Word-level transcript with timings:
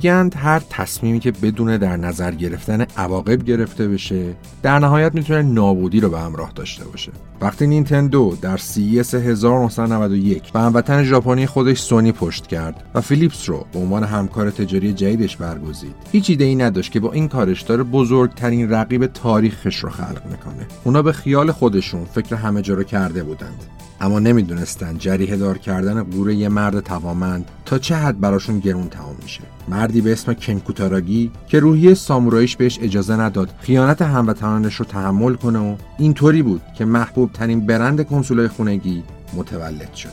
میگند 0.00 0.34
هر 0.36 0.62
تصمیمی 0.70 1.20
که 1.20 1.30
بدون 1.30 1.76
در 1.76 1.96
نظر 1.96 2.30
گرفتن 2.30 2.86
عواقب 2.96 3.44
گرفته 3.44 3.88
بشه 3.88 4.34
در 4.62 4.78
نهایت 4.78 5.14
می‌تونه 5.14 5.42
نابودی 5.42 6.00
رو 6.00 6.08
به 6.08 6.20
همراه 6.20 6.52
داشته 6.54 6.84
باشه. 6.84 7.12
وقتی 7.40 7.66
نینتندو 7.66 8.36
در 8.42 8.56
CES 8.56 9.14
1991 9.14 10.52
به 10.52 10.60
هموطن 10.60 11.04
ژاپنی 11.04 11.46
خودش 11.46 11.80
سونی 11.80 12.12
پشت 12.12 12.46
کرد 12.46 12.84
و 12.94 13.00
فیلیپس 13.00 13.48
رو 13.48 13.66
به 13.72 13.78
عنوان 13.78 14.04
همکار 14.04 14.50
تجاری 14.50 14.92
جدیدش 14.92 15.36
برگزید. 15.36 15.94
هیچ 16.12 16.30
ایده 16.30 16.44
ای 16.44 16.54
نداشت 16.54 16.92
که 16.92 17.00
با 17.00 17.12
این 17.12 17.28
کارش 17.28 17.62
داره 17.62 17.82
بزرگترین 17.82 18.70
رقیب 18.70 19.06
تاریخش 19.06 19.78
رو 19.78 19.90
خلق 19.90 20.22
می‌کنه. 20.30 20.66
اونا 20.84 21.02
به 21.02 21.12
خیال 21.12 21.52
خودشون 21.52 22.04
فکر 22.04 22.36
همه 22.36 22.62
جا 22.62 22.74
رو 22.74 22.82
کرده 22.82 23.22
بودند. 23.22 23.64
اما 24.00 24.18
نمی‌دونستند 24.18 24.98
جریه 24.98 25.36
دار 25.36 25.58
کردن 25.58 26.02
قوره 26.02 26.34
یه 26.34 26.48
مرد 26.48 26.80
توامند 26.80 27.50
تا 27.64 27.78
چه 27.78 27.94
حد 27.96 28.20
براشون 28.20 28.58
گرون 28.58 28.88
تمام 28.88 29.16
میشه. 29.22 29.40
مردی 29.68 30.00
به 30.00 30.12
اسم 30.12 30.34
کنکوتاراگی 30.34 31.30
که 31.48 31.60
روحیه 31.60 31.94
ساموراییش 31.94 32.56
بهش 32.56 32.78
اجازه 32.82 33.16
نداد 33.16 33.54
خیانت 33.60 34.02
هموطنانش 34.50 34.74
رو 34.74 34.84
تحمل 34.84 35.34
کنه 35.34 35.58
و 35.58 35.76
اینطوری 35.98 36.42
بود 36.42 36.62
که 36.78 36.84
محبوب 36.84 37.32
ترین 37.32 37.66
برند 37.66 38.06
کنسولای 38.06 38.48
خونگی 38.48 39.02
متولد 39.36 39.94
شد 39.94 40.10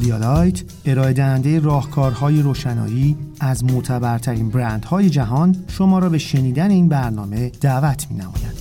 لیالایت 0.00 0.62
ارائه 0.84 1.12
دهنده 1.12 1.60
راهکارهای 1.60 2.42
روشنایی 2.42 3.16
از 3.40 3.64
معتبرترین 3.64 4.48
برندهای 4.48 5.10
جهان 5.10 5.56
شما 5.68 5.98
را 5.98 6.08
به 6.08 6.18
شنیدن 6.18 6.70
این 6.70 6.88
برنامه 6.88 7.48
دعوت 7.48 8.06
می 8.10 8.16
نماید. 8.16 8.51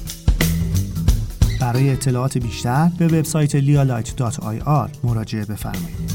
برای 1.62 1.90
اطلاعات 1.90 2.38
بیشتر 2.38 2.92
به 3.00 3.08
وبسایت 3.08 3.60
lialight.ir 3.60 4.98
مراجعه 5.04 5.46
بفرمایید. 5.46 6.12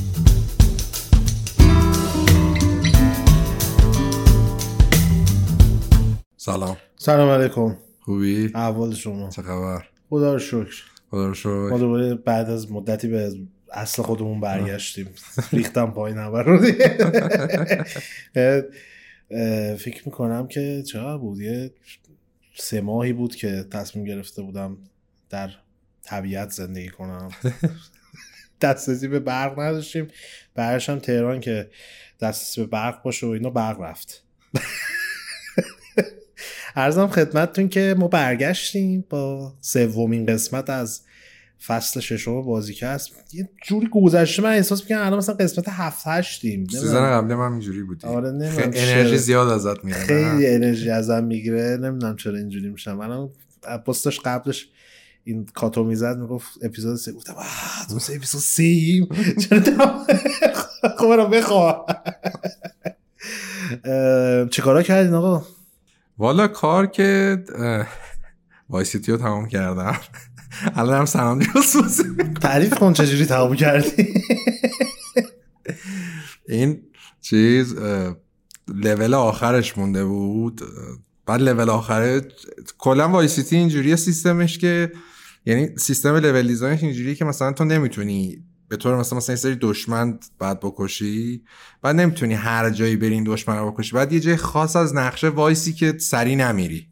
سلام. 6.36 6.76
سلام 6.96 7.28
علیکم. 7.28 7.76
خوبی؟ 8.00 8.50
احوال 8.54 8.94
شما. 8.94 9.30
چه 9.30 9.42
خبر؟ 9.42 9.84
خدا 10.10 10.32
رو 10.32 10.38
شکر. 10.38 10.82
خدا 11.10 11.26
رو 11.26 11.34
شکر. 11.34 11.68
ما 11.70 11.78
دوباره 11.78 12.14
بعد 12.14 12.50
از 12.50 12.72
مدتی 12.72 13.08
به 13.08 13.32
اصل 13.72 14.02
خودمون 14.02 14.40
برگشتیم. 14.40 15.08
ریختم 15.52 15.90
پایین 15.90 16.18
همه 16.18 16.42
رو 16.42 16.58
فکر 19.76 20.02
می‌کنم 20.06 20.46
که 20.46 20.82
چرا 20.86 21.18
بود؟ 21.18 21.40
یه 21.40 21.70
سه 22.54 22.80
ماهی 22.80 23.12
بود 23.12 23.34
که 23.34 23.64
تصمیم 23.70 24.04
گرفته 24.04 24.42
بودم 24.42 24.76
در 25.30 25.50
طبیعت 26.02 26.50
زندگی 26.50 26.88
کنم. 26.88 27.28
دسترسی 28.60 29.08
به 29.08 29.20
برق 29.20 29.60
نداشتیم. 29.60 30.08
برش 30.54 30.90
هم 30.90 30.98
تهران 30.98 31.40
که 31.40 31.70
دسترسی 32.20 32.60
به 32.60 32.66
برق 32.66 33.02
باشه 33.02 33.26
و 33.26 33.30
اینا 33.30 33.50
برق 33.50 33.80
رفت. 33.80 34.22
ارزم 36.76 37.06
خدمتتون 37.06 37.68
که 37.68 37.94
ما 37.98 38.08
برگشتیم 38.08 39.04
با 39.10 39.54
سومین 39.60 40.26
قسمت 40.26 40.70
از 40.70 41.00
فصل 41.66 42.00
ششم 42.00 42.42
بازی 42.42 42.74
که 42.74 42.86
هست 42.86 43.10
یه 43.32 43.48
جوری 43.62 43.88
گذشته 43.92 44.42
من 44.42 44.50
احساس 44.50 44.82
می‌کنم 44.82 44.98
الان 44.98 45.18
مثلا 45.18 45.34
قسمت 45.34 45.68
هفت 45.68 46.06
هشتیم. 46.06 46.66
سیزن 46.66 47.10
قبلی 47.10 47.34
من 47.34 47.52
اینجوری 47.52 47.82
بودی 47.82 48.06
آره 48.06 48.30
نمی‌دونم 48.30 48.70
انرژی 48.74 49.16
زیاد 49.16 49.48
ازت 49.48 49.84
میره 49.84 49.98
خیلی 49.98 50.46
انرژی 50.46 50.90
ازم 50.90 51.24
می‌گیره. 51.24 51.76
نمی‌دونم 51.76 52.16
چرا 52.16 52.38
اینجوری 52.38 52.68
میشم. 52.68 53.00
الان 53.00 53.30
پستش 53.86 54.20
قبلش 54.20 54.68
این 55.26 55.46
کاتو 55.54 55.84
می‌زد 55.84 56.18
می‌گفت 56.18 56.48
اپیزود 56.62 56.96
سه. 56.96 57.12
گفتم 57.12 57.34
تو 57.88 57.98
سه 57.98 58.14
اپیزود 58.14 58.40
سه 58.40 58.62
ایم 58.62 59.08
خب 60.98 61.08
برم 61.08 61.30
بخواه. 61.30 61.86
چیکارا 64.52 64.82
کردین 64.82 65.14
آقا؟ 65.14 65.46
والا 66.18 66.48
کار 66.48 66.86
که 66.86 67.44
وایسیتی 68.68 69.12
رو 69.12 69.18
تمام 69.18 69.48
کردم. 69.48 69.96
الان 70.74 70.98
هم 70.98 71.04
سلام 71.04 71.38
تعریف 72.40 72.74
کن 72.74 72.92
چجوری 72.92 73.26
تمام 73.26 73.56
کردی. 73.56 74.14
این 76.48 76.82
چیز 77.20 77.74
لول 78.68 79.14
آخرش 79.14 79.78
مونده 79.78 80.04
بود. 80.04 80.60
بعد 81.26 81.40
لول 81.40 81.70
آخره 81.70 82.22
کلا 82.78 83.08
Vice 83.08 83.32
City 83.32 83.56
اینجوریه 83.56 83.96
سیستمش 83.96 84.58
که 84.58 84.92
یعنی 85.46 85.76
سیستم 85.76 86.16
level 86.16 86.46
design 86.46 86.73
ش 86.73 86.82
اینجوریه 86.82 87.14
که 87.14 87.24
مثلا 87.24 87.52
تو 87.52 87.64
نمی‌تونی 87.64 88.44
به 88.68 88.76
طور 88.76 88.96
مثلا 88.96 89.16
مثلا 89.16 89.32
یه 89.32 89.40
سری 89.40 89.56
دشمن 89.60 90.18
بعد 90.38 90.60
بکشی 90.60 91.42
بعد 91.82 91.96
نمی‌تونی 91.96 92.34
هر 92.34 92.70
جایی 92.70 92.96
برین 92.96 93.24
دشمن 93.24 93.56
رو 93.58 93.72
بکشی. 93.72 93.92
بعد 93.92 94.12
یه 94.12 94.20
جای 94.20 94.36
خاص 94.36 94.76
از 94.76 94.94
نقشه 94.94 95.28
وایسی 95.28 95.72
که 95.72 95.98
سری 95.98 96.36
نمیرید. 96.36 96.88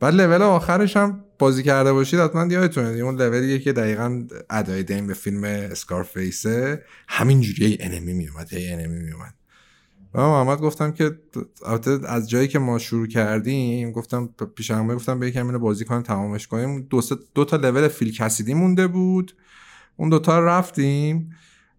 بعد 0.00 0.14
لول 0.14 0.42
آخرش 0.42 0.96
هم 0.96 1.24
بازی 1.38 1.62
کرده 1.62 1.92
باشید 1.92 2.20
حتما 2.20 2.52
یادتونه. 2.52 2.88
اون 2.88 3.22
لولیه 3.22 3.58
که 3.58 3.72
دقیقا 3.72 4.26
ادای 4.50 4.82
دین 4.82 5.06
به 5.06 5.14
فیلم 5.14 5.44
Scarface 5.44 6.67
ه 6.67 6.82
همین 7.08 7.40
جوری 7.40 7.78
انمی 7.80 8.12
میومد 8.12 8.54
هی 8.54 8.68
انمی 8.68 9.04
میومد. 9.04 9.34
و 10.14 10.20
محمد 10.20 10.60
گفتم 10.60 10.92
که 10.92 11.18
از 12.08 12.30
جایی 12.30 12.48
که 12.48 12.58
ما 12.58 12.78
شروع 12.78 13.06
کردیم 13.06 13.92
گفتم 13.92 14.30
پیش 14.56 14.70
همه 14.70 14.94
گفتم 14.94 15.18
به 15.18 15.28
یکم 15.28 15.46
اینو 15.46 15.58
بازی 15.58 15.84
کنیم 15.84 16.02
تمامش 16.02 16.46
کنیم. 16.46 16.82
دو, 16.82 17.00
دو 17.34 17.44
تا 17.44 17.56
لول 17.56 17.88
فیل 17.88 18.12
کسیدی 18.12 18.54
مونده 18.54 18.86
بود. 18.86 19.36
اون 19.96 20.08
دوتا 20.08 20.40
رفتیم. 20.40 21.30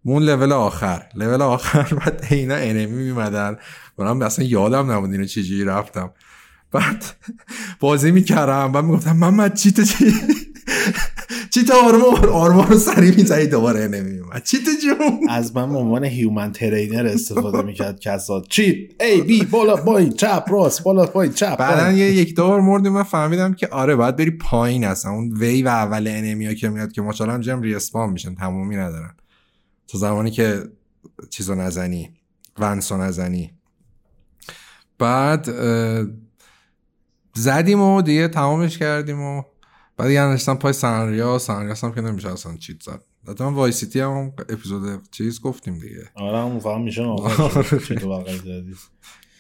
اون 0.06 0.24
لول 0.24 0.52
آخر. 0.52 1.04
لول 1.16 1.42
آخر 1.42 1.94
بعد 2.00 2.28
اینا 2.30 2.56
انمی 2.56 3.04
میمدن 3.04 3.58
برام 3.98 4.22
اصلا 4.22 4.46
یادم 4.46 4.92
نبود 4.92 5.12
اینو 5.12 5.26
چجوری 5.26 5.66
رفتم. 5.66 6.12
بعد 6.72 7.06
بازی 7.80 8.12
می‌کردم. 8.12 8.72
بعد 8.72 8.86
می‌گفتم 8.86 9.18
محمد 9.18 9.54
چیت 9.54 9.82
چی؟ 9.82 10.14
چیت 11.54 11.72
آرمار 11.72 12.30
آرمار 12.30 12.68
رو 12.68 12.78
سریع 12.78 13.16
می‌زنی 13.16 13.48
دوباره 13.48 13.88
نمیومد 13.88 14.44
چیت 14.44 14.62
جون؟ 14.84 15.30
از 15.30 15.56
من 15.56 15.70
به 15.70 15.78
عنوان 15.78 16.04
هیومن 16.04 16.52
ترینر 16.52 17.06
استفاده 17.06 17.62
می‌کرد 17.62 18.00
کسات 18.00 18.48
چیت 18.48 19.04
ای 19.04 19.22
بی 19.22 19.46
بالا 19.46 19.76
پایین 19.76 20.14
چپ 20.14 20.46
راست 20.50 20.84
بالا 20.84 21.06
پایین 21.06 21.34
چپ 21.34 21.58
بعدا 21.58 21.92
یه 21.92 22.12
یک 22.12 22.36
دو 22.36 22.48
بار 22.48 22.62
مردیم 22.62 22.92
من 22.92 23.04
فهمیدم 23.04 23.54
که 23.54 23.68
آره 23.68 23.96
باید 23.96 24.16
بری 24.16 24.32
پایین 24.32 24.84
اصلا. 24.84 25.12
اون 25.12 25.34
وی 25.34 25.64
و 25.64 25.68
اول 25.68 26.08
انمیا 26.08 26.54
که 26.54 26.70
میاد 26.70 26.92
که 26.92 27.02
ماشاءالله 27.02 27.44
جم 27.44 27.62
ریسپان 27.62 28.10
میشن 28.10 28.36
تمومی 28.36 28.76
ندارن. 28.76 29.16
تا 29.88 29.98
زمانی 29.98 30.32
که 30.32 30.64
چیزو 31.30 31.56
نزنی 31.56 32.14
ونسو 32.60 32.98
نزنی. 32.98 33.54
بعد 35.00 35.50
زدیم 37.34 37.82
و 37.82 38.02
دیگه 38.02 38.28
تمامش 38.28 38.78
کردیم 38.78 39.22
و 39.22 39.44
بعد 39.98 40.08
دیگه 40.08 40.22
نشستم 40.22 40.56
پای 40.56 40.74
سنریا 40.74 41.40
سنریا 41.40 41.74
هم 41.84 41.94
که 41.94 42.02
نمیشه 42.02 42.32
اصلا 42.32 42.58
چیت 42.58 42.84
زد. 42.84 43.02
من 43.42 43.54
وای 43.54 43.72
سیتی 43.72 44.00
هم 44.00 44.34
اپیزود 44.50 45.10
چیز 45.12 45.42
گفتیم 45.42 45.74
دیگه. 45.74 46.10
آره 46.16 46.38
هم 46.38 46.60
فهم 46.60 46.82
میشه 46.82 47.04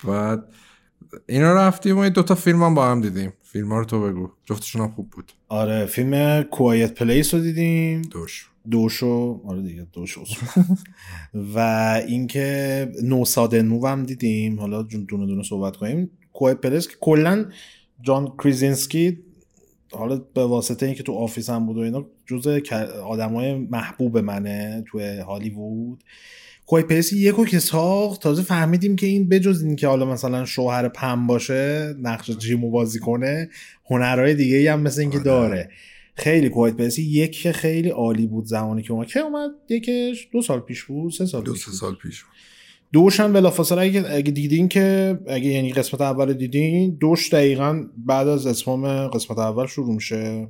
بعد 0.08 0.44
اینا 1.28 1.54
رفتیم 1.54 1.98
و 1.98 2.10
دوتا 2.10 2.36
فیلم 2.36 2.64
هم 2.64 2.74
با 2.76 2.86
هم 2.88 3.02
دیدیم. 3.02 3.34
فیلم 3.44 3.72
ها 3.72 3.80
رو 3.80 3.86
تو 3.86 4.02
بگو. 4.02 4.30
جفتشون 4.46 4.82
هم 4.82 4.92
خوب 4.92 5.10
بود. 5.10 5.32
آره 5.50 5.86
فیلم 5.86 6.44
کوایت 6.44 6.94
پلیس 6.94 7.34
رو 7.34 7.40
دیدیم. 7.40 8.02
دوش. 8.02 8.50
دوشو 8.72 9.42
آره 9.46 9.62
دیگه 9.62 9.88
دوشو 9.94 10.24
و 11.34 11.60
اینکه 12.08 12.92
نوسادن 13.04 13.66
موو 13.68 13.88
هم 13.88 14.04
دیدیم. 14.04 14.60
حالا 14.60 14.82
دونه 14.82 15.26
دونه 15.26 15.44
صحبت 15.44 15.78
کنیم. 15.78 16.10
کوایت 16.34 16.58
پلیس 16.58 16.88
که 16.88 16.96
کلا 17.02 17.46
John 18.02 18.34
Krasinski 18.44 19.20
حالا 19.94 20.22
به 20.34 20.46
واسطه 20.46 20.86
اینکه 20.86 21.04
تو 21.04 21.14
Office 21.14 21.50
هم 21.50 21.66
بود 21.66 21.78
و 21.78 21.80
اینا 21.80 22.06
جزء 22.26 22.60
آدمای 23.06 23.56
محبوب 23.56 24.18
منه 24.18 24.84
تو 24.88 25.00
هالیوود. 25.24 26.04
Quiet 26.66 26.84
Place 26.84 27.20
یکو 27.20 27.46
که 27.46 27.60
ساخت 27.60 28.22
تازه 28.22 28.42
فهمیدیم 28.42 28.96
که 28.96 29.08
این 29.08 29.30
بجز 29.30 29.64
این 29.64 29.76
که 29.76 29.88
حالا 29.88 30.06
مثلا 30.06 30.46
شوهر 30.46 30.88
Pam 30.88 31.28
باشه 31.28 31.96
نقش 32.02 32.32
Jim 32.32 32.60
و 32.60 32.70
بازی 32.70 33.00
کنه 33.00 33.50
هنرهای 33.86 34.36
دیگه 34.36 34.74
هم 34.74 34.80
مثل 34.80 35.02
اینکه 35.02 35.20
داره. 35.20 35.70
خیلی 36.16 36.50
Quiet 36.50 36.76
Place 36.76 37.04
یک 37.04 37.42
که 37.42 37.52
خیلی 37.52 37.90
عالی 37.90 38.28
بود 38.28 38.46
زمانی 38.46 38.82
که 38.82 38.94
اومد 38.94 39.08
که 39.08 39.20
اومد 39.20 39.50
یکش 39.70 40.28
دو 40.32 40.42
سال 40.42 40.60
پیش 40.60 40.84
بود 40.84 41.12
سه 41.12 41.26
سال 41.26 41.44
دو 41.44 41.56
سه 41.56 41.72
سال 41.72 41.96
پیش 41.96 42.24
بود. 42.24 42.34
دوش 42.94 43.20
هم 43.20 43.34
بلافاصله 43.34 43.82
اگه, 43.82 44.06
اگه 44.10 44.32
دیدین 44.32 44.68
که 44.68 45.20
اگه 45.28 45.48
یعنی 45.48 45.74
قسمت 45.74 46.02
اول 46.02 46.34
دیدین 46.34 46.98
دوش 47.00 47.34
دقیقا 47.34 47.84
بعد 47.98 48.28
از 48.28 48.48
اسمام 48.48 49.08
قسمت 49.08 49.38
اول 49.38 49.68
شروع 49.68 49.96
میشه. 49.96 50.50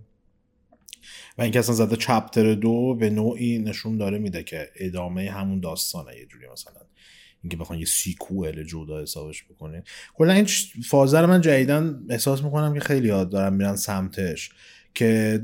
و 1.38 1.42
اینکه 1.42 1.60
اصلا 1.60 1.76
زده 1.76 1.96
چپتر 1.96 2.54
دو 2.54 2.96
به 2.96 3.10
نوعی 3.10 3.60
نشون 3.60 3.98
داره 3.98 4.20
میده 4.20 4.44
که 4.44 4.70
ادامه 4.76 5.32
همون 5.32 5.60
داستانه 5.60 6.18
یه 6.18 6.26
جوری 6.26 6.46
مثلا. 6.54 6.82
اینکه 7.44 7.58
بخوان 7.58 7.80
یه 7.80 7.86
سیکوئل 7.86 8.64
جدا 8.64 9.02
حسابش 9.02 9.44
بکنین. 9.44 9.82
کلا 10.14 10.34
این 10.34 10.48
فازه 10.86 11.20
رو 11.20 11.28
من 11.28 11.42
جدیدن 11.42 12.04
احساس 12.10 12.44
می‌کنم 12.44 12.74
که 12.74 12.80
خیلی 12.80 13.08
یاد 13.08 13.30
دارم 13.30 13.54
میرن 13.54 13.76
سمتش. 13.76 14.50
که 14.94 15.42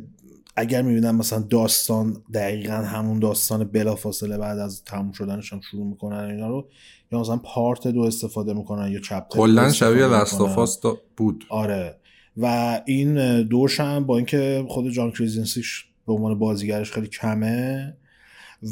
اگر 0.60 0.82
می‌بینم 0.82 1.16
مثلا 1.16 1.40
داستان 1.40 2.24
دقیقا 2.34 2.74
همون 2.74 3.20
داستان 3.20 3.64
بلافاصله 3.64 4.38
بعد 4.38 4.60
از 4.60 4.84
تموم 4.84 5.12
شدنش 5.12 5.54
هم 5.54 5.62
شروع 5.62 5.88
می‌کنن 5.88 6.18
اینا 6.18 6.48
رو 6.48 6.70
یا 7.12 7.20
مثلا 7.20 7.38
پارت 7.38 7.88
دو 7.88 8.02
استفاده 8.02 8.54
می‌کنن 8.54 8.92
یا 8.92 9.00
چپتر 9.00 9.38
کلا 9.38 9.72
شبیه 9.72 10.06
لستافاس 10.06 10.80
بود. 11.18 11.46
آره. 11.50 11.96
و 12.38 12.82
این 12.86 13.42
دوش 13.44 13.80
هم 13.80 14.06
با 14.06 14.18
اینکه 14.18 14.66
خود 14.68 14.90
John 14.90 15.12
Krasinski 15.12 15.72
ش 15.72 15.86
به 16.08 16.14
عنوان 16.14 16.40
بازیگرش 16.40 16.92
خیلی 16.92 17.08
کمه 17.08 17.94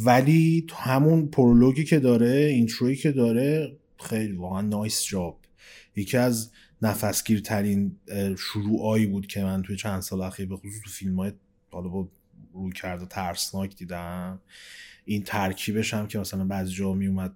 ولی 0.05 0.65
تو 0.67 0.75
همون 0.75 1.27
prologue 1.27 1.77
ی 1.77 1.83
که 1.83 1.99
داره 1.99 2.29
intro 2.29 2.84
ی 2.84 2.95
که 2.95 3.11
داره 3.11 3.77
خیلی 3.99 4.35
واقعا 4.35 4.61
nice 4.61 5.03
job. 5.03 5.39
یکی 5.95 6.17
از 6.17 6.51
نفسگیرترین 6.81 7.95
شروعایی 8.37 9.05
بود 9.05 9.27
که 9.27 9.43
من 9.43 9.61
توی 9.61 9.75
چند 9.75 10.01
سال 10.01 10.21
اخیر 10.21 10.45
به 10.45 10.55
خصوص 10.55 10.81
تو 10.83 10.89
فیلم 10.89 11.15
های 11.15 11.31
حالا 11.71 11.87
با 11.87 12.07
رویکرد 12.53 13.05
ترسناک 13.05 13.75
دیدم. 13.75 14.39
این 15.05 15.23
ترکیبش 15.23 15.93
هم 15.93 16.07
که 16.07 16.19
مثلا 16.19 16.45
بعضی 16.45 16.73
جا 16.73 16.93
می 16.93 17.07
اومد 17.07 17.33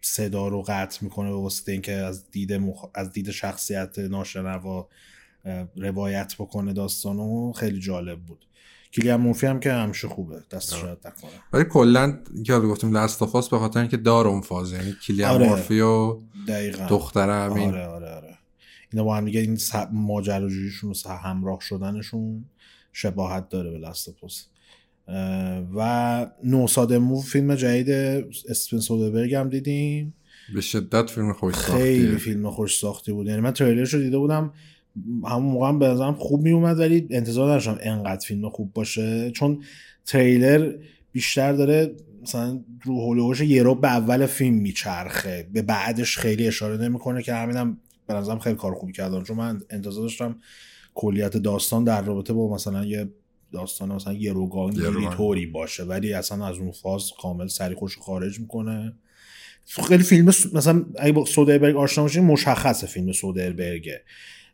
صدا 0.00 0.48
رو 0.48 0.62
قطع 0.62 1.04
می‌کنه 1.04 1.30
به 1.30 1.36
واسطه 1.36 1.72
اینکه 1.72 1.92
از 1.92 2.30
دید 2.30 2.52
مخ... 2.52 2.84
از 2.94 3.12
دید 3.12 3.30
شخصیت 3.30 3.98
ناشنوا 3.98 4.88
روایت 5.76 6.34
بکنه 6.38 6.72
داستانو 6.72 7.52
خیلی 7.52 7.80
جالب 7.80 8.20
بود. 8.20 8.46
کلیان 8.92 9.20
مورفی 9.20 9.46
هم 9.46 9.60
که 9.60 9.72
همیشه 9.72 10.08
خوبه 10.08 10.42
دست 10.50 10.76
شاید 10.76 10.98
نکنه. 11.04 11.30
ولی 11.52 11.64
کلا 11.64 12.18
یاد 12.44 12.62
گفتیم 12.62 12.96
لستافاس 12.96 13.48
به 13.48 13.58
خاطر 13.58 13.80
اینکه 13.80 13.96
دار 13.96 14.26
اون 14.26 14.40
فاز 14.40 14.72
یعنی 14.72 14.94
کلیان 15.06 15.30
آره. 15.30 15.48
مورفی 15.48 15.80
و 15.80 16.20
دقیقا. 16.48 16.86
دختر 16.86 17.30
همین 17.30 17.68
آره 17.68 17.86
آره 17.86 18.14
آره. 18.14 18.38
اینا 18.92 19.04
با 19.04 19.16
هم 19.16 19.24
دیگه 19.24 19.40
این 19.40 19.58
ماجراجوییشون 19.92 20.90
و 21.06 21.08
همراه 21.08 21.60
شدنشون 21.60 22.44
شباهت 22.98 23.48
داره 23.48 23.70
به 23.70 23.78
لستافاس 23.78 24.46
و 25.76 26.26
نوسادمو 26.44 27.20
فیلم 27.20 27.54
جدید 27.54 27.90
اسپن 28.48 28.78
سودربرگ 28.78 29.34
هم 29.34 29.48
دیدیم. 29.48 30.14
به 30.54 30.60
شدت 30.60 31.10
فیلم 31.10 31.32
خوش 31.32 31.54
ساختی. 31.54 31.72
خیلی 31.72 32.16
فیلم 32.16 32.50
خوش 32.50 32.78
ساختی 32.78 33.12
بود. 33.12 33.26
یعنی 33.26 33.40
من 33.40 33.50
تریلرش 33.50 33.94
رو 33.94 34.00
دیده 34.00 34.18
بودم. 34.18 34.52
همون 35.24 35.52
موقع 35.52 35.68
هم 35.68 35.78
به 35.78 35.88
نظرم 35.88 36.14
خوب 36.14 36.42
می 36.42 36.50
اومد 36.50 36.78
ولی 36.78 37.06
انتظار 37.10 37.48
داشتم 37.48 37.78
انقدر 37.80 38.26
فیلم 38.26 38.48
خوب 38.48 38.72
باشه. 38.72 39.30
چون 39.30 39.62
تریلر 40.06 40.72
بیشتر 41.12 41.52
داره 41.52 41.94
مثلا 42.22 42.60
رو 42.84 43.00
هولوش 43.00 43.40
یه 43.40 43.62
رو 43.62 43.74
به 43.74 43.88
اول 43.88 44.26
فیلم 44.26 44.54
میچرخه. 44.54 45.48
به 45.52 45.62
بعدش 45.62 46.18
خیلی 46.18 46.46
اشاره 46.46 46.76
نمی‌کنه 46.76 47.22
که 47.22 47.34
همینم 47.34 47.78
به 48.06 48.14
نظرم 48.14 48.38
خیلی 48.38 48.56
کار 48.56 48.74
خوبی 48.74 48.92
کردن. 48.92 49.22
چون 49.22 49.36
من 49.36 49.62
انتظار 49.70 50.02
داشتم 50.02 50.36
کلیت 50.96 51.36
داستان 51.36 51.84
در 51.84 52.02
رابطه 52.02 52.32
با 52.32 52.54
مثلا 52.54 52.84
یه 52.84 53.08
داستان 53.52 53.92
مثلا 53.92 54.12
یه 54.12 54.32
روگان 54.32 55.10
طوری 55.16 55.46
باشه 55.46 55.84
ولی 55.84 56.12
اصلا 56.12 56.46
از 56.46 56.58
اون 56.58 56.72
فاز 56.72 57.10
کامل 57.22 57.46
سری 57.46 57.74
خوش 57.74 57.98
خارج 57.98 58.40
می‌کنه. 58.40 58.92
خیلی 59.88 60.02
فیلم 60.02 60.26
مثلا 60.26 60.84
اگه 60.98 61.12
با 61.12 61.24
سودربرگ 61.24 61.76
آشنا 61.76 62.04
باشین 62.04 62.24
مشخصه 62.24 62.86
فیلم 62.86 63.12
سودربرگه. 63.12 64.02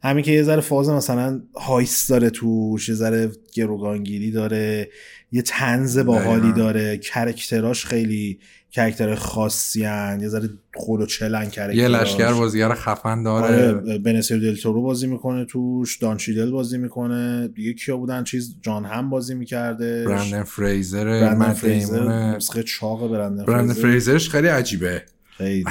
همین 0.02 0.24
که 0.24 0.32
یه 0.32 0.42
ذره 0.42 0.60
فاز 0.60 0.88
مثلا 0.88 1.42
هایس 1.54 2.06
داره 2.06 2.30
توش 2.30 2.88
یه 2.88 2.94
ذره 2.94 3.32
گروگانگیری 3.54 4.30
داره 4.30 4.90
یه 5.32 5.42
تنز 5.42 5.98
باحالی 5.98 6.52
داره 6.52 6.98
کرکتراش 6.98 7.86
خیلی 7.86 8.38
کرکتر 8.72 9.14
خاصی 9.14 9.84
هن. 9.84 10.18
یه 10.22 10.28
ذره 10.28 10.48
خود 10.74 11.00
و 11.00 11.06
چلن 11.06 11.44
کرکتراش 11.44 11.76
یه 11.76 11.88
لشکر 11.88 12.32
بازیگر 12.32 12.74
خفن 12.74 13.22
داره. 13.22 13.74
آره 13.74 13.98
بنسیر 13.98 14.38
دلتورو 14.38 14.82
بازی 14.82 15.06
می‌کنه 15.06 15.44
توش 15.44 15.98
دان 15.98 16.18
شیدل 16.18 16.50
بازی 16.50 16.78
می‌کنه. 16.78 17.48
دیگه 17.48 17.72
کیا 17.72 17.96
بودن؟ 17.96 18.24
چیز 18.24 18.56
جان 18.62 18.84
هم 18.84 19.10
بازی 19.10 19.34
می‌کرده. 19.34 20.04
برندن 20.04 20.42
فریزر 20.42 21.04
برندن 21.04 21.52
فریزر 21.52 22.62
چاق 22.62 23.10
برندن, 23.10 23.44
برندن 23.44 23.74
فریزرش 23.74 24.30
خیلی 24.30 24.48
عجیبه. 24.48 25.02
خیلی. 25.42 25.64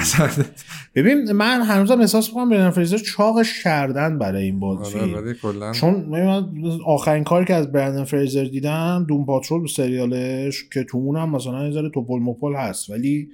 ببین 0.94 1.32
من 1.32 1.62
هنوزم 1.62 2.00
احساس 2.00 2.28
می‌کنم 2.28 2.50
برندن 2.50 2.70
فریزر 2.70 2.98
چاقش 2.98 3.62
کردن 3.62 4.18
برای 4.18 4.44
این 4.44 4.60
بازی. 4.60 4.98
آره 4.98 5.36
چون 5.72 6.14
آخرین 6.86 7.24
کاری 7.24 7.44
که 7.44 7.54
از 7.54 7.72
برندن 7.72 8.04
فریزر 8.04 8.44
دیدم 8.44 9.04
دوم 9.08 9.26
پاترول 9.26 9.66
سریالش 9.66 10.64
که 10.72 10.84
تو 10.84 10.98
اونم 10.98 11.30
مثلا 11.30 11.64
یه 11.64 11.72
ذره 11.72 11.90
توپل 11.90 12.18
مپل 12.18 12.54
هست 12.54 12.90
ولی 12.90 13.28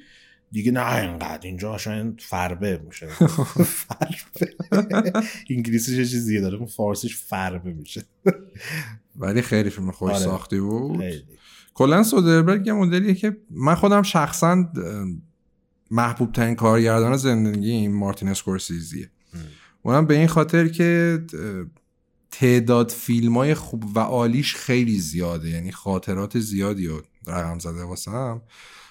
دیگه 0.52 0.72
نه 0.72 0.96
اینقدر. 0.96 1.40
اینجا 1.42 1.74
اصلا 1.74 2.14
فربه 2.18 2.80
میشه. 2.86 3.06
فربه. 3.86 5.12
انگلیسیش 5.50 5.98
یه 5.98 6.04
چیز 6.04 6.26
دیگه 6.26 6.40
داره 6.40 6.66
فارسیش 6.66 7.16
فربه 7.16 7.72
میشه. 7.72 8.02
ولی 9.16 9.42
خیلی 9.42 9.70
فیلم 9.70 9.90
خوش 9.90 10.10
آره. 10.10 10.20
ساختی 10.20 10.60
بود. 10.60 11.04
کلا 11.74 12.02
سودربرگ 12.02 12.66
یه 12.66 12.72
مدلیه 12.72 13.14
که 13.14 13.36
من 13.50 13.74
خودم 13.74 14.02
شخصا 14.02 14.64
محبوب 15.90 16.32
ترین 16.32 16.54
کارگردان 16.54 17.16
زندگی 17.16 17.70
این 17.70 17.94
مارتین 17.94 18.28
اسکورسیزیه. 18.28 19.10
اونم 19.82 20.06
به 20.06 20.16
این 20.16 20.26
خاطر 20.26 20.68
که 20.68 21.22
تعداد 22.30 22.90
فیلم 22.90 23.38
های 23.38 23.54
خوب 23.54 23.96
و 23.96 23.98
عالیش 23.98 24.54
خیلی 24.54 24.98
زیاده. 24.98 25.48
یعنی 25.48 25.72
خاطرات 25.72 26.38
زیادی 26.38 26.86
رو 26.86 27.02
رقم 27.26 27.58
زده 27.58 27.84
واسم. 27.84 28.42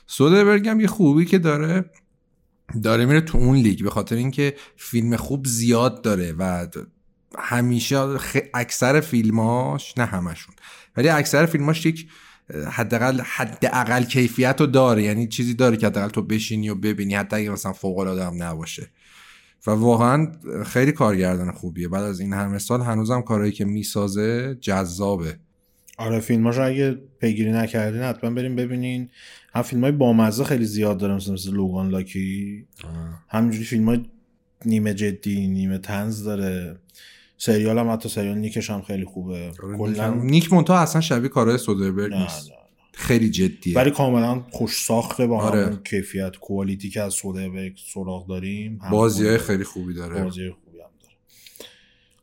سودربرگ 0.08 0.68
هم 0.68 0.80
یه 0.80 0.88
خوبی 0.88 1.26
که 1.26 1.40
داره 1.40 1.92
داره 2.84 3.06
میره 3.06 3.22
تو 3.22 3.38
اون 3.38 3.56
لیگ. 3.56 3.84
به 3.84 3.90
خاطر 3.90 4.16
اینکه 4.16 4.56
فیلم 4.78 5.16
خوب 5.16 5.48
زیاد 5.48 6.02
داره 6.02 6.34
و 6.40 6.68
همیشه 7.40 7.98
اکثر 8.54 9.00
فیلماش 9.00 9.98
نه 9.98 10.06
همشون 10.06 10.56
ولی 10.98 11.10
اکثر 11.10 11.46
فیلماش 11.46 11.86
یک 11.86 12.10
حداقل 12.72 13.22
حداقل 13.22 14.04
کیفیت 14.04 14.56
رو 14.60 14.68
داره. 14.68 15.04
یعنی 15.04 15.28
چیزی 15.28 15.54
داره 15.54 15.78
که 15.78 15.88
حداقل 15.88 16.10
تو 16.10 16.22
بشینی 16.22 16.70
و 16.70 16.76
ببینی. 16.76 17.16
حتی 17.16 17.36
اگه 17.36 17.50
مثلا 17.50 17.74
فوق 17.74 17.98
العاده 17.98 18.26
هم 18.26 18.44
نباشه. 18.44 18.88
و 19.68 19.72
واقعا 19.72 20.32
خیلی 20.66 20.92
کارگردان 20.92 21.52
خوبیه. 21.52 21.88
بعد 21.88 22.04
از 22.04 22.20
این 22.20 22.34
همه 22.34 22.58
سال 22.58 22.82
هنوزم 22.82 23.22
کارهایی 23.22 23.52
که 23.52 23.66
می‌سازه 23.66 24.58
جذابه. 24.62 25.38
آره 25.98 26.20
فیلماشو 26.20 26.62
اگه 26.62 26.98
پیگیری 27.22 27.52
نکردین 27.52 28.02
حتما 28.02 28.30
بریم 28.30 28.56
ببینین. 28.56 29.10
هم 29.54 29.62
فیلم 29.62 29.82
های 29.82 29.92
بامزه 29.92 30.44
خیلی 30.44 30.66
زیاد 30.66 30.98
داره 30.98 31.16
مثل, 31.16 31.34
مثل 31.34 31.52
لوگان 31.52 31.90
لاکی. 31.90 32.66
همینجوری 33.30 33.64
فیلم 33.64 33.90
های 33.90 34.06
نیمه 34.66 34.94
جدی 34.94 35.48
نیمه 35.48 35.78
تنز 35.78 36.24
داره. 36.24 36.80
سریال 37.38 37.78
هم 37.78 37.92
حتی 37.92 38.10
سریال 38.10 38.38
نیکش 38.38 38.70
هم 38.70 38.82
خیلی 38.82 39.06
خوبه. 39.06 39.52
آره، 39.64 39.78
کلا 39.78 40.14
نیک 40.14 40.54
مونتا 40.54 40.78
اصلا 40.78 41.02
شبیه 41.02 41.30
کارهای 41.30 41.58
سودربرگ 41.58 42.14
نیست. 42.14 42.52
خیلی 42.94 43.30
جدیه. 43.30 43.76
ولی 43.76 43.92
کاملا 43.92 44.44
خوش 44.52 44.86
ساخته 44.86 45.28
با 45.28 45.42
آره. 45.42 45.66
همون 45.66 45.80
کیفیت 45.84 46.36
کوالیتی 46.36 46.90
که 46.90 47.02
از 47.02 47.14
سودربرگ 47.14 47.78
سراغ 47.94 48.28
داریم 48.28 48.80
بازی 48.92 49.28
های 49.28 49.38
خیلی 49.38 49.64
خوبی 49.64 49.94
داره. 49.94 50.24
بازی 50.24 50.50
خوبی 50.50 50.78
هم 50.80 50.90
داره. 51.02 51.16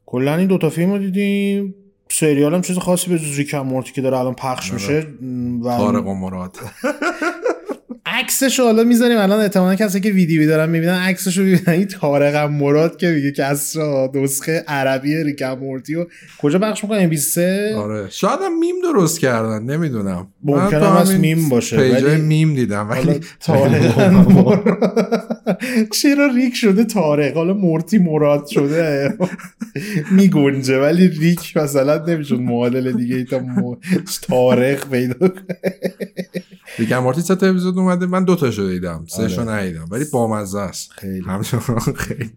کلا 0.06 0.37
این 0.37 0.47
دوتا 0.47 0.71
فیلم 0.71 0.90
رو 0.90 0.99
دیدیم. 0.99 1.75
سریال 2.11 2.54
هم 2.54 2.62
چیز 2.62 2.78
خاصی 2.78 3.11
به 3.11 3.18
جز 3.18 3.38
ریک 3.38 3.54
مورتی 3.54 3.92
که 3.92 4.00
داره 4.00 4.18
الان 4.18 4.35
پخش 4.35 4.73
آره. 4.73 4.75
میشه. 4.75 5.06
و 5.64 5.78
طارق 5.78 6.06
و 6.06 6.14
مراد. 6.14 6.56
عکسش 8.06 8.61
حالا 8.61 8.84
می‌ذاریم 8.84 9.18
الان 9.18 9.40
احتمالاً 9.40 9.75
کسی 9.75 10.00
که 10.00 10.11
ویدیو 10.11 10.46
دارن 10.46 10.70
می‌بینن 10.70 10.94
عکسش 10.94 11.38
رو 11.38 11.44
می‌بینن. 11.44 11.75
این 11.75 11.87
طارق 11.87 12.37
مراد 12.50 12.96
که 12.96 13.11
میگه 13.11 13.32
کسرا 13.32 14.11
نسخه 14.14 14.64
عربی 14.68 15.25
ریکم 15.25 15.58
مورتی 15.58 15.94
و 15.94 16.06
کجا 16.38 16.58
بخش 16.58 16.84
می‌کنن 16.84 16.99
ام 16.99 17.08
23 17.08 17.75
آره. 17.76 18.11
شاید 18.11 18.38
هم 18.42 18.58
میم 18.58 18.75
درست 18.82 19.20
کردن 19.20 19.62
نمی‌دونم. 19.62 20.28
ممکنه 20.42 20.87
هم 20.87 20.96
از 20.96 21.14
میم 21.14 21.49
باشه 21.49 21.76
ولی 21.76 22.16
میم 22.16 22.54
دیدم 22.54 22.90
ولی 22.90 23.20
طارق 23.40 24.61
چرا 25.92 26.26
ریک 26.26 26.54
شده 26.54 26.84
طارق 26.84 27.34
حالا 27.37 27.54
مورتی 27.54 27.99
مراد 27.99 28.46
شده. 28.46 29.14
میگنجه 30.11 30.80
ولی 30.80 31.08
ریک 31.08 31.56
مثلا 31.56 32.04
نمیشون 32.04 32.42
معادل 32.42 32.92
دیگه 32.92 33.25
تا 33.25 33.40
طارق 34.28 34.90
پیدا 34.90 35.32
ریکم 36.78 36.99
مورتی 36.99 37.23
چه 37.23 37.33
اپیزود 37.35 37.78
اومده. 37.78 38.07
من 38.07 38.25
دو 38.25 38.37
تاشو 38.37 38.69
دیدم. 38.69 39.04
سه 39.09 39.28
شو 39.28 39.40
آره. 39.40 39.50
ندیدم. 39.50 39.87
ولی 39.90 40.04
بامزه 40.12 40.59
است. 40.59 40.93
خیلی. 40.93 41.25
خیلی. 41.97 42.31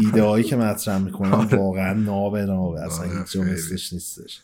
ایده 0.00 0.22
هایی 0.22 0.44
که 0.44 0.56
مطرح 0.56 0.98
می‌کنن 0.98 1.32
آره. 1.32 1.58
واقعا 1.58 1.92
نابه 1.92 2.44
نابه 2.44 2.80
اصلا 2.80 3.06
آره، 3.06 3.18
هیچ 3.18 3.36
مثلش 3.36 3.92
نیستش. 3.92 4.40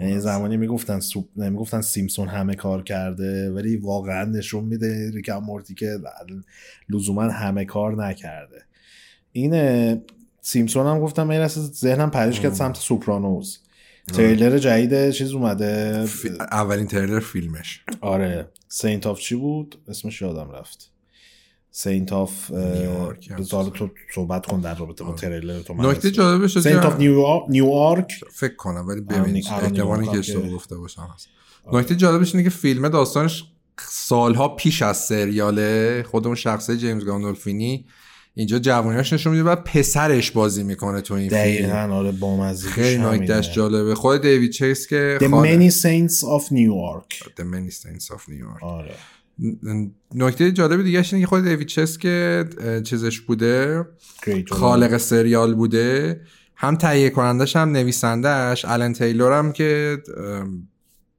یعنی 0.00 0.20
زمانی 0.20 0.56
می‌گفتن 0.56 1.00
سوپ 1.00 1.24
نمی‌گفتن 1.36 1.80
سیمسون 1.80 2.28
همه 2.28 2.54
کار 2.54 2.82
کرده 2.82 3.50
ولی 3.50 3.76
واقعا 3.76 4.24
نشون 4.24 4.64
میده 4.64 5.10
ریکم 5.14 5.38
مورتی 5.38 5.74
که 5.74 5.98
لزوما 6.88 7.22
همه 7.22 7.64
کار 7.64 8.06
نکرده. 8.06 8.62
این 9.32 10.02
سیمسون 10.40 10.86
هم 10.86 11.00
گفتم 11.00 11.22
من 11.22 11.46
ذهنم 11.46 12.10
پریش 12.10 12.40
کرد 12.40 12.52
سمت 12.52 12.76
سوپرانوز. 12.76 13.58
تریلر 14.12 14.58
جدید 14.58 15.10
چیز 15.10 15.32
اومده. 15.32 16.04
اولین 16.52 16.86
تریلر 16.86 17.20
فیلمش. 17.20 17.80
آره. 18.00 18.48
سینت 18.68 19.06
آف 19.06 19.20
چی 19.20 19.34
بود؟ 19.34 19.78
اسمش 19.88 20.22
یادم 20.22 20.50
رفت. 20.50 20.90
سینت 21.70 22.12
آف 22.12 22.50
بذار 23.38 23.64
تو 23.64 23.90
صحبت 24.14 24.46
کن 24.46 24.60
در 24.60 24.74
رابطه 24.74 25.04
با 25.04 25.12
تریلر 25.12 25.62
تو 25.62 25.74
نکته. 25.74 26.10
جالبش 26.10 26.58
سینت 26.58 26.84
آف 26.84 27.00
نیویورک 27.48 28.12
فکر 28.32 28.56
کنم 28.56 28.88
ولی 28.88 29.00
ببینید 29.00 29.46
آرون 29.46 29.64
احتمالی 29.64 30.00
نیویورک 30.00 30.12
که 30.12 30.18
اشتباه 30.18 30.50
گفته 30.50 30.76
باشم 30.76 31.08
هست. 31.14 31.28
نکته 31.72 31.96
جالبش 31.96 32.34
اینه 32.34 32.44
که 32.44 32.50
فیلم 32.50 32.88
داستانش 32.88 33.44
سالها 33.88 34.48
پیش 34.48 34.82
از 34.82 34.96
سریاله 34.96 36.02
خود 36.10 36.26
اون 36.26 36.36
شخصه 36.36 36.76
جیمز 36.76 37.04
گاندولفینی 37.04 37.86
اینجا 38.38 38.58
جوانیاش 38.58 39.12
نشون 39.12 39.32
میده 39.32 39.44
بعد 39.44 39.64
پسرش 39.64 40.30
بازی 40.30 40.62
می‌کنه 40.62 41.00
تو 41.00 41.14
این 41.14 41.28
فیلم. 41.28 41.40
دقیقا 41.40 41.94
آره 41.94 42.12
بامزگیش 42.12 42.72
خیلی 42.72 43.02
نکتهش 43.02 43.52
جالبه. 43.54 43.94
خود 43.94 44.22
دیوید 44.22 44.50
چیس 44.50 44.86
که 44.86 45.18
The 45.20 45.24
خاله- 45.24 45.70
Many 45.70 45.72
Saints 45.72 46.14
of 46.20 46.44
New 46.52 46.70
York. 46.70 47.16
The 47.26 47.42
Many 47.42 47.72
Saints 47.74 48.06
of 48.06 48.20
New 48.20 48.40
York. 48.42 48.62
آره. 48.62 48.94
نکته 50.14 50.52
جالب 50.52 50.82
دیگه 50.82 51.04
اینه 51.12 51.20
که 51.20 51.26
خود 51.26 51.44
دیوید 51.44 51.66
چیس 51.66 51.98
که 51.98 52.44
چیزش 52.84 53.20
بوده. 53.20 53.84
خالق 54.50 54.96
سریال 54.96 55.54
بوده. 55.54 56.20
هم 56.56 56.76
تهیه 56.76 57.10
کنندش 57.10 57.56
هم 57.56 57.70
نویسندهش 57.72 58.64
الان 58.64 58.92
تیلور 58.92 59.38
هم 59.38 59.52
که 59.52 59.98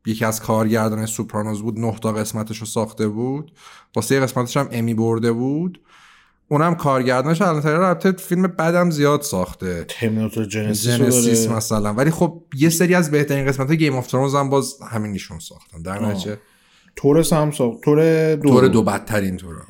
یکی 0.05 0.25
از 0.25 0.41
کارگردان 0.41 1.05
Sopranos 1.05 1.61
بود 1.61 1.79
نه 1.79 1.95
تا 2.01 2.11
قسمتش 2.11 2.57
رو 2.57 2.65
ساخته 2.65 3.07
بود. 3.07 3.51
واسه 3.95 4.15
یه 4.15 4.21
قسمتش 4.21 4.57
هم 4.57 4.67
Emmy 4.71 4.93
برده 4.93 5.31
بود. 5.31 5.79
اونم 6.47 6.75
کارگردانش 6.75 7.41
الان 7.41 7.65
البته 7.65 8.11
فیلم 8.11 8.41
بدم 8.41 8.89
زیاد 8.89 9.21
ساخته. 9.21 9.85
Terminator 9.87 10.45
Genisys 10.45 11.47
مثلا. 11.47 11.93
ولی 11.93 12.11
خب 12.11 12.43
یه 12.55 12.69
سری 12.69 12.95
از 12.95 13.11
بهترین 13.11 13.45
قسمت 13.45 13.71
Game 13.71 13.95
of 13.95 14.07
Thrones 14.07 14.35
هم 14.35 14.49
باز 14.49 14.75
همین 14.91 15.11
ایشون 15.11 15.39
ساختن. 15.39 15.81
در. 15.81 16.05
نتیجه 16.05 16.37
Thor 16.95 17.33
هم 17.33 17.51
ساخت. 17.51 17.81
Thor 17.83 18.35
دو 18.35 18.49
Thor 18.49 18.67
دو 18.67 18.83
بدترین 18.83 19.37
طور 19.37 19.55
هم 19.55 19.61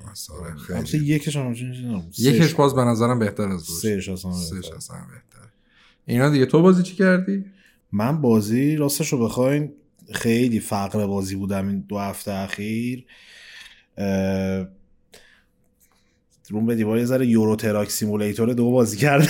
آره، 0.41 0.84
خیلی. 0.84 1.05
یکش 1.05 1.36
هم. 1.36 1.51
یکش 2.17 2.41
سهش. 2.41 2.53
باز 2.53 2.75
به 2.75 2.81
نظرم 2.81 3.19
بهتر 3.19 3.48
از 3.48 3.67
دوش. 3.67 3.79
سهش 3.79 4.10
اصلا 4.10 4.31
بهتر. 4.31 5.48
اینا 6.05 6.29
دیگه 6.29 6.46
تو 6.46 6.62
بازی 6.62 6.84
چی 6.84 6.96
کردی؟ 6.96 7.46
من 7.91 8.22
بازی 8.22 8.75
راستش 8.75 9.13
رو 9.13 9.25
بخواین 9.25 9.72
خیلی 10.13 10.60
فقر 10.60 11.07
بازی 11.07 11.36
بودم 11.36 11.67
این 11.67 11.86
دو 11.89 11.98
هفته 11.98 12.31
اخیر. 12.31 13.05
اه، 13.98 14.67
روم 16.50 16.66
به 16.66 16.75
دیوار 16.75 16.98
یه 16.98 17.06
ذره 17.06 17.27
Euro 17.27 17.55
Truck 17.55 17.91
Simulator 17.91 18.53
دو 18.54 18.72
بازی 18.72 18.98
کردم 18.98 19.27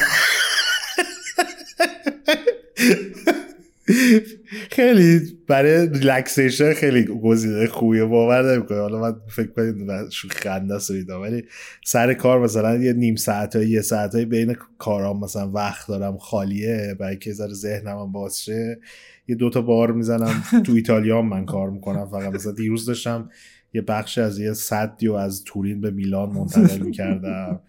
خیلی 4.72 5.38
برای 5.48 5.90
relaxation 5.90 6.74
خیلی 6.74 7.04
گزینه 7.04 7.68
خوبیه 7.68 8.06
باور 8.06 8.56
نمی‌کنه 8.56 8.80
حالا 8.80 9.02
من 9.02 9.16
فکر 9.30 9.48
کنید 9.48 10.10
شو 10.10 10.28
خنده 10.28 10.80
اینا. 10.90 11.22
ولی 11.22 11.44
سر 11.86 12.14
کار 12.14 12.40
مثلا 12.40 12.76
یه 12.76 12.94
نیم 12.94 13.16
ساعت 13.16 13.56
یه 13.56 13.82
ساعت 13.82 14.16
بین 14.16 14.56
کارام 14.78 15.20
مثلا 15.20 15.52
وقت 15.52 15.88
دارم 15.88 16.18
خالیه 16.18 16.96
برای 17.00 17.18
که 17.18 17.34
ذره 17.34 17.54
ذهنم 17.54 18.12
باز 18.12 18.44
شه 18.44 18.80
یه 19.28 19.36
دوتا 19.36 19.62
بار 19.62 19.92
می‌زنم 19.92 20.44
تو 20.66 20.74
ایتالیا 20.74 21.22
من 21.22 21.46
کار 21.46 21.70
می‌کنم 21.70 22.10
فقط 22.10 22.34
مثلا 22.34 22.52
دیروز 22.52 22.86
داشتم 22.86 23.30
یه 23.74 23.82
بخش 23.82 24.18
از 24.18 24.40
یه 24.40 24.54
صدی 24.54 25.08
و 25.08 25.14
از 25.14 25.44
تورین 25.44 25.82
به 25.82 25.92
میلان 25.92 26.30
منتقل 26.30 26.78
می‌کردم. 26.78 27.60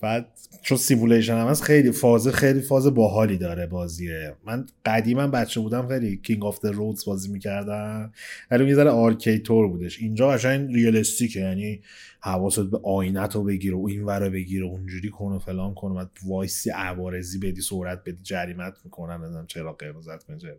بعد 0.00 0.28
چون 0.62 0.78
simulation 0.78 1.38
هم 1.38 1.46
هست 1.46 1.62
خیلی 1.62 1.90
فاز 1.90 2.28
خیلی 2.28 2.60
فاز 2.60 2.86
باحالی 2.86 3.38
داره 3.38 3.66
بازیه. 3.66 4.34
من 4.46 4.66
قدیما 4.86 5.26
بچه 5.26 5.60
بودم 5.60 5.88
خیلی 5.88 6.16
King 6.16 6.44
of 6.44 6.58
the 6.58 6.68
Roads 6.68 7.04
بازی 7.04 7.32
می‌کردم. 7.32 8.12
ولی 8.50 8.68
یه 8.68 8.74
ذره 8.74 8.90
arcade 8.90 9.42
طور 9.42 9.68
بودش. 9.68 9.98
اینجا 9.98 10.28
قشنگ 10.28 10.74
realistic 10.74 11.33
ه 11.33 11.40
یعنی 11.40 11.80
حواست 12.20 12.60
به 12.60 12.80
آینت 12.82 13.34
رو 13.34 13.44
بگیره 13.44 13.76
و 13.76 13.86
این 13.88 14.04
ور 14.04 14.24
رو 14.24 14.30
بگیره 14.30 14.66
اونجوری 14.66 15.08
کن 15.10 15.32
و 15.32 15.38
فلان 15.38 15.74
کن 15.74 15.90
و 15.90 16.04
وایسی 16.26 16.70
عوارضی 16.70 17.38
بدی 17.38 17.60
سرعت 17.60 18.00
بدی 18.06 18.22
جریمت 18.22 18.74
می‌کنن. 18.84 19.16
نمی‌دونم 19.16 19.46
چراغ 19.46 19.72
قرمزت 19.72 20.38
چراغ 20.38 20.56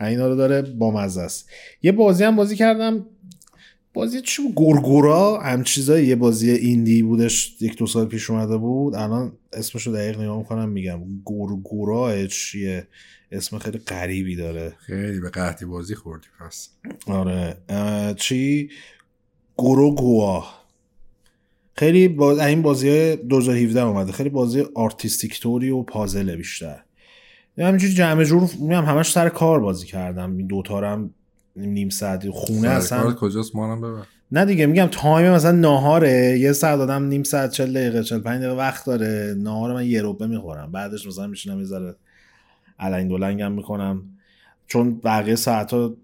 اینا 0.00 0.28
رو 0.28 0.36
داره 0.36 0.62
با 0.62 0.90
مزه 0.90 1.20
است. 1.20 1.50
یه 1.82 1.92
بازی 1.92 2.24
هم 2.24 2.36
بازی 2.36 2.56
کردم. 2.56 3.06
بازی 3.98 4.20
چی 4.20 4.42
بود؟ 4.42 4.54
Gorogoa 4.54 5.40
هم 5.40 5.64
چیزایی 5.64 6.06
یه 6.06 6.16
بازی 6.16 6.50
indie 6.50 7.02
بودش 7.02 7.62
یک 7.62 7.76
دو 7.76 7.86
سال 7.86 8.06
پیش 8.06 8.30
اومده 8.30 8.56
بود. 8.56 8.94
الان 8.94 9.32
اسمش 9.52 9.86
رو 9.86 9.92
دقیق 9.92 10.20
نگاه 10.20 10.38
می‌کنم 10.38 10.68
میگم 10.68 11.00
Gorogoa 11.24 12.26
چیه؟ 12.26 12.88
اسم 13.32 13.58
خیلی 13.58 13.78
غریبی 13.78 14.36
داره. 14.36 14.72
خیلی 14.78 15.20
به 15.20 15.30
قحطی 15.30 15.64
بازی 15.64 15.94
خوردی 15.94 16.26
پس. 16.40 16.68
آره. 17.06 17.56
چی؟ 18.16 18.70
Gorogoa 19.56 20.44
خیلی 21.74 22.08
با 22.08 22.44
این 22.44 22.62
بازی 22.62 22.88
های 22.88 23.16
2017 23.16 23.82
اومده. 23.82 24.12
خیلی 24.12 24.30
بازی 24.30 24.64
artistic 24.74 25.40
طوری 25.40 25.70
و 25.70 25.82
پازله 25.82 26.36
بیشتر. 26.36 26.82
همینجوری 27.58 27.94
جمع 27.94 28.24
جور 28.24 28.50
میگم 28.60 28.84
همش 28.84 29.12
سر 29.12 29.28
کار 29.28 29.60
بازی 29.60 29.86
کردم. 29.86 30.36
این 30.36 30.46
دوتا 30.46 30.80
هم 30.80 31.14
نیم 31.58 31.88
ساعتی 31.88 32.30
خونه 32.30 32.68
اصلا. 32.68 33.12
کجاست؟ 33.12 33.56
مانم 33.56 33.80
ببر. 33.80 34.02
نه 34.32 34.44
دیگه 34.44 34.66
میگم 34.66 34.88
time 34.90 35.32
مثلا 35.32 35.52
ناهاره. 35.52 36.38
یه 36.38 36.52
ساعت 36.52 36.80
آدم 36.80 37.04
نیم 37.04 37.22
ساعت 37.22 37.50
40 37.50 37.74
دقیقه 37.74 38.02
45 38.02 38.40
دقیقه 38.40 38.56
وقت 38.56 38.86
داره. 38.86 39.34
ناهار 39.38 39.74
من 39.74 39.86
یه 39.86 40.02
ربعه 40.02 40.26
می‌خورم. 40.26 40.72
بعدش 40.72 41.06
مثلا 41.06 41.26
میشینم 41.26 41.58
یه 41.58 41.64
ذره 41.64 41.96
علنگ 42.78 43.10
دلنگم 43.10 43.52
می‌کنم 43.52 44.02
چون 44.66 45.00
بقیه 45.04 45.34
ساعت 45.34 45.72
ها 45.72 45.94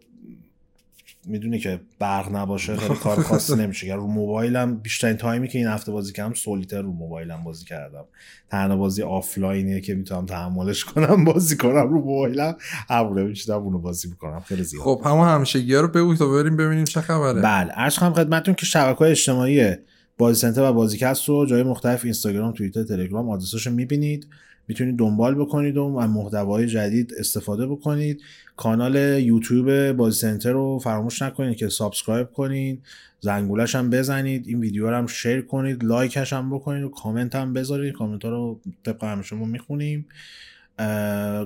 می‌دونی 1.27 1.59
که 1.59 1.81
برق 1.99 2.37
نباشه 2.37 2.77
خیلی 2.77 2.95
کار 2.95 3.23
خاصی 3.23 3.57
نمیشه. 3.63 3.95
رو 3.95 4.07
موبایلم 4.07 4.77
بیشترین 4.77 5.17
time 5.17 5.42
ی 5.42 5.49
که 5.49 5.59
این 5.59 5.67
هفته 5.67 5.93
بازی 5.93 6.13
کردم 6.13 6.35
Solitaire 6.35 6.83
رو 6.83 6.93
موبایلم 6.93 7.45
بازی 7.45 7.65
کردم. 7.65 8.05
تنها 8.51 8.77
بازی 8.77 9.03
آفلاینیه 9.03 9.81
که 9.81 9.95
می‌تونم 9.95 10.27
تحملش 10.27 10.85
کنم 10.85 11.25
بازی 11.25 11.57
کنم 11.57 11.89
رو 11.89 11.99
موبایلم. 11.99 12.57
همونه 12.89 13.23
میشینم 13.23 13.59
اونو 13.63 13.79
بازی 13.79 14.09
می‌کنم. 14.09 14.41
خیلی 14.41 14.63
زیاد. 14.63 14.83
خب 14.85 15.03
همه 15.05 15.25
همیشگی 15.25 15.75
ها 15.75 15.81
رو 15.81 15.89
بگو 15.89 16.15
تا 16.15 16.29
بریم 16.29 16.57
ببینیم 16.57 16.85
چه 16.85 17.01
خبره. 17.01 17.41
بله 17.43 17.73
عرض 17.73 17.99
کنم 17.99 18.13
خدمتتون 18.13 18.55
که 18.55 18.67
شبکه 18.67 18.99
های 18.99 19.11
اجتماعی 19.11 19.75
بازی 20.19 20.41
سنتر 20.41 20.71
و 20.71 20.73
بازیکست 20.73 21.29
رو 21.29 21.47
جای 21.47 21.63
مختلف 21.63 22.05
اینستاگرام 22.05 22.53
توییتر 22.53 22.83
تلگرام 22.83 23.31
آدرساشو 23.31 23.71
می‌بینید. 23.71 24.27
می‌تونید 24.69 24.97
دنبال 24.97 25.35
بکنید 25.35 25.77
و 25.77 25.97
از 25.97 26.11
محتوای 26.11 26.67
جدید 26.67 27.15
استفاده 27.19 27.67
بکنید. 27.67 28.21
کانال 28.57 28.97
یوتیوب 29.21 29.93
بازی 29.93 30.21
سنتر 30.21 30.53
رو 30.53 30.79
فراموش 30.79 31.23
نکنید 31.23 31.57
که 31.57 31.69
subscribe 31.69 32.33
کنید. 32.33 32.83
زنگولش 33.21 33.75
هم 33.75 33.91
بزنید. 33.91 34.49
این 34.49 34.61
ویدیو 34.61 34.91
رو 34.91 34.97
هم 34.97 35.07
share 35.07 35.41
کنید. 35.41 35.85
لایکش 35.85 36.33
هم 36.33 36.55
بکنید 36.55 36.85
و 36.85 36.89
کامنت 36.89 37.35
هم 37.35 37.53
بذارید. 37.53 37.95
کامنت 37.95 38.25
ها 38.25 38.31
رو 38.31 38.61
طبق 38.85 39.05
ما 39.33 39.45
می‌خونیم. 39.45 40.07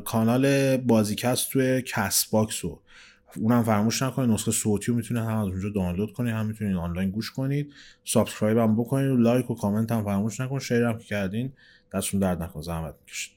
کانال 0.04 0.76
بازیکست 0.76 1.50
توی 1.50 1.82
Castbox 1.82 2.64
رو. 2.64 2.80
اونم 3.36 3.62
فراموش 3.62 4.02
نکنید 4.02 4.30
نسخه 4.30 4.50
صوتی 4.50 4.86
رو 4.86 4.96
می‌تونید 4.96 5.22
هم 5.22 5.36
از 5.36 5.48
اونجا 5.48 5.68
دانلود 5.68 6.12
کنید 6.12 6.34
هم 6.34 6.46
می‌تونید 6.46 6.76
آنلاین 6.76 7.10
گوش 7.10 7.30
کنید. 7.30 7.72
subscribe 8.04 8.58
هم 8.58 8.76
بکنید 8.76 9.10
و 9.10 9.16
لایک 9.16 9.50
و 9.50 9.54
کامنت 9.54 9.92
هم 9.92 10.04
فراموش 10.04 10.40
نکنید 10.40 10.62
share 10.62 10.82
هم 10.82 10.98
که 10.98 11.04
کردین 11.04 11.52
دستتون 11.92 12.20
درد 12.20 12.42
نکنه 12.42 12.62
زحمت 12.62 12.94
می‌کشید. 13.00 13.32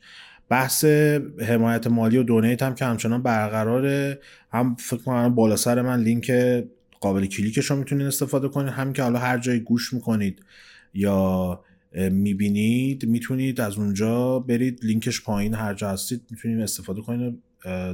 بحث 0.50 0.86
حمایت 1.40 1.88
مالی 1.88 2.18
و 2.18 2.24
donate 2.24 2.64
هم 2.64 2.76
که 2.76 2.86
همچنان 2.86 3.22
برقراره. 3.22 4.20
هم 4.52 4.76
فکر 4.76 5.02
کنم 5.02 5.36
بالا 5.36 5.56
سر 5.56 5.82
من 5.82 6.00
لینک 6.00 6.32
قابل 7.00 7.26
کلیکش 7.26 7.66
رو 7.66 7.76
می‌تونید 7.76 8.08
استفاده 8.08 8.48
کنید. 8.48 8.70
هم 8.70 8.94
که 8.94 9.04
حالا 9.04 9.20
هر 9.20 9.38
جایی 9.38 9.60
گوش 9.60 9.94
می‌کنید 9.94 10.42
یا 10.94 11.64
می‌بینید 12.12 13.06
می‌تونید 13.06 13.62
از 13.62 13.78
اونجا 13.78 14.40
برید. 14.40 14.80
لینکش 14.84 15.24
پایین 15.24 15.54
هر 15.54 15.74
جا 15.74 15.90
هستید 15.90 16.22
می‌تونید 16.32 16.62
استفاده 16.62 17.02
کنید. 17.02 17.44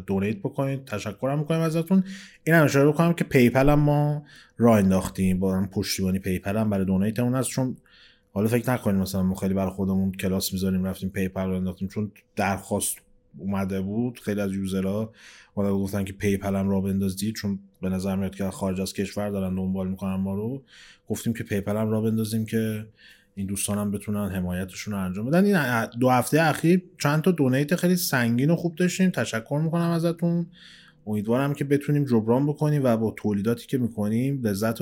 donate 0.08 0.38
بکنید. 0.38 0.86
تشکرم 0.86 1.40
می‌کنیم 1.40 1.62
ازتون. 1.62 2.04
این 2.44 2.56
هم 2.56 2.66
اشاره 2.66 2.88
بکنم 2.88 3.14
که 3.14 3.24
PayPal 3.24 3.70
هم 3.70 3.80
ما 3.80 4.24
راه 4.58 4.78
انداختیم. 4.78 5.40
با 5.40 5.56
هم 5.56 5.68
پشتیبانی 5.68 6.20
PayPal 6.20 6.58
هم 6.58 6.70
برای 6.70 6.86
donate 6.86 7.20
اون 7.20 7.36
هست. 7.36 7.50
چون 7.50 7.78
حالا 8.34 8.48
فکر 8.48 8.72
نکنیم 8.72 9.02
مثلا 9.02 9.24
ما 9.24 9.36
خیلی 9.36 9.54
برای 9.54 9.72
خودمون 9.72 10.12
کلاس 10.12 10.54
می‌ذاریم 10.54 10.84
رفتیم 10.84 11.10
PayPal 11.10 11.46
راه 11.48 11.56
انداختیم. 11.56 11.88
چون 11.88 12.12
درخواست 12.36 12.98
اومده 13.38 13.82
بود. 13.82 14.20
خیلی 14.20 14.42
از 14.42 14.54
user 14.54 15.02
ها 15.02 15.14
اومده 15.54 15.72
گفتن 15.72 16.04
که 16.04 16.14
PayPal 16.14 16.56
هم 16.56 16.70
راه 16.70 16.82
بندازید. 16.82 17.36
چون 17.36 17.60
به 17.82 17.90
نظر 17.90 18.16
میاد 18.16 18.36
که 18.36 18.50
خارج 18.50 18.82
از 18.82 18.94
کشور 18.94 19.30
دارن 19.30 19.56
دنبال 19.56 19.88
می‌کنن 19.88 20.16
ما 20.16 20.36
رو. 20.36 20.64
گفتیم 21.08 21.34
که 21.34 21.44
PayPal 21.44 21.78
هم 21.78 21.90
راه 21.90 22.02
بندازیم 22.02 22.46
که 22.46 22.86
این 23.38 23.48
دوستان 23.48 23.78
هم 23.78 23.92
بتونن 23.92 24.30
حمایتشون 24.30 24.94
رو 24.94 25.00
انجام 25.00 25.26
بدن. 25.26 25.46
این 25.46 25.86
دو 26.00 26.10
هفته 26.10 26.42
اخیر 26.42 26.84
چند 27.00 27.22
تا 27.22 27.32
donate 27.32 27.76
خیلی 27.76 27.96
سنگین 27.96 28.50
و 28.50 28.56
خوب 28.56 28.76
داشتیم. 28.76 29.10
تشکر 29.10 29.60
می‌کنم 29.64 29.90
ازتون. 29.90 30.48
امیدوارم 31.08 31.54
که 31.54 31.64
بتونیم 31.64 32.06
جبران 32.06 32.48
بکنیم 32.48 32.84
و 32.84 32.98
با 32.98 33.14
تولیداتی 33.18 33.68
که 33.68 33.78
می‌کنیم 33.78 34.42
لذت 34.44 34.78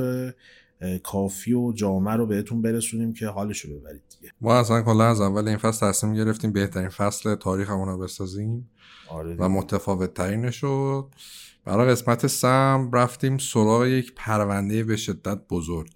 کافی 1.04 1.54
و 1.54 1.74
جامعه 1.74 2.16
رو 2.16 2.26
بهتون 2.26 2.62
برسونیم 2.62 3.14
که 3.14 3.28
حالشو 3.28 3.80
ببرید 3.80 4.02
دیگه. 4.10 4.34
ما 4.42 4.60
اصلا 4.60 4.82
کلا 4.82 5.10
از 5.10 5.22
اول 5.22 5.48
این 5.48 5.58
فصل 5.58 5.90
تصمیم 5.90 6.14
گرفتیم 6.14 6.54
بهترین 6.54 6.90
فصل 6.90 7.36
تاریخ 7.36 7.70
رو 7.70 7.98
بسازیم 7.98 8.70
آره 9.10 9.36
و 9.40 9.50
متفاوت 9.50 10.14
ترینش 10.14 10.64
رو 10.64 11.10
برای 11.66 11.92
قسمت 11.92 12.28
سوم 12.28 12.90
رفتیم 12.94 13.38
سراغ 13.38 13.86
یک 13.86 14.14
پرونده 14.16 14.84
به 14.84 14.96
شدت 14.96 15.40
بزرگ. 15.50 15.90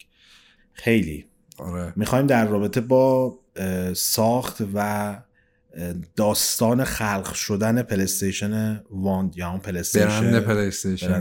خیلی. 0.74 1.29
آره. 1.60 1.94
می‌خوایم 1.96 2.28
در 2.28 2.48
رابطه 2.48 2.82
با 2.82 3.40
ساخت 3.94 4.58
و 4.74 5.18
داستان 6.16 6.84
خلق 6.84 7.34
شدن 7.34 7.82
PlayStation 7.82 8.84
وان 8.90 9.38
یا 9.38 9.50
اون 9.50 9.60
PlayStation 9.60 10.32
برند 10.32 10.44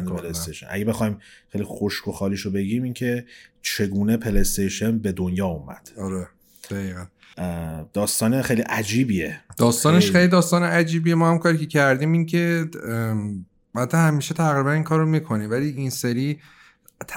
پلیستیشن 0.08 0.66
اگه 0.70 0.84
بخوایم 0.84 1.18
خیلی 1.48 1.64
خشک 1.64 2.08
و 2.08 2.12
خالیشو 2.12 2.50
بگیم 2.50 2.82
این 2.82 2.92
که 2.94 3.24
چگونه 3.62 4.16
پلیستیشن 4.16 4.98
به 4.98 5.12
دنیا 5.12 5.46
اومد. 5.46 5.90
آره. 5.98 6.28
دقیقا. 6.70 7.04
داستان 7.92 8.42
خیلی 8.42 8.62
عجیبیه. 8.62 9.40
داستانش 9.58 10.02
خیلی. 10.02 10.12
خیلی 10.12 10.28
داستان 10.28 10.62
عجیبیه. 10.62 11.14
ما 11.14 11.30
هم 11.30 11.38
کاری 11.38 11.58
که 11.58 11.66
کردیم 11.66 12.12
این 12.12 12.26
که 12.26 12.68
البته 13.74 13.96
همیشه 13.98 14.34
تقریبا 14.34 14.72
این 14.72 14.84
کارو 14.84 15.06
می‌کنیم 15.06 15.50
ولی 15.50 15.68
این 15.68 15.90
سری 15.90 16.38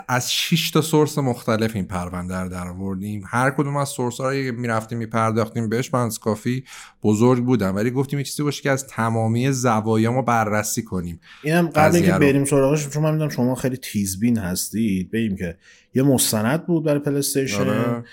از 0.08 0.34
6 0.34 0.72
تا 0.72 0.82
سورس 0.82 1.18
مختلف 1.18 1.76
این 1.76 1.86
پرونده 1.86 2.36
رو 2.36 2.50
در 2.50 2.68
آوردیم. 2.68 3.24
هر 3.28 3.52
کدوم 3.52 3.78
از 3.78 3.90
سورس 3.90 4.22
ها 4.22 4.30
رو 4.30 4.52
می‌رفتیم 4.56 4.98
میپرداختیم 4.98 5.70
بهش. 5.70 5.90
بنز 5.90 6.18
کافی 6.18 6.64
بزرگ 7.04 7.46
بودن 7.46 7.70
ولی 7.70 7.92
گفتیم 7.92 8.20
یه 8.20 8.26
چیزی 8.26 8.44
باشه 8.44 8.64
که 8.64 8.72
از 8.72 8.88
تمامی 8.88 9.52
زوایا 9.52 10.12
ما 10.12 10.22
بررسی 10.22 10.84
کنیم. 10.84 11.20
اینم 11.44 11.68
قبل 11.68 11.96
اینکه. 11.96 12.12
بریم 12.12 12.46
سراغش 12.46 12.90
چون 12.90 13.04
من 13.04 13.12
می‌دونم 13.12 13.30
شما 13.30 13.56
خیلی 13.56 13.78
تیزبین 13.78 14.38
هستید. 14.38 15.12
بگیم 15.12 15.36
که 15.36 15.58
یه 15.94 16.04
مستند 16.04 16.66
بود 16.66 16.84
برای 16.84 17.00
PlayStation 17.00 17.70
آره. 17.70 18.04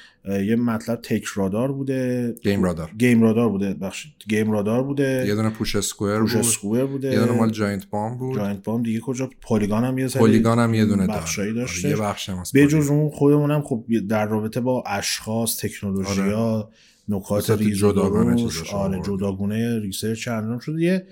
یه 0.47 0.57
مطلب 0.57 1.01
TechRadar 1.03 1.73
بوده. 1.73 2.35
GamesRadar. 2.43 2.91
GamesRadar 2.99 3.49
بوده 3.49 3.75
ببخشید 3.75 4.13
GamesRadar 4.29 4.83
بوده. 4.83 5.25
یه 5.27 5.35
دونه 5.35 5.51
Push 5.51 5.77
Square 5.77 6.21
Push 6.21 6.33
بود. 6.33 6.41
Square 6.41 6.87
بوده. 6.87 7.13
یه 7.13 7.19
دونه 7.19 7.33
مال 7.33 7.51
Giant 7.51 7.91
Bomb 7.91 8.19
بود. 8.19 8.37
Giant 8.37 8.65
Bomb 8.65 8.83
دیگه 8.83 9.01
کجا؟ 9.01 9.31
Polygon 9.43 9.85
هم 9.85 9.99
یه 9.99 10.09
سری 10.09 10.23
Polygon 10.23 10.59
هم 10.59 10.75
یه 10.75 10.85
دونه 10.87 11.07
داشت. 11.07 11.19
بخشایی 11.19 11.51
آره، 11.51 11.61
داشته. 11.61 11.89
یه 11.89 11.97
بخش 11.97 12.29
هم 12.29 12.43
به. 12.55 12.67
جز 12.67 12.89
اون 12.89 13.11
خودمونم 13.11 13.63
خب 13.63 13.85
در 14.09 14.27
رابطه 14.27 14.61
با 14.61 14.85
اشخاص 14.87 15.57
تکنولوژی 15.61 16.21
ها 16.21 16.71
نکات 17.09 17.53
درشت، 17.53 17.63
چیزاشو 17.63 18.77
آره. 18.77 19.01
جداگونه 19.05 19.81
research 19.81 20.29
انجام 20.29 20.59
شده. 20.59 20.83
یه 20.83 21.07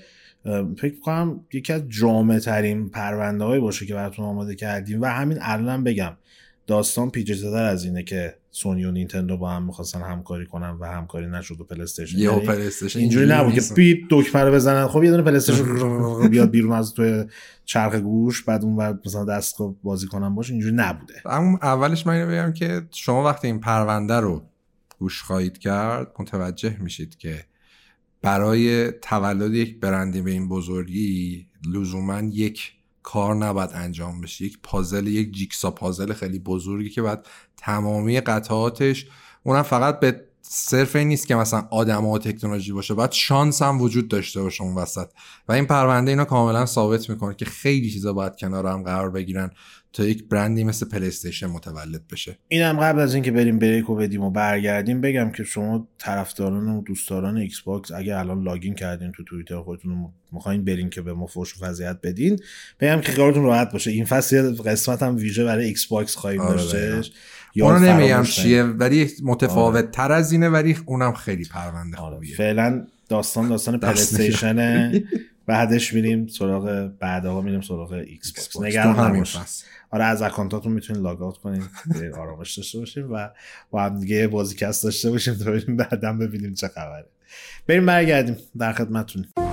فکر 0.78 1.00
کنم 1.00 1.40
یکی 1.52 1.72
از 1.72 1.82
جامع 1.88 2.38
ترین 2.38 2.88
پرونده 2.88 3.60
باشه 3.60 3.86
که 3.86 3.94
براتون 3.94 4.24
آماده 4.24 4.54
کردیم. 4.54 5.02
و 5.02 5.06
همین 5.06 5.38
الان 5.40 5.84
بگم 5.84 6.12
داستان 6.66 7.10
پیچیده 7.10 7.50
تر 7.50 7.64
از 7.64 7.84
اینه 7.84 8.02
که 8.02 8.34
سونی 8.50 8.84
و 8.84 8.90
نینتندو 8.90 9.36
با 9.36 9.50
هم 9.50 9.62
می‌خواستن 9.62 10.02
همکاری 10.02 10.46
کنن 10.46 10.70
و 10.70 10.84
همکاری 10.84 11.26
نشد 11.26 11.60
و 11.60 11.64
پلیستیشن 11.64 12.18
یه 12.18 12.32
یعنی 12.32 12.70
اینجوری 12.94 13.26
نبود 13.26 13.54
که. 13.54 13.74
بیت 13.74 13.98
دکمه 14.10 14.42
رو 14.42 14.52
بزنن. 14.52 14.86
خب 14.86 15.04
یه 15.04 15.10
دونه 15.10 15.22
پلیستیشن 15.22 15.64
بیاد 16.28 16.50
بیرون 16.50 16.72
از 16.72 16.94
توی 16.94 17.24
چرخ 17.64 17.94
گوش 17.94 18.42
بعد 18.42 18.64
اون 18.64 18.76
بعد 18.76 19.00
مثلا 19.06 19.24
دستگاه 19.24 19.74
بازی 19.82 20.06
کنن 20.06 20.34
باشه 20.34 20.52
اینجوری 20.52 20.76
نبوده. 20.76 21.14
اما 21.24 21.58
اولش 21.62 22.06
من 22.06 22.14
اینو 22.14 22.30
بگم 22.30 22.52
که 22.52 22.82
شما 22.90 23.24
وقتی 23.24 23.46
این 23.46 23.60
پرونده 23.60 24.14
رو 24.14 24.42
گوش 24.98 25.22
خواهید 25.22 25.58
کرد 25.58 26.12
متوجه 26.18 26.76
میشید 26.80 27.18
که 27.18 27.44
برای 28.22 28.90
تولد 28.90 29.54
یک 29.54 29.80
برندی 29.80 30.22
به 30.22 30.30
این 30.30 30.48
بزرگی 30.48 31.46
لزوما 31.74 32.20
یک 32.20 32.75
کار 33.06 33.34
نباید 33.34 33.70
انجام 33.74 34.20
بشه. 34.20 34.44
یک 34.44 34.58
پازل 34.62 35.06
یک 35.06 35.32
jigsaw 35.32 35.70
puzzle 35.70 36.12
خیلی 36.12 36.38
بزرگی 36.38 36.90
که 36.90 37.02
باید 37.02 37.18
تمامی 37.56 38.20
قطعاتش 38.20 39.06
اونم 39.42 39.62
فقط 39.62 40.00
به 40.00 40.24
صرف 40.42 40.96
این 40.96 41.08
نیست 41.08 41.26
که 41.26 41.34
مثلا 41.34 41.68
آدم 41.70 42.04
و 42.04 42.18
تکنولوژی 42.18 42.72
باشه 42.72 42.94
باید 42.94 43.12
شانس 43.12 43.62
هم 43.62 43.80
وجود 43.80 44.08
داشته 44.08 44.42
باشه 44.42 44.62
اون 44.62 44.74
وسط. 44.74 45.08
و 45.48 45.52
این 45.52 45.66
پرونده 45.66 46.10
اینا 46.10 46.24
کاملا 46.24 46.66
ثابت 46.66 47.10
می‌کنه 47.10 47.34
که 47.34 47.44
خیلی 47.44 47.90
چیزا 47.90 48.12
باید 48.12 48.36
کنار 48.36 48.66
هم 48.66 48.82
قرار 48.82 49.10
بگیرن. 49.10 49.50
تا 49.92 50.04
یک 50.04 50.28
برندی 50.28 50.64
مثل 50.64 50.88
PlayStation 50.88 51.46
متولد 51.46 52.08
بشه. 52.12 52.38
اینم 52.48 52.80
قبل 52.80 53.00
از 53.00 53.14
اینکه 53.14 53.30
بریم 53.30 53.58
break 53.58 53.90
رو 53.90 53.94
بدیم 53.94 54.22
و 54.22 54.30
برگردیم 54.30 55.00
بگم 55.00 55.30
که 55.30 55.44
شما 55.44 55.88
طرفداران 55.98 56.68
و 56.68 56.82
دوستداران 56.82 57.36
Xbox 57.36 57.92
اگه 57.92 58.18
الان 58.18 58.42
login 58.42 58.74
کردین 58.74 59.12
تو 59.12 59.24
توییتر 59.24 59.60
خودتون 59.60 60.08
می‌خواین 60.32 60.64
برین 60.64 60.90
که 60.90 61.02
به 61.02 61.12
ما 61.12 61.26
فوش 61.26 61.56
و 61.56 61.66
فضیحت 61.66 61.98
بدین 62.02 62.38
بگم 62.80 63.00
که 63.00 63.12
خیالتون 63.12 63.44
راحت 63.44 63.72
باشه. 63.72 63.90
این 63.90 64.04
فصل 64.04 64.62
قسمت 64.62 65.02
هم 65.02 65.16
ویژه 65.16 65.44
برای 65.44 65.64
ایکس 65.64 65.86
باکس 65.86 66.16
خواهیم 66.16 66.40
آره، 66.40 66.56
داشتش 66.56 67.12
اونو 67.62 67.78
نمیگم 67.78 68.22
چیه 68.22 68.62
ولی 68.62 69.10
متفاوت 69.22 69.90
تر 69.90 70.12
از 70.12 70.32
اینه 70.32 70.48
ولی 70.48 70.76
اونم 70.86 71.12
خیلی 71.12 71.44
پرونده 71.44 71.96
آره. 71.96 72.14
خوبیه. 72.14 72.36
فعلا 72.36 72.86
داستان 73.08 73.48
داستان 73.48 73.76
دست 73.76 74.16
پلی‌استیشنه 74.16 75.02
بعدش 75.46 75.94
میریم 75.94 76.26
سراغ 76.26 76.90
بعدها 77.00 77.40
میریم 77.40 77.60
سراغ 77.60 77.92
ایکس 77.92 78.32
باکس 78.32 78.60
نگران 78.60 78.96
همین 78.96 79.16
نباش 79.16 79.36
فصل. 79.36 79.64
آره 79.90 80.04
از 80.04 80.22
اکانتاتون 80.22 80.72
می‌تونید 80.72 81.02
log 81.02 81.22
out 81.22 81.38
کنید 81.38 81.64
آرامش 82.18 82.54
داشته 82.54 82.78
باشیم 82.78 83.12
و 83.12 83.28
با 83.70 83.82
هم 83.82 84.00
دیگه 84.00 84.28
بازی‌کست 84.28 84.84
داشته 84.84 85.10
باشیم 85.10 85.34
تا 85.34 85.44
بریم 85.44 85.76
بعدا 85.76 86.12
ببینیم 86.12 86.54
چه 86.54 86.68
خبره. 86.68 87.06
بریم 87.66 87.86
برگردیم. 87.86 88.36
در 88.58 88.72
خدمتتون 88.72 89.45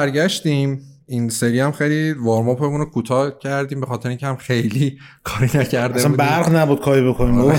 برگشتیم. 0.00 0.80
این 1.06 1.28
سری 1.28 1.60
هم 1.60 1.72
خیلی 1.72 2.12
وارم 2.12 2.46
رو 2.48 2.84
کوتاه 2.84 3.38
کردیم 3.38 3.80
به 3.80 3.86
خاطر 3.86 4.08
اینکه 4.08 4.26
هم 4.26 4.36
خیلی 4.36 4.98
کاری 5.24 5.46
نکرده 5.54 5.94
اصلا 5.94 6.10
بودیم. 6.10 6.16
برق 6.16 6.56
نبود 6.56 6.80
کاری 6.80 7.08
بکنیم. 7.08 7.52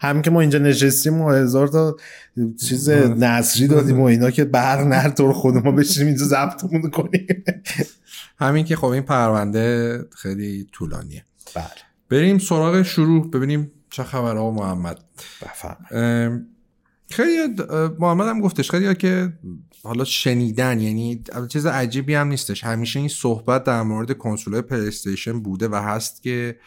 همین 0.00 0.22
که 0.22 0.30
ما 0.30 0.40
اینجا 0.40 0.58
نشستیم 0.58 1.20
و 1.20 1.30
هزار 1.30 1.68
تا 1.68 1.96
چیز 2.68 2.90
نصری 2.90 3.68
دادیم 3.68 4.00
و 4.00 4.04
اینا 4.04 4.30
که 4.30 4.44
برق 4.44 4.80
نر 4.80 5.08
تو 5.08 5.32
خود 5.32 5.54
ما 5.54 5.72
بشیم 5.72 6.06
اینجا 6.06 6.24
ضبطمون 6.24 6.90
کنیم. 6.90 7.26
همین 8.38 8.64
که 8.64 8.76
خب 8.76 8.86
این 8.86 9.02
پرونده 9.02 9.98
خیلی 10.16 10.66
طولانیه. 10.72 11.24
بله. 11.54 11.64
بریم 12.10 12.38
سراغ 12.38 12.82
شروع 12.82 13.30
ببینیم 13.30 13.70
چه 13.90 14.02
خبر 14.02 14.36
ها 14.36 14.50
محمد. 14.50 14.98
بفهم 15.42 16.46
خیلی 17.12 17.54
محمد 17.98 18.28
هم 18.28 18.40
گفتش 18.40 18.70
خیلی 18.70 18.94
که 18.94 19.32
حالا 19.82 20.04
شنیدن 20.04 20.80
یعنی 20.80 21.22
چیز 21.48 21.66
عجیبی 21.66 22.14
هم 22.14 22.28
نیستش. 22.28 22.64
همیشه 22.64 22.98
این 22.98 23.08
صحبت 23.08 23.64
در 23.64 23.82
مورد 23.82 24.18
کنسول 24.18 24.60
پلیستیشن 24.60 25.40
بوده 25.40 25.68
و 25.68 25.74
هست 25.74 26.22
که 26.22 26.58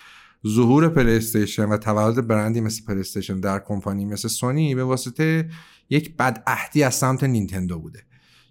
ظهور 0.47 0.89
پلیستیشن 0.89 1.65
و 1.65 1.77
تولد 1.77 2.27
برندی 2.27 2.62
مثل 2.62 2.86
پلیستیشن 2.88 3.39
در 3.39 3.60
کمپانی 3.60 4.05
مثل 4.05 4.27
سونی 4.27 4.75
به 4.75 4.84
واسطه 4.84 5.49
یک 5.89 6.17
بدعهدی 6.17 6.84
از 6.84 6.95
سمت 6.95 7.23
نینتندو 7.23 7.79
بوده 7.79 8.03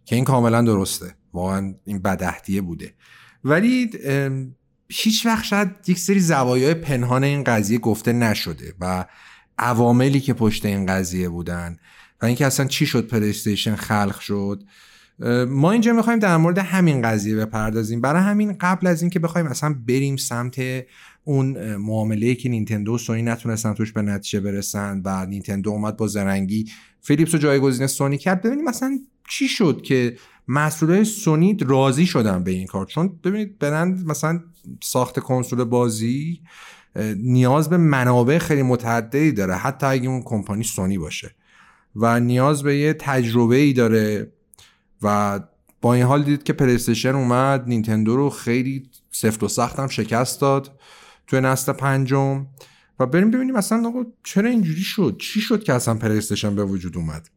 که 0.05 0.17
این 0.17 0.25
کاملا 0.25 0.63
درسته. 0.63 1.15
واقعا 1.33 1.75
این 1.85 1.99
بدعهدیه 1.99 2.61
بوده. 2.61 2.95
ولی 3.45 3.91
هیچ 4.89 5.27
وقت 5.27 5.45
شاید 5.45 5.69
یک 5.87 5.99
سری 5.99 6.21
زوایای 6.21 6.75
پنهان 6.75 7.25
این 7.25 7.45
قضیه 7.45 7.79
گفته 7.79 8.13
نشده 8.13 8.75
و 8.81 9.05
عواملی 9.59 10.21
که 10.21 10.35
پشت 10.35 10.67
این 10.67 10.87
قضیه 10.87 11.29
بودن 11.29 11.77
و 12.23 12.27
اینکه 12.27 12.47
اصلا 12.47 12.67
چی 12.67 12.87
شد 12.87 13.07
پلیستیشن 13.07 13.75
خلق 13.75 14.21
شد 14.21 14.63
ما 15.49 15.73
اینجا 15.73 15.93
می‌خوایم 15.93 16.19
در 16.19 16.37
مورد 16.37 16.59
همین 16.59 17.03
قضیه 17.03 17.37
بپردازیم. 17.37 18.01
برای 18.01 18.23
همین 18.23 18.53
قبل 18.61 18.87
از 18.87 19.03
اینکه 19.03 19.19
بخوایم 19.19 19.47
اصلا 19.47 19.77
بریم 19.89 20.17
سمت 20.17 20.63
اون 21.25 21.77
معامله 21.77 22.35
که 22.35 22.49
نینتندو 22.49 22.95
و 22.95 22.99
سونی 22.99 23.23
نتونستن 23.23 23.75
توش 23.75 23.93
به 23.93 24.03
نتیجه 24.03 24.41
برسن 24.41 25.03
و 25.05 25.27
نینتندو 25.27 25.71
اومد 25.71 25.97
با 25.97 26.07
زرنگی 26.07 26.71
فیلیپس 27.01 27.35
رو 27.35 27.41
جایگزین 27.41 27.87
سونی 27.87 28.19
کرد 28.19 28.43
ببینیم 28.43 28.65
مثلا 28.65 28.99
چی 29.29 29.49
شد 29.49 29.83
که 29.83 30.17
مسئولای 30.49 31.05
سونی 31.05 31.57
راضی 31.61 32.07
شدن 32.07 32.45
به 32.45 32.51
این 32.51 32.67
کار. 32.67 32.87
چون 32.87 33.19
ببینید 33.25 33.59
برند 33.59 34.07
مثلا 34.07 34.41
ساخت 34.83 35.19
کنسول 35.19 35.65
بازی 35.65 36.41
نیاز 37.17 37.71
به 37.71 37.77
منابع 37.77 38.39
خیلی 38.39 38.63
متعددی 38.63 39.33
داره 39.33 39.55
حتی 39.55 39.87
اگه 39.87 40.09
اون 40.09 40.23
کمپانی 40.23 40.63
سونی 40.63 40.99
باشه. 40.99 41.35
و 41.97 42.21
نیاز 42.21 42.63
به 42.63 42.77
یه 42.77 42.93
تجربه 42.93 43.57
ای 43.57 43.73
داره 43.73 44.33
و 45.03 45.41
با 45.81 45.95
این 45.95 46.05
حال 46.05 46.23
دید 46.23 46.43
که 46.43 46.53
پلیستشن 46.53 47.15
اومد 47.15 47.69
نینتندو 47.69 48.17
رو 48.17 48.31
خیلی 48.31 48.91
سفت 49.11 49.43
و 49.43 49.49
سخت 49.49 49.79
هم 49.79 49.89
شکست 49.89 50.41
داد 50.41 50.79
توی 51.27 51.41
نسل 51.41 51.73
پنجم. 51.73 52.47
و 53.01 53.07
بریم 53.07 53.31
ببینیم 53.31 53.57
اصلا 53.57 53.89
آقا 53.89 54.05
چرا 54.25 54.51
اینجوری 54.51 54.81
شد؟ 54.81 55.17
چی 55.21 55.41
شد 55.41 55.65
که 55.65 55.73
اصلا 55.73 55.95
پلیستشن 55.95 56.55
به 56.55 56.65
وجود 56.65 56.97
اومد؟ 56.97 57.29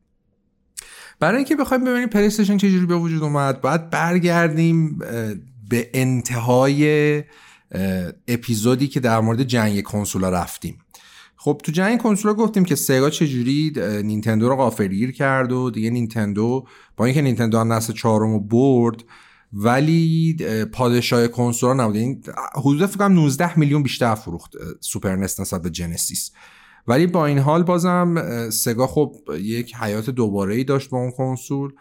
برای 1.20 1.38
اینکه 1.38 1.56
بخوایم 1.56 1.84
ببینیم 1.84 2.08
پلیستشن 2.08 2.58
چجوری 2.58 2.86
به 2.86 2.96
وجود 2.96 3.24
اومد 3.24 3.62
باید 3.62 3.90
برگردیم 3.90 4.98
به 5.70 5.90
انتهای 5.94 7.24
اپیزودی 8.28 8.88
که 8.88 9.00
در 9.00 9.20
مورد 9.20 9.44
جنگ 9.44 9.84
کنسولا 9.84 10.30
رفتیم. 10.30 10.78
خب 11.36 11.62
تو 11.64 11.72
جنگ 11.72 12.02
کنسولا 12.02 12.34
گفتیم 12.34 12.66
که 12.66 12.76
سگا 12.76 13.10
چجوری 13.10 13.74
نینتندو 14.04 14.50
رو 14.50 14.56
غافلگیر 14.56 15.12
کرد 15.12 15.52
و 15.52 15.72
دیگه 15.72 15.90
نینتندو 15.90 16.68
با 16.98 17.06
اینکه 17.06 17.22
نینتندو 17.22 17.60
هم 17.60 17.74
نسل 17.74 17.94
چهارم 17.94 18.34
رو 18.34 18.40
برد 18.40 19.04
ولی 19.54 20.38
اه، 20.40 20.66
پادشاه 20.66 21.28
کنسولا 21.28 21.74
نبود. 21.74 21.96
این 21.96 22.24
حدود 22.56 22.86
فکر 22.86 22.98
کنم 22.98 23.14
19 23.14 23.60
میلیون 23.60 23.84
بیشتر 23.84 24.16
فروخت 24.16 24.52
سوپر 24.80 25.16
نس 25.16 25.40
نسبت 25.40 25.62
به 25.62 25.70
جنسیس. 25.70 26.32
ولی 26.88 27.08
با 27.08 27.26
این 27.26 27.40
حال 27.40 27.64
بازم 27.64 28.50
سگا 28.50 28.88
خب 28.88 29.16
یک 29.40 29.76
حیات 29.76 30.10
دوباره 30.10 30.56
ای 30.56 30.64
داشت 30.64 30.90
با 30.90 30.98
اون 30.98 31.12
کنسول. 31.12 31.74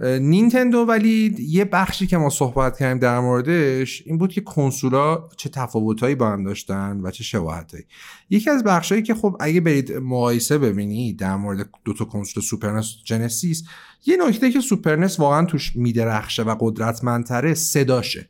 نینتندو 0.00 0.78
ولی 0.78 1.36
یه 1.38 1.64
بخشی 1.64 2.06
که 2.06 2.16
ما 2.16 2.30
صحبت 2.30 2.78
کردیم 2.78 2.98
در 2.98 3.20
موردش 3.20 4.02
این 4.06 4.18
بود 4.18 4.32
که 4.32 4.40
کنسولا 4.40 5.28
چه 5.36 5.48
تفاوتایی 5.48 6.14
با 6.14 6.30
هم 6.30 6.44
داشتن 6.44 7.00
و 7.02 7.10
چه 7.10 7.24
شباهتایی 7.24 7.84
یکی 8.30 8.50
از 8.50 8.64
بخشایی 8.64 9.02
که 9.02 9.14
خب 9.14 9.36
اگه 9.40 9.60
برید 9.60 9.92
مقایسه 9.92 10.58
ببینید 10.58 11.18
در 11.18 11.36
مورد 11.36 11.70
دو 11.84 11.92
تا 11.92 12.04
کنسول 12.04 12.42
سوپر 12.42 12.72
نس 12.72 12.94
و 12.94 12.98
جنسیس 13.04 13.64
یه 14.06 14.16
نکته 14.26 14.50
که 14.50 14.60
سوپر 14.60 14.96
نس 14.96 15.20
واقعا 15.20 15.44
توش 15.44 15.76
میدرخشه 15.76 16.42
و 16.42 16.56
قدرتمندتره 16.60 17.54
صداشه. 17.54 18.28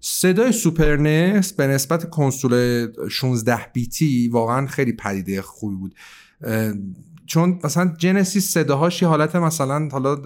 صدای 0.00 0.52
سوپر 0.52 0.96
نس 0.96 1.52
به 1.52 1.66
نسبت 1.66 2.10
کنسول 2.10 2.86
16 3.08 3.58
بیتی 3.72 4.28
واقعا 4.28 4.66
خیلی 4.66 4.92
پدیده 4.92 5.42
خوبی 5.42 5.76
بود. 5.76 5.94
چون 7.26 7.60
مثلا 7.64 7.94
جنسیس 7.98 8.52
صداهاش 8.52 9.02
یه 9.02 9.08
حالت 9.08 9.36
مثلا 9.36 9.88
حالا 9.92 10.16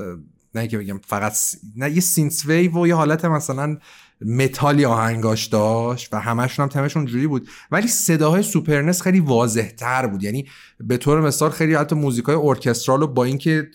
نه 0.54 0.68
که 0.68 0.78
بگم 0.78 1.00
فقط 1.06 1.32
س- 1.32 1.54
نه 1.76 1.90
یه 1.90 2.00
synthwave 2.00 2.82
و 2.82 2.86
یه 2.86 2.94
حالت 2.94 3.24
مثلا 3.24 3.76
متالی 4.26 4.84
آهنگاش 4.84 5.46
داشت 5.46 6.14
و 6.14 6.20
همشون 6.20 6.62
هم 6.62 6.68
تمشون 6.68 7.04
جوری 7.06 7.26
بود. 7.26 7.48
ولی 7.70 7.88
صداهای 7.88 8.42
سوپرنس 8.42 9.02
خیلی 9.02 9.20
واضح 9.20 9.68
تر 9.68 10.06
بود. 10.06 10.22
یعنی 10.22 10.46
به 10.80 10.96
طور 10.96 11.20
مثال 11.20 11.50
خیلی 11.50 11.74
حتی 11.74 11.94
موزیکای 11.96 12.34
ارکسترال 12.34 13.00
رو 13.00 13.06
با 13.06 13.24
اینکه 13.24 13.68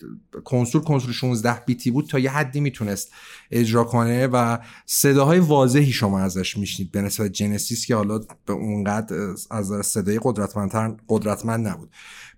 کنسول 0.44 0.82
کنسول 0.82 1.12
16 1.12 1.62
بیتی 1.66 1.90
بود 1.90 2.06
تا 2.08 2.18
یه 2.18 2.30
حدی 2.30 2.60
می‌تونست 2.60 3.12
اجرا 3.50 3.84
کنه 3.84 4.26
و 4.26 4.58
صداهای 4.86 5.38
واضحی 5.38 5.92
شما 5.92 6.20
ازش 6.20 6.56
میشنید. 6.56 6.92
به 6.92 7.00
نسبت 7.02 7.32
جنسیس 7.32 7.86
که 7.86 7.94
حالا 7.94 8.18
به 8.46 8.52
اونقدر 8.52 9.16
از 9.50 9.72
صدای 9.86 10.20
قدرتمندتر 10.22 10.94
قدرتمند 11.08 11.68
نبود. 11.68 11.90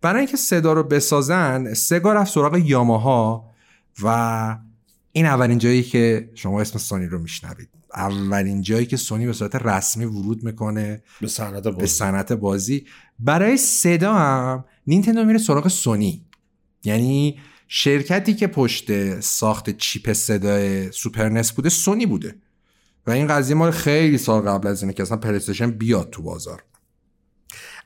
برای 0.03 0.19
اینکه 0.19 0.37
صدا 0.37 0.73
رو 0.73 0.83
بسازن 0.83 1.75
سگا 1.75 2.13
رفت 2.13 2.33
سراغ 2.33 2.57
یاماها. 2.57 3.48
و 4.03 4.59
این 5.13 5.27
اولین 5.27 5.59
جایی 5.59 5.83
که 5.83 6.31
شما 6.35 6.61
اسم 6.61 6.79
سونی 6.79 7.07
رو 7.07 7.19
میشنوید. 7.19 7.69
اولین 7.95 8.63
جایی 8.63 8.87
که 8.87 8.97
سونی 8.97 9.27
به 9.27 9.33
صورت 9.33 9.57
رسمی 9.57 10.05
ورود 10.05 10.45
می‌کنه 10.45 11.03
به 11.21 11.27
صنعت 11.29 11.63
به 11.63 11.71
بازی 11.71 11.87
صنعت 11.87 12.33
بازی. 12.33 12.87
برای 13.19 13.57
صدا 13.57 14.15
هم 14.15 14.65
نینتندو 14.87 15.25
میره 15.25 15.39
سراغ 15.39 15.69
سونی. 15.69 16.27
یعنی 16.85 17.39
شرکتی 17.69 18.35
که 18.35 18.47
پشت 18.47 19.21
ساخت 19.21 19.71
چیپ 19.71 20.13
صدای 20.13 20.93
سوپر 20.93 21.29
نس 21.29 21.53
بوده 21.53 21.69
سونی 21.69 22.07
بوده. 22.07 22.37
و 23.07 23.11
این 23.11 23.27
قضیه 23.27 23.55
مال 23.55 23.71
خیلی 23.71 24.19
سال 24.19 24.43
قبل 24.43 24.69
از 24.69 24.83
اینه 24.83 24.93
که 24.93 25.03
اصلا 25.03 25.17
پلی‌استیشن 25.17 25.71
بیاد 25.71 26.11
تو 26.11 26.23
بازار. 26.23 26.63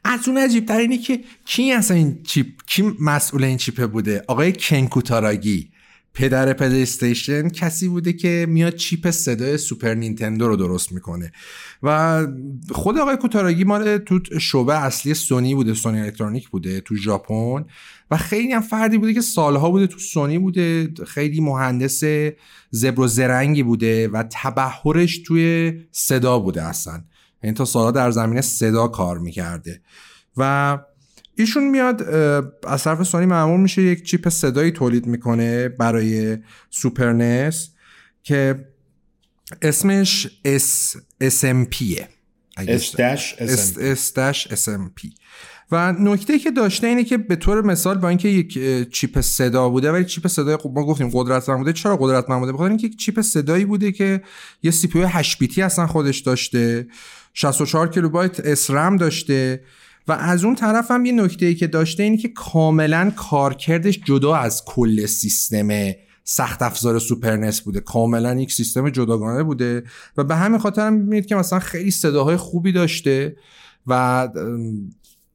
از 0.04 0.28
اون 0.28 0.38
عجیب 0.38 0.66
تر 0.66 0.78
اینه 0.78 0.98
که 0.98 1.24
کی 1.44 1.72
اصلا 1.72 1.96
این 1.96 2.22
چیپ 2.22 2.46
کی 2.66 2.96
مسئول 3.00 3.44
این 3.44 3.56
چیپه 3.56 3.86
بوده؟ 3.86 4.24
آقای 4.28 4.52
کن 4.52 4.85
کوتاراگی. 4.85 5.71
پدر 6.14 6.52
پلی‌استیشن 6.52 7.48
کسی 7.48 7.88
بوده 7.88 8.12
که 8.12 8.46
میاد 8.48 8.74
چیپ 8.74 9.10
صدای 9.10 9.58
سوپر 9.58 9.94
نینتندو 9.94 10.48
رو 10.48 10.56
درست 10.56 10.92
می‌کنه. 10.92 11.32
و 11.82 12.26
خود 12.70 12.98
آقای 12.98 13.16
کوتاراگی 13.16 13.64
مال 13.64 13.98
تو 13.98 14.20
شعبه 14.40 14.78
اصلی 14.82 15.14
سونی 15.14 15.54
بوده 15.54 15.74
سونی 15.74 16.00
الکترونیک 16.00 16.48
بوده 16.48 16.80
تو 16.80 16.96
ژاپن 16.96 17.64
و 18.10 18.16
خیلی 18.16 18.52
هم 18.52 18.60
فردی 18.60 18.98
بوده 18.98 19.14
که 19.14 19.20
سالها 19.20 19.70
بوده 19.70 19.86
تو 19.86 19.98
سونی 19.98 20.38
بوده 20.38 20.88
خیلی 21.06 21.40
مهندس 21.40 22.02
زبر 22.70 23.00
و 23.00 23.06
زرنگی 23.06 23.62
بوده 23.62 24.08
و 24.08 24.24
تبحرش 24.30 25.18
توی 25.18 25.72
صدا 25.90 26.38
بوده 26.38 26.62
اصلا. 26.62 27.04
یعنی 27.42 27.54
تا 27.54 27.64
سالها 27.64 27.90
در 27.90 28.10
زمینه 28.10 28.40
صدا 28.40 28.88
کار 28.88 29.18
می‌کرده. 29.18 29.80
و 30.36 30.78
ایشون 31.34 31.70
میاد 31.70 32.02
از 32.66 32.84
طرف 32.84 33.02
سونی 33.02 33.26
مأمور 33.26 33.60
میشه 33.60 33.82
یک 33.82 34.02
چیپ 34.02 34.28
صدایی 34.28 34.70
تولید 34.70 35.06
می‌کنه 35.06 35.68
برای 35.68 36.38
سوپر 36.70 37.12
نس 37.12 37.68
که 38.22 38.68
اسمش 39.62 40.28
S-SMP 40.44 40.63
ه 40.63 40.67
اگه 40.67 40.74
S 40.74 40.78
dash 40.78 40.93
اس 40.93 40.96
S 41.22 42.02
dash 42.56 44.48
SMP 44.48 45.12
و 45.72 45.92
نکته 45.92 46.38
که 46.38 46.50
داشته 46.50 46.86
اینه 46.86 47.04
که 47.04 47.18
به 47.18 47.36
طور 47.36 47.62
مثال 47.62 47.98
با 47.98 48.08
اینکه 48.08 48.28
یک 48.28 48.58
چیپ 48.90 49.20
صدا 49.20 49.68
بوده 49.68 49.92
ولی 49.92 50.04
چیپ 50.04 50.26
صدای 50.26 50.56
خب 50.56 50.72
ما 50.74 50.86
گفتیم 50.86 51.10
قدرتمند 51.12 51.58
بوده 51.58 51.72
چرا 51.72 51.96
قدرتمند 51.96 52.40
بوده؟ 52.40 52.52
بخاطر 52.52 52.68
اینکه 52.68 52.86
یک 52.86 52.96
چیپ 52.96 53.20
صدایی 53.20 53.64
بوده 53.64 53.92
که 53.92 54.22
یه 54.62 54.70
CPU 54.70 55.02
8 55.02 55.38
بیتی 55.38 55.62
اصلا 55.62 55.86
خودش 55.86 56.18
داشته 56.18 56.86
64 57.34 57.88
کیلوبایت 57.88 58.40
SRAM 58.40 58.96
داشته 58.96 59.60
و 60.08 60.12
از 60.12 60.44
اون 60.44 60.54
طرف 60.54 60.90
هم 60.90 61.04
یه 61.04 61.12
نکته 61.12 61.46
ای 61.46 61.54
که 61.54 61.66
داشته 61.66 62.02
اینه 62.02 62.16
که 62.16 62.28
کاملا 62.28 63.12
کارکردش 63.16 64.00
جدا 64.04 64.34
از 64.34 64.64
کل 64.64 65.06
سیستم 65.06 65.68
سخت 66.24 66.62
افزار 66.62 66.98
سوپر 66.98 67.36
نس 67.36 67.60
بوده. 67.60 67.80
کاملا 67.80 68.34
یک 68.34 68.52
سیستم 68.52 68.90
جداگانه 68.90 69.42
بوده 69.42 69.82
و 70.16 70.24
به 70.24 70.36
همین 70.36 70.58
خاطر 70.58 70.86
هم 70.86 70.92
می‌بینید 70.92 71.26
که 71.26 71.34
مثلا 71.34 71.58
خیلی 71.58 71.90
صداهای 71.90 72.36
خوبی 72.36 72.72
داشته 72.72 73.36
و 73.86 74.28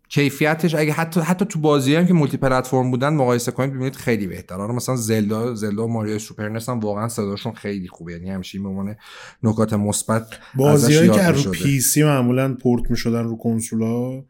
کیفیتش 0.10 0.76
اگه 0.76 0.94
حتی 0.94 1.20
حتی 1.20 1.46
تو 1.46 1.60
بازی 1.60 1.96
هم 1.96 2.08
که 2.08 2.14
multi-platform 2.14 2.92
بودن 2.92 3.10
مقایسه 3.10 3.52
کنید 3.52 3.74
ببینید 3.74 3.96
خیلی 3.96 4.28
بهتر 4.28 4.56
آره 4.56 4.74
مثلا 4.74 4.96
زلدا 4.96 5.56
زلدا 5.56 5.86
و 5.86 5.92
ماریو 5.92 6.20
سوپر 6.20 6.50
نس 6.50 6.70
هم 6.70 6.80
واقعا 6.80 7.08
صداشون 7.08 7.54
خیلی 7.54 7.88
خوبه. 7.88 8.14
یعنی 8.14 8.30
همیشه 8.30 8.60
به 8.60 8.98
نکات 9.44 9.74
مثبت 9.74 10.28
بازیهایی 10.56 11.10
ازش 11.10 11.44
که 11.44 11.44
رو. 11.44 11.52
پی 11.52 11.80
سی 11.80 12.04
معمولا 12.04 12.54
پورت 12.54 12.92
می‌شدن 12.92 13.24
رو 13.24 13.38
کنسولا 13.38 14.24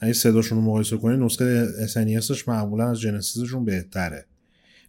اگه 0.00 0.12
صداشون 0.12 0.58
رو 0.58 0.64
مقایسه 0.64 0.96
کنید 0.96 1.20
نسخه 1.20 1.66
SNES 1.86 2.27
ش 2.27 2.48
معمولا 2.48 2.90
از 2.90 3.00
جنسیسشون 3.00 3.64
بهتره. 3.64 4.24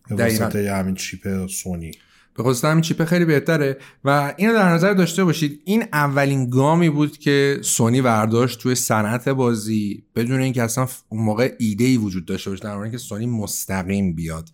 به. 0.09 0.15
واسطه 0.15 0.73
همین 0.73 0.95
چیپ 0.95 1.47
سونی. 1.47 1.91
به 2.37 2.43
خصوص 2.43 2.65
همین 2.65 2.81
چیپ 2.81 3.05
خیلی 3.05 3.25
بهتره. 3.25 3.77
و 4.05 4.33
اینو 4.37 4.53
در 4.53 4.69
نظر 4.69 4.93
داشته 4.93 5.23
باشید 5.23 5.61
این 5.65 5.83
اولین 5.93 6.49
گامی 6.49 6.89
بود 6.89 7.17
که 7.17 7.59
سونی 7.61 8.01
برداشت 8.01 8.59
توی 8.59 8.75
صنعت 8.75 9.29
بازی 9.29 10.03
بدون 10.15 10.41
اینکه 10.41 10.63
اصلا 10.63 10.87
اون 11.09 11.23
موقع 11.23 11.55
ایده 11.59 11.83
ای 11.83 11.97
وجود 11.97 12.25
داشته 12.25 12.49
باشه 12.49 12.63
در 12.63 12.77
اینکه 12.77 12.97
سونی 12.97 13.25
مستقیم 13.25 14.13
بیاد 14.13 14.49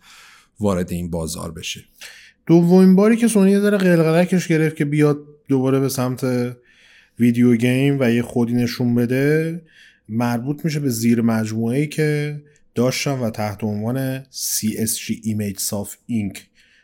وارد 0.60 0.92
این 0.92 1.10
بازار 1.10 1.52
بشه. 1.52 1.84
دومین 2.46 2.96
باری 2.96 3.16
که 3.16 3.28
سونی 3.28 3.50
یه 3.50 3.60
ذره 3.60 3.78
قلقلکش 3.78 4.48
گرفت 4.48 4.76
که 4.76 4.84
بیاد 4.84 5.18
دوباره 5.48 5.80
به 5.80 5.88
سمت 5.88 6.26
ویدیو 7.18 7.56
گیم 7.56 7.96
و 8.00 8.10
یه 8.10 8.22
خودی 8.22 8.54
نشون 8.54 8.94
بده 8.94 9.62
مربوط 10.08 10.64
میشه 10.64 10.80
به 10.80 10.88
زیر 10.88 11.20
مجموعه 11.20 11.78
ای 11.78 11.86
که 11.86 12.40
داشتن 12.74 13.18
و 13.18 13.30
تحت 13.30 13.64
عنوان 13.64 14.22
CSG 14.24 15.12
Image 15.24 15.60
Soft 15.60 15.96
Inc. 16.10 16.38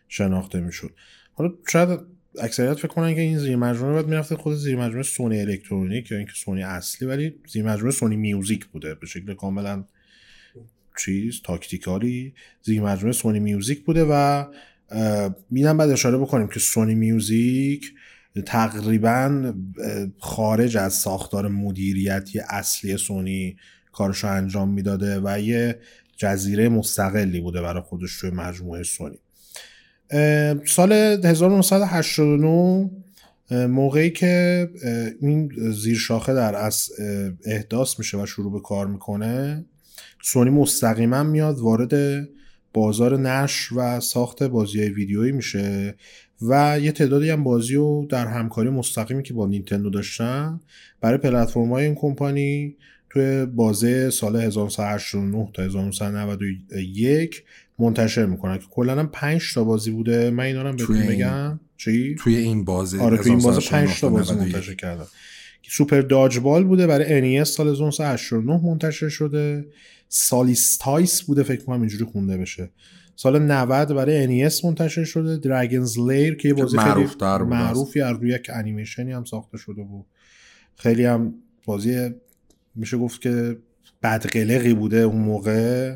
شناخته 0.09 0.61
می‌شد 0.61 0.91
حالا 1.33 1.53
شاید 1.69 2.01
اکثریت 2.41 2.75
فکر 2.75 2.89
کنن 2.89 3.15
که 3.15 3.21
این 3.21 3.39
زیر 3.39 3.57
مجموعه 3.57 3.93
باید 3.93 4.07
می‌رفته 4.07 4.37
خود 4.37 4.55
زیر 4.55 4.77
مجموعه 4.77 5.03
سونی 5.03 5.41
الکترونیک 5.41 6.11
یا 6.11 6.19
اینکه 6.19 6.33
سونی 6.35 6.63
اصلی 6.63 7.09
ولی 7.09 7.35
زیر 7.49 7.65
مجموعه 7.65 7.93
سونی 7.93 8.17
میوزیک 8.17 8.67
بوده 8.67 8.95
به 8.95 9.07
شکل 9.07 9.35
کاملا 9.35 9.85
چیز 10.99 11.43
تاکتیکالی 11.45 12.35
زیر 12.63 12.81
مجموعه 12.81 13.13
سونی 13.13 13.41
میوزیک 13.41 13.85
بوده 13.85 14.07
و 14.11 14.45
میدم 15.51 15.77
بعد 15.77 15.91
اشاره 15.91 16.19
بکنیم 16.19 16.49
که 16.49 16.61
سونی 16.61 16.95
میوزیک 16.95 17.95
تقریبا 18.43 19.55
خارج 20.19 20.77
از 20.77 20.95
ساختار 20.95 21.49
مدیریتی 21.49 22.41
اصلی 22.41 22.97
سونی 22.97 23.57
کارش 23.93 24.25
انجام 24.25 24.71
می‌داده 24.71 25.21
و 25.25 25.41
یه 25.41 25.79
جزیره 26.17 26.69
مستقلی 26.69 27.41
بوده 27.41 27.63
برای 27.63 27.83
خودش 27.83 28.21
توی 28.21 28.31
مجموعه 28.31 28.83
سونی. 28.83 29.19
سال 30.67 30.93
1989 30.93 32.91
اه، 33.51 33.67
موقعی 33.67 34.11
که 34.11 34.69
این 35.21 35.53
زیر 35.73 35.97
شاخه 35.97 36.35
در 36.35 36.55
از 36.55 36.89
احداث 37.45 37.99
میشه 37.99 38.19
و 38.19 38.27
شروع 38.27 38.53
به 38.53 38.61
کار 38.61 38.87
می‌کنه 38.87 39.65
سونی 40.23 40.51
مستقیما 40.51 41.23
میاد 41.23 41.59
وارد 41.59 42.25
بازار 42.73 43.19
نشر 43.19 43.75
و 43.77 44.01
ساخت 44.01 44.43
بازی 44.43 44.81
ویدیویی 44.81 45.33
میشه. 45.33 45.95
و 46.43 46.81
یه 46.81 46.93
تعدادی 46.93 47.31
هم 47.31 47.45
بازی 47.45 47.75
رو 47.75 48.07
در 48.09 48.27
همکاری 48.27 48.71
مستقیمی 48.71 49.23
که 49.23 49.35
با 49.35 49.47
نینتندو 49.47 49.91
داشتن 49.91 50.61
برای 51.01 51.19
پلتفرم 51.19 51.73
های 51.73 51.85
این 51.85 51.95
کمپانی 51.95 52.77
توی 53.11 53.47
بازه 53.47 54.11
سال 54.11 54.37
1989 54.37 55.51
تا 55.53 55.63
1991 55.63 57.43
منتشر 57.79 58.27
می‌کنن. 58.27 58.59
که 58.59 58.65
کلا 58.71 58.99
هم 58.99 59.07
5 59.07 59.55
تا 59.55 59.65
بازی 59.65 59.91
بوده. 59.91 60.31
من 60.31 60.45
اینا 60.45 60.63
رو 60.63 60.77
بهتون 60.77 61.07
بگم 61.07 61.61
چی؟ 61.77 62.15
توی 62.15 62.37
این 62.37 62.65
بازی 62.65 62.99
آره 62.99 63.17
توی 63.17 63.31
این 63.33 63.41
بازه 63.41 63.71
5 63.71 64.01
تا 64.01 64.09
بازی 64.09 64.23
1991. 64.23 64.55
منتشر 64.55 64.75
کردن. 64.75 65.05
سوپر 65.69 66.01
داج 66.01 66.39
بال 66.39 66.65
بوده 66.65 66.87
برای 66.87 67.41
NES 67.45 67.49
سال 67.49 67.69
1989 67.69 68.61
منتشر 68.65 69.09
شده. 69.09 69.67
سالیستایس 70.09 71.23
بوده 71.23 71.43
فکر 71.43 71.65
کنم 71.65 71.81
اینجوری 71.81 72.05
خونده 72.05 72.37
بشه. 72.37 72.71
سال 73.17 73.43
90 73.43 73.95
برای 73.95 74.49
NES 74.51 74.65
منتشر 74.65 75.05
شده. 75.05 75.37
دراگونز 75.37 75.99
لیر 75.99 76.35
که 76.37 76.49
یه 76.49 76.55
بازی 76.55 76.79
خیلی 76.79 76.91
معروف‌تر 76.91 77.39
بود. 77.39 77.49
معروفی 77.49 78.01
از 78.01 78.17
روی 78.17 78.31
یک 78.31 78.51
انیمیشنی 78.55 79.13
هم 79.13 79.25
ساخته 79.25 79.59
شده 79.59 79.83
بود 79.83 80.07
خیلی 80.77 81.05
هم 81.05 81.35
بازی 81.65 82.11
میشه 82.75 82.97
گفت 82.97 83.21
که 83.21 83.57
بدقلقی 84.03 84.75
بوده 84.75 84.99
اون 84.99 85.23
موقع. 85.23 85.95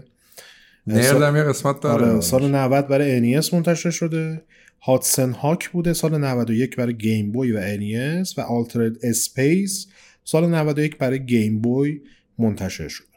نرد 0.87 1.23
هم 1.23 1.37
یه 1.37 1.43
قسمت 1.43 1.81
داره. 1.81 2.07
آره 2.07 2.21
سال 2.21 2.55
90 2.55 2.89
برای 2.89 3.41
NES 3.41 3.55
منتشر 3.55 3.91
شده. 3.91 4.43
هاتسن 4.83 5.33
هاک 5.33 5.71
بوده 5.71 5.93
سال 5.93 6.19
91 6.19 6.77
برای 6.77 6.95
گیم 6.95 7.33
بوی 7.33 7.53
و 7.53 7.77
NES 7.77 8.39
و 8.39 8.41
آلترد 8.41 8.97
اسپیس 9.03 9.87
سال 10.25 10.51
91 10.51 10.99
برای 10.99 11.27
گیم 11.27 11.61
بوی 11.61 12.01
منتشر 12.39 12.89
شده 12.89 13.08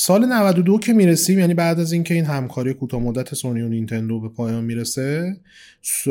سال 0.00 0.24
92 0.24 0.78
که 0.78 0.92
می‌رسیم 0.92 1.38
یعنی 1.38 1.54
بعد 1.54 1.80
از 1.80 1.92
اینکه 1.92 2.14
این 2.14 2.24
همکاری 2.24 2.74
کوتاه 2.74 3.00
مدت 3.00 3.34
سونی 3.34 3.60
و 3.60 3.68
نینتندو 3.68 4.20
به 4.20 4.28
پایان 4.28 4.64
می‌رسه 4.64 5.36
س- 5.82 6.08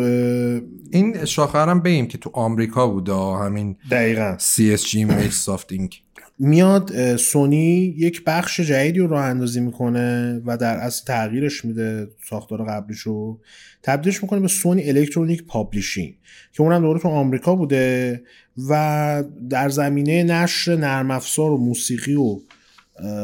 این 0.91 1.15
هم 1.55 1.81
بگیم 1.81 2.07
که 2.07 2.17
تو 2.17 2.29
آمریکا 2.33 2.87
بوده 2.87 3.13
همین 3.13 3.75
دقیقا 3.91 4.37
CSG 4.39 4.91
Microsoft 4.91 5.75
Inc. 5.75 5.95
میاد 6.39 7.15
سونی 7.17 7.95
یک 7.97 8.23
بخش 8.23 8.59
جدیدی 8.59 8.99
رو 8.99 9.07
راه 9.07 9.25
اندازی 9.25 9.59
می‌کنه 9.59 10.41
و 10.45 10.57
در 10.57 10.77
اصل 10.77 11.05
تغییرش 11.05 11.65
میده 11.65 12.07
ساختار 12.29 12.65
قبلیشو 12.65 13.39
تبدیلش 13.83 14.23
می‌کنه 14.23 14.39
به 14.39 14.47
سونی 14.47 14.89
Electronic 14.89 15.43
Publishing 15.43 16.13
که 16.51 16.61
اونم 16.61 16.81
دوره 16.81 16.99
تو 16.99 17.07
آمریکا 17.07 17.55
بوده 17.55 18.21
و 18.69 19.23
در 19.49 19.69
زمینه 19.69 20.23
نشر 20.23 20.75
نرم 20.75 21.11
افزار 21.11 21.51
و 21.51 21.57
موسیقی 21.57 22.15
و 22.15 22.39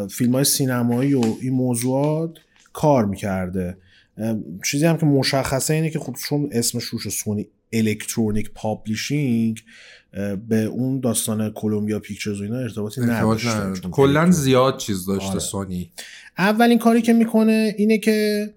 فیلم 0.09 0.31
های 0.31 0.43
سینمایی 0.43 1.13
و 1.13 1.35
این 1.41 1.53
موضوعات 1.53 2.31
کار 2.73 3.05
می‌کرده. 3.05 3.77
چیزی 4.65 4.85
هم 4.85 4.97
که 4.97 5.05
مشخصه 5.05 5.73
اینه 5.73 5.89
که 5.89 5.99
خب 5.99 6.15
چون 6.29 6.49
اسمش 6.51 6.83
روش 6.83 7.09
سونی 7.09 7.47
Electronic 7.73 8.51
Publishing 8.55 9.59
به 10.47 10.63
اون 10.63 10.99
داستان 10.99 11.49
کلمبیا 11.49 11.99
پیکچرز 11.99 12.41
و 12.41 12.43
اینا 12.43 12.57
ارتباطی 12.57 13.01
ارتباط 13.01 13.45
نداشته. 13.45 13.89
کلا. 13.89 14.31
زیاد 14.31 14.77
چیز 14.77 15.05
داشته 15.05 15.29
آره. 15.29 15.39
سونی. 15.39 15.91
اولین 16.37 16.79
کاری 16.79 17.01
که 17.01 17.13
می‌کنه 17.13 17.75
اینه 17.77 17.97
که 17.97 18.49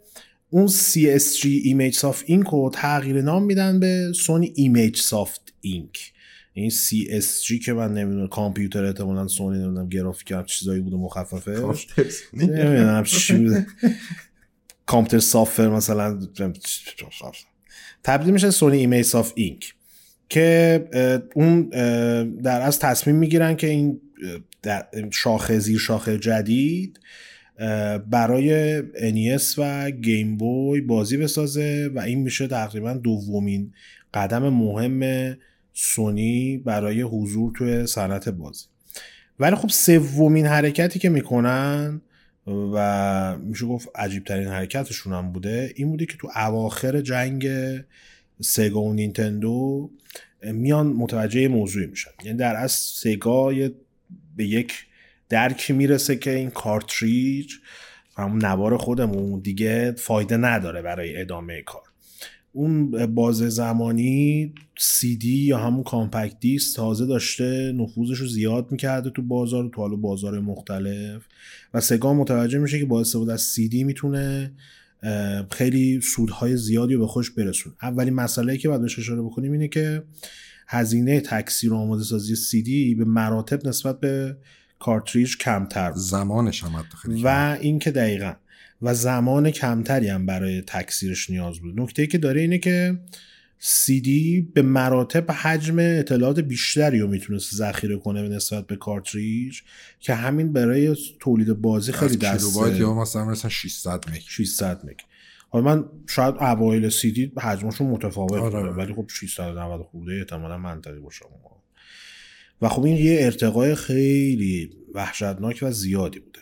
اون 0.51 0.69
CSG 0.69 1.43
Image 1.43 1.99
Soft 1.99 2.29
Inc 2.29 2.51
رو 2.53 2.71
تغییر 2.75 3.23
نام 3.23 3.43
میدن 3.43 3.81
به 3.81 4.13
سونی 4.15 4.53
Image 4.57 4.99
Soft 4.99 5.67
Inc. 5.67 6.16
این 6.59 6.71
CSG 6.71 7.65
که 7.65 7.73
من 7.73 7.95
نمی‌دونم 7.95 8.29
کامپیوتر 8.29 8.85
احتمالاً 8.85 9.29
سونی 9.29 9.59
نمی‌دونم 9.59 9.89
گرافیک 9.89 10.31
هم 10.31 10.45
چیزایی 10.45 10.81
بوده 10.81 10.97
مخففه. 10.97 11.75
نمی‌دونم 12.33 13.05
چی 13.05 13.37
بوده. 13.37 13.67
کامپیوتر 14.87 15.19
سافر 15.19 15.69
مثلا 15.69 16.19
تبدیل 18.05 18.33
میشه 18.33 18.51
سونی 18.51 18.79
ایمیج 18.79 19.05
ساف 19.05 19.33
اینک 19.35 19.75
که 20.29 21.25
اون 21.35 21.69
در 22.43 22.61
از 22.61 22.79
تصمیم 22.79 23.17
می‌گیرن 23.17 23.57
که 23.57 23.67
این 23.67 24.01
در 24.63 24.87
شاخه 25.13 25.59
زیر 25.59 25.79
شاخه 25.79 26.19
جدید 26.19 27.01
برای 28.11 28.81
NES 28.83 29.55
و 29.59 29.91
گیم 29.91 30.37
بوی 30.37 30.81
بازی 30.81 31.17
بسازه 31.17 31.91
و 31.95 32.01
این 32.01 32.19
میشه 32.19 32.47
تقریبا 32.47 32.93
دومین 32.93 33.73
قدم 34.15 34.49
مهم 34.49 35.37
سونی 35.79 36.59
برای 36.59 37.03
حضور 37.03 37.53
توی 37.57 37.87
صنعت 37.87 38.29
بازی. 38.29 38.67
ولی 39.39 39.57
خب 39.57 39.69
سومین 39.69 40.47
حرکتی 40.47 40.99
که 40.99 41.09
می‌کنن 41.09 42.01
و 42.47 43.39
میشه 43.39 43.67
گفت 43.67 43.89
عجیب 43.95 44.25
ترین 44.25 44.49
حرکتشون 44.49 45.13
هم 45.13 45.33
بوده 45.33 45.73
این 45.77 45.91
بوده 45.91 46.07
که 46.07 46.17
تو 46.19 46.29
اواخر 46.37 47.01
جنگ 47.01 47.49
سگا 48.41 48.81
و 48.81 48.95
نینتندو 48.95 49.91
میان 50.43 50.87
متوجه 50.87 51.49
موضوعی 51.49 51.87
میشن. 51.87 52.11
یعنی 52.25 52.39
در 52.39 52.57
اصل 52.57 52.73
سگا 52.73 53.53
به 54.37 54.45
یک 54.45 54.87
درکی 55.29 55.73
می‌رسه 55.73 56.17
که 56.17 56.31
این 56.31 56.51
کارتریج 56.51 57.53
همون 58.17 58.45
نوار 58.45 58.77
خودمون 58.77 59.41
دیگه 59.41 59.93
فایده 59.93 60.37
نداره 60.37 60.83
برای 60.83 61.21
ادامه 61.21 61.63
کار. 61.63 61.83
اون 62.57 63.07
باز 63.07 63.37
زمانی 63.37 64.53
سی 64.79 65.17
دی 65.17 65.37
یا 65.37 65.59
همون 65.59 65.83
compact 65.83 66.41
disc 66.41 66.77
تازه 66.77 67.07
داشته 67.07 67.73
نفوذش 67.73 68.19
رو 68.19 68.27
زیاد 68.27 68.73
می‌کرده 68.73 69.11
تو 69.11 69.23
بازار 69.23 69.71
تو 69.75 69.81
حالا 69.81 69.97
بازار 69.97 70.41
مختلف 70.41 71.23
و 71.75 71.81
سگا 71.81 72.15
متوجه 72.15 72.59
میشه 72.59 72.79
که 72.79 72.85
با 72.85 73.01
استفاده 73.01 73.33
از 73.33 73.41
سی 73.41 73.69
دی 73.69 73.85
می‌تونه 73.85 74.53
خیلی 75.51 76.01
سودهای 76.01 76.57
زیادی 76.57 76.95
رو 76.95 77.01
به 77.01 77.07
خودش 77.07 77.31
برسونه 77.31 77.73
اولین 77.83 78.15
مسئله 78.15 78.59
که 78.59 78.69
باید 78.69 78.81
بهش 78.81 78.99
اشاره 78.99 79.23
بکنیم 79.23 79.53
اینه 79.53 79.69
که 79.69 80.03
هزینه 80.69 81.21
تکثیر 81.21 81.73
و 81.73 81.77
آماده 81.77 82.03
سازی 82.03 82.37
سی 82.37 82.63
دی 82.63 82.95
به 82.95 83.05
مراتب 83.05 83.69
نسبت 83.69 84.01
به 84.01 84.37
کارتریج 84.79 85.37
کمتر. 85.37 85.93
زمانش 85.93 86.65
هم 86.65 86.85
خیلی. 87.03 87.23
و 87.23 87.57
اینکه 87.61 87.91
دقیقا 87.91 88.33
و 88.83 88.95
زمان 88.95 89.51
کمتری 89.51 90.09
هم 90.09 90.27
برای 90.27 90.63
تکثیرش 90.63 91.31
نیاز 91.31 91.59
بود. 91.59 91.81
نکته 91.81 92.07
که 92.07 92.19
داره 92.19 92.41
اینه 92.41 92.59
که 92.59 92.99
CD 93.61 94.09
به 94.55 94.63
مراتب 94.63 95.31
حجم 95.31 95.77
اطلاعات 95.79 96.41
بیشتری 96.41 97.01
رو 97.01 97.09
می‌تونست 97.09 97.55
ذخیره 97.55 97.97
کنه 97.97 98.23
به 98.23 98.29
نسبت 98.29 98.67
به 98.67 98.77
کارتریج 98.77 99.61
که 100.01 100.15
همین 100.15 100.53
برای 100.53 100.97
تولید 101.21 101.53
بازی 101.53 101.93
خیلی 101.93 102.13
از 102.13 102.19
ده 102.19 102.39
کیلوبایت 102.39 102.81
یا 102.81 102.95
مثلا 102.95 103.25
مثلا 103.25 103.51
600 103.51 104.05
مگ 104.11 104.21
600 104.29 104.81
مگ 104.85 104.97
حالا 105.49 105.65
من 105.65 105.85
شاید 106.07 106.35
اوایل 106.35 106.91
CD 106.91 107.41
حجمشون 107.41 107.87
متفاوت 107.87 108.33
آره. 108.33 108.61
بوده 108.61 108.73
ولی 108.73 108.95
خب 108.95 109.07
690 109.09 109.83
خورده 109.83 110.13
احتمالا 110.13 110.59
منطقی 110.59 111.01
باشه 111.01 111.25
و 112.63 112.69
خب 112.69 112.85
این 112.85 112.97
یه 112.97 113.19
ارتقای 113.21 113.75
خیلی 113.75 114.71
وحشتناک 114.95 115.59
و 115.63 115.71
زیادی 115.71 116.19
بوده. 116.19 116.41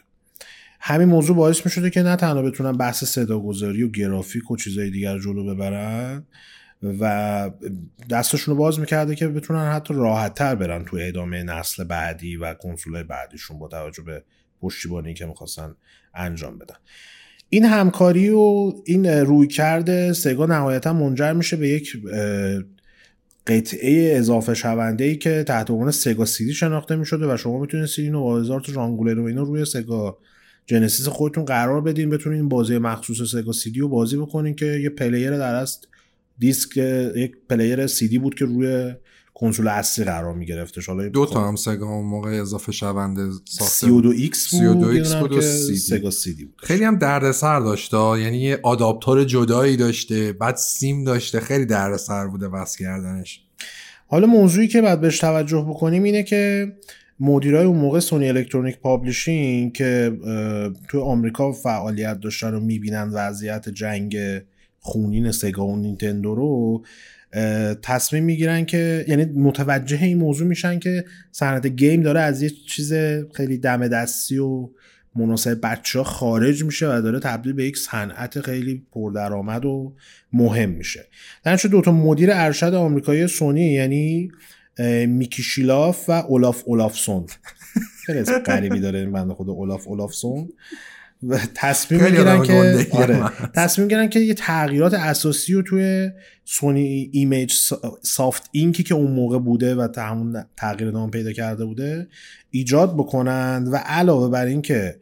همین 0.87 1.09
موضوع 1.09 1.37
باعث 1.37 1.67
می 1.67 1.73
شده 1.73 1.91
که 1.91 2.03
نه 2.03 2.17
تنها 2.17 2.43
بتونن 2.43 2.73
بحث 2.73 3.05
صداگذاری 3.05 3.83
و 3.83 3.89
گرافیک 3.89 4.51
و 4.51 4.57
چیزهای 4.57 4.91
دیگر 4.91 5.15
رو 5.15 5.21
جلو 5.21 5.55
ببرن 5.55 6.27
و 7.01 7.51
دستشون 8.11 8.55
رو 8.55 8.59
باز 8.59 8.81
می‌کرده 8.81 9.15
که 9.15 9.29
بتونن 9.29 9.73
حتی 9.73 9.95
راحت 9.95 10.35
تر 10.35 10.55
برن 10.55 10.85
تو 10.85 10.97
ادامه 11.01 11.43
نسل 11.43 11.85
بعدی 11.85 12.37
و 12.37 12.55
کنسول 12.55 13.03
بعدیشون 13.03 13.59
با 13.59 13.69
توجه 13.69 14.03
به 14.03 14.25
پشتیبانی 14.61 15.15
که 15.15 15.27
می‌خواستن 15.27 15.75
انجام 16.15 16.59
بدن. 16.59 16.77
این 17.49 17.65
همکاری 17.65 18.31
و 18.31 18.73
این 18.85 19.07
رویکرد 19.07 20.13
سگا 20.13 20.47
نهایتا 20.47 20.93
منجر 20.93 21.33
میشه 21.33 21.57
به 21.57 21.69
یک 21.69 22.03
قطعه 23.47 24.19
اضافه 24.19 24.55
شونده 24.55 25.05
ای 25.05 25.17
که 25.17 25.45
تحت 25.45 25.71
عنوان 25.71 25.91
سگا 25.91 26.25
سیدی 26.25 26.55
شناخته 26.55 26.97
می 26.97 27.07
شده 27.07 27.35
و 27.35 27.37
شما 27.37 27.59
می‌تونید 27.59 27.89
اینو 27.99 28.21
با 28.21 28.39
هزار 28.39 28.61
تا 28.61 28.73
رانگولر 28.73 29.19
و 29.19 29.25
اینا 29.25 29.43
روی 29.43 29.65
سگا 29.65 30.19
جنسیس 30.67 31.09
خودتون 31.09 31.45
قرار 31.45 31.81
بدین 31.81 32.11
بتونین 32.11 32.39
این 32.39 32.49
بازی 32.49 32.79
مخصوص 32.79 33.31
سگا 33.33 33.53
سیدی 33.53 33.81
رو 33.81 33.89
بازی 33.89 34.17
بکنین 34.17 34.55
که 34.55 34.67
یه 34.67 34.91
player 34.91 35.39
در 35.39 35.55
اصل 35.55 35.89
دیسک 36.39 36.77
یک 37.17 37.33
player 37.49 37.87
سیدی 37.87 38.19
بود 38.19 38.35
که 38.35 38.45
روی 38.45 38.95
کنسول 39.35 39.69
اصلی 39.69 40.05
قرار 40.05 40.35
میگرفتش 40.35 40.87
حالا 40.87 41.09
دو 41.09 41.27
تا 41.27 41.49
هم 41.49 41.57
سگا 41.57 41.87
اون 41.87 42.07
موقع 42.07 42.31
اضافه 42.31 42.73
شونده 42.73 43.31
ساخته 43.45 43.75
سی 43.75 43.87
و 43.87 43.93
بود. 43.93 44.03
دو 44.03 44.11
ایکس 44.11 44.55
بود 44.55 44.61
32 44.61 44.93
یه 44.93 44.99
ایکس 44.99 45.15
بود 45.15 45.33
و 45.33 45.41
CD. 45.41 45.77
سگا 45.77 46.11
سیدی 46.11 46.45
بود. 46.45 46.55
خیلی 46.57 46.85
هم 46.85 46.99
دردسر 46.99 47.61
داشته. 47.61 47.97
یعنی 47.97 48.39
یه 48.39 48.61
آداپتور 48.63 49.25
جدایی 49.25 49.77
داشته 49.77 50.33
بعد 50.33 50.57
سیم 50.57 51.05
داشته. 51.05 51.41
خیلی 51.41 51.67
دردسر 51.67 52.27
بوده 52.27 52.49
وصل 52.49 52.79
کردنش. 52.79 53.41
حالا 54.07 54.27
موضوعی 54.27 54.69
که 54.69 54.83
باید 54.83 55.01
بهش 55.01 55.19
توجه 55.19 55.67
بکنیم 55.69 56.03
اینه 56.03 56.23
که 56.23 56.73
مدیرای 57.21 57.65
اون 57.65 57.79
موقع 57.79 58.01
سونی 58.01 58.29
الکترونیک 58.29 58.79
پابلیشینگ 58.79 59.73
که 59.73 60.13
توی 60.89 61.01
آمریکا 61.01 61.53
فعالیت 61.53 62.21
داشتن 62.21 62.55
و 62.55 62.61
می‌بینن 62.61 63.11
وضعیت 63.13 63.69
جنگ 63.69 64.17
خونین 64.79 65.33
سگا 65.33 65.67
و 65.67 65.77
نینتندو 65.77 66.35
رو 66.35 66.85
تصمیم 67.83 68.25
می‌گیرن 68.25 68.65
که 68.65 69.05
یعنی 69.09 69.25
متوجه 69.25 70.03
این 70.03 70.19
موضوع 70.19 70.47
میشن 70.47 70.79
که 70.79 71.05
صنعت 71.33 71.67
game 71.67 72.03
داره 72.03 72.21
از 72.21 72.43
یه 72.43 72.51
چیز 72.51 72.93
خیلی 73.33 73.59
دم 73.59 73.89
دستی 73.89 74.39
و 74.39 74.69
مناسب 75.17 75.59
بچه 75.63 75.99
ها 75.99 76.05
خارج 76.05 76.65
میشه 76.65 76.87
و 76.87 77.01
داره 77.01 77.21
تبدیل 77.21 77.53
به 77.53 77.65
یک 77.65 77.77
صنعت 77.77 78.41
خیلی 78.41 78.83
پردرآمد 78.93 79.65
و 79.65 79.95
مهم 80.33 80.71
میشه. 80.71 81.07
در 81.45 81.57
دو 81.57 81.81
تا 81.81 81.93
مدیر 81.93 82.29
ارشد 82.33 82.75
آمریکایی 82.75 83.27
سونی 83.27 83.73
یعنی 83.73 84.31
میکی 85.07 85.43
شیلهاف 85.43 86.09
و 86.09 86.13
اولاف 86.13 86.63
اولافسون. 86.67 87.27
خیلی 88.07 88.19
اسم 88.19 88.39
غریبی 88.39 88.81
داره 88.81 88.99
این 88.99 89.13
بنده 89.13 89.35
خدا 89.35 89.51
اولاف 89.51 89.89
اولافسون. 89.89 90.49
و 91.29 91.39
تصمیم 91.55 92.05
می‌گیرن 92.05 92.43
که 92.43 92.89
آره. 92.93 93.31
تصمیم 93.55 93.87
می‌گیرن 93.87 94.09
که 94.09 94.21
یه 94.21 94.35
تغییرات 94.35 94.95
اساسی 94.95 95.55
رو 95.55 95.63
توی 95.63 96.11
سونی 96.45 97.11
ایمیج 97.13 97.53
سا- 97.53 97.99
سافت 98.03 98.49
اینکی 98.53 98.83
که 98.83 98.95
اون 98.95 99.11
موقع 99.11 99.39
بوده 99.39 99.75
و 99.75 99.89
همون 99.97 100.45
تغییر 100.57 100.91
نام 100.91 101.11
پیدا 101.11 101.33
کرده 101.33 101.65
بوده 101.65 102.09
ایجاد 102.51 102.95
بکنند 102.95 103.73
و 103.73 103.77
علاوه 103.77 104.31
بر 104.31 104.47
این 104.47 104.63
که 104.63 105.01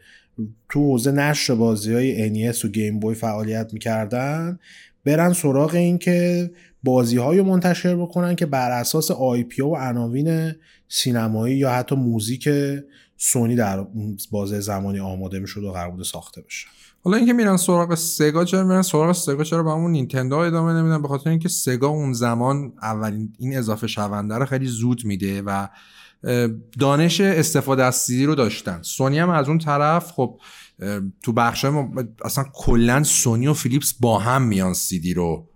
تو 0.68 0.80
حوزه 0.80 1.12
نشر 1.12 1.54
بازی 1.54 1.92
های 1.92 2.52
NES 2.52 2.64
و 2.64 2.68
گیم 2.68 3.00
بوی 3.00 3.14
فعالیت 3.14 3.70
می‌کردن 3.72 4.58
برن 5.04 5.32
سراغ 5.32 5.74
این 5.74 5.98
که 5.98 6.50
بازی 6.83 7.16
های 7.16 7.42
منتشر 7.42 7.97
بکنن 7.97 8.37
که 8.37 8.47
بر 8.47 8.71
اساس 8.71 9.11
IP 9.11 9.62
و 9.62 9.75
عناوین 9.75 10.53
سینمایی 10.88 11.57
یا 11.57 11.71
حتی 11.71 11.97
موزیک 11.97 12.49
سونی 13.16 13.57
در 13.57 13.87
بازه 14.31 14.61
زمانی 14.61 15.01
آماده 15.01 15.38
می‌شد 15.38 15.64
و 15.64 15.73
قرار 15.73 15.90
بوده 15.90 16.05
ساخته 16.05 16.42
بشه. 16.42 16.66
حالا 17.05 17.16
اینکه 17.16 17.33
میرن 17.33 17.57
سراغ 17.57 17.95
سگا 17.95 18.45
چرا 18.45 18.64
میرن 18.64 18.83
سراغ 18.83 19.12
سگا؟ 19.12 19.45
چرا 19.45 19.62
به 19.62 19.71
همون 19.71 19.90
نینتندو 19.90 20.37
ادامه 20.37 20.73
نمیدن؟ 20.73 21.03
به 21.03 21.09
خاطر 21.09 21.31
اینکه 21.31 21.49
سگا 21.49 21.88
اون 21.88 22.12
زمان 22.12 22.73
اولین 22.83 23.33
این 23.38 23.57
اضافه 23.57 23.87
شونده 23.87 24.35
رو 24.35 24.47
خیلی 24.47 24.66
زود 24.66 25.05
میده 25.05 25.42
و 25.42 25.68
دانش 26.79 27.21
استفاده 27.21 27.85
از 27.85 27.97
سیدی 27.97 28.25
رو 28.25 28.35
داشتن. 28.35 28.79
سونی 28.83 29.18
هم 29.18 29.31
از 29.31 29.49
اون 29.49 29.59
طرف 29.59 30.11
خب 30.11 30.40
تو 31.23 31.33
بخش 31.33 31.66
اصلا 32.25 32.45
کلا 32.55 33.03
سونی 33.03 33.47
و 33.47 33.55
فیلیپس 33.55 33.95
با 34.01 34.18
هم 34.18 34.42
میان 34.42 34.75
سیدی 34.75 35.14
رو 35.14 35.49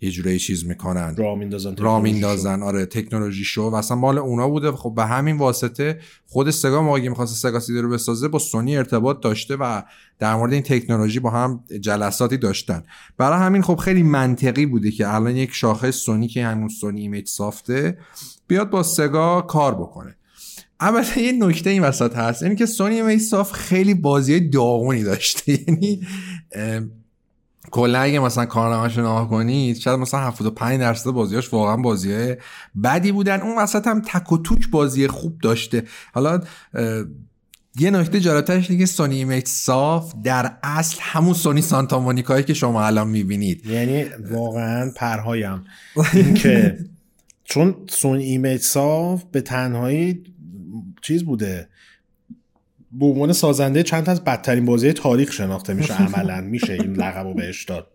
یه 0.00 0.10
جورایی 0.10 0.38
چیز 0.38 0.66
می‌کنن. 0.66 1.16
را 1.16 1.34
میندازن 1.34 1.76
را. 1.76 2.00
میندازن 2.00 2.62
آره 2.62 2.86
تکنولوژی 2.86 3.44
شو. 3.44 3.62
و 3.62 3.74
اصلا 3.74 3.96
مال 3.96 4.18
اونا 4.18 4.48
بوده. 4.48 4.72
خب 4.72 4.92
به 4.96 5.06
همین 5.06 5.36
واسطه 5.36 6.00
خود 6.26 6.50
سگا 6.50 6.82
موقعی 6.82 7.02
که 7.02 7.08
می‌خواست 7.08 7.36
سگا 7.36 7.60
سیدی 7.60 7.78
رو 7.78 7.88
بسازه 7.88 8.28
با 8.28 8.38
سونی 8.38 8.76
ارتباط 8.76 9.20
داشته 9.20 9.56
و 9.56 9.82
در 10.18 10.34
مورد 10.34 10.52
این 10.52 10.62
تکنولوژی 10.62 11.20
با 11.20 11.30
هم 11.30 11.64
جلساتی 11.80 12.36
داشتن. 12.36 12.82
برای 13.16 13.38
همین 13.38 13.62
خب 13.62 13.76
خیلی 13.76 14.02
منطقی 14.02 14.66
بوده 14.66 14.90
که 14.90 15.14
الان 15.14 15.36
یک 15.36 15.50
شاخه 15.52 15.90
سونی 15.90 16.28
که 16.28 16.46
همون 16.46 16.68
سونی 16.68 17.00
ایمیج 17.00 17.28
سافته 17.28 17.98
بیاد 18.48 18.70
با 18.70 18.82
سگا 18.82 19.40
کار 19.40 19.74
بکنه. 19.74 20.16
البته 20.80 21.22
یه 21.22 21.32
نکته 21.32 21.70
این 21.70 21.82
وسط 21.82 22.16
هست. 22.16 22.42
یعنی 22.42 22.56
که 22.56 22.66
سونی 22.66 22.94
ایمیج 22.94 23.20
سافت 23.20 23.54
خیلی 23.54 23.94
بازی 23.94 24.40
داغونی 24.40 25.02
داشته. 25.02 25.52
یعنی 25.68 26.00
کلا 27.70 27.98
اگه 27.98 28.18
مثلا 28.18 28.46
کارنامه‌اش 28.46 28.98
رو 28.98 29.02
نگاه 29.02 29.30
کنید 29.30 29.76
شاید 29.76 29.98
مثلا 29.98 30.20
75 30.20 30.80
درصد 30.80 31.10
بازیاش 31.10 31.52
واقعا 31.52 31.76
بازی 31.76 32.34
بدی 32.84 33.12
بودن. 33.12 33.40
اون 33.40 33.58
وسط 33.58 33.86
هم 33.86 34.00
تک 34.00 34.32
و 34.32 34.38
توک 34.38 34.70
بازی 34.70 35.08
خوب 35.08 35.38
داشته. 35.42 35.82
حالا 36.14 36.40
یه 37.78 37.90
نکته 37.90 38.20
جالبترش 38.20 38.70
اینه 38.70 38.82
که 38.82 38.86
سونی 38.86 39.16
ایمیج 39.16 39.48
سافت 39.48 40.14
در 40.24 40.52
اصل 40.62 40.96
همون 41.00 41.34
سونی 41.34 41.62
سانتا 41.62 42.00
مونیکایی 42.00 42.44
که 42.44 42.54
شما 42.54 42.86
الان 42.86 43.08
می‌بینید. 43.08 43.66
یعنی 43.66 44.04
واقعا 44.30 44.92
پرهایم. 44.96 45.64
این 46.14 46.34
که 46.34 46.78
چون 47.44 47.74
سونی 47.88 48.18
ایمیج 48.18 48.60
سافت 48.60 49.24
به 49.32 49.40
تنهایی 49.40 50.24
چیز 51.02 51.24
بوده. 51.24 51.68
به 52.98 53.06
عنوان 53.06 53.32
سازنده 53.32 53.82
چند 53.82 54.10
از 54.10 54.24
بدترین 54.24 54.64
بازی 54.64 54.92
تاریخ 54.92 55.32
شناخته 55.32 55.74
میشه 55.74 56.02
عملا. 56.02 56.40
میشه 56.40 56.72
این 56.72 56.92
لقب 56.92 57.26
رو 57.26 57.34
بهش 57.34 57.64
داد. 57.64 57.86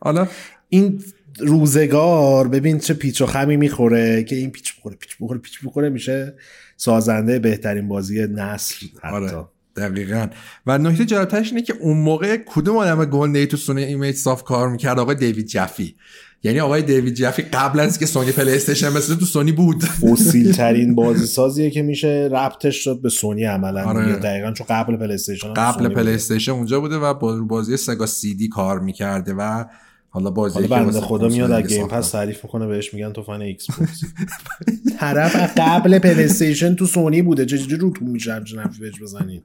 حالا 0.00 0.28
این 0.68 1.02
روزگار 1.38 2.48
ببین 2.48 2.78
چه 2.78 2.94
پیچ 2.94 3.20
و 3.20 3.26
خمی 3.26 3.56
می‌خوره 3.56 4.24
که 4.24 4.36
این 4.36 4.50
پیچ 4.50 4.78
بخوره 4.78 4.96
پیچ 4.96 5.16
بخوره 5.20 5.38
پیچ 5.38 5.64
بخوره 5.64 5.88
میشه 5.88 6.34
سازنده 6.76 7.38
بهترین 7.38 7.88
بازی 7.88 8.26
نسل 8.26 8.86
حتی. 9.02 9.14
آره 9.14 9.44
دقیقا. 9.76 10.26
و 10.66 10.78
نکته 10.78 11.04
جالبترش 11.04 11.48
اینه 11.48 11.62
که 11.62 11.74
اون 11.80 11.96
موقع 11.96 12.36
کدوم 12.36 12.76
آدم 12.76 13.04
گنده 13.04 13.38
ای 13.38 13.46
تو 13.46 13.56
سونی 13.56 13.84
ایمیج 13.84 14.16
سافت 14.16 14.42
کار 14.42 14.68
می‌کرد؟ 14.68 14.98
آقای 14.98 15.14
دیوید 15.14 15.46
جفی 15.46 15.96
یعنی 16.42 16.60
آقای 16.60 16.82
دیوید 16.82 17.14
جفی 17.14 17.42
قبل 17.42 17.80
از 17.80 17.98
که 17.98 18.06
سونی 18.06 18.32
پلی 18.32 18.54
استیشن 18.54 18.94
بسازه 18.94 19.16
تو 19.16 19.24
سونی 19.24 19.52
بود 19.52 19.84
فسیل 19.84 20.52
ترین 20.52 20.94
بازی 20.94 21.26
سازیه 21.26 21.70
که 21.70 21.82
میشه 21.82 22.28
ربطش 22.32 22.86
داد 22.86 23.02
به 23.02 23.08
سونی 23.08 23.44
عملا 23.44 23.84
آره. 23.84 24.16
دقیقا 24.16 24.52
چون 24.52 24.66
قبل 24.70 24.96
پلی 24.96 25.14
استیشن 25.14 25.54
قبل 25.54 25.88
پلی. 25.88 26.14
استیشن 26.14 26.52
اونجا 26.52 26.80
بوده 26.80 26.96
و 26.96 27.14
با 27.14 27.40
بازی 27.40 27.76
سگا 27.76 28.06
سی 28.06 28.34
دی 28.34 28.48
کار 28.48 28.80
می‌کرده 28.80 29.34
و 29.34 29.64
حالا 30.08 30.30
بازی 30.30 30.54
حالا 30.54 30.68
بنده 30.68 31.00
خدا 31.00 31.28
میاد 31.28 31.50
از 31.50 31.66
گیم 31.66 31.88
پس 31.88 32.10
تعریف 32.10 32.44
می‌کنه 32.44 32.66
بهش 32.66 32.94
میگن 32.94 33.12
تو 33.12 33.22
فن 33.22 33.42
ایکس 33.42 33.66
باکس 33.70 34.04
طرف 35.00 35.52
قبل 35.56 35.98
پلی 35.98 36.24
استیشن 36.24 36.74
تو 36.74 36.86
سونی 36.86 37.22
بوده 37.22 37.46
چجوری 37.46 37.76
روتون 37.76 38.08
میشه 38.08 38.32
همچین 38.32 38.58
حرفی 38.58 38.80
بهش 38.80 39.02
بزنین 39.02 39.42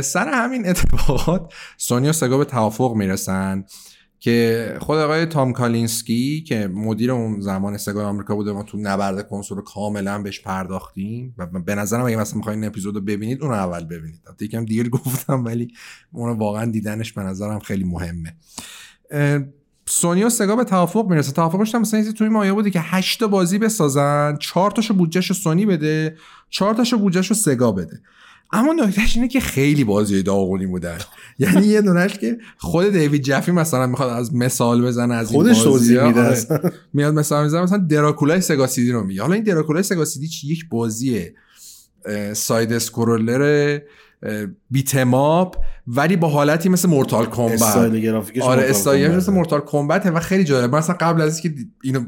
سر 0.00 0.28
همین 0.32 0.68
اتفاقات 0.68 1.52
سونی 1.76 2.08
و 2.08 2.12
سگا 2.12 2.38
به 2.38 2.44
توافق 2.44 2.94
می‌رسن 2.96 3.64
که 4.20 4.76
خود 4.80 4.98
آقای 4.98 5.26
تام 5.26 5.52
کالینسکی 5.52 6.40
که 6.40 6.66
مدیر 6.74 7.10
اون 7.10 7.40
زمان 7.40 7.76
سگای 7.76 8.04
آمریکا 8.04 8.34
بوده 8.34 8.52
ما 8.52 8.62
تو 8.62 8.78
نبرد 8.80 9.28
کنسول 9.28 9.60
کاملا 9.60 10.22
بهش 10.22 10.40
پرداختیم 10.40 11.34
و 11.38 11.46
به 11.46 11.74
نظرم 11.74 12.04
اگه 12.04 12.16
مثلا 12.16 12.36
می‌خواین 12.36 12.58
این 12.58 12.68
اپیزود 12.68 12.94
رو 12.94 13.00
ببینید 13.00 13.42
اون 13.42 13.52
اول 13.52 13.84
ببینید. 13.84 14.20
البته 14.26 14.44
یکم 14.44 14.64
دیر 14.64 14.88
گفتم 14.98 15.44
ولی 15.44 15.68
اون 16.12 16.38
واقعا 16.38 16.70
دیدنش 16.70 17.12
به 17.12 17.22
نظرم 17.22 17.58
خیلی 17.58 17.84
مهمه. 17.84 18.36
سونی 19.86 20.24
و 20.24 20.30
سگا 20.30 20.56
به 20.56 20.64
توافق 20.64 21.06
می‌رسه. 21.10 21.32
توافقش 21.32 21.74
هم 21.74 21.80
مثلا 21.80 22.12
توی 22.12 22.28
مایه 22.28 22.52
بوده 22.52 22.70
که 22.70 22.80
8 22.80 23.20
تا 23.20 23.26
بازی 23.26 23.58
بسازن 23.58 24.36
4 24.40 24.70
تاشو 24.70 24.94
بودجهشو 24.94 25.34
سونی 25.34 25.66
بده 25.66 26.16
4 26.50 26.74
تاشو 26.74 26.98
بودجهشو 26.98 27.34
سگا 27.34 27.72
بده. 27.72 28.00
اما 28.52 28.72
نکتهش 28.72 29.16
اینه 29.16 29.28
که 29.28 29.40
خیلی 29.40 29.84
بازی 29.84 30.22
داغونی 30.22 30.66
بودن 30.66 30.98
یعنی 31.38 31.66
یه 31.66 31.82
دونش 31.82 32.18
که 32.18 32.38
خود 32.58 32.92
دیوید 32.92 33.22
جفی 33.22 33.52
مثلا 33.52 33.86
می‌خواد 33.86 34.10
از 34.10 34.34
مثال 34.34 34.82
بزنه 34.82 35.14
از 35.14 35.32
این 35.32 35.40
خودش 35.42 35.62
توضیح. 35.62 36.02
میده 36.02 36.22
آره. 36.22 36.72
میاد 36.92 37.14
مثلا 37.14 37.42
می‌زنه 37.42 37.62
مثلا 37.62 37.78
دراکولای 37.78 38.40
سگا 38.40 38.66
سیدی 38.66 38.92
رو 38.92 39.04
میگه 39.04 39.22
حالا 39.22 39.34
این 39.34 39.44
دراکولای 39.44 39.82
سگا 39.82 40.04
سیدی 40.04 40.28
چی 40.28 40.48
یک 40.48 40.68
بازی 40.68 41.30
اه، 42.04 42.34
side-scroller 42.34 43.78
beat 44.70 45.08
'em 45.08 45.37
up 45.37 45.56
ولی 45.86 46.16
با 46.16 46.28
حالتی 46.28 46.68
مثل 46.68 46.88
مورتال 46.88 47.26
کمبت 47.26 47.62
استایل 47.62 48.00
گرافیکش 48.00 48.42
آره 48.42 48.62
استایلش. 48.70 49.14
مثل 49.14 49.32
مورتال 49.32 49.60
کمبت 49.60 50.06
و 50.06 50.20
خیلی 50.20 50.44
جالب 50.44 50.76
مثلا 50.76 50.96
قبل 51.00 51.20
از 51.20 51.44
اینکه 51.44 51.60
اینو 51.82 52.04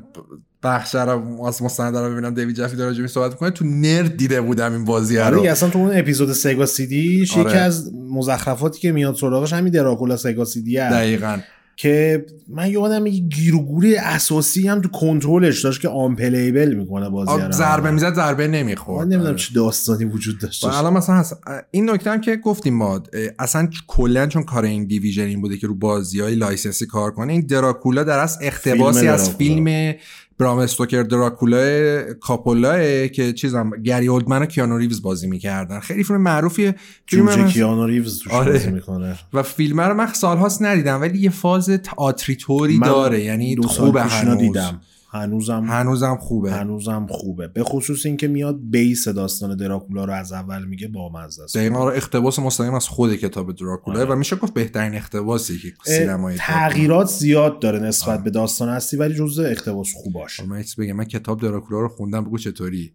بخش 0.63 0.95
رو 0.95 1.45
از 1.45 1.63
مستند 1.63 1.97
رو 1.97 2.11
ببینم 2.11 2.35
دیوید 2.35 2.57
جفی 2.57 2.77
داره 2.77 2.91
راجع 2.91 3.03
بهش 3.03 3.11
صحبت 3.11 3.31
می‌کنه 3.31 3.51
تو 3.51 3.65
Nerd 3.65 4.17
دیده 4.17 4.41
بودم 4.41 4.73
این 4.73 4.85
بازی 4.85 5.19
آره 5.19 5.31
رو 5.31 5.37
دیگه، 5.37 5.51
اصلا 5.51 5.69
تو 5.69 5.79
اون 5.79 5.91
اپیزود 5.95 6.33
سگا 6.33 6.67
سیدیش 6.67 7.37
آره. 7.37 7.51
یکی 7.51 7.59
از 7.59 7.95
مزخرفاتی 7.95 8.81
که 8.81 8.93
میاد 8.93 9.15
سراغش 9.15 9.53
همین 9.53 9.73
دراکولا 9.73 10.17
سگا 10.17 10.45
سیدی. 10.45 10.77
دقیقا 10.77 11.39
که 11.81 12.27
من 12.49 12.71
یادم 12.71 13.07
یه 13.07 13.21
گیر 13.21 13.49
و 13.49 13.59
گوری 13.59 13.97
اساسی 13.97 14.69
هم 14.69 14.81
تو 14.81 14.89
کنترلش 14.89 15.65
داشت 15.65 15.81
که 15.81 15.89
unplayable 15.89 16.75
می‌کنه 16.75 17.09
بازی 17.09 17.43
رو 17.43 17.53
ضربه 17.53 17.91
می‌زد 17.91 18.15
ضربه 18.15 18.47
من 18.47 18.55
نمی‌خورد 18.55 19.07
نمی‌دونم 19.07 19.27
آره. 19.27 19.37
چه 19.37 19.55
داستانی 19.55 20.05
وجود 20.05 20.39
داشت 20.39 20.65
الان 20.65 20.93
مثلا 20.93 21.15
هست 21.15 21.37
این 21.71 21.91
نکته 21.91 22.11
هم 22.11 22.21
که 22.21 22.37
گفتیم 22.37 22.75
ما 22.75 23.03
اصلا 23.39 23.69
کلا 23.87 24.27
چون 24.27 24.43
کار 24.43 24.65
این 24.65 24.85
division 24.85 25.25
این 25.25 25.41
بوده 25.41 25.57
که 25.57 25.67
رو 25.67 25.75
بازی 25.75 26.21
های 26.21 26.35
license 26.35 26.80
ی 26.80 26.87
کار 26.87 27.11
کنه 27.11 27.33
این 27.33 27.47
دراکولا 27.47 28.05
در 28.05 28.19
اصل 28.19 28.39
اقتباسی 28.43 29.01
فیلم 29.01 29.13
از. 29.13 29.31
فیلم 29.31 29.95
برام 30.41 30.59
استوکر 30.59 31.03
دراکولا 31.03 32.03
کاپولا 32.21 33.07
که 33.07 33.33
چیزم 33.33 33.71
گری 33.85 34.09
اولدمن 34.09 34.43
و 34.43 34.47
کیانو 34.47 34.79
ریوز 34.79 35.03
بازی 35.03 35.27
می‌کردن. 35.27 35.81
خیلی 35.81 36.05
فیلم 36.05 36.23
معروفیه. 36.23 36.75
فیلم 37.07 37.49
کیانو 37.49 37.87
ریوز 37.87 38.23
توش 38.23 38.33
آره. 38.33 38.53
بازی 38.53 38.71
می‌کنه. 38.71 39.19
و 39.33 39.43
فیلم 39.43 39.81
رو 39.81 39.95
من 39.95 40.13
سالهاست 40.13 40.63
ندیدم 40.63 41.01
ولی 41.01 41.19
یه 41.19 41.31
فاز 41.31 41.69
تئاتری 41.71 42.37
طوری 42.37 42.79
من 42.79 42.87
داره 42.87 43.25
یعنی 43.25 43.45
اینو 43.45 43.69
هنوز. 43.99 44.39
دیدم. 44.39 44.81
هنوزم 45.13 45.65
هنوزم 45.65 46.17
خوبه. 46.17 46.53
هنوزم 46.53 47.07
خوبه. 47.11 47.49
به 47.49 47.65
خصوص 47.65 48.07
اینکه 48.07 48.29
میاد 48.29 48.59
بیس 48.63 49.09
داستان 49.09 49.57
دراکولا 49.57 50.05
رو 50.05 50.13
از 50.13 50.33
اول 50.33 50.65
میگه 50.65 50.89
با 50.89 51.13
مزه 51.13 51.43
است. 51.43 51.57
دقیقا 51.57 51.79
آره 51.79 51.97
اقتباس 51.97 52.39
مستقیم 52.39 52.75
از 52.75 52.89
خود 52.89 53.17
کتاب 53.17 53.53
دراکولا 53.53 54.13
و 54.13 54.17
میشه 54.17 54.37
گفت 54.37 54.55
بهترین 54.55 54.95
اقتباسی 54.95 55.59
که 55.59 55.73
سینمایی 55.85 56.39
داره. 56.39 56.51
تغییرات 56.51 57.09
زیاد 57.09 57.61
داره 57.61 57.79
نسبت 57.79 58.25
به 58.25 58.31
داستان 58.31 58.69
هستی 58.69 58.97
ولی 58.97 59.15
جزء 59.15 59.43
اقتباس 59.43 59.93
خوباش. 59.95 60.41
من 60.41 60.57
یه 60.57 60.65
چیز 60.65 60.77
بگم 60.77 60.93
من 60.93 61.05
کتاب 61.05 61.41
دراکولا 61.41 61.81
رو 61.81 61.89
خوندم 61.89 62.25
بگو 62.25 62.39
چطوری؟ 62.39 62.93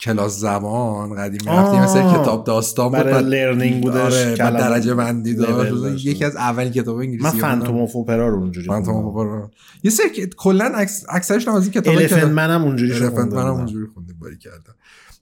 کلاس 0.00 0.38
زبان 0.38 1.14
قدیم. 1.14 1.40
رفتیم 1.48 1.80
مثل 1.80 2.00
کتاب 2.00 2.44
داستان 2.44 2.88
بود 2.88 2.98
برای 2.98 3.24
لرنینگ 3.24 3.82
بودش، 3.82 3.96
آره 3.96 4.34
درجه 4.36 4.94
بندی 4.94 5.34
داشت. 5.34 6.06
یکی 6.06 6.24
از 6.24 6.36
اولین 6.36 6.72
کتاب 6.72 6.96
انگلیسی 6.96 7.24
من 7.24 7.30
فانتوم 7.30 7.66
خوندم. 7.66 7.82
اف 7.82 7.96
اپرا 7.96 8.28
رو 8.28 8.38
اونجوری 8.38 8.66
فانتوم 8.66 8.94
خوندم. 8.94 9.08
اپرا 9.08 9.50
یه 9.82 9.90
سری 9.90 10.30
کلا 10.36 10.72
اکثرش 11.08 11.48
از 11.48 11.62
این 11.62 11.72
کتاب 11.72 11.94
الیفنت 11.94 12.24
منم 12.24 12.64
اونجوری 12.64 13.08
خونده 13.08 13.36
منم. 13.36 13.54
اونجوری 13.54 13.86
خونده 13.94 14.12
باری 14.20 14.38
کردم 14.38 14.74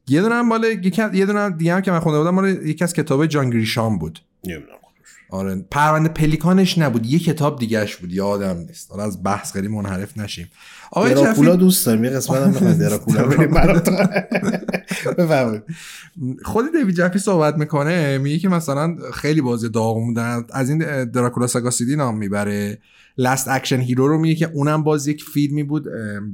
یه 0.09 0.23
دونه 0.23 0.43
مال 0.43 0.65
یه 1.13 1.27
دونه 1.27 1.51
دیگه 1.51 1.75
هم 1.75 1.81
که 1.81 1.91
من 1.91 2.01
خونده 2.01 2.19
بودم 2.19 2.31
مال 2.31 2.49
یکی 2.49 2.85
از 2.85 2.93
کتاب 2.93 3.27
جان 3.27 3.51
گریشام 3.51 3.99
بود 3.99 4.19
نمی‌دونم. 4.45 4.77
آره. 5.33 5.65
پرونده 5.71 6.09
پلیکانش 6.09 6.79
نبود 6.79 7.07
یه 7.07 7.19
کتاب 7.19 7.59
دیگهش 7.59 7.97
بود. 7.97 8.13
یادم 8.13 8.57
نیست. 8.57 8.91
حالا 8.91 9.05
از 9.05 9.23
بحث 9.23 9.53
خیلی 9.53 9.69
منحرف 9.69 10.19
نشیم. 10.19 10.49
آقای 10.93 11.15
دراکولا 11.15 11.51
جفی 11.51 11.59
دوست 11.59 11.87
دارم. 11.87 12.05
یه 12.05 12.11
قسمت 12.11 12.43
هم 12.43 12.49
می‌خواد 12.49 12.79
دراکولا 12.79 13.27
بریم 13.29 13.51
خود 16.45 16.65
دیوید 16.73 16.95
جفی 16.95 17.19
صحبت 17.19 17.59
می‌کنه 17.59 18.19
میگه 18.19 18.39
که 18.39 18.49
مثلا 18.49 18.97
خیلی 19.15 19.41
بازی 19.41 19.69
داغ 19.69 19.95
بودن. 19.95 20.45
از 20.53 20.71
این 20.71 21.05
دراکولا 21.05 21.47
ساگا 21.47 21.71
سیدی 21.71 21.97
نام 21.97 22.19
می‌بره. 22.19 22.79
Last 23.19 23.49
Action 23.49 23.81
Hero 23.81 24.09
رو 24.09 24.19
میگه 24.19 24.35
که 24.35 24.51
اونم 24.55 24.83
باز 24.83 25.07
یک 25.07 25.25
فیلمی 25.25 25.63
بود. 25.63 25.87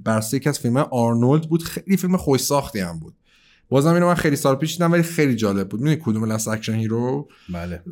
بر 0.04 0.16
اساس 0.46 0.58
فیلم 0.58 0.76
آرنولد 0.76 1.48
بود. 1.48 1.62
خیلی 1.62 1.96
فیلم 1.96 2.16
خوش 2.16 2.40
ساختی 2.40 2.80
هم 2.80 2.98
بود. 2.98 3.14
بازم 3.68 3.94
اینو 3.94 4.06
من 4.06 4.14
خیلی 4.14 4.36
سال 4.36 4.56
پیش 4.56 4.72
دیدم 4.72 4.92
ولی 4.92 5.02
خیلی 5.02 5.36
جالب 5.36 5.68
بود. 5.68 5.80
می‌دونی 5.80 6.02
کدوم 6.04 6.32
Last 6.32 6.48
Action 6.48 6.74
Hero 6.74 7.28
بله. 7.52 7.82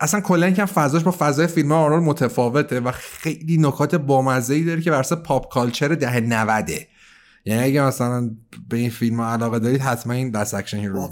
اصلا 0.00 0.20
کلا 0.20 0.50
که 0.50 0.64
فضاش 0.64 1.02
با 1.02 1.14
فضای 1.18 1.46
فیلم 1.46 1.72
آرنولد 1.72 2.02
متفاوته 2.02 2.80
و 2.80 2.92
خیلی 2.92 3.58
نکات 3.58 3.94
بامزه 3.94 4.54
ای 4.54 4.64
داره 4.64 4.80
که 4.80 4.90
بر 4.90 4.98
اساس 4.98 5.18
pop 5.18 5.52
culture 5.52 5.94
دهه 5.94 6.20
90 6.20 6.70
یعنی 7.44 7.62
اگه 7.62 7.82
مثلا 7.82 8.30
به 8.68 8.76
این 8.76 8.90
فیلم 8.90 9.20
علاقه 9.20 9.58
دارید 9.58 9.80
حتما 9.80 10.12
این 10.12 10.30
Last 10.30 10.54
Action 10.54 10.78
Hero 10.78 10.94
رو 10.94 11.02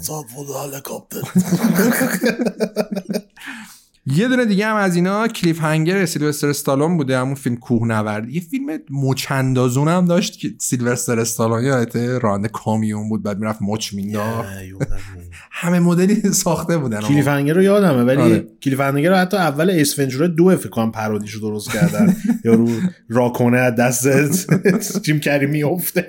یه 4.07 4.27
دونه 4.27 4.45
دیگه 4.45 4.65
هم 4.65 4.75
از 4.75 4.95
اینا 4.95 5.27
Cliffhanger 5.27 6.05
سیلوستر 6.05 6.47
استالون 6.47 6.97
بوده 6.97 7.17
همون 7.17 7.35
فیلم 7.35 7.57
کوهنورد. 7.57 8.29
یه 8.29 8.41
فیلم 8.41 8.79
مچندازون 8.89 9.87
هم 9.87 10.05
داشت 10.05 10.39
که 10.39 10.49
سیلوستر 10.59 11.19
استالون 11.19 11.63
یادته 11.63 12.17
راننده 12.17 12.47
کامیون 12.47 13.09
بود 13.09 13.23
بعد 13.23 13.39
می‌رفت 13.39 13.59
مچ 13.61 13.93
مینداخت. 13.93 14.49
همه 15.51 15.79
مدلی 15.79 16.33
ساخته 16.33 16.77
بودن. 16.77 16.97
آقا. 16.97 17.07
Cliffhanger 17.07 17.53
رو 17.53 17.61
یادمه 17.61 18.03
ولی 18.03 18.21
آره. 18.21 18.47
Cliffhanger 18.63 19.09
رو 19.09 19.15
حتی 19.15 19.37
اول 19.37 19.69
اسفنجور 19.69 20.27
دو 20.27 20.57
فکر 20.57 20.69
کنم 20.69 20.91
پرودیشو 20.91 21.39
درست 21.39 21.71
کردن. 21.71 22.15
یا 22.45 22.53
رو 22.53 22.69
راکنه 23.09 23.57
از 23.57 23.75
دست 23.75 24.49
جیم 25.01 25.19
کری 25.19 25.45
میفته 25.45 26.05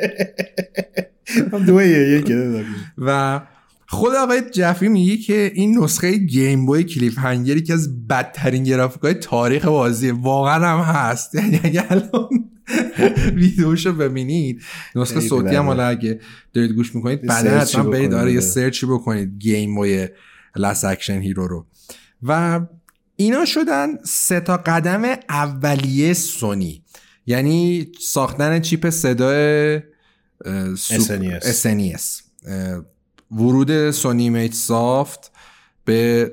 یه 1.69 2.65
و 2.99 3.41
خود 3.89 4.15
آقای 4.15 4.43
جفی 4.53 4.89
میگه 4.89 5.17
که 5.17 5.53
این 5.55 5.79
نسخه 5.79 6.13
گیم 6.17 6.67
بوی 6.67 6.85
Cliffhanger 6.85 7.19
ی 7.19 7.63
که 7.63 7.73
از 7.73 8.07
بدترین 8.07 8.63
گرافیک 8.63 9.03
های 9.03 9.15
تاریخ 9.15 9.65
بازیه 9.65 10.13
واقعا 10.13 10.65
هم 10.69 10.95
هست 10.95 11.35
یعنی 11.35 11.61
اگه 11.65 11.85
الان 11.93 12.29
ویدیوشو 13.35 13.93
ببینید 13.93 14.63
نسخه 14.95 15.21
صوتی 15.21 15.35
هم 15.49 15.53
بده. 15.53 15.59
حالا 15.61 15.87
اگه 15.87 16.21
دارید 16.53 16.71
گوش 16.73 16.95
می‌کنید 16.95 17.23
بعدا 17.23 17.51
سرچی 17.51 17.79
حتما 17.79 17.91
برید 17.91 18.15
آره 18.15 18.33
یه. 18.33 18.41
سرچی 18.41 18.87
بکنید 18.87 19.39
گیم 19.39 19.75
بوی 19.75 20.09
Last 20.57 20.85
Action 20.85 21.21
Hero 21.21 21.47
رو 21.49 21.67
و 22.23 22.61
اینا 23.17 23.45
شدن 23.45 23.89
سه 24.05 24.41
تا 24.41 24.57
قدم 24.57 25.03
اولیه 25.29 26.13
سونی 26.13 26.83
یعنی 27.27 27.89
ساختن 28.01 28.61
چیپ 28.61 28.91
صدای 28.91 29.81
سوپ- 30.77 31.01
SNES. 31.01 31.45
SNES. 31.45 32.23
ورود 33.31 33.91
سونی 33.91 34.31
میت 34.31 34.55
سافت 34.55 35.33
به 35.85 36.33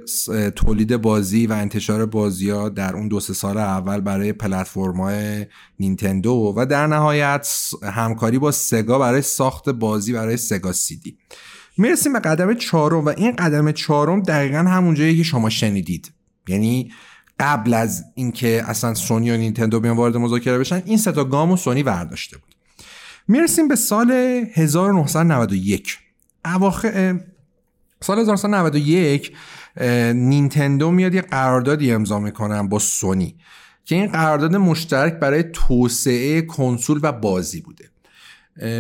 تولید 0.56 0.98
بازی 0.98 1.48
و 1.48 1.54
انتشار 1.54 2.06
بازی 2.06 2.50
ها 2.50 2.70
در 2.70 2.96
اون 2.96 3.08
دو 3.08 3.20
سه 3.20 3.34
سال 3.34 3.58
اول 3.58 4.02
برای 4.02 4.34
پلتفرم 4.34 5.02
های 5.02 5.46
نینتندو 5.80 6.54
و 6.58 6.66
در 6.66 6.88
نهایت 6.88 7.48
همکاری 7.84 8.40
با 8.40 8.52
سگا 8.52 9.00
برای 9.00 9.22
ساخت 9.22 9.70
بازی 9.70 10.14
برای 10.14 10.38
سگا 10.38 10.72
سیدی. 10.72 11.18
می‌رسیم 11.78 12.14
به 12.14 12.20
قدم 12.20 12.54
چهارم 12.54 13.06
و 13.06 13.10
این 13.10 13.32
قدم 13.32 13.72
چهارم 13.72 14.24
دقیقا 14.24 14.58
همون 14.58 14.96
جایی 14.96 15.18
که 15.18 15.24
شما 15.24 15.50
شنیدید. 15.50 16.12
یعنی 16.48 16.92
قبل 17.40 17.74
از 17.74 18.04
اینکه 18.16 18.64
اصلا 18.68 18.94
سونی 18.94 19.32
و 19.32 19.38
نینتندو 19.38 19.80
بیان 19.80 19.98
وارد 19.98 20.18
مذاکره 20.18 20.60
بشن 20.60 20.82
این 20.86 20.98
سه 20.98 21.12
تا 21.12 21.24
گام 21.24 21.52
و 21.52 21.58
سونی 21.58 21.84
برداشته 21.84 22.38
بود. 22.38 22.56
می‌رسیم 23.28 23.68
به 23.68 23.76
سال 23.76 24.12
1991 24.54 25.98
اواخر 26.46 27.20
سال 28.02 28.20
1991 28.20 29.32
اه، 29.78 30.14
نینتندو 30.14 30.92
میاد 30.92 31.14
یه 31.14 31.22
قراردادی 31.22 31.92
امضا 31.92 32.20
می‌کنن 32.20 32.70
با 32.70 32.80
سونی 32.80 33.36
که 33.86 33.96
این 33.96 34.08
قرارداد 34.08 34.56
مشترک 34.56 35.14
برای 35.14 35.44
توسعه 35.44 36.42
کنسول 36.42 37.00
و 37.04 37.12
بازی 37.12 37.62
بوده. 37.62 37.90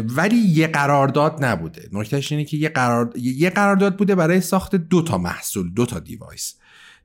ولی 0.04 0.36
یه 0.36 0.68
قرارداد 0.68 1.46
نبوده. 1.46 1.90
نکتهش 1.92 2.32
اینه 2.32 2.46
که 2.46 2.58
یه, 2.58 2.70
قرار... 2.70 3.14
یه 3.16 3.50
قرارداد 3.50 3.98
بوده 3.98 4.16
برای 4.16 4.42
ساخت 4.42 4.76
دو 4.76 5.02
تا 5.02 5.18
محصول 5.18 5.74
دو 5.74 5.86
تا 5.86 6.00
device. 6.00 6.56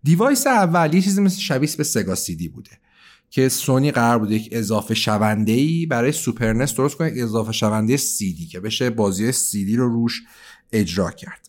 device 0.03 0.47
اول 0.47 0.95
یه 0.95 1.01
چیزی 1.01 1.23
مثل 1.23 1.41
شبیه 1.41 1.71
به 1.79 1.85
سگا 1.85 2.15
سیدی 2.15 2.49
بوده 2.49 2.71
که 3.31 3.49
سونی 3.49 3.91
قرار 3.91 4.19
بود 4.19 4.31
یک 4.31 4.49
اضافه 4.53 4.95
شونده 4.95 5.53
ای 5.53 5.87
برای 5.87 6.13
سوپر 6.13 6.54
نس 6.54 6.75
درست 6.75 6.97
کنه 6.97 7.13
اضافه 7.17 7.53
شونده 7.53 7.97
سیدی 7.97 8.47
که 8.47 8.61
بشه 8.61 8.91
بازی 8.91 9.33
سیدی 9.33 9.77
رو 9.77 9.89
روش 9.89 10.23
اجرا 10.73 11.11
کرد. 11.11 11.49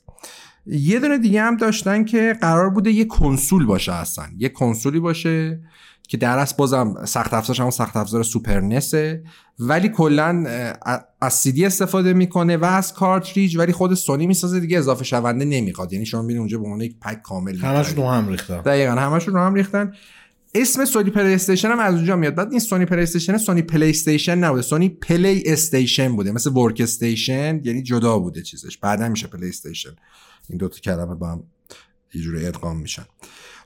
یه 0.66 1.00
دونه 1.00 1.18
دیگه 1.18 1.42
هم 1.42 1.58
داشتن 1.58 2.04
که 2.06 2.38
قرار 2.42 2.70
بوده 2.70 2.92
یه 2.92 3.06
کنسول 3.06 3.66
باشه 3.66 3.94
اصلا. 3.94 4.26
یه 4.38 4.50
کنسولی 4.50 5.00
باشه 5.00 5.60
که 6.08 6.18
در 6.18 6.38
اصل 6.38 6.56
بازم 6.58 7.06
سخت 7.06 7.34
افزارش 7.34 7.60
هم 7.60 7.70
سخت 7.70 7.98
افزار 7.98 8.24
سوپر 8.24 8.81
نسه 8.81 9.24
ولی 9.60 9.90
کلا 9.90 10.44
از 11.22 11.34
سیدی 11.34 11.66
استفاده 11.66 12.14
می‌کنه 12.14 12.58
و 12.58 12.66
از 12.66 12.94
کارتریج 12.94 13.58
ولی 13.58 13.72
خود 13.72 13.94
سونی 13.94 14.28
می‌سازه 14.28 14.60
دیگه 14.60 14.78
اضافه 14.78 15.04
شونده 15.04 15.46
نمی‌خواد. 15.46 15.94
یعنی 15.94 16.06
شما 16.06 16.22
میرین 16.22 16.40
اونجا 16.40 16.58
به 16.58 16.64
عنوان 16.64 16.82
یک 16.82 17.00
pack 17.02 17.22
کامل 17.22 17.58
همش 17.58 17.78
می‌خرید. 17.78 17.96
دو 17.96 18.08
هم 18.08 18.28
ریختم 18.28 18.62
دقیقا 18.62 18.92
همشون 18.92 19.34
رو 19.34 19.40
هم 19.40 19.54
ریختن. 19.54 19.94
اسم 20.54 20.86
سونی 20.86 21.10
پلی 21.10 21.34
استیشن 21.34 21.72
هم 21.72 21.80
از 21.80 21.96
اونجا 21.96 22.16
میاد. 22.16 22.36
بعد 22.36 22.52
این 22.52 22.60
سونی 22.60 22.86
پلی 22.86 23.02
استیشن 23.02 23.38
سونی 23.38 23.62
پلی 23.62 23.90
استیشن 23.90 24.36
نبوده. 24.38 24.62
سونی 24.62 24.90
پلی 24.90 25.44
استیشن 25.46 26.16
بوده. 26.16 26.32
مثل 26.32 26.50
workstation 26.52 27.62
یعنی 27.64 27.84
جدا 27.84 28.20
بوده 28.20 28.42
چیزش. 28.42 28.78
بعدا 28.78 29.10
میشه 29.10 29.28
پلی 29.28 29.50
استیشن 29.50 29.96
این 30.50 30.58
دو 30.58 30.68
تا 30.68 30.78
کلمه 30.80 31.16
با 31.16 31.28
هم 31.28 31.44
یه 32.14 32.22
جوری 32.22 32.46
ادغام 32.46 32.80
میشن. 32.80 33.06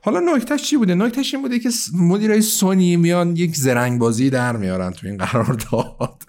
حالا 0.02 0.20
نکتهش 0.20 0.62
چی 0.62 0.76
بوده؟ 0.76 0.94
نکتهش 0.94 1.34
این 1.34 1.42
بوده 1.42 1.58
که 1.58 1.70
مدیرای 1.94 2.42
سونی 2.42 2.96
میان 2.96 3.36
یک 3.36 3.56
زرنگ 3.56 3.98
بازی 3.98 4.30
در 4.30 4.56
میارن 4.56 4.90
تو 4.90 5.06
این 5.06 5.16
قرارداد. 5.16 6.22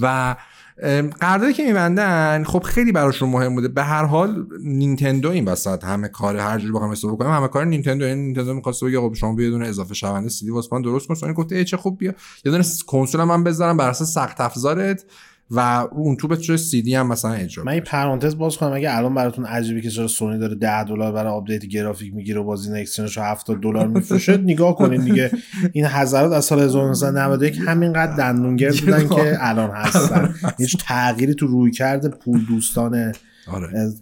و 0.00 0.36
قراردادی 1.20 1.52
که 1.52 1.64
میبندن 1.64 2.44
خب 2.44 2.62
خیلی 2.62 2.92
براشون 2.92 3.28
مهم 3.28 3.54
بوده. 3.54 3.68
به 3.68 3.82
هر 3.82 4.04
حال 4.04 4.46
نینتندو 4.64 5.30
این 5.30 5.44
وسط 5.44 5.84
همه 5.84 6.08
کار 6.08 6.36
هر 6.36 6.58
جوری 6.58 6.72
بخوام 6.72 6.92
حساب 6.92 7.18
کنیم 7.18 7.30
همه 7.30 7.48
کار 7.48 7.64
نینتندو. 7.64 8.06
یعنی 8.06 8.22
نینتندو 8.22 8.54
می‌خواسته 8.54 8.86
بگه 8.86 9.00
خب 9.00 9.14
شما 9.14 9.42
یه 9.42 9.50
دونه 9.50 9.66
اضافه 9.66 9.94
شونده 9.94 10.28
سیدی 10.28 10.50
واسه 10.50 10.68
من 10.72 10.82
درست 10.82 11.08
کن 11.08 11.14
سونی 11.14 11.32
گفته 11.32 11.64
چه 11.64 11.76
خوب 11.76 11.98
بیا. 11.98 12.14
یه 12.44 12.52
دونه 12.52 12.64
کنسول 12.86 13.24
من 13.24 13.44
بذارم 13.44 13.76
بر 13.76 13.88
اساس 13.90 14.14
سخت 14.14 14.40
افزارت. 14.40 15.04
و 15.50 15.88
اون 15.92 16.16
تو 16.16 16.28
بتونه 16.28 16.58
سی 16.58 16.82
دی 16.82 16.94
هم 16.94 17.06
مثلا 17.08 17.32
اجرا 17.32 17.64
من 17.64 17.72
این. 17.72 17.80
پرانتز 17.80 18.38
باز 18.38 18.56
کنم 18.56 18.72
اگه 18.72 18.96
الان 18.96 19.14
براتون 19.14 19.44
عجیبه 19.44 19.80
که 19.80 19.90
چرا 19.90 20.08
سونی 20.08 20.38
داره 20.38 20.54
10 20.54 20.84
دلار 20.84 21.12
برای 21.12 21.32
آپدیت 21.32 21.66
گرافیک 21.66 22.14
می‌گیره 22.14 22.40
و 22.40 22.44
بازی 22.44 22.70
next 22.72 22.92
gen 22.92 23.06
ش 23.06 23.16
رو 23.16 23.22
70 23.22 23.60
دلار 23.60 23.86
میفروشه 23.86 24.36
نگاه 24.36 24.76
کنین 24.76 25.04
دیگه. 25.04 25.30
این 25.72 25.86
حضرات 25.86 26.32
از 26.32 26.44
سال 26.44 26.60
1991 26.60 27.58
همینقدر 27.66 28.16
دندونگرد 28.16 28.76
بودن 28.76 29.08
که 29.08 29.36
الان 29.40 29.70
هستن. 29.70 30.34
هیچ 30.58 30.76
تغییری 30.80 31.34
تو 31.34 31.46
روی 31.46 31.70
کرده 31.70 32.08
پول 32.08 32.44
دوستان 32.44 33.12
آره. 33.52 33.92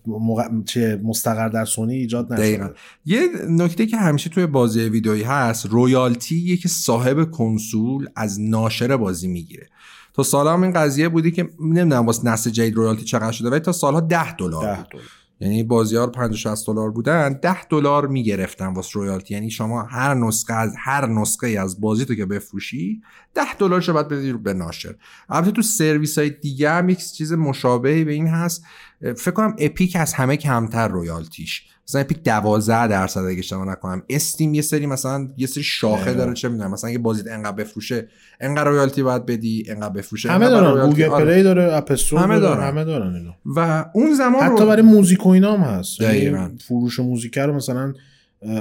چه 0.64 1.00
مستقر 1.04 1.48
در 1.48 1.64
سونی 1.64 1.94
ایجاد 1.94 2.28
دقیقا. 2.28 2.64
نشده 2.64 2.76
یه 3.04 3.20
نکته 3.48 3.86
که 3.86 3.96
همیشه 3.96 4.30
توی 4.30 4.46
بازی 4.46 4.80
ویدئویی 4.80 5.22
هست 5.22 5.66
رویالتی 5.66 6.56
که 6.56 6.68
صاحب 6.68 7.30
کنسول 7.30 8.08
از 8.16 8.40
ناشر 8.40 8.96
بازی 8.96 9.28
می‌گیره. 9.28 9.66
تا 10.14 10.22
سالها 10.22 10.52
هم 10.52 10.62
این 10.62 10.72
قضیه 10.72 11.08
بودی 11.08 11.30
که 11.30 11.50
نمی‌دونم 11.60 12.06
واسه 12.06 12.26
نسل 12.26 12.50
جدید 12.50 12.74
رویالتی 12.74 13.04
چقدر 13.04 13.32
شده 13.32 13.50
ولی 13.50 13.60
تا 13.60 13.72
سالها 13.72 14.00
10 14.00 14.36
دلار 14.36 14.74
10 14.74 14.76
بود. 14.76 14.90
دلار. 14.90 15.04
یعنی 15.40 15.62
بازی 15.62 15.96
ها 15.96 16.06
50 16.06 16.36
60 16.36 16.66
دلار 16.66 16.90
بودن 16.90 17.32
10 17.32 17.64
دلار 17.64 18.06
می‌گرفتن 18.06 18.66
واسه 18.66 18.90
رویالتی. 18.94 19.34
یعنی 19.34 19.50
شما 19.50 19.82
هر 19.82 20.14
نسخه 20.14 20.54
از 20.54 20.74
هر 20.78 21.06
نسخه 21.06 21.46
از 21.48 21.80
بازی 21.80 22.04
تو 22.04 22.14
که 22.14 22.26
بفروشی 22.26 23.02
10 23.34 23.54
دلار 23.54 23.80
شو 23.80 23.92
باید 23.92 24.08
بدی 24.08 24.32
به 24.32 24.54
ناشر. 24.54 24.94
البته 25.28 25.50
تو 25.50 25.62
سرویس 25.62 26.18
های 26.18 26.30
دیگه 26.30 26.70
هم 26.70 26.88
یک 26.88 26.98
چیز 27.12 27.32
مشابهی 27.32 28.04
به 28.04 28.12
این 28.12 28.26
هست. 28.26 28.64
فکر 29.00 29.30
کنم 29.30 29.56
اپیک 29.58 29.96
از 29.96 30.14
همه 30.14 30.36
کمتر 30.36 30.88
royalty 30.88 31.43
ش. 31.43 31.66
مثلا 31.88 32.00
اپیک 32.00 32.22
12 32.24 32.88
درصد 32.88 33.20
اگه 33.20 33.38
اشتباه 33.38 33.64
نکنم 33.68 34.02
استیم 34.10 34.54
یه 34.54 34.62
سری 34.62 34.86
مثلا 34.86 35.28
یه 35.36 35.46
سری 35.46 35.62
شاخه 35.62 36.14
داره 36.14 36.34
چه 36.34 36.48
می‌دونم 36.48 36.70
مثلا 36.70 36.90
اگه 36.90 36.98
بازیت 36.98 37.26
انقدر 37.26 37.52
بفروشه 37.56 38.08
انقدر 38.40 38.64
royalty 38.70 39.02
باید 39.02 39.26
بدی 39.26 39.64
انقدر 39.68 39.88
بفروشه 39.94 40.30
همه 40.30 40.48
دارن. 40.48 40.86
گوگل 40.86 41.04
آره. 41.04 41.24
پلی 41.24 41.42
داره 41.42 41.74
اپ 41.76 41.90
استور 41.92 42.18
همه 42.18 42.38
داره 42.40 42.56
دارن. 42.56 42.68
همه 42.68 42.84
دارن 42.84 43.14
اینو 43.14 43.32
و 43.56 43.84
اون 43.94 44.14
زمان 44.14 44.42
حتی 44.42 44.60
رو- 44.62 44.66
برای 44.68 44.82
موزیک 44.82 45.26
و 45.26 45.28
اینا 45.28 45.56
هم 45.56 45.60
هست 45.78 46.00
یعنی 46.00 46.14
دقیقاً. 46.18 46.50
فروش 46.68 47.00
موزیک 47.00 47.38
رو 47.38 47.52
مثلا 47.52 47.94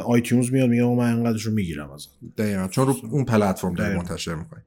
آیتیونز 0.06 0.52
میاد 0.52 0.70
میگه 0.70 0.84
من 0.84 1.12
انقدرشو 1.14 1.52
می‌گیرم 1.52 1.92
از 1.92 2.08
دقیقا 2.38 2.68
چون 2.68 2.88
رو 2.88 2.96
اون 3.12 3.26
پلتفرم 3.26 3.74
دقیقاً. 3.74 3.98
منتشر 3.98 4.36
می‌کنی 4.36 4.62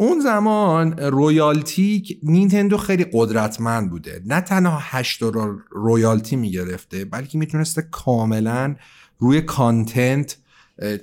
اون 0.00 0.20
زمان 0.20 0.98
royalty 0.98 2.20
نینتندو 2.22 2.76
خیلی 2.76 3.06
قدرتمند 3.12 3.90
بوده. 3.90 4.22
نه 4.26 4.40
تنها 4.40 4.78
8 4.80 5.20
دلار 5.20 5.56
royalty 5.70 6.36
می‌گرفته 6.36 7.04
بلکه 7.04 7.38
می‌تونسته 7.38 7.82
کاملا 7.90 8.76
روی 9.18 9.40
content 9.40 10.36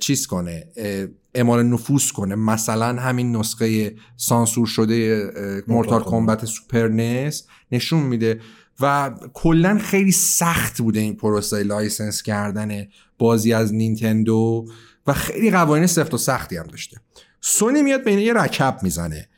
چیز 0.00 0.26
کنه 0.26 0.68
اعمال 1.34 1.62
نفوذ 1.62 2.10
کنه. 2.10 2.34
مثلا 2.34 3.00
همین 3.02 3.36
نسخه 3.36 3.94
سانسور 4.16 4.66
شده 4.66 5.30
مورتال 5.68 6.02
کامبت 6.02 6.44
سوپر 6.44 6.88
نس 6.88 7.46
نشون 7.72 8.02
میده 8.02 8.40
و 8.80 9.14
کلا 9.32 9.78
خیلی 9.78 10.12
سخت 10.12 10.78
بوده 10.82 11.00
این 11.00 11.16
پروسه 11.16 11.62
license 11.62 12.22
کردن 12.22 12.86
بازی 13.18 13.52
از 13.52 13.74
نینتندو 13.74 14.66
و 15.06 15.12
خیلی 15.12 15.50
قوانین 15.50 15.86
سفت 15.86 16.14
و 16.14 16.18
سختی 16.18 16.56
هم 16.56 16.66
داشته. 16.66 16.96
سونی 17.40 17.82
میاد 17.82 18.04
بین 18.04 18.18
یه 18.18 18.32
رکب 18.32 18.78
می‌زنه. 18.82 19.28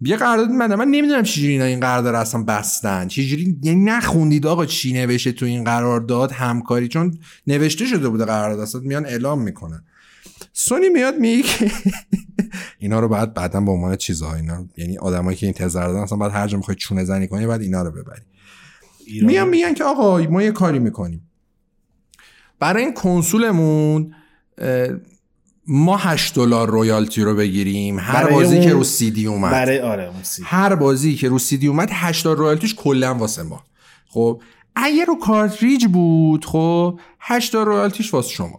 یه 0.00 0.16
قرارداد 0.16 0.50
من 0.50 0.74
من 0.74 0.88
نمی‌دونم 0.88 1.22
چجوری 1.22 1.52
اینا 1.52 1.64
این 1.64 1.80
قرارداد 1.80 2.14
رو 2.14 2.20
اصلا 2.20 2.42
بستن. 2.42 3.08
چجوری 3.08 3.58
یعنی 3.62 3.84
نخوندید 3.84 4.46
آقا 4.46 4.66
چی 4.66 4.92
نوشته 4.92 5.32
تو 5.32 5.46
این 5.46 5.64
قرارداد 5.64 6.32
همکاری؟ 6.32 6.88
چون 6.88 7.18
نوشته 7.46 7.86
شده 7.86 8.08
بوده 8.08 8.24
قرارداد. 8.24 8.60
اصلا 8.60 8.80
میان 8.80 9.06
اعلام 9.06 9.42
می‌کنن. 9.42 9.84
سونی 10.52 10.88
میاد 10.88 11.18
میگه 11.18 11.42
که 11.42 11.70
اینا 12.78 13.00
رو 13.00 13.08
بعد 13.08 13.34
بعدا 13.34 13.60
به 13.60 13.70
عنوان 13.70 13.96
چیزها 13.96 14.34
اینا 14.34 14.66
یعنی 14.76 14.98
آدمایی 14.98 15.36
که 15.36 15.46
این 15.46 15.52
تز 15.52 15.69
رو 15.69 15.86
دادن 15.86 15.98
اصلا 15.98 16.18
بعد 16.18 16.32
هر 16.32 16.46
جا 16.48 16.56
می‌خوای 16.56 16.76
چونه 16.76 17.04
زنی 17.04 17.28
کنی 17.28 17.46
بعد 17.46 17.60
اینا 17.60 17.82
رو 17.82 17.90
ببری. 17.90 18.22
میان 19.22 19.48
میگن 19.48 19.74
که 19.74 19.84
آقا 19.84 20.18
ما 20.18 20.42
یه 20.42 20.52
کاری 20.52 20.78
می‌کنیم. 20.78 21.30
برای 22.58 22.82
این 22.82 22.94
کنسولمون 22.94 24.14
ما 25.68 25.96
8 25.96 26.34
دلار 26.34 26.70
royalty 26.70 27.22
رو 27.22 27.34
بگیریم. 27.34 27.98
هر 27.98 28.30
بازی 28.30 28.56
اون- 28.56 28.64
که 28.66 28.72
رو 28.72 28.84
سی 28.84 29.10
دی 29.10 29.26
اومد. 29.26 29.50
برای 29.52 29.80
آره 29.80 30.04
اون 30.04 30.22
سی 30.22 30.42
هر 30.46 30.74
بازی 30.74 31.14
که 31.14 31.28
رو 31.28 31.38
سی 31.38 31.56
دی 31.56 31.66
اومد 31.66 31.88
8 31.92 32.24
دلار 32.24 32.36
royalty 32.36 32.66
ش 32.66 32.74
کلا 32.74 33.14
واسه 33.14 33.42
ما. 33.42 33.62
خب 34.08 34.40
اگه 34.76 35.04
رو 35.04 35.18
کارتریج 35.18 35.86
بود 35.86 36.44
خب 36.44 37.00
8 37.20 37.52
دلار 37.52 37.66
royalty 37.66 38.03
ش 38.03 38.14
واسه 38.14 38.30
شما. 38.30 38.56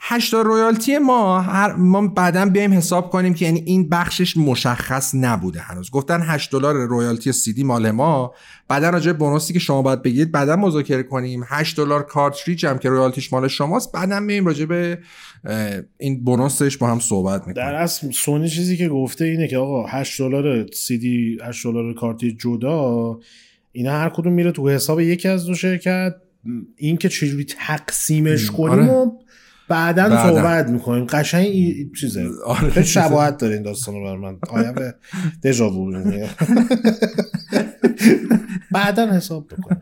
8 0.00 0.32
دلار 0.32 0.44
royalty 0.44 0.98
ما 0.98 1.40
هر 1.40 1.72
ما 1.72 2.06
بعدا 2.08 2.44
بیایم 2.46 2.72
حساب 2.72 3.10
کنیم 3.10 3.34
که 3.34 3.44
یعنی 3.44 3.60
این 3.66 3.88
بخشش 3.88 4.36
مشخص 4.36 5.14
نبوده 5.14 5.60
هنوز. 5.60 5.90
گفتن 5.90 6.20
8 6.22 6.52
دلار 6.52 6.74
royalty 6.74 7.32
سی 7.32 7.52
دی 7.52 7.64
مال 7.64 7.90
ما. 7.90 8.32
بعدا 8.68 8.90
راجع 8.90 9.12
bonus 9.12 9.45
ی 9.45 9.52
که 9.52 9.58
شما 9.58 9.82
باید 9.82 10.02
بگیرید 10.02 10.32
بعدا 10.32 10.56
مذاکره 10.56 11.02
کنیم. 11.02 11.44
8 11.48 11.76
دلار 11.76 12.02
کارتریج 12.02 12.66
هم 12.66 12.78
که 12.78 12.88
royalty 12.88 13.22
ش 13.22 13.32
مال 13.32 13.48
شماست. 13.48 13.92
بعدا 13.92 14.20
میایم 14.20 14.46
راجع 14.46 14.64
به 14.64 14.98
این 15.98 16.24
bonus 16.24 16.61
ش 16.61 16.76
با 16.76 16.86
هم 16.86 16.98
صحبت 16.98 17.40
می‌کنیم 17.46 17.66
در 17.66 17.74
اصل 17.74 18.10
سونی 18.10 18.48
چیزی 18.48 18.76
که 18.76 18.88
گفته 18.88 19.24
اینه 19.24 19.48
که 19.48 19.58
آقا 19.58 19.86
8 19.86 20.20
دلار 20.20 20.66
سی 20.72 20.98
دی 20.98 21.38
8 21.42 21.64
دلار 21.64 21.94
کارتریج 21.94 22.32
جدا 22.32 23.18
اینا 23.72 23.92
هر 23.92 24.08
کدوم 24.08 24.32
میره 24.32 24.52
تو 24.52 24.68
حساب 24.68 25.00
یکی 25.00 25.28
از 25.28 25.46
دو 25.46 25.54
شرکت. 25.54 26.14
این 26.76 26.96
که 26.96 27.08
چجوری 27.08 27.44
تقسیمش 27.44 28.50
م، 28.50 28.52
کنیم 28.52 28.88
آره. 28.90 29.10
بعدا. 29.68 30.28
صحبت 30.30 30.68
می‌کنیم. 30.68 31.04
قشنگ 31.04 31.46
این 31.46 31.92
چیزه. 32.00 32.28
آره. 32.46 32.82
شباهت 32.82 33.38
داره 33.38 33.54
این 33.54 33.62
داستان 33.62 33.94
رو 33.94 34.04
بر 34.04 34.16
من. 34.16 34.38
آیم 34.48 34.74
دژاوو 35.42 35.92
بعدا 38.72 39.12
حساب 39.12 39.46
بکنیم 39.46 39.80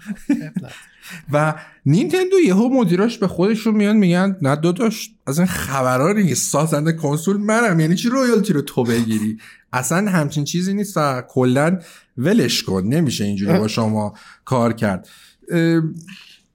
و 1.32 1.55
نینتندو 1.86 2.40
یهو 2.46 2.68
مدیراش 2.68 3.18
به 3.18 3.28
خودشون 3.28 3.74
میان 3.74 3.96
میگن 3.96 4.36
نه 4.42 4.57
داداش 4.57 5.11
از 5.26 5.38
این 5.38 5.48
خبرها 5.48 6.12
نیست 6.12 6.50
سازنده 6.50 6.92
کنسول 6.92 7.36
منم 7.36 7.80
یعنی 7.80 7.94
چی 7.94 8.09
رویالتی 8.09 8.53
رو 8.53 8.62
تو 8.62 8.84
بگیری؟ 8.84 9.38
اصلا 9.72 10.11
همچین 10.11 10.44
چیزی 10.44 10.74
نیست 10.74 10.96
و 10.96 11.22
کلا 11.28 11.78
ولش 12.18 12.62
کن 12.62 12.82
نمیشه 12.82 13.24
اینجوری 13.24 13.59
با 13.59 13.68
شما 13.68 14.14
کار 14.44 14.72
کرد. 14.72 15.09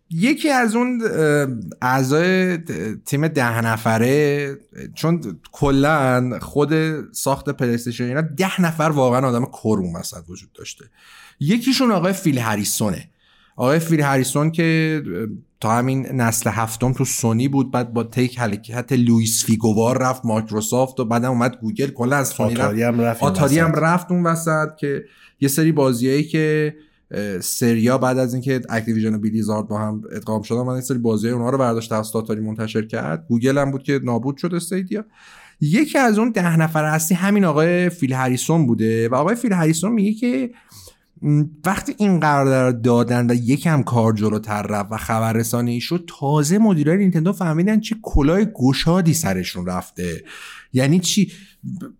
یکی 0.09 0.49
از 0.49 0.75
اون 0.75 1.01
اعضای 1.81 2.57
تیم 3.05 3.27
ده 3.27 3.61
نفره 3.61 4.57
چون 4.95 5.39
کلا 5.51 6.39
خود 6.39 6.71
ساخت 7.13 7.49
پلی‌استیشن 7.49 8.03
اینا 8.03 8.21
ده 8.21 8.61
نفر 8.61 8.83
واقعا 8.83 9.27
آدم 9.27 9.45
کرون 9.45 9.95
وسط 9.95 10.23
وجود 10.29 10.51
داشته. 10.53 10.85
یکیشون 11.39 11.91
آقای 11.91 12.13
فیل 12.13 12.39
هریسونه. 12.39 13.09
آقای 13.59 13.79
فیل 13.79 14.01
هریسون 14.01 14.51
که 14.51 15.01
تا 15.59 15.71
همین 15.71 16.05
نسل 16.05 16.49
هفتم 16.49 16.93
تو 16.93 17.05
سونی 17.05 17.47
بود 17.47 17.71
بعد 17.71 17.93
با 17.93 18.03
تیک 18.03 18.39
حرکت 18.39 18.91
لوئیس 18.91 19.45
فیگوار 19.45 19.97
رفت 19.97 20.25
مایکروسافت 20.25 20.99
و 20.99 21.05
بعدم 21.05 21.29
اومد 21.29 21.57
گوگل. 21.61 21.87
کلا 21.87 22.15
از 22.15 22.27
سونی 22.27 22.55
رفت. 22.55 22.61
آتاری 22.61 22.83
هم 22.83 23.01
رفت 23.01 23.23
آتاری 23.23 23.59
هم. 23.59 23.71
رفت 23.71 24.11
اون 24.11 24.23
وسط 24.23 24.75
که 24.79 25.03
یه 25.39 25.47
سری 25.47 25.71
بازیایی 25.71 26.23
که 26.23 26.75
سریا 27.41 27.97
بعد 27.97 28.17
از 28.17 28.33
اینکه 28.33 28.61
اکتیویژن 28.69 29.15
و 29.15 29.19
بلیزارد 29.19 29.67
با 29.67 29.79
هم 29.79 30.01
ادغام 30.11 30.41
شدن 30.41 30.61
من 30.61 30.75
یه 30.75 30.81
سری 30.81 30.97
بازی 30.97 31.29
اونها 31.29 31.49
رو 31.49 31.57
برداشت 31.57 31.89
توسط 31.89 32.15
آتاری 32.15 32.41
منتشر 32.41 32.85
کرد. 32.85 33.25
گوگل 33.27 33.57
هم 33.57 33.71
بود 33.71 33.83
که 33.83 33.99
نابود 34.03 34.37
شد 34.37 34.55
استیدیا. 34.55 35.05
یکی 35.61 35.97
از 35.97 36.19
اون 36.19 36.31
ده 36.31 36.57
نفر 36.57 36.83
اصلی 36.83 37.17
همین 37.17 37.45
آقای 37.45 37.89
فیل 37.89 38.13
هریسون 38.13 38.67
بوده 38.67 39.09
و 39.09 39.15
آقای 39.15 39.35
فیل 39.35 39.53
هریسون 39.53 39.91
میگه 39.91 40.13
که 40.13 40.49
وقتی 41.65 41.95
این 41.97 42.19
قرارداد 42.19 42.81
دادن 42.81 43.31
و 43.31 43.33
یکم 43.33 43.83
کار 43.83 44.13
جلوتر 44.13 44.61
رفت 44.61 44.91
و 44.91 44.97
خبررسانی 44.97 45.81
شد 45.81 46.09
تازه 46.19 46.57
مدیرای 46.57 46.97
نینتندو 46.97 47.33
فهمیدن 47.33 47.79
چه 47.79 47.95
کلاه 48.01 48.43
گشادی 48.43 49.13
سرشون 49.13 49.65
رفته. 49.65 50.23
یعنی 50.73 50.99
چی؟ 50.99 51.31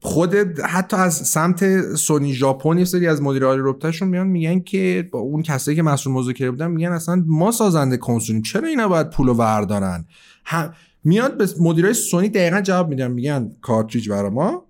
خود 0.02 0.36
حتی 0.60 0.98
از 0.98 1.14
سمت 1.16 1.82
سونی 1.96 2.34
ژاپن 2.34 2.78
یه 2.78 2.86
سری 2.86 3.08
از 3.08 3.22
مدیرای 3.22 3.58
ربطشون 3.62 4.08
میان 4.08 4.28
میگن 4.28 4.60
که 4.60 5.10
با 5.12 5.20
اون 5.20 5.42
کسایی 5.44 5.76
که 5.76 5.84
مسئول 5.84 6.14
مذاکره 6.14 6.52
بودن 6.52 6.72
میگن 6.72 6.92
اصلا 6.92 7.24
ما 7.28 7.52
سازنده 7.52 7.98
کنسولیم 7.98 8.42
چرا 8.42 8.68
اینا 8.68 8.88
باید 8.88 9.10
پولو 9.10 9.34
وردارن 9.34 10.06
هم 10.46 10.74
میاد 11.04 11.38
به 11.38 11.48
مدیرای 11.60 11.94
سونی 11.94 12.30
دقیقا 12.30 12.62
جواب 12.62 12.90
میدن 12.90 13.12
میگن 13.12 13.52
کارتریج 13.62 14.10
برا 14.10 14.30
ما 14.30 14.64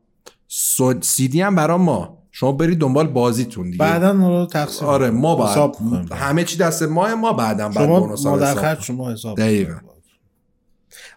سو- 0.47 1.01
سی 1.01 1.27
دی 1.27 1.41
هم 1.41 1.55
برا 1.55 1.77
ما. 1.77 2.16
شما 2.39 2.51
برید 2.51 2.77
دنبال 2.77 3.07
بازیتون 3.07 3.65
دیگه 3.65 3.77
بعدا 3.77 4.13
ما 4.13 4.39
رو 4.39 4.45
تقسیم 4.45 4.87
آره 4.87 5.09
ما 5.09 5.51
حساب 5.51 5.77
می‌کنیم. 5.81 6.09
همه 6.13 6.43
چی 6.43 6.57
دست 6.57 6.83
ما 6.83 7.15
ما 7.15 7.33
بعدم 7.33 7.69
بعد 7.69 7.85
شما 7.85 7.99
بونوس 7.99 8.19
حساب 8.27 8.79
شما 8.81 9.11
حساب 9.11 9.37
دقیقاً. 9.37 9.73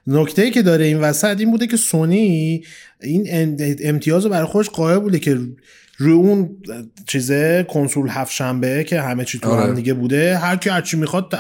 نکته 0.07 0.43
ای 0.43 0.51
که 0.51 0.63
داره 0.63 0.85
این 0.85 0.99
وسط 1.01 1.37
این 1.41 1.51
بوده 1.51 1.67
که 1.67 1.77
سونی 1.77 2.63
این 3.03 3.27
ام- 3.31 3.57
امتیاز 3.81 4.25
رو 4.25 4.31
برای 4.31 4.47
خودش 4.47 4.71
قائل 4.71 4.99
بوده 4.99 5.19
که 5.19 5.39
روی 5.97 6.13
اون 6.13 6.57
چیزه 7.07 7.67
کنسول 7.71 8.09
هفت 8.09 8.33
شنبه 8.33 8.85
که 8.85 9.01
همه 9.01 9.25
چی 9.25 9.39
تو 9.39 9.51
آره. 9.51 9.63
هم 9.67 9.75
دیگه 9.75 9.95
بوده 9.95 10.39
هر 10.39 10.57
کی 10.57 10.71
هر 10.71 10.81
چی 10.81 10.97
می‌خواد 10.97 11.35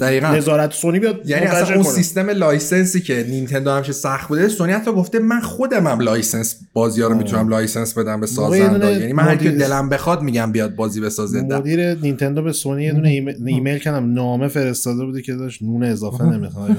دقیقاً. 0.00 0.28
نظارت 0.28 0.72
سونی 0.72 0.98
بیاد 0.98 1.20
یعنی 1.26 1.46
اصلا 1.46 1.74
اون. 1.74 1.84
سیستم 1.84 2.30
license 2.30 2.91
ی 2.91 3.00
که 3.00 3.26
نینتندو 3.28 3.70
همیشه 3.70 3.92
سخت 3.92 4.28
بوده 4.28 4.48
سونی 4.48 4.72
حتی 4.72 4.92
گفته 4.92 5.18
من 5.18 5.40
خودم 5.40 5.86
هم 5.86 6.00
license 6.00 6.56
بازی 6.72 7.02
ها 7.02 7.08
رو 7.08 7.16
می‌تونم 7.16 7.48
license 7.48 7.98
بدم 7.98 8.20
به 8.20 8.26
سازنده. 8.26 8.92
یعنی 8.92 9.12
من 9.12 9.22
هر 9.22 9.36
کی 9.36 9.48
دلم 9.48 9.88
بخواد 9.88 10.22
میگم 10.22 10.52
بیاد 10.52 10.74
بازی 10.74 11.00
بسازه. 11.00 11.42
مدیر 11.42 11.94
نینتندو 11.94 12.42
به 12.42 12.52
سونی 12.52 12.84
یه 12.84 12.92
دونه 12.92 13.08
ایمیل, 13.08 13.48
ایمیل 13.48 13.78
کردم. 13.78 14.12
نامه 14.12 14.48
فرستاده 14.48 15.04
بوده 15.04 15.22
که 15.22 15.34
داشت 15.34 15.62
نون 15.62 15.82
اضافه 15.82 16.24
نمی‌خواد. 16.24 16.76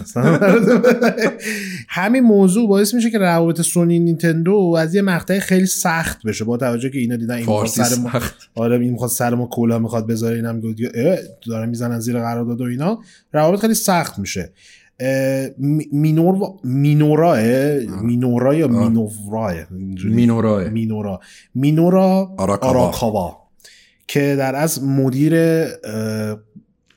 همین 1.90 2.24
موضوع 2.24 2.70
باعث 2.70 2.94
میشه 2.94 3.12
که 3.12 3.18
روابط 3.18 3.62
سونی 3.62 4.00
نینتندو 4.00 4.76
از 4.80 4.96
یه 4.96 5.02
مقطع 5.02 5.40
خیلی 5.40 5.66
سخت 5.66 6.24
بشه. 6.26 6.46
با 6.46 6.58
توجه 6.58 6.90
که 6.90 7.00
اینا 7.00 7.16
دیدن 7.16 7.36
این 7.36 7.66
سر 7.66 7.96
ما 7.96 8.12
آره 8.56 8.80
این 8.80 8.92
می‌خواد 8.92 9.10
سر 9.10 9.36
ما 9.36 9.48
کلا 9.52 9.80
می‌خواد 9.80 10.08
بذاره 10.08 10.36
اینم 10.36 10.60
گفت 10.60 10.76
اه، 10.96 11.18
دارن 11.48 11.70
می‌زنن 11.70 12.00
زیر 12.00 12.20
قرارداد 12.20 12.62
و 12.62 12.64
اینا. 12.64 13.00
روابط 13.34 13.60
خیلی 13.60 13.74
سخت 13.74 14.20
میشه. 14.20 14.54
مینور 15.92 16.36
مینوراه؟ 16.64 17.42
مینورا 18.04 18.56
یا 18.56 18.68
مینوراه 18.68 19.54
اینجوری. 19.72 20.16
مینوراه. 20.16 20.70
مینورا. 20.70 21.20
مینورا 21.56 22.36
آراکاوا. 22.38 23.38
که 24.08 24.36
در 24.38 24.56
از 24.56 24.84
مدیر 24.84 25.66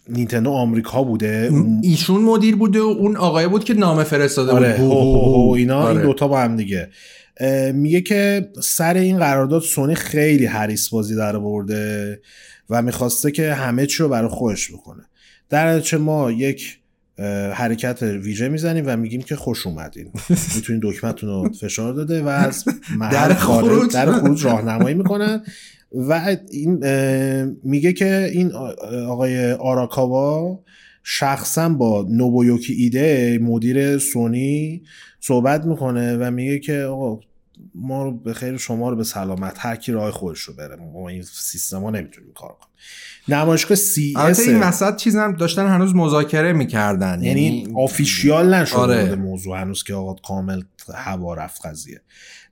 نینتندو 0.09 0.51
آمریکا 0.51 1.03
بوده. 1.03 1.51
ایشون 1.83 2.23
مدیر 2.23 2.57
بوده 2.57 2.81
و 2.81 2.85
اون 2.85 3.17
آقای 3.17 3.49
بود 3.49 3.65
که 3.65 3.75
نامه 3.75 4.05
فرستاده 4.05 4.53
آره. 4.53 4.77
بود 4.77 4.81
هو 4.81 5.01
هو 5.01 5.47
هو 5.47 5.55
اینا 5.55 5.83
آره. 5.83 5.97
این 5.97 6.03
دوتا 6.03 6.29
با 6.29 6.41
هم 6.41 6.57
دیگه. 6.57 6.89
میگه 7.73 8.01
که 8.01 8.49
سر 8.63 8.95
این 8.95 9.19
قرارداد 9.19 9.63
سونی 9.63 9.95
خیلی 9.95 10.47
حریص 10.47 10.89
بازی 10.89 11.17
در 11.17 11.39
برده 11.39 12.21
و 12.71 12.83
می‌خواسته 12.83 13.31
که 13.31 13.53
همه 13.53 13.87
چی 13.87 14.03
رو 14.03 14.09
برای 14.09 14.29
خودش 14.29 14.73
بکنه. 14.73 15.03
در 15.49 15.75
نتیجه 15.75 15.99
ما 15.99 16.33
یک 16.33 16.79
حرکت 17.53 18.03
ویژه 18.03 18.49
می‌زنیم 18.49 18.85
و 18.87 18.97
میگیم 18.97 19.23
که 19.23 19.37
خوش 19.37 19.67
اومدین 19.67 20.13
می‌تونین 20.55 20.81
دکمتون 20.85 21.29
رو 21.29 21.53
فشار 21.53 21.93
داده 21.93 22.23
و 22.23 22.29
از 22.29 22.65
در 23.13 23.35
خروج. 23.35 23.93
در 23.93 24.13
خروج 24.13 24.45
راهنمایی 24.45 24.95
می‌کنن 24.95 25.43
و 25.93 26.37
این 26.51 26.79
میگه 27.65 27.93
که 27.93 28.31
این 28.33 28.53
آقای 29.09 29.53
آراکاوا 29.53 30.61
شخصا 31.03 31.69
با 31.69 32.07
نوبویوکی 32.11 32.73
ایده 32.73 33.39
مدیر 33.43 33.99
سونی 33.99 34.83
صحبت 35.21 35.65
می‌کنه 35.65 36.17
و 36.17 36.31
میگه 36.31 36.59
که 36.59 36.83
آقا 36.83 37.21
ما 37.81 38.05
رو 38.05 38.13
به 38.13 38.33
خیر 38.33 38.57
شما 38.57 38.91
رو 38.91 38.97
به 38.97 39.05
سلامت 39.05 39.57
هر 39.59 39.77
کی 39.77 39.93
راه 39.93 40.11
خودش 40.11 40.41
رو 40.41 40.55
بره. 40.55 40.77
ما 40.77 41.09
این 41.09 41.23
سیستم 41.23 41.83
ها 41.83 41.91
نمی‌تونیم 41.91 42.33
کار 42.33 42.49
کنیم. 42.49 42.69
نمایشگاه 43.29 43.77
سی 43.77 44.15
البته 44.17 44.43
این 44.43 44.61
وسط 44.61 44.97
چیز 44.97 45.17
هم 45.17 45.33
داشتن 45.33 45.67
هنوز 45.67 45.95
مذاکره 45.95 46.53
می‌کردن. 46.53 47.23
یعنی 47.23 47.73
آفیشیال 47.77 48.55
نشده 48.55 48.79
آره. 48.79 49.15
موضوع 49.15 49.61
هنوز 49.61 49.85
که 49.85 49.95
آقا 49.95 50.15
کامل 50.15 50.63
هوا 50.95 51.35
رفت 51.35 51.67
قضیه. 51.67 52.01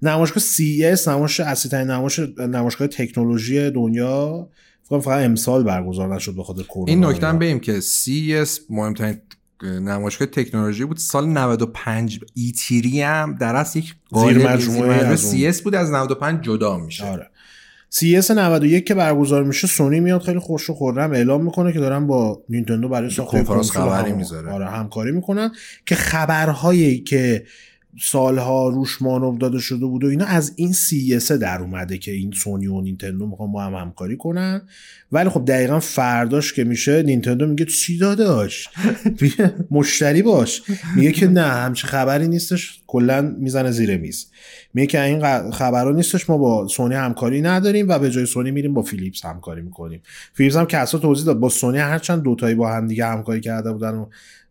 نمایشگاه 0.02 0.42
CES 0.42 1.08
نمایش 1.08 1.40
اصلی 1.40 1.70
ترین 1.70 1.90
نمایش 1.90 2.18
نمایشگاه 2.38 2.88
تکنولوژی 2.88 3.70
دنیا. 3.70 4.48
فقط 4.88 5.24
امسال 5.24 5.62
برگزار 5.62 6.14
نشد 6.14 6.36
به 6.36 6.42
خاطر 6.42 6.62
کرونا. 6.62 6.86
این 6.88 7.04
نکته 7.04 7.32
بگیم 7.32 7.60
که 7.60 7.80
CES 7.80 8.50
مهمترین 8.70 9.20
نمایشگاه 9.62 10.28
تکنولوژی 10.28 10.84
بود 10.84 10.96
سال 10.96 11.28
95 11.28 12.20
ایتیری 12.34 13.02
هم 13.02 13.34
در 13.40 13.56
اصل 13.56 13.78
یک 13.78 13.94
زیر 14.12 14.48
مجموعه 14.48 14.94
از 14.94 15.24
اون. 15.24 15.52
CES 15.52 15.62
بود 15.62 15.74
از 15.74 15.90
95 15.90 16.44
جدا 16.44 16.78
میشه 16.78 17.04
آره 17.04 17.30
CES 17.94 18.30
91 18.30 18.86
که 18.86 18.94
برگزار 18.94 19.44
میشه 19.44 19.66
سونی 19.66 20.00
میاد 20.00 20.22
خیلی 20.22 20.38
خوش 20.38 20.70
و 20.70 20.74
خورم 20.74 21.12
اعلام 21.12 21.44
می‌کنه 21.44 21.72
که 21.72 21.78
دارن 21.78 22.06
با 22.06 22.42
نینتندو 22.48 22.88
برای 22.88 23.10
ساخت 23.10 23.30
کنفرانس 23.30 23.70
خبری 23.70 24.12
می‌ذاره. 24.12 24.50
آره 24.50 24.66
همکاری 24.66 25.12
می‌کنن 25.12 25.50
که 25.86 25.94
خبرهایی 25.94 27.00
که 27.00 27.44
سالها 28.02 28.68
روش 28.68 29.02
مانور 29.02 29.38
داده 29.38 29.58
شده 29.58 29.86
بود 29.86 30.04
و 30.04 30.06
اینا 30.06 30.24
از 30.24 30.52
این 30.56 30.72
CES 30.72 31.30
در 31.30 31.62
اومده 31.62 31.98
که 31.98 32.12
این 32.12 32.32
سونی 32.32 32.66
و 32.66 32.80
نینتندو 32.80 33.26
می‌خوان 33.26 33.52
با 33.52 33.62
هم 33.62 33.74
همکاری 33.74 34.16
کنن. 34.16 34.62
ولی 35.12 35.28
خب 35.28 35.44
دقیقا 35.44 35.80
فرداش 35.80 36.52
که 36.52 36.64
میشه 36.64 37.02
نینتندو 37.02 37.46
میگه 37.46 37.64
چی 37.64 37.98
داداش؟ 37.98 38.68
مشتری 39.70 40.22
باش. 40.22 40.62
میگه 40.96 41.12
که 41.12 41.26
نه 41.26 41.42
همچین 41.42 41.90
خبری 41.90 42.28
نیستش. 42.28 42.82
کلا 42.86 43.34
می‌زنه 43.38 43.70
زیر 43.70 43.96
میز. 43.96 44.26
میگه 44.74 44.86
که 44.86 45.02
این 45.02 45.50
خبرها 45.50 45.92
نیستش 45.92 46.30
ما 46.30 46.38
با 46.38 46.68
سونی 46.68 46.94
همکاری 46.94 47.42
نداریم 47.42 47.88
و 47.88 47.98
به 47.98 48.10
جای 48.10 48.26
سونی 48.26 48.50
میریم 48.50 48.74
با 48.74 48.82
فیلیپس 48.82 49.24
همکاری 49.24 49.62
می‌کنیم. 49.62 50.00
فیلیپس 50.34 50.56
هم 50.56 50.66
که 50.66 50.78
اصلا 50.78 51.00
توضیح 51.00 51.26
داد 51.26 51.38
با 51.38 51.48
سونی 51.48 51.78
هرچند 51.78 52.22
دوتایی 52.22 52.54
با 52.54 52.72
هم 52.72 52.86
دیگه 52.86 53.06
همکاری 53.06 53.40
کرده 53.40 53.72
بودن 53.72 53.94
و 53.94 54.06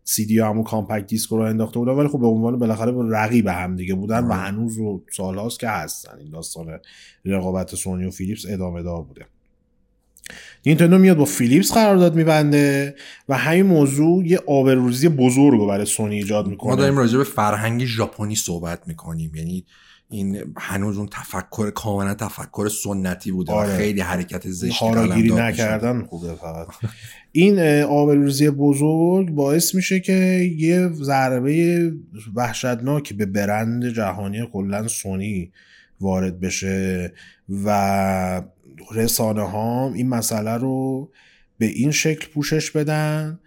سی 0.08 0.26
دی 0.26 0.38
همون 0.40 0.64
compact 0.64 1.06
disc 1.06 1.30
رو 1.30 1.38
انداخته 1.38 1.78
بودن 1.78 1.92
ولی 1.92 2.08
خب 2.08 2.18
به 2.18 2.26
عنوان 2.26 2.58
بالاخره 2.58 2.92
رقیب 3.10 3.46
هم 3.46 3.76
دیگه 3.76 3.94
بودن 3.94 4.24
و 4.24 4.32
هنوز 4.32 4.78
و 4.78 5.02
سالهاست 5.12 5.60
که 5.60 5.68
هستن 5.68 6.18
این 6.18 6.30
داستان 6.30 6.80
رقابت 7.24 7.74
سونی 7.74 8.06
و 8.06 8.10
فیلیپس 8.10 8.44
ادامه 8.48 8.82
دار 8.82 9.02
بوده. 9.02 9.26
نینتندو 10.66 10.98
میاد 10.98 11.16
با 11.16 11.24
فیلیپس 11.24 11.72
قرارداد 11.72 12.14
میبنده 12.14 12.94
و 13.28 13.36
همین 13.36 13.66
موضوع 13.66 14.26
یه 14.26 14.38
آبروریزی 14.46 15.08
بزرگ 15.08 15.60
رو 15.60 15.66
برای 15.66 15.86
سونی 15.86 16.16
ایجاد 16.16 16.46
می‌کنه. 16.46 16.70
ما 16.70 16.76
داریم 16.76 16.98
راجع 16.98 17.18
به 17.18 17.24
فرهنگ 17.24 17.84
ژاپنی 17.84 18.34
صحبت 18.34 18.88
می‌کنیم. 18.88 19.34
یعنی 19.34 19.64
این 20.08 20.54
هنوز 20.56 20.98
اون 20.98 21.08
تفکر 21.12 21.70
کاملا 21.70 22.14
تفکر 22.14 22.68
سنتی 22.68 23.32
بوده 23.32 23.52
و 23.52 23.54
آره. 23.54 23.76
خیلی 23.76 24.00
حرکت 24.00 24.48
زشتی 24.48 24.84
هاراگیری. 24.84 25.34
نکردن 25.34 26.02
خوبه 26.02 26.34
فقط 26.34 26.66
این 27.32 27.82
آبروریزی 27.82 28.50
بزرگ 28.50 29.30
باعث 29.30 29.74
میشه 29.74 30.00
که 30.00 30.12
یه 30.58 30.88
ضربه 30.92 31.92
وحشتناکی 32.34 33.14
به 33.14 33.26
برند 33.26 33.88
جهانی 33.88 34.48
کلا 34.52 34.88
سونی 34.88 35.52
وارد 36.00 36.40
بشه 36.40 37.12
و 37.64 38.42
رسانه 38.94 39.42
ها 39.42 39.92
این 39.92 40.08
مسئله 40.08 40.54
رو 40.54 41.10
به 41.58 41.66
این 41.66 41.90
شکل 41.90 42.28
پوشش 42.28 42.70
بدن 42.70 43.38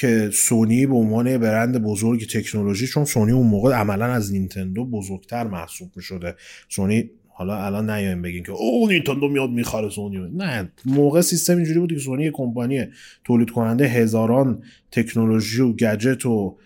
که 0.00 0.30
سونی 0.32 0.86
به 0.86 0.94
عنوان 0.94 1.38
برند 1.38 1.82
بزرگ 1.82 2.26
تکنولوژی 2.26 2.86
چون 2.86 3.04
سونی 3.04 3.32
اون 3.32 3.46
موقع 3.46 3.74
عملا 3.74 4.06
از 4.06 4.32
نینتندو 4.32 4.84
بزرگتر 4.84 5.44
محسوب 5.44 5.90
می 5.96 6.02
شده 6.02 6.34
سونی 6.68 7.10
حالا 7.28 7.64
الان 7.64 7.90
نیایم 7.90 8.22
بگین 8.22 8.42
که 8.42 8.52
او 8.52 8.88
نینتندو 8.88 9.28
میاد 9.28 9.50
می‌خره 9.50 9.88
سونی. 9.90 10.18
نه 10.34 10.72
موقع 10.84 11.20
سیستم 11.20 11.56
اینجوری 11.56 11.78
بود 11.78 11.92
که 11.92 11.98
سونی 11.98 12.30
کمپانی 12.30 12.84
تولید 13.24 13.50
کننده 13.50 13.86
هزاران 13.88 14.62
تکنولوژی 14.90 15.60
و 15.60 15.72
گجت 15.72 16.26
و 16.26 16.56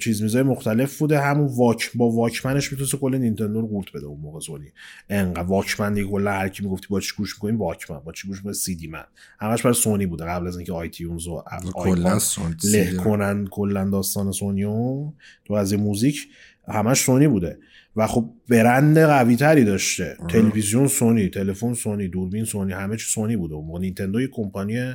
چیز 0.00 0.22
میزای 0.22 0.42
مختلف 0.42 0.98
بوده. 0.98 1.20
همون 1.20 1.46
واک 1.56 1.90
با 1.94 2.10
واکمنش 2.10 2.72
می‌تونست 2.72 2.96
کل 2.96 3.14
نینتندو 3.14 3.60
رو 3.60 3.66
قورت 3.66 3.92
بده 3.94 4.06
اون 4.06 4.20
موقع 4.20 4.40
سونی. 4.40 4.66
انقدر 5.08 5.42
واکمن 5.42 5.94
دیگه 5.94 6.08
کلا 6.08 6.32
هر 6.32 6.48
کی 6.48 6.62
می‌گفتی 6.62 6.86
با 6.90 7.00
چی 7.00 7.12
گوش 7.16 7.34
می‌کنیم 7.34 7.58
واکمن. 7.58 7.98
با 7.98 8.12
چی 8.12 8.28
گوش 8.28 8.36
می‌کنیم 8.36 8.52
سی 8.52 8.76
دی 8.76 8.86
من. 8.86 9.04
همش 9.40 9.62
برای 9.62 9.74
سونی 9.74 10.06
بوده. 10.06 10.24
قبل 10.24 10.46
از 10.46 10.56
اینکه 10.56 10.72
iTunes 10.72 11.26
و 11.26 11.42
کلا 11.72 12.18
له 12.64 12.96
کنن 12.96 13.46
کلا 13.50 13.90
داستان 13.90 14.32
سونیو 14.32 15.12
تو 15.44 15.54
از 15.54 15.74
موزیک 15.74 16.28
همش 16.68 17.00
سونی 17.00 17.28
بوده. 17.28 17.58
و 17.96 18.06
خب 18.06 18.30
برند 18.48 18.98
قوی 18.98 19.36
تری 19.36 19.64
داشته. 19.64 20.16
تلویزیون 20.28 20.86
سونی 20.86 21.28
تلفن 21.28 21.74
سونی 21.74 22.08
دوربین 22.08 22.44
سونی 22.44 22.72
همه 22.72 22.96
چی 22.96 23.06
سونی 23.06 23.36
بوده. 23.36 23.54
اون 23.54 23.66
موقع 23.66 23.80
نینتندو 23.80 24.20
یه 24.20 24.28
کمپانی 24.28 24.94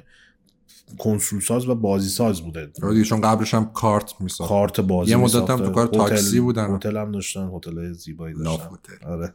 کنسول 0.98 1.42
ساز 1.42 1.70
و 1.70 1.76
بازی 1.76 2.10
ساز 2.10 2.42
بوده 2.42 2.70
آره 2.84 2.94
دیگه 2.94 3.06
چون 3.06 3.22
قبلش 3.22 3.54
هم 3.54 3.72
کارت 3.74 4.14
میساخت 4.20 4.50
کارت 4.50 4.80
بازی 4.80 5.12
یه 5.12 5.18
مدت 5.18 5.50
هم. 5.50 5.58
تو 5.58 5.70
کار 5.70 5.88
تاکسی 5.88 6.40
بودن. 6.40 6.76
هتل 6.76 6.98
هم 6.98 7.12
داشتن 7.12 7.50
هتل 7.56 7.94
زیبایی 7.94 8.36
داشتن. 8.36 8.68
آره 9.06 9.34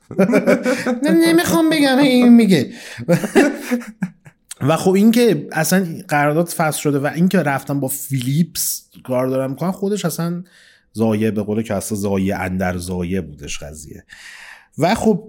نه 1.03 1.11
نمی‌خوام 1.11 1.71
بگم 1.71 1.99
این 1.99 2.29
میگه 2.29 2.73
و 4.61 4.77
خب 4.77 4.93
این 4.93 5.11
که 5.11 5.49
اصلا 5.53 5.87
قرارداد 6.09 6.49
فصل 6.49 6.81
شده 6.81 6.99
و 6.99 7.07
این 7.15 7.29
که 7.29 7.39
رفتن 7.39 7.81
با 7.81 7.89
فیلیپس 7.89 8.89
کار 9.05 9.27
دارن 9.27 9.51
می‌کنن 9.51 9.71
خودش 9.71 10.05
اصلا 10.05 10.45
زایه 10.93 11.31
به 11.31 11.43
قول 11.43 11.63
که 11.63 11.75
اصلا 11.75 11.99
زایه 11.99 12.37
اندر 12.37 12.77
زایه 12.77 13.21
بودش 13.21 13.59
قضیه 13.59 14.05
و 14.79 14.95
خب 14.95 15.29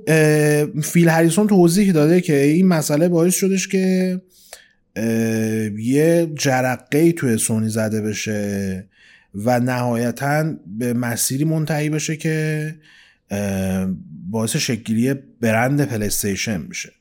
فیل 0.84 1.10
هریسون 1.10 1.47
توضیح 1.47 1.91
داده 1.91 2.22
که 2.22 2.41
این 2.41 2.68
مسئله 2.68 3.10
باعث 3.10 3.36
شدش 3.36 3.68
که 3.68 4.22
یه 5.78 6.32
جرقه 6.36 6.98
ای 6.98 7.14
توی 7.14 7.38
سونی 7.38 7.70
زده 7.70 8.02
بشه 8.02 8.88
و 9.36 9.60
نهایتا 9.60 10.54
به 10.78 10.94
مسیری 10.94 11.44
منتهی 11.44 11.89
بشه 11.89 12.16
که 12.16 12.76
باعث 14.30 14.56
شکلی 14.56 15.14
برند 15.41 15.86
پلیستیشن 15.86 16.62
میشه. 16.62 16.91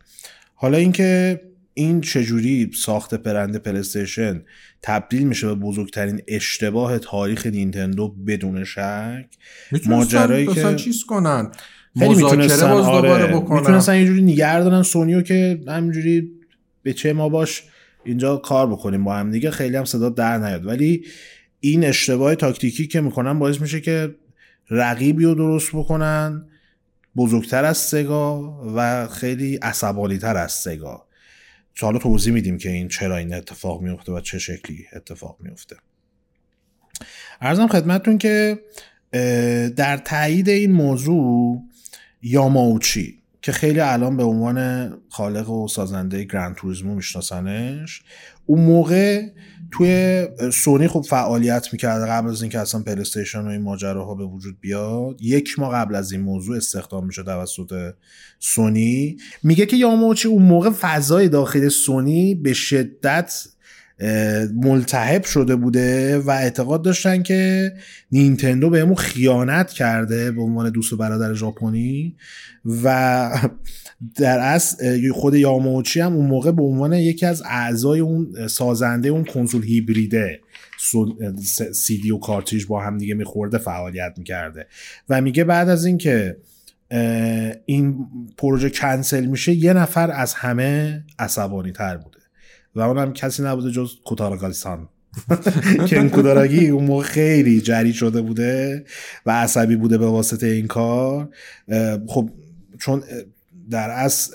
حالا 0.55 0.79
اینکه 0.79 1.41
این 1.75 2.01
چجوری 2.01 2.71
ساخت 2.75 3.15
برند 3.15 3.57
پلیستیشن 3.57 4.43
تبدیل 4.83 5.23
میشه 5.23 5.47
به 5.47 5.55
بزرگترین 5.55 6.23
اشتباه 6.29 6.99
تاریخ 6.99 7.47
نینتندو 7.47 8.09
بدون 8.09 8.65
شک 8.65 9.27
ماجرایی 9.87 10.47
که- 10.47 10.75
چیز 10.75 11.05
کنن؟ 11.05 11.53
خیلی 11.99 12.15
مذاکره 12.15 12.37
می‌تونستن 12.37 12.71
باز 12.71 12.85
دوباره 12.85 13.35
آره 13.35 13.61
می‌تونستن 13.61 13.97
یه 13.97 14.07
جوری 14.07 14.23
نگر 14.23 14.61
دارن 14.61 14.83
سونیو 14.83 15.23
که 15.23 15.61
همینجوری 15.69 16.31
به 16.83 16.93
چه 16.93 17.13
ما 17.13 17.29
باش 17.29 17.63
اینجا 18.05 18.37
کار 18.37 18.67
بکنیم 18.67 19.05
با 19.05 19.15
هم 19.15 19.31
دیگه 19.31 19.51
خیلی 19.51 19.77
هم 19.77 19.85
صدا 19.85 20.09
در 20.09 20.39
نیاد. 20.39 20.67
ولی 20.67 21.07
این 21.61 21.85
اشتباه 21.85 22.35
تاکتیکی 22.35 22.87
که 22.87 23.01
می‌کنن 23.01 23.39
باعث 23.39 23.61
میشه 23.61 23.81
که 23.81 24.15
رقیبی 24.71 25.25
رو 25.25 25.35
درست 25.35 25.71
بکنن 25.73 26.47
بزرگتر 27.17 27.65
از 27.65 27.79
سگا 27.79 28.61
و 28.77 29.09
خیلی 29.09 29.57
عصبانی 29.57 30.19
تر 30.19 30.37
از 30.37 30.53
سگا 30.53 31.07
حالا 31.81 31.99
توضیح 31.99 32.33
میدیم 32.33 32.59
که 32.59 32.71
این 32.71 32.89
چرا 32.89 33.17
این 33.17 33.35
اتفاق 33.35 33.83
میفته 33.83 34.13
و 34.13 34.21
چه 34.21 34.39
شکلی 34.39 34.87
اتفاق 34.93 35.37
میفته 35.41 35.77
ارزم 37.41 37.67
خدمتتون 37.67 38.19
که 38.19 38.59
در 39.77 39.97
تایید 39.97 40.49
این 40.49 40.73
موضوع 40.73 41.63
یاماوچی 42.23 43.22
که 43.43 43.53
خیلی 43.53 43.81
الان 43.81 44.17
به 44.17 44.23
عنوان 44.23 44.91
خالق 45.09 45.51
و 45.51 45.69
سازنده 45.69 46.25
گرند 46.25 46.55
توریزمو 46.57 46.95
میشناسنش. 46.95 48.03
اون 48.47 48.61
موقع 48.61 49.23
توی 49.71 50.25
سونی 50.53 50.89
خب 50.89 51.01
فعالیت 51.01 51.73
می‌کرده 51.73 52.07
قبل 52.07 52.31
از 52.31 52.43
اینکه 52.43 52.59
اصلا 52.59 52.83
پلیستیشن 52.83 53.41
و 53.41 53.47
این 53.47 53.63
ماجراها 53.63 54.15
به 54.15 54.25
وجود 54.25 54.61
بیاد. 54.61 55.23
یک 55.23 55.59
ماه 55.59 55.75
قبل 55.75 55.95
از 55.95 56.13
این 56.13 56.21
موضوع 56.21 56.57
استخدام 56.57 57.07
میشه 57.07 57.23
توسط 57.23 57.95
سونی. 58.39 59.17
میگه 59.43 59.67
که 59.67 59.77
یاماوچی 59.77 60.29
اون 60.29 60.43
موقع 60.43 60.71
فضای 60.71 61.29
داخل 61.29 61.69
سونی 61.69 62.35
به 62.35 62.53
شدت 62.53 63.47
ملتهب 64.55 65.25
شده 65.25 65.57
بوده 65.57 66.19
و 66.19 66.31
اعتقاد 66.31 66.83
داشتن 66.83 67.23
که 67.23 67.73
نینتندو 68.13 68.71
بهمون 68.71 68.95
خیانت 68.95 69.71
کرده 69.71 70.31
به 70.31 70.43
عنوان 70.43 70.71
دوست 70.71 70.93
و 70.93 70.97
برادر 70.97 71.35
ژاپنی 71.35 72.17
و 72.85 73.31
در 74.17 74.39
اصل 74.39 75.11
خود 75.13 75.35
یاماوچی 75.35 76.01
هم 76.01 76.13
اون 76.13 76.27
موقع 76.27 76.51
به 76.51 76.63
عنوان 76.63 76.93
یکی 76.93 77.27
از 77.27 77.43
اعضای 77.47 78.01
اون 78.01 78.49
سازنده 78.49 79.09
اون 79.09 79.25
کنسول 79.25 79.65
هیبریده 79.65 80.41
سی 81.73 81.99
دی 81.99 82.11
و 82.11 82.19
کارتریج 82.19 82.67
با 82.67 82.81
هم 82.81 82.99
دیگه 82.99 83.15
میخورده 83.15 83.59
فعالیت 83.59 84.15
می‌کرده 84.17 84.67
و 85.09 85.21
میگه 85.21 85.45
بعد 85.45 85.69
از 85.69 85.85
اینکه 85.85 86.37
این 87.67 88.07
پروژه 88.37 88.71
کنسل 88.71 89.27
میشه 89.27 89.53
یه 89.53 89.73
نفر 89.73 90.11
از 90.11 90.35
همه 90.35 91.05
عصبانی 91.19 91.73
تر 91.73 91.97
بوده 91.97 92.12
و 92.75 92.81
اونم 92.81 93.13
کسی 93.13 93.43
نبوده 93.43 93.71
جز 93.71 93.91
کوتاراگی 94.05 94.70
سان 94.70 94.89
کن 95.89 96.09
کوداراگی 96.09 96.69
اون 96.69 96.85
موقع 96.85 97.03
خیلی 97.03 97.61
جری 97.61 97.93
شده 97.93 98.23
بوده 98.23 98.85
و 99.27 99.31
عصبی 99.31 99.77
بوده 99.77 99.99
به 99.99 100.07
واسطه 100.07 100.47
این 100.47 100.67
کار. 100.67 101.29
خب 102.07 102.31
چون 102.79 103.03
در 103.71 103.91
اصل 103.91 104.35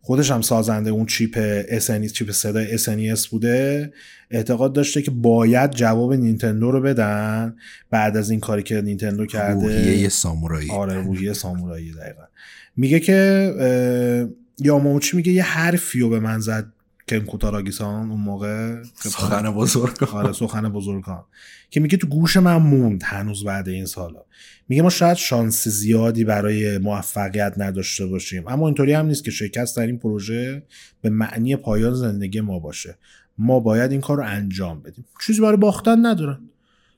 خودش 0.00 0.30
هم 0.30 0.42
سازنده 0.42 0.90
اون 0.90 1.06
چیپ 1.06 1.62
SNES 1.78 2.12
چیپ 2.12 2.30
صدای 2.30 2.78
SNES 2.78 3.28
بوده. 3.28 3.92
اعتقاد 4.30 4.72
داشته 4.72 5.02
که 5.02 5.10
باید 5.10 5.70
جواب 5.70 6.14
نینتندو 6.14 6.70
رو 6.70 6.80
بدن 6.80 7.56
بعد 7.90 8.16
از 8.16 8.30
این 8.30 8.40
کاری 8.40 8.62
که 8.62 8.80
نینتندو 8.80 9.26
کرده. 9.26 9.66
روحیه 9.66 10.08
سامورایی. 10.08 10.70
آره 10.70 11.02
روحیه 11.02 11.32
سامورایی 11.32 11.92
دقیقا. 11.92 12.22
میگه 12.76 13.00
که 13.00 13.54
اه، 13.58 14.66
یاماوچی 14.66 15.16
میگه 15.16 15.32
یه 15.32 15.42
حرفی 15.42 16.00
رو 16.00 16.08
به 16.08 16.20
من 16.20 16.40
زد. 16.40 16.73
کن 17.08 17.20
کوتاراگیسان 17.20 18.10
اون 18.10 18.20
موقع 18.20 18.82
سخن 18.94 19.50
بزرگ 19.50 20.02
آره 20.04 20.32
سخن 20.32 20.68
بزرگان. 20.68 21.24
که 21.70 21.80
میگه 21.80 21.96
تو 21.96 22.06
گوش 22.06 22.36
من 22.36 22.56
موند 22.56 23.02
هنوز 23.04 23.44
بعد 23.44 23.68
این 23.68 23.86
سالا. 23.86 24.24
میگه 24.68 24.82
ما 24.82 24.90
شاید 24.90 25.16
شانس 25.16 25.68
زیادی 25.68 26.24
برای 26.24 26.78
موفقیت 26.78 27.54
نداشته 27.56 28.06
باشیم. 28.06 28.48
اما 28.48 28.66
اینطوری 28.66 28.92
هم 28.92 29.06
نیست 29.06 29.24
که 29.24 29.30
شکست 29.30 29.76
در 29.76 29.86
این 29.86 29.98
پروژه 29.98 30.62
به 31.02 31.10
معنی 31.10 31.56
پایان 31.56 31.94
زندگی 31.94 32.40
ما 32.40 32.58
باشه. 32.58 32.98
ما 33.38 33.60
باید 33.60 33.92
این 33.92 34.00
کار 34.00 34.16
رو 34.16 34.24
انجام 34.26 34.82
بدیم. 34.82 35.04
چیزی 35.26 35.40
برای 35.40 35.56
باختن 35.56 36.06
ندارن. 36.06 36.38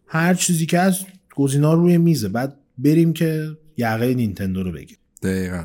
هر 0.06 0.34
چیزی 0.34 0.66
که 0.66 0.78
از 0.78 1.00
گزینا 1.34 1.74
روی 1.74 1.98
میزه. 1.98 2.28
بعد 2.28 2.56
بریم 2.78 3.12
که 3.12 3.56
یقه 3.76 4.14
نینتندو 4.14 4.62
رو 4.62 4.72
بگیریم. 4.72 4.98
دقیقا. 5.22 5.64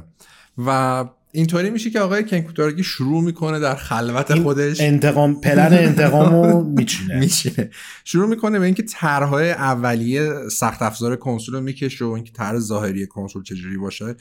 و 0.58 1.06
اینطوری 1.34 1.70
میشه 1.70 1.90
که 1.90 2.00
آقای 2.00 2.24
کنکوتارگی 2.24 2.84
شروع 2.84 3.24
می‌کنه 3.24 3.60
در 3.60 3.76
خلوت 3.76 4.36
خودش. 4.36 4.82
انتقام 4.82 5.42
پلن 5.42 5.74
انتقام 5.74 6.34
رو 6.34 6.64
میچینه. 6.78 7.20
میشینه 7.20 7.70
شروع 8.04 8.28
می‌کنه 8.28 8.60
به 8.60 8.66
اینکه 8.66 8.84
طرحهای 8.84 9.52
اولیه 9.52 10.34
سخت 10.52 10.82
افزار 10.82 11.16
کنسول 11.16 11.56
رو 11.56 11.62
می‌کشه 11.62 12.06
و 12.06 12.10
اینکه 12.10 12.32
طرح 12.32 12.60
ظاهری 12.60 13.08
کنسول 13.08 13.44
چجوری 13.44 13.78
باشه 13.78 14.16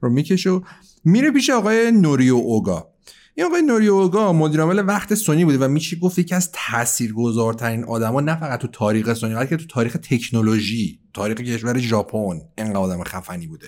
رو 0.00 0.10
می‌کشه 0.10 0.50
و 0.50 0.60
میره 1.04 1.30
پیش 1.30 1.50
آقای 1.50 1.92
نوریو 1.92 2.34
اوگا. 2.34 2.88
این 3.34 3.46
آقای 3.46 3.62
نوریو 3.62 3.94
اوگا 3.94 4.32
مدیر 4.32 4.60
عامل 4.60 4.84
وقت 4.86 5.14
سونی 5.14 5.44
بوده 5.44 5.58
و 5.58 5.68
میشه 5.68 5.96
گفت 5.96 6.18
یکی 6.18 6.34
از 6.34 6.50
تاثیرگذارترین 6.52 7.84
آدما 7.84 8.20
نه 8.20 8.40
فقط 8.40 8.60
تو 8.60 8.68
تاریخ 8.68 9.14
سونی 9.14 9.34
بلکه 9.34 9.56
تو 9.56 9.66
تاریخ 9.66 9.96
تکنولوژی 10.02 11.00
تاریخ 11.14 11.36
کشور 11.36 11.78
ژاپن. 11.78 12.40
اینقدر 12.58 12.76
آدم 12.76 13.04
خفنی 13.04 13.46
بوده. 13.46 13.66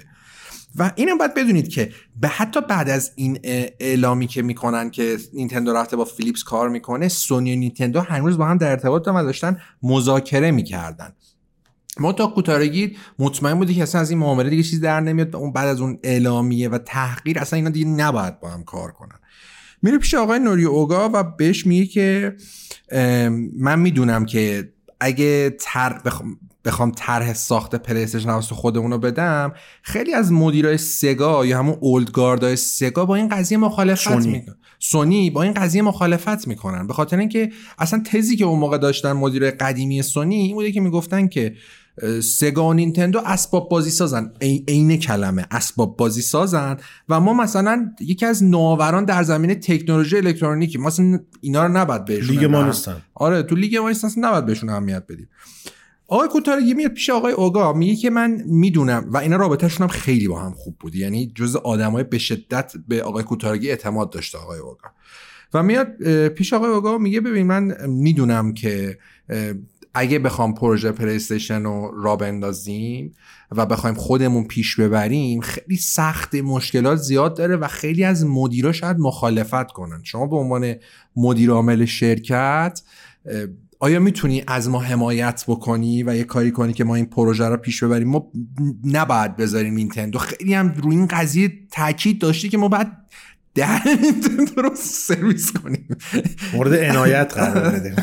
و 0.76 0.92
اینم 0.96 1.18
باید 1.18 1.34
بدونید 1.34 1.68
که 1.68 1.92
به 2.20 2.28
حتی 2.28 2.60
بعد 2.60 2.88
از 2.88 3.12
این 3.16 3.38
اعلامی 3.80 4.26
که 4.26 4.42
می‌کنن 4.42 4.90
که 4.90 5.18
نینتندو 5.32 5.72
رفته 5.72 5.96
با 5.96 6.04
فیلیپس 6.04 6.42
کار 6.42 6.68
می‌کنه 6.68 7.08
سونی 7.08 7.52
و 7.52 7.58
نینتندو 7.58 8.00
هنوز 8.00 8.38
با 8.38 8.46
هم 8.46 8.58
در 8.58 8.70
ارتباط 8.70 9.08
و 9.08 9.12
داشتن 9.12 9.60
مذاکره 9.82 10.50
می‌کردن. 10.50 11.12
ما 12.00 12.12
تا 12.12 12.26
کوتارگی 12.26 12.96
مطمئن 13.18 13.54
بودی 13.54 13.74
که 13.74 13.82
اصلا 13.82 14.00
از 14.00 14.10
این 14.10 14.18
معامله 14.18 14.50
دیگه 14.50 14.62
چیز 14.62 14.80
در 14.80 15.00
نمیاد 15.00 15.36
اون 15.36 15.52
بعد 15.52 15.68
از 15.68 15.80
اون 15.80 15.98
اعلامیه 16.02 16.68
و 16.68 16.78
تحقیر 16.78 17.38
اصلا 17.38 17.56
اینا 17.56 17.70
دیگه 17.70 17.86
نباید 17.86 18.40
با 18.40 18.50
هم 18.50 18.64
کار 18.64 18.92
کنن. 18.92 19.18
میره 19.82 19.98
پیش 19.98 20.14
آقای 20.14 20.38
نوری 20.38 20.64
اوگا 20.64 21.10
و 21.12 21.22
بهش 21.22 21.66
میگه 21.66 21.86
که 21.86 22.36
من 23.58 23.78
می‌دونم 23.78 24.26
که 24.26 24.72
اگه 25.00 25.56
تر 25.60 26.00
بخوام 26.04 26.38
بخوام 26.68 26.92
طرح 26.96 27.32
ساخت 27.32 27.74
پلی 27.74 28.02
استیشن 28.02 28.30
هاوس 28.30 28.52
خودمون 28.52 28.90
رو 28.90 28.98
بدم 28.98 29.52
خیلی 29.82 30.14
از 30.14 30.32
مدیرای 30.32 30.78
سگا 30.78 31.46
یا 31.46 31.58
همون 31.58 31.76
old 31.80 32.10
guard 32.10 32.49
ای 32.49 32.56
سگا 32.56 33.04
با 33.04 33.14
این 33.14 33.28
قضیه 33.28 33.58
مخالفت. 33.58 34.10
می‌کنن 34.10 34.56
سونی 34.78 35.30
با 35.30 35.42
این 35.42 35.52
قضیه 35.52 35.82
مخالفت 35.82 36.48
می‌کنن. 36.48 36.86
به 36.86 36.94
خاطر 36.94 37.18
اینکه 37.18 37.50
اصلا 37.78 38.02
تزی 38.06 38.36
که 38.36 38.44
اون 38.44 38.58
موقع 38.58 38.78
داشتن 38.78 39.12
مدیر 39.12 39.50
قدیمی 39.50 40.02
سونی 40.02 40.34
این 40.34 40.54
بوده 40.54 40.72
که 40.72 40.80
می‌گفتن 40.80 41.28
که 41.28 41.54
سگا 42.22 42.68
و 42.68 42.72
نینتندو 42.72 43.20
اسباب 43.24 43.68
بازی 43.68 43.90
سازن. 43.90 44.32
عین 44.68 44.96
کلمه 44.96 45.46
اسباب 45.50 45.96
بازی 45.96 46.22
سازن. 46.22 46.76
و 47.08 47.20
ما 47.20 47.32
مثلا 47.34 47.92
یکی 48.00 48.26
از 48.26 48.44
نوآوران 48.44 49.04
در 49.04 49.22
زمینه 49.22 49.54
تکنولوژی 49.54 50.16
الکترونیکی 50.16 50.78
ما 50.78 50.86
اصلا 50.86 51.20
اینا 51.40 51.66
رو 51.66 51.72
نباید 51.72 52.04
بهشون 52.04 52.36
لیگ 52.36 52.44
ما 52.44 52.62
نیستن. 52.62 53.02
آره 53.14 53.42
تو 53.42 53.54
لیگ 53.54 53.76
ما 53.76 53.88
نیستن 53.88 54.08
نباید 54.16 54.46
بهشون 54.46 54.68
اهمیت 54.68 55.02
بدیم. 55.08 55.28
آقای 56.10 56.28
کوتارگی 56.28 56.74
میاد 56.74 56.90
پیش 56.90 57.10
آقای 57.10 57.32
اوگا. 57.32 57.72
میگه 57.72 57.96
که 57.96 58.10
من 58.10 58.42
می‌دونم 58.46 59.06
و 59.08 59.16
اینا 59.16 59.36
رابطهشون 59.36 59.86
هم 59.86 59.88
خیلی 59.88 60.28
با 60.28 60.40
هم 60.40 60.52
خوب 60.52 60.76
بود. 60.80 60.94
یعنی 60.94 61.32
جز 61.34 61.56
آدمای 61.56 62.04
به 62.04 62.18
شدت 62.18 62.72
به 62.88 63.02
آقای 63.02 63.24
کوتارگی 63.24 63.70
اعتماد 63.70 64.10
داشته 64.10 64.38
آقای 64.38 64.58
اوگا. 64.58 64.90
و 65.54 65.62
میاد 65.62 66.02
پیش 66.28 66.52
آقای 66.52 66.70
اوگا 66.70 66.98
میگه 66.98 67.20
ببین 67.20 67.46
من 67.46 67.88
می‌دونم 67.88 68.54
که 68.54 68.98
اگه 69.94 70.18
بخوام 70.18 70.54
پروژه 70.54 70.92
پلی 70.92 71.16
استیشن 71.16 71.62
رو 71.62 71.92
را 72.02 72.16
بندازیم 72.16 73.14
و 73.52 73.66
بخوایم 73.66 73.96
خودمون 73.96 74.44
پیش 74.44 74.80
ببریم 74.80 75.40
خیلی 75.40 75.76
سخت 75.76 76.34
مشکلات 76.34 76.98
زیاد 76.98 77.36
داره 77.36 77.56
و 77.56 77.68
خیلی 77.68 78.04
از 78.04 78.26
مدیرا 78.26 78.72
شاید 78.72 78.98
مخالفت 78.98 79.72
کنن. 79.72 80.00
شما 80.04 80.26
به 80.26 80.36
عنوان 80.36 80.74
مدیر 81.16 81.50
عامل 81.50 81.84
شرکت 81.84 82.82
آیا 83.80 84.00
می‌تونی 84.00 84.42
از 84.46 84.68
ما 84.68 84.80
حمایت 84.80 85.44
بکنی 85.48 86.02
و 86.02 86.16
یه 86.16 86.24
کاری 86.24 86.50
کنی 86.50 86.72
که 86.72 86.84
ما 86.84 86.94
این 86.94 87.06
پروژه 87.06 87.44
رو 87.44 87.56
پیش 87.56 87.82
ببریم 87.82 88.08
ما 88.08 88.32
نباید 88.84 89.36
بذاریم 89.36 89.74
نینتندو 89.74 90.18
خیلی 90.18 90.54
هم 90.54 90.74
روی 90.76 90.96
این 90.96 91.06
قضیه 91.06 91.52
تاکید 91.70 92.20
داشتی 92.20 92.48
که 92.48 92.58
ما 92.58 92.68
باید 92.68 92.88
در 93.54 93.82
نینتندو 94.02 94.62
رو 94.62 94.70
سرویس 94.74 95.52
کنیم 95.52 95.88
مورد 96.54 96.74
عنایت 96.74 97.34
قرار 97.34 97.70
بدیم 97.78 97.94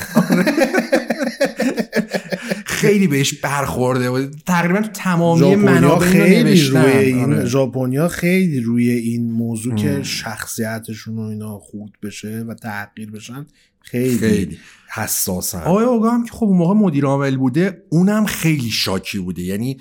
خیلی 2.65 3.07
بهش 3.07 3.34
برخورده 3.34 4.09
و 4.09 4.28
تقریبا 4.45 4.82
تو 4.82 4.88
تمامی 4.88 5.55
منابع 5.55 6.05
خیلی. 6.05 6.61
روی 6.61 6.91
این 6.91 7.34
آره. 7.34 7.45
ژاپنیا 7.45 8.07
خیلی 8.07 8.59
روی 8.59 8.89
این 8.89 9.32
موضوع 9.32 9.76
که. 9.76 10.03
شخصیتشون 10.03 11.19
و 11.19 11.21
اینا 11.21 11.59
خورد 11.59 11.91
بشه 12.03 12.45
و 12.47 12.53
تحقیر 12.53 13.11
بشن 13.11 13.45
خیلی, 13.82 14.17
خیلی. 14.17 14.57
حساسن. 14.95 15.61
آقای 15.61 15.85
اوگا 15.85 16.11
هم 16.11 16.23
که 16.23 16.31
خب 16.31 16.43
اون 16.45 16.57
موقع 16.57 16.73
مدیر 16.73 17.05
عامل 17.05 17.37
بوده 17.37 17.83
اونم 17.89 18.25
خیلی 18.25 18.69
شاکی 18.69 19.19
بوده. 19.19 19.41
یعنی 19.41 19.77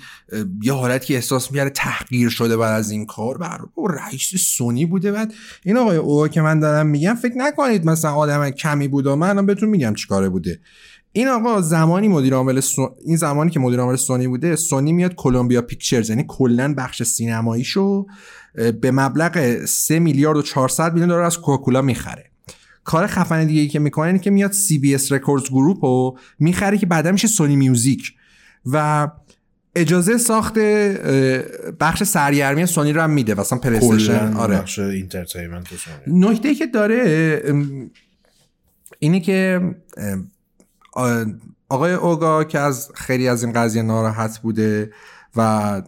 یه 0.63 0.73
حالتی 0.73 1.07
که 1.07 1.15
احساس 1.15 1.51
می‌کرده 1.51 1.69
تحقیر 1.69 2.29
شده 2.29 2.57
بعد 2.57 2.79
از 2.79 2.91
این 2.91 3.05
کار. 3.05 3.37
بر 3.37 3.59
رئیس 3.89 4.35
سونی 4.35 4.85
بوده. 4.85 5.11
بعد 5.11 5.33
این 5.63 5.77
آقای 5.77 5.97
اوگا 5.97 6.27
که 6.27 6.41
من 6.41 6.59
دارم 6.59 6.87
میگم 6.87 7.15
فکر 7.15 7.33
نکنید 7.37 7.85
مثلا 7.85 8.13
آدم 8.13 8.49
کمی 8.49 8.87
بوده 8.87 9.15
من 9.15 9.29
الان 9.29 9.45
بهتون 9.45 9.69
میگم 9.69 9.93
چیکاره 9.93 10.29
بوده. 10.29 10.59
این 11.11 11.27
آقا 11.27 11.61
زمانی 11.61 12.07
مدیر 12.07 12.33
عامل 12.33 12.59
سو... 12.59 12.95
این 13.05 13.17
زمانی 13.17 13.51
که 13.51 13.59
مدیر 13.59 13.79
عامل 13.79 13.95
سونی 13.95 14.27
بوده 14.27 14.55
سونی 14.55 14.93
میاد 14.93 15.15
کلمبیا 15.15 15.61
پیکچرز. 15.61 16.09
یعنی 16.09 16.25
کلا 16.27 16.73
بخش 16.77 17.03
سینماییشو 17.03 18.05
به 18.81 18.91
مبلغ 18.91 19.65
3 19.65 19.99
میلیارد 19.99 20.37
و 20.37 20.41
400 20.41 20.93
میلیون 20.93 21.09
دلار 21.09 21.21
از 21.21 21.37
کوکاکولا 21.37 21.81
می‌خره. 21.81 22.31
کار 22.85 23.07
خفن 23.07 23.47
دیگه 23.47 23.61
ای 23.61 23.67
که 23.67 23.79
می‌کنه 23.79 24.07
اینه 24.07 24.19
که 24.19 24.31
میاد 24.31 24.51
CBS 24.51 25.11
Records 25.11 25.49
Group 25.49 25.85
رو 25.85 26.17
می‌خره 26.39 26.77
که 26.77 26.85
بعدا 26.85 27.11
میشه 27.11 27.27
Sony 27.27 27.55
Music. 27.55 28.13
و 28.65 29.07
اجازه 29.75 30.17
ساخت 30.17 30.59
بخش 31.79 32.03
سرگرمی 32.03 32.65
سونی 32.65 32.93
رو 32.93 33.01
هم 33.01 33.09
میده. 33.09 33.39
مثلا 33.39 33.59
پلی 33.59 33.77
استیشن 33.77 34.33
آره. 34.33 34.57
بخش 34.57 34.79
entertainment. 34.79 35.67
نکته 36.07 36.55
که 36.55 36.67
داره 36.67 37.43
اینه 38.99 39.19
که 39.19 39.61
آقای 41.69 41.93
اوگا 41.93 42.43
که 42.43 42.59
از 42.59 42.91
خیلی 42.95 43.27
از 43.27 43.43
این 43.43 43.53
قضیه 43.53 43.81
ناراحت 43.81 44.39
بوده 44.39 44.91
و 45.35 45.81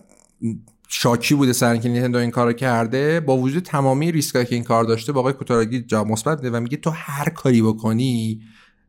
شاکی 0.88 1.36
بوده 1.36 1.54
سر 1.54 1.72
اینکه 1.72 1.90
نینتندو 1.90 2.18
این 2.20 2.32
کارو 2.32 2.54
کرده 2.54 3.20
با 3.20 3.38
وجود 3.38 3.64
تمامی 3.64 4.12
ریسکایی 4.12 4.46
که 4.46 4.56
این 4.56 4.64
کار 4.64 4.84
داشته 4.84 5.12
با 5.12 5.20
آقای 5.20 5.34
کوتاراگی 5.34 5.82
جواب 5.82 6.08
مثبت 6.08 6.38
میده 6.38 6.58
و 6.58 6.60
میگه 6.60 6.78
تو 6.78 6.90
هر 6.90 7.30
کاری 7.30 7.62
بکنی 7.62 8.42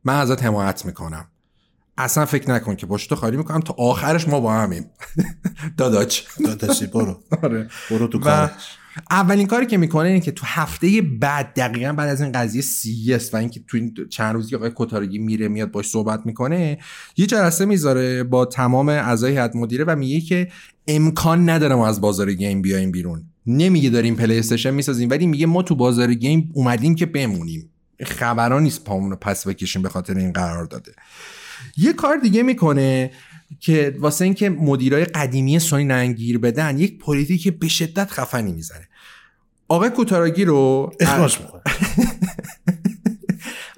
من 0.04 0.14
ازت 0.20 0.42
حمایت 0.42 0.86
می‌کنم. 0.86 1.26
اصلا 1.98 2.26
فکر 2.26 2.50
نکن 2.50 2.76
که 2.76 2.86
پشت 2.86 3.14
خالی 3.14 3.36
می‌کنم 3.36 3.60
تا 3.60 3.74
آخرش 3.78 4.28
ما 4.28 4.40
با 4.40 4.54
همیم. 4.54 4.90
داداچ 5.76 6.22
داداشی 6.44 6.86
برو. 6.86 7.20
آره. 7.42 7.68
برو 7.90 8.06
تو 8.06 8.18
و 8.18 8.20
کارش. 8.20 8.50
اولین 9.10 9.46
کاری 9.46 9.66
که 9.66 9.76
می‌کنه 9.76 10.08
اینه 10.08 10.20
که 10.20 10.32
تو 10.32 10.46
هفته 10.46 11.02
بعد 11.20 11.54
دقیقا 11.54 11.92
بعد 11.92 12.08
از 12.08 12.20
این 12.20 12.32
قضیه 12.32 12.62
CES 12.62 13.34
و 13.34 13.36
اینکه 13.36 13.60
تو 13.66 13.76
این 13.76 13.94
چند 14.10 14.34
روزی 14.34 14.56
آقای 14.56 14.72
کتارگی 14.76 15.18
میره 15.18 15.48
میاد 15.48 15.70
باش 15.70 15.88
صحبت 15.88 16.26
می‌کنه 16.26 16.78
یه 17.16 17.26
جلسه 17.26 17.64
می‌ذاره 17.64 18.24
با 18.24 18.44
تمام 18.44 18.88
اعضای 18.88 19.32
هیئت 19.32 19.56
مدیره 19.56 19.84
و 19.84 19.96
میگه 19.96 20.20
که 20.20 20.48
امکان 20.88 21.50
نداره 21.50 21.74
ما 21.74 21.88
از 21.88 22.00
بازار 22.00 22.32
گیم 22.32 22.62
بیایم 22.62 22.90
بیرون. 22.90 23.24
نمیگه 23.46 23.90
داریم 23.90 24.14
پلی 24.14 24.38
استیشن 24.38 24.70
می‌سازیم 24.70 25.10
ولی 25.10 25.26
میگه 25.26 25.46
ما 25.46 25.62
تو 25.62 25.74
بازار 25.74 26.14
گیم 26.14 26.50
اومدیم 26.54 26.94
که 26.94 27.06
بمونیم. 27.06 27.70
خبرا 28.06 28.62
نیست 28.62 28.84
پامون 28.84 29.10
رو 29.10 29.16
پس 29.16 29.46
بکشیم 29.46 29.82
به 29.82 29.88
خاطر 29.88 30.14
این 30.14 30.32
قرارداده. 30.32 30.92
یه 31.76 31.92
کار 31.92 32.16
دیگه 32.16 32.42
می‌کنه 32.42 33.10
که 33.60 33.96
واسه 33.98 34.24
اینکه 34.24 34.50
مدیرای 34.50 35.04
قدیمی 35.04 35.58
سونی 35.58 35.84
نیان 35.84 36.11
گیر 36.11 36.38
بدن 36.38 36.78
یک 36.78 36.98
پلیتیک 36.98 37.58
به 37.58 37.68
شدت 37.68 38.10
خفنی 38.10 38.52
می‌زنه. 38.52 38.88
آقای 39.68 39.90
کوتاراگی 39.90 40.44
رو 40.44 40.92
اخراج 41.00 41.38
می‌کنه. 41.40 41.62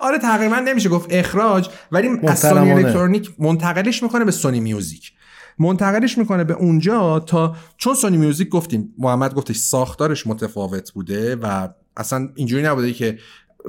آره 0.00 0.18
تقریبا 0.18 0.58
نمیشه 0.58 0.88
گفت 0.88 1.06
اخراج 1.11 1.68
ولی 1.92 2.08
از 2.28 2.40
سونی. 2.40 2.72
الکترونیک 2.72 3.30
منتقلش 3.38 4.02
می‌کنه 4.02 4.24
به 4.24 4.30
Sony 4.30 4.61
Music. 4.61 5.12
منتقلش 5.61 6.18
می‌کنه 6.18 6.44
به 6.44 6.54
اونجا 6.54 7.20
تا 7.20 7.56
چون 7.76 7.94
Sony 7.95 8.16
Music 8.16 8.49
گفتیم 8.48 8.94
محمد 8.98 9.34
گفتش 9.34 9.56
ساختارش 9.56 10.26
متفاوت 10.26 10.92
بوده 10.92 11.36
و 11.36 11.68
اصلا 11.96 12.28
اینجوری 12.34 12.62
نبوده 12.62 12.92
که 12.92 13.18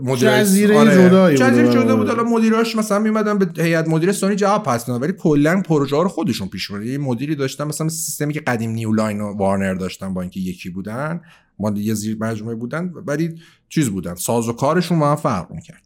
مدیرای- 0.01 0.41
جزیره 0.41 0.75
جدایی 0.75 1.09
بوده. 1.09 1.35
جزیره 1.37 1.67
آره. 1.69 1.73
جدا 1.83 1.95
بود 1.95 2.07
حالا 2.07 2.23
مدیراش 2.23 2.75
مثلا 2.75 2.99
میمدن 2.99 3.37
به 3.37 3.63
هیئت 3.63 3.87
مدیر 3.87 4.11
سونی 4.11 4.35
جواب 4.35 4.63
پس 4.63 4.89
می‌دادن 4.89 5.03
ولی 5.03 5.13
کلا 5.13 5.61
پروژه 5.61 5.95
ها 5.95 6.01
رو 6.01 6.09
خودشون 6.09 6.47
پیش 6.47 6.69
یه 6.69 6.97
مدیری 6.97 7.35
داشتن 7.35 7.63
مثلا 7.63 7.89
سیستمی 7.89 8.33
که 8.33 8.39
قدیم 8.39 8.71
New 8.71 8.91
Line 8.91 9.21
و 9.21 9.37
Warner 9.37 9.73
داشتن 9.73 10.13
با 10.13 10.21
اینکه 10.21 10.39
یکی 10.39 10.69
بودن 10.69 11.21
ما 11.59 11.71
یه 11.75 11.93
زیر 11.93 12.17
مجموعه 12.19 12.55
بودن 12.55 12.93
ولی 13.07 13.35
چیز 13.69 13.89
بودن 13.89 14.15
ساز 14.15 14.49
و 14.49 14.53
کارشون 14.53 14.99
با 14.99 15.09
هم 15.09 15.15
فرق 15.15 15.51
می‌کرد 15.51 15.81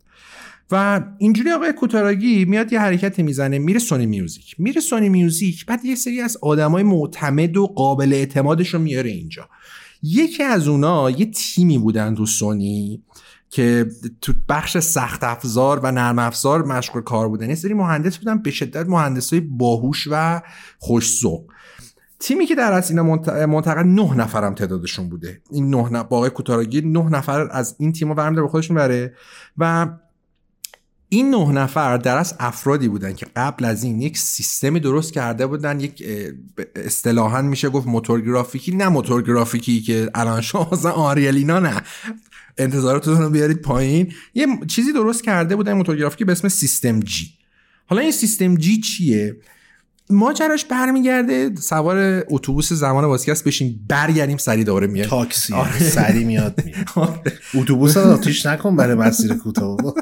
و 0.72 1.02
اینجوری 1.18 1.52
آقای 1.52 1.74
کوتاراگی 1.74 2.46
میاد 2.46 2.74
یه 2.74 2.80
حرکتی 2.80 3.24
می‌زنه 3.24 3.60
میره 3.60 3.80
Sony 3.80 4.06
Music. 4.06 4.56
میره 4.58 4.82
Sony 4.82 5.10
Music 5.10 5.66
بعد 5.66 5.86
یه 5.86 5.96
سری 5.96 6.22
از 6.22 6.38
آدمای 6.42 6.84
معتمد 6.84 7.58
و 7.58 7.68
قابل 7.68 8.14
اعتمادش 8.14 8.74
رو 8.74 8.80
میاره 8.80 9.10
اینجا. 9.10 9.50
یکی 10.04 10.44
از 10.44 10.68
اونا 10.68 11.10
یه 11.10 11.26
تیمی 11.26 11.78
بودن 11.78 12.16
تو 12.16 12.26
سونی 12.26 13.04
که 13.50 13.86
تو 14.22 14.34
بخش 14.50 14.78
سخت 14.78 15.24
افزار 15.24 15.80
و 15.84 15.92
نرم 15.92 16.20
افزار 16.20 16.66
مشغول 16.66 17.02
کار 17.02 17.30
بودن. 17.30 17.50
یه 17.50 17.56
سری 17.56 17.74
مهندس 17.74 18.18
بودن 18.18 18.42
به 18.42 18.52
شدت 18.52 18.88
مهندسای 18.88 19.40
باهوش 19.40 20.08
و 20.12 20.42
خوش‌ذوق 20.80 21.52
تیمی 22.20 22.46
که 22.46 22.56
در 22.56 22.74
از 22.74 22.90
اینا 22.90 23.04
منتقل 23.46 23.84
نه 23.84 24.14
نفرم 24.14 24.54
تعدادشون 24.56 25.10
بوده. 25.10 25.42
این 25.52 25.70
نه 25.70 25.90
نفر 25.90 26.04
با 26.04 26.18
آقای 26.18 26.30
کوتاراگی 26.30 26.82
نه 26.82 27.10
نفر 27.10 27.48
از 27.52 27.76
این 27.80 27.92
تیم 27.92 28.10
رو 28.10 28.16
برمی‌داره 28.16 28.48
به 28.48 28.52
خودشون 28.52 28.78
بره 28.78 29.14
و 29.58 29.88
این 31.10 31.30
نه 31.30 31.52
نفر 31.52 31.98
در 31.98 32.18
از 32.18 32.36
افرادی 32.40 32.88
بودن 32.88 33.14
که 33.14 33.26
قبل 33.36 33.66
از 33.66 33.84
این 33.84 34.02
یک 34.02 34.18
سیستمی 34.18 34.80
درست 34.80 35.14
کرده 35.14 35.48
بودن 35.48 35.80
یک 35.80 36.04
اصطلاحا 36.76 37.42
میشه 37.42 37.70
گفت 37.70 37.88
موتور 37.88 38.22
گرافیکی 38.22 38.76
نه 38.76 38.88
موتور 38.88 39.22
گرافیکی 39.22 39.82
که 39.82 40.10
الان 40.16 40.42
شما 40.42 40.70
مثلا 40.72 40.92
آریلینا 40.92 41.60
نه. 41.60 41.82
انتظاراتتون 42.58 43.22
رو 43.22 43.30
بیارید 43.30 43.62
پایین. 43.62 44.14
یه 44.34 44.48
چیزی 44.68 44.94
درست 44.94 45.24
کرده 45.24 45.56
بودن 45.56 45.74
موتور 45.74 45.96
گرافیکی 45.96 46.26
به 46.26 46.32
اسم 46.32 46.48
سیستم 46.48 47.00
جی. 47.00 47.30
حالا 47.86 48.02
این 48.02 48.12
سیستم 48.12 48.56
جی 48.56 48.78
چیه؟ 48.78 49.36
ماجراش 50.10 50.66
برمیگرده 50.66 51.56
سوار 51.56 52.24
اتوبوس 52.30 52.74
زمان 52.74 53.06
واسکس 53.06 53.44
بشین 53.44 53.80
برگردیم 53.88 54.38
سری 54.38 54.64
دوره 54.64 54.88
میاد. 54.88 55.08
تاکسی. 55.08 55.54
آره. 55.54 55.80
سری 56.00 56.24
میاد 56.24 56.64
میاد. 56.66 57.32
اتوبوس 57.56 57.98
رو 57.98 58.12
آتیش 58.12 58.46
نکن 58.46 58.76
برای 58.76 58.96
مسیر 58.96 59.34
کوتاه 59.34 59.78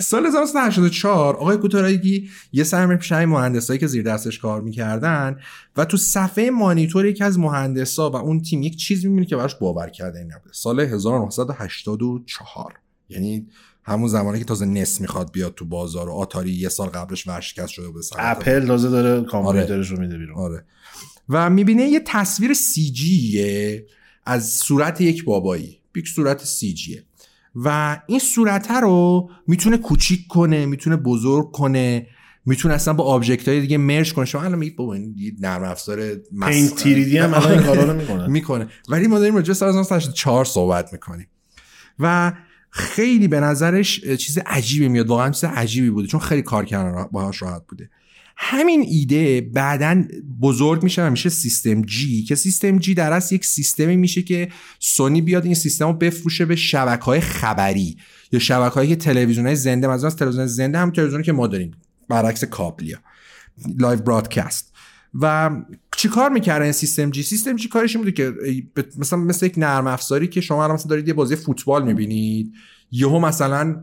سال 0.00 0.26
1984 0.26 1.36
آقای 1.36 1.56
کوتارایگی 1.56 2.30
یه 2.52 2.64
سر 2.64 2.86
میره 2.86 2.98
پیش 2.98 3.12
همین 3.12 3.28
مهندسایی 3.28 3.80
که 3.80 3.86
زیر 3.86 4.02
دستش 4.02 4.38
کار 4.38 4.60
می‌کردن 4.60 5.36
و 5.76 5.84
تو 5.84 5.96
صفحه 5.96 6.50
مانیتور 6.50 7.06
یکی 7.06 7.24
از 7.24 7.38
مهندسا 7.38 8.10
و 8.10 8.16
اون 8.16 8.42
تیم 8.42 8.62
یک 8.62 8.76
چیز 8.76 9.04
می‌بینه 9.04 9.26
که 9.26 9.36
براش 9.36 9.54
باور 9.54 9.88
کرده 9.88 10.18
این 10.18 10.32
نبوده. 10.32 10.50
سال 10.52 10.80
1984 10.80 12.74
یعنی 13.08 13.46
همون 13.84 14.08
زمانی 14.08 14.38
که 14.38 14.44
تازه 14.44 14.66
نس 14.66 15.00
می‌خواد 15.00 15.32
بیاد 15.32 15.54
تو 15.54 15.64
بازار 15.64 16.08
و 16.08 16.12
آتاری 16.12 16.50
یه 16.50 16.68
سال 16.68 16.88
قبلش 16.88 17.26
ورشکست 17.26 17.68
شده 17.68 17.88
بوده 17.88 18.02
سر 18.02 18.16
اپل 18.18 18.66
تازه 18.66 18.90
داره 18.90 19.24
کامپیوترش 19.24 19.90
رو 19.90 20.00
میده 20.00 20.18
بیرون. 20.18 20.36
آره. 20.38 20.64
و 21.28 21.50
می‌بینه 21.50 21.82
یه 21.82 22.00
تصویر 22.06 22.54
سی 22.54 22.90
جیه 22.90 23.86
از 24.26 24.48
صورت 24.50 25.00
یک 25.00 25.24
بابایی 25.24 25.78
یک 25.96 26.08
صورت 26.08 26.44
سی 26.44 26.74
جیه. 26.74 27.04
و 27.54 27.98
این 28.06 28.18
صورت 28.18 28.70
رو 28.70 29.28
می‌تونه 29.46 29.76
کوچیک 29.76 30.26
کنه 30.26 30.66
می‌تونه 30.66 30.96
بزرگ 30.96 31.50
کنه 31.52 32.06
می‌تونه 32.46 32.74
اصلا 32.74 32.94
با 32.94 33.04
object 33.04 33.48
های 33.48 33.60
دیگه 33.60 33.76
merge 33.78 34.12
کنه. 34.14 34.24
شما 34.24 34.42
الان 34.42 34.58
میگید 34.58 34.76
بابا 34.76 34.94
این 34.94 35.36
نرم 35.40 35.62
افزار 35.62 36.16
مس- 36.32 36.48
Paint 36.48 36.74
3D 36.74 37.18
هم 37.18 37.34
الان 37.34 37.52
این 37.52 37.62
کارا 37.62 37.84
رو 37.84 37.94
می‌کنن 37.96 38.30
می‌کنه. 38.30 38.68
ولی 38.90 39.06
ما 39.06 39.18
داریم 39.18 39.34
راجع 39.34 39.48
به 39.48 39.54
سال 39.54 39.68
1984 39.68 40.44
صحبت 40.44 40.92
می‌کنیم. 40.92 41.26
و 41.98 42.32
خیلی 42.74 43.28
به 43.28 43.40
نظرش 43.40 44.00
چیز 44.00 44.38
عجیبی 44.38 44.88
میاد. 44.88 45.06
واقعا 45.06 45.30
چیز 45.30 45.44
عجیبی 45.44 45.90
بوده 45.90 46.08
چون 46.08 46.20
خیلی 46.20 46.42
کار 46.42 46.64
کردن 46.64 47.04
باهاش 47.12 47.42
راحت 47.42 47.62
بوده. 47.68 47.90
همین 48.36 48.84
ایده 48.88 49.40
بعدا 49.40 50.04
بزرگ 50.40 50.82
میشه 50.82 51.06
و 51.06 51.10
میشه 51.10 51.28
System 51.28 51.82
G 51.82 52.22
که 52.22 52.34
System 52.34 52.78
G 52.78 52.94
در 52.94 53.12
اصل 53.12 53.34
یک 53.34 53.44
سیستمی 53.44 53.96
میشه 53.96 54.22
که 54.22 54.48
سونی 54.78 55.20
بیاد 55.22 55.44
این 55.44 55.54
سیستم 55.54 55.86
رو 55.86 55.92
بفروشه 55.92 56.44
به 56.44 56.56
شبکه 56.56 57.04
های 57.04 57.20
خبری 57.20 57.96
یا 58.32 58.38
شبکه 58.38 58.74
هایی 58.74 58.88
که 58.88 58.96
تلویزیون 58.96 59.46
های 59.46 59.56
زنده 59.56 59.90
از 59.90 60.16
تلویزیون 60.16 60.46
زنده 60.46 60.78
هم 60.78 60.90
تلویزیونی 60.90 61.24
که 61.24 61.32
ما 61.32 61.46
داریم 61.46 61.70
برعکس 62.08 62.44
کابلیا 62.44 62.98
live 63.78 64.00
broadcast 64.00 64.72
و 65.14 65.50
چیکار 66.02 66.30
می‌کردن 66.30 66.62
این 66.62 66.72
System 66.72 67.10
G؟ 67.10 67.22
System 67.22 67.56
G 67.56 67.68
کارش 67.68 67.96
این 67.96 68.04
بوده 68.04 68.12
که 68.12 68.34
مثلا 68.98 69.18
مثل 69.18 69.46
یک 69.46 69.54
نرم 69.56 69.86
افزاری 69.86 70.28
که 70.28 70.40
شما 70.40 70.64
الان 70.64 70.74
مثلا 70.74 70.88
دارید 70.90 71.08
یه 71.08 71.14
بازی 71.14 71.36
فوتبال 71.36 71.84
می‌بینید 71.84 72.52
یهو 72.90 73.18
مثلا. 73.18 73.76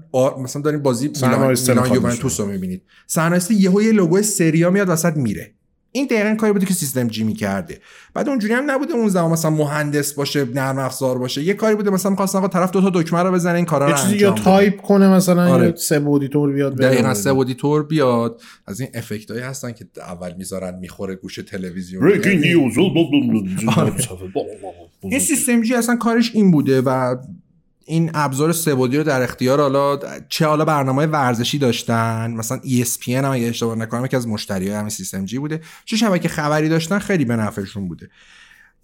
مثلا 0.44 0.62
دارید 0.62 0.84
بازی 0.84 1.12
میلان 1.22 1.94
یوونتوس 1.94 2.40
رو 2.40 2.46
می‌بینید. 2.46 2.82
صحنه 3.08 3.42
یهو 3.50 3.82
یه 3.82 3.92
لوگو 3.92 4.22
سری 4.22 4.58
آ 4.58 4.70
میاد 4.70 4.90
وسط 4.90 5.18
میره. 5.18 5.54
این 5.92 6.06
دقیقا 6.06 6.36
کاری 6.36 6.54
بوده 6.54 6.66
که 6.66 6.74
System 6.74 7.08
G 7.08 7.24
می‌کرده 7.24 7.80
بعد 8.14 8.30
اونجوری 8.30 8.54
هم 8.54 8.72
نبوده 8.72 8.94
اون 8.94 9.10
زمان 9.10 9.32
مثلا 9.32 9.52
مهندس 9.52 10.14
باشه 10.14 10.46
نرم 10.46 10.78
افزار 10.80 11.18
باشه 11.18 11.44
یه 11.44 11.54
کاری 11.54 11.76
بوده 11.76 11.90
مثلا 11.90 12.12
می‌خواستن 12.12 12.38
آقا 12.38 12.48
طرف 12.48 12.72
دو 12.72 12.82
تا 12.82 12.90
دکمه 12.90 13.24
رو 13.24 13.32
بزنه 13.32 13.56
این 13.56 13.66
کارا 13.66 13.90
رو 13.90 13.98
چیزی 13.98 14.18
یا 14.18 14.30
انجام 14.30 14.34
بده. 14.34 14.44
تایپ 14.44 14.82
کنه 14.82 15.10
مثلا 15.10 15.54
آره. 15.54 15.66
یا 15.66 15.76
سه 15.76 16.00
بعدی 16.00 16.28
طور 16.28 16.52
بیاد. 16.52 16.78
دقیقا 16.78 17.14
سه 17.14 17.34
بعدی‌طور 17.34 17.84
بیاد 17.84 18.42
از 18.68 18.80
این 18.80 18.90
افکت 18.94 19.32
هایی 19.32 19.44
هستن 19.44 19.72
که 19.72 19.86
اول 19.98 20.34
می‌ذارن 20.38 20.80
می‌خوره 20.80 21.16
گوش 21.16 21.36
تلویزیون 21.36 22.10
Breaking 22.10 22.44
news. 22.44 23.78
آره. 23.78 23.94
این 25.02 25.20
سیستم 25.20 25.62
G 25.62 25.76
اصلا 25.76 25.96
کارش 25.96 26.32
این 26.36 26.52
بوده 26.52 26.82
و 26.82 27.16
این 27.90 28.12
ابزار 28.14 28.52
سه‌بعدی 28.54 28.98
رو 28.98 29.04
در 29.04 29.22
اختیار 29.22 29.62
حالا 29.62 30.00
چه 30.30 30.46
حالا 30.46 30.66
برنامه 30.66 31.06
ورزشی 31.06 31.58
داشتن؟ 31.58 32.32
مثلا 32.32 32.60
ESPN 32.60 33.10
هم 33.10 33.32
اگه 33.32 33.48
اشتباه 33.48 33.76
نکنم 33.76 34.06
یکی 34.06 34.16
از 34.16 34.28
مشتریای 34.28 34.76
همین 34.76 34.90
سیستم 34.90 35.26
G 35.26 35.40
بوده. 35.40 35.62
چه 35.86 35.98
شبکه 35.98 36.28
خبری 36.28 36.70
داشتن 36.70 37.00
خیلی 37.00 37.26
به 37.26 37.36
نفعشون 37.36 37.88
بوده. 37.88 38.10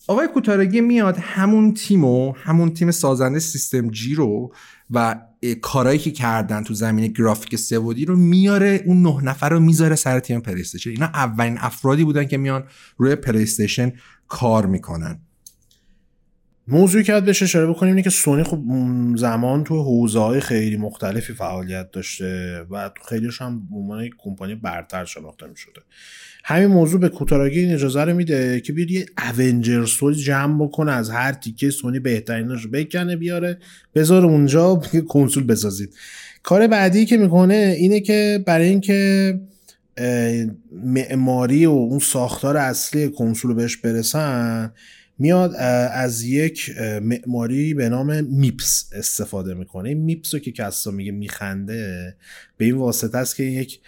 آقای 0.08 0.28
کوتارگی 0.28 0.82
میاد 0.82 1.18
همون 1.18 1.74
تیمو 1.74 2.34
همون 2.36 2.74
تیم 2.74 2.92
سازنده 2.92 3.40
سیستم 3.40 3.90
G 3.90 4.16
رو 4.16 4.54
و 4.92 5.16
کارهایی 5.62 6.00
که 6.00 6.12
کردن 6.12 6.64
تو 6.64 6.74
زمینه 6.74 7.08
گرافیک 7.08 7.56
سبودی 7.56 8.06
رو 8.06 8.16
میاره 8.16 8.84
اون 8.86 9.02
نه 9.02 9.24
نفر 9.24 9.50
رو 9.50 9.60
می‌ذاره 9.60 9.96
سر 9.96 10.20
تیم 10.20 10.40
پلیستشن 10.40 10.90
اینا 10.90 11.06
اولین 11.06 11.58
افرادی 11.60 12.04
بودن 12.04 12.26
که 12.26 12.38
میان 12.38 12.64
روی 12.98 13.16
پلیستشن 13.16 13.92
کار 14.28 14.66
می‌کنن. 14.66 15.20
موضوعی 16.68 17.04
که 17.04 17.20
بهش 17.20 17.44
اشاره 17.44 17.68
بکنیم 17.68 17.92
اینه 17.92 18.04
که 18.04 18.10
سونی 18.10 18.44
خب 18.44 18.60
زمان 19.16 19.64
تو 19.64 19.84
حوزه 19.84 20.20
های 20.20 20.40
خیلی 20.40 20.78
مختلفی 20.78 21.34
فعالیت 21.34 21.92
داشته 21.92 22.62
و 22.70 22.90
تو 22.90 23.04
خیلیش 23.10 23.42
هم 23.42 23.68
به 23.70 23.76
عنوان 23.76 24.04
یک 24.04 24.14
کمپانی 24.18 24.56
برتر 24.56 25.06
شناخته 25.06 25.48
می 25.48 25.58
شده 25.58 25.82
همین 26.44 26.68
موضوع 26.68 27.00
به 27.00 27.10
کوتاراگی 27.10 27.60
این 27.60 27.74
اجازه 27.74 28.04
رو 28.04 28.14
میده 28.14 28.62
که 28.62 28.74
بیاد 28.74 28.92
یه 28.92 29.06
اونجر 29.40 29.86
ستوری 29.86 30.16
جمع 30.16 30.66
بکنه 30.66 30.92
از 30.92 31.10
هر 31.10 31.32
تیکه 31.32 31.70
سونی 31.70 32.00
بهتریناش 32.00 32.62
رو 32.62 32.72
بکنه 32.72 33.16
بیاره. 33.16 33.58
بذاره 33.96 34.26
اونجا 34.26 34.82
کنسول 35.08 35.44
بسازید. 35.44 35.96
کار 36.44 36.68
بعدی 36.68 37.06
که 37.06 37.18
می‌کنه 37.18 37.76
اینه 37.78 38.00
که 38.00 38.44
برای 38.48 38.68
اینکه 38.68 39.40
معماری 40.84 41.66
و 41.66 41.70
اون 41.70 42.00
ساختار 42.00 42.58
اصلی 42.58 43.10
کنسول 43.10 43.54
بهش 43.54 43.78
برسن 43.78 44.72
میاد 45.20 45.56
از 45.92 46.24
یک 46.24 46.72
معماری 47.02 47.74
به 47.74 47.90
نام 47.90 48.24
میپس 48.24 48.90
استفاده 48.94 49.54
می‌کنه. 49.54 49.90
این 49.90 49.98
میپس 49.98 50.34
رو 50.34 50.40
که 50.40 50.52
کسا 50.52 50.92
میگه 50.92 51.12
میخنده 51.12 52.16
به 52.58 52.66
این 52.66 52.76
واسطه 52.76 53.18
است 53.18 53.36
که 53.36 53.44
یک 53.44 53.80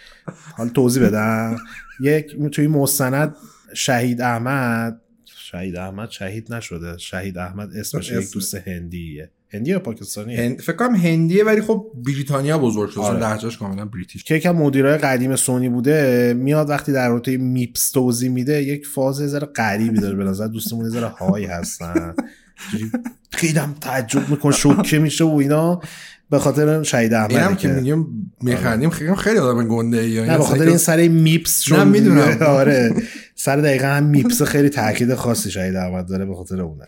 حال 0.56 0.68
توضیح 0.68 1.06
بدم. 1.06 1.56
یک 2.00 2.36
توی 2.52 2.66
مستند 2.66 3.36
شهید 3.74 4.20
احمد 4.20 5.00
شهید 5.24 5.76
احمد 5.76 6.10
شهید 6.10 6.54
نشده. 6.54 6.98
شهید 6.98 7.38
احمد 7.38 7.76
اسمش 7.76 8.10
اسم. 8.10 8.20
یک 8.20 8.32
دوست 8.32 8.54
هندیه. 8.54 9.30
هندی 9.50 9.70
یا 9.70 9.78
پاکستانی؟ 9.78 10.36
هند... 10.36 10.60
فکر 10.60 10.76
کنم 10.76 10.94
هندیه 10.94 11.44
ولی 11.44 11.60
خب 11.60 11.86
بریتانیا 12.04 12.58
بزرگ 12.58 12.90
شد. 12.90 13.00
آره. 13.00 13.18
لهجهش 13.18 13.56
کاملا 13.56 13.84
بریتیش. 13.84 14.24
که 14.24 14.34
یکم 14.34 14.56
مدیرای 14.56 14.98
قدیم 14.98 15.36
سونی 15.36 15.68
بوده 15.68 16.34
میاد 16.38 16.70
وقتی 16.70 16.92
در 16.92 17.08
رابطه 17.08 17.36
میپس 17.36 17.90
توضیح 17.90 18.30
میده 18.30 18.62
یک 18.62 18.86
فاز 18.86 19.16
ذره 19.16 19.46
غریبی 19.46 20.00
داره 20.00 20.16
به 20.16 20.24
نظر 20.24 20.46
دوستمون 20.46 20.88
ذره 20.88 21.06
های 21.06 21.44
هستن. 21.44 22.14
اینجوری 22.72 22.92
خیلی 23.30 23.58
هم 23.58 23.74
تعجب 23.80 24.28
می‌کنه 24.28 24.52
شوکه 24.52 24.98
میشه 24.98 25.24
و 25.24 25.36
اینا. 25.36 25.80
به 26.30 26.38
خاطر 26.38 26.82
شهید 26.82 27.14
اینم 27.14 27.36
احمد 27.36 27.58
که 27.58 27.68
که 27.68 27.74
میگیم 27.74 28.30
میخندیم 28.42 28.90
خیلی 28.90 29.14
خیلی 29.14 29.38
آدم 29.38 29.68
گنده 29.68 29.98
ای. 29.98 30.20
نه 30.20 30.38
به 30.38 30.44
خاطر 30.44 30.62
این 30.66 30.76
سر 30.76 31.08
میپس 31.08 31.62
چون 31.62 31.88
می‌دونم. 31.88 32.38
آره. 32.60 32.94
سر 33.34 33.56
دقیقا 33.56 33.86
هم 33.86 34.04
میپس 34.04 34.42
خیلی 34.42 34.68
تاکید 34.68 35.14
خاصی 35.14 35.50
شهید 35.50 35.76
احمد 35.76 36.08
داره 36.08 36.24
به 36.24 36.34
خاطر 36.34 36.60
اونه. 36.60 36.84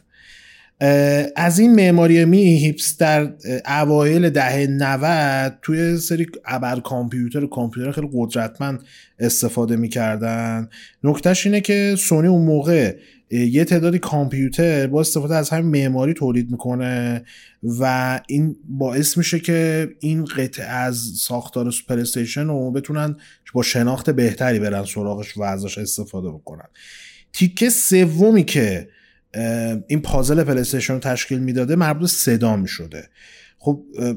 از 1.36 1.58
این 1.58 1.74
معماری 1.74 2.24
میپس 2.24 2.96
در 2.96 3.22
اه، 3.22 3.80
اوایل 3.80 4.30
دهه 4.30 4.66
90 4.66 5.58
توی 5.62 5.96
سری 5.96 6.26
ابر 6.44 6.80
کامپیوتر 6.80 7.46
کامپیوتر 7.46 7.92
خیلی 7.92 8.08
قدرتمند 8.12 8.82
استفاده 9.18 9.76
می‌کردن 9.76 10.68
نکتهش 11.04 11.46
اینه 11.46 11.60
که 11.60 11.94
سونی 11.98 12.28
اون 12.28 12.44
موقع 12.44 12.96
یه 13.30 13.64
تعدادی 13.64 13.98
کامپیوتر 13.98 14.86
با 14.86 15.00
استفاده 15.00 15.36
از 15.36 15.50
همین 15.50 15.66
معماری 15.66 16.14
تولید 16.14 16.50
می‌کنه 16.50 17.24
و 17.62 18.20
این 18.28 18.56
باعث 18.68 19.18
میشه 19.18 19.40
که 19.40 19.88
این 20.00 20.24
قطعه 20.24 20.66
از 20.66 20.96
ساختار 20.96 21.74
پلی 21.88 22.00
استیشن 22.00 22.46
رو 22.46 22.70
بتونن 22.70 23.16
با 23.54 23.62
شناخت 23.62 24.10
بهتری 24.10 24.58
برن 24.58 24.84
سراغش 24.84 25.36
و 25.36 25.42
ازش 25.42 25.78
استفاده 25.78 26.28
بکنن. 26.28 26.68
تیکه 27.32 27.70
سومی 27.70 28.44
که 28.44 28.88
این 29.86 30.02
پازل 30.02 30.44
پلی 30.44 30.60
استیشن 30.60 30.94
رو 30.94 31.00
تشکیل 31.00 31.38
می‌داده 31.38 31.76
مربوط 31.76 32.10
صدا 32.10 32.56
می‌شده 32.56 33.08
خب 33.58 33.82
اه، 33.98 34.14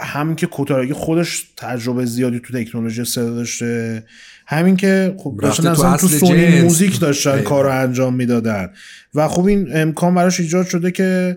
هم 0.00 0.34
که 0.34 0.46
کوتاراگی 0.46 0.92
خودش 0.92 1.44
تجربه 1.56 2.04
زیادی 2.04 2.40
تو 2.40 2.64
تکنولوژی 2.64 3.04
صدا 3.04 3.34
داشته 3.34 4.04
همین 4.46 4.76
که 4.76 5.14
خب 5.18 5.38
داشتن 5.42 5.62
تو 5.62 5.70
اصلا 5.70 5.96
تو 5.96 6.08
سونی 6.08 6.52
جنس. 6.52 6.62
موزیک 6.62 7.00
داشتن. 7.00 7.42
کار 7.42 7.64
رو 7.64 7.70
انجام 7.70 8.14
می‌دادن 8.14 8.70
و 9.14 9.28
خب 9.28 9.44
این 9.44 9.68
امکان 9.72 10.14
براش 10.14 10.40
ایجاد 10.40 10.66
شده 10.66 10.90
که 10.90 11.36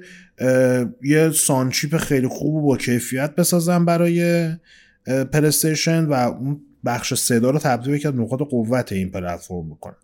یه 1.04 1.32
sound 1.32 1.68
chip 1.68 1.98
خیلی 1.98 2.28
خوب 2.28 2.56
و 2.56 2.62
با 2.62 2.78
کیفیت 2.78 3.36
بسازن 3.36 3.86
برای 3.86 4.46
اه، 5.08 5.24
پلیستیشن 5.24 6.06
و 6.06 6.14
اون 6.14 6.62
بخش 6.86 7.14
صدا 7.14 7.50
رو 7.50 7.60
تبدیل 7.60 8.08
از 8.08 8.16
نقاط 8.16 8.40
قوت 8.40 8.92
این 8.92 9.12
پلتفرم 9.12 9.70
بکنن 9.70 9.96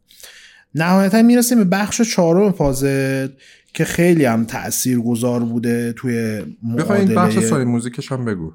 نهایتا 0.76 1.22
می‌رسیم 1.22 1.58
به 1.58 1.64
بخش 1.64 2.02
چهارم 2.02 2.52
پازل 2.52 3.28
که 3.74 3.86
خیلی 3.86 4.26
هم 4.26 4.46
تأثیر 4.46 5.00
گذار 5.00 5.40
بوده 5.40 5.94
توی 5.94 6.42
بخوای 6.78 7.00
این 7.02 7.16
بخش 7.16 7.40
سوری 7.40 7.64
موزیکش 7.66 8.12
هم 8.12 8.26
بگو. 8.26 8.54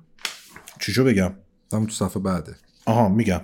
چیشو 0.81 1.05
بگم؟ 1.05 1.33
هم 1.73 1.87
تو 1.87 1.93
صفحه 1.93 2.23
بعده. 2.23 2.55
آها 2.87 3.09
میگم. 3.09 3.41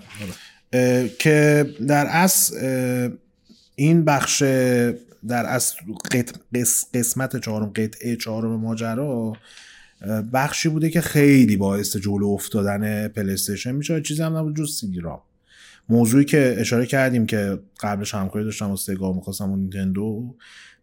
اه، 0.73 1.09
که 1.09 1.67
در 1.89 2.07
اصل 2.07 2.57
اه، 2.61 3.11
این 3.75 4.05
بخش 4.05 4.43
در 5.29 5.47
اصل 5.47 5.77
قط- 6.13 6.39
قس- 6.55 6.85
قسمت 6.95 7.41
چهارم 7.41 7.67
قطعه 7.67 8.17
چهارم 8.17 8.61
ماجرا 8.61 9.33
بخشی 10.33 10.69
بوده 10.69 10.91
که 10.91 11.01
خیلی 11.01 11.57
باعث 11.57 11.97
جلو 11.97 12.27
افتادن 12.27 13.09
پلیستیشن 13.09 13.73
میشه 13.73 14.01
چیزی 14.01 14.23
هم 14.23 14.37
نبود 14.37 14.57
جز 14.57 14.77
سی 14.81 14.87
دی 14.91 15.01
رام. 15.01 15.21
موضوعی 15.89 16.25
که 16.25 16.57
اشاره 16.59 16.87
کردیم 16.87 17.27
که 17.27 17.59
قبلش 17.81 18.15
همکاری 18.15 18.45
داشتم 18.45 18.69
با 18.69 18.77
سگا 18.77 19.13
می‌خواستم 19.13 19.51
و 19.51 19.57
نینتندو 19.57 20.35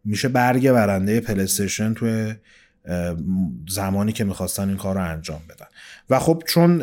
میشه 0.05 0.27
برگ 0.27 0.71
برنده 0.71 1.19
پلیستیشن 1.19 1.93
توی 1.93 2.33
زمانی 3.69 4.11
که 4.11 4.23
می‌خواستن 4.23 4.67
این 4.67 4.77
کار 4.77 4.95
رو 4.95 5.01
انجام 5.01 5.41
بدن. 5.49 5.65
و 6.09 6.19
خب 6.19 6.43
چون 6.47 6.81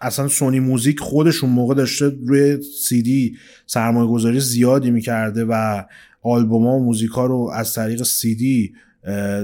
اصلا 0.00 0.28
سونی 0.28 0.60
موزیک 0.60 1.00
خودش 1.00 1.44
اون 1.44 1.52
موقع 1.52 1.74
داشته 1.74 2.12
روی 2.26 2.62
سی 2.62 3.02
دی 3.02 3.36
سرمایه 3.66 4.10
گذاری 4.10 4.40
زیادی 4.40 4.90
می‌کرده 4.90 5.44
و 5.44 5.82
آلبوم 6.22 6.66
و 6.66 6.84
موزیک 6.84 7.10
ها 7.10 7.26
رو 7.26 7.50
از 7.54 7.74
طریق 7.74 8.02
سی 8.02 8.34
دی 8.34 8.74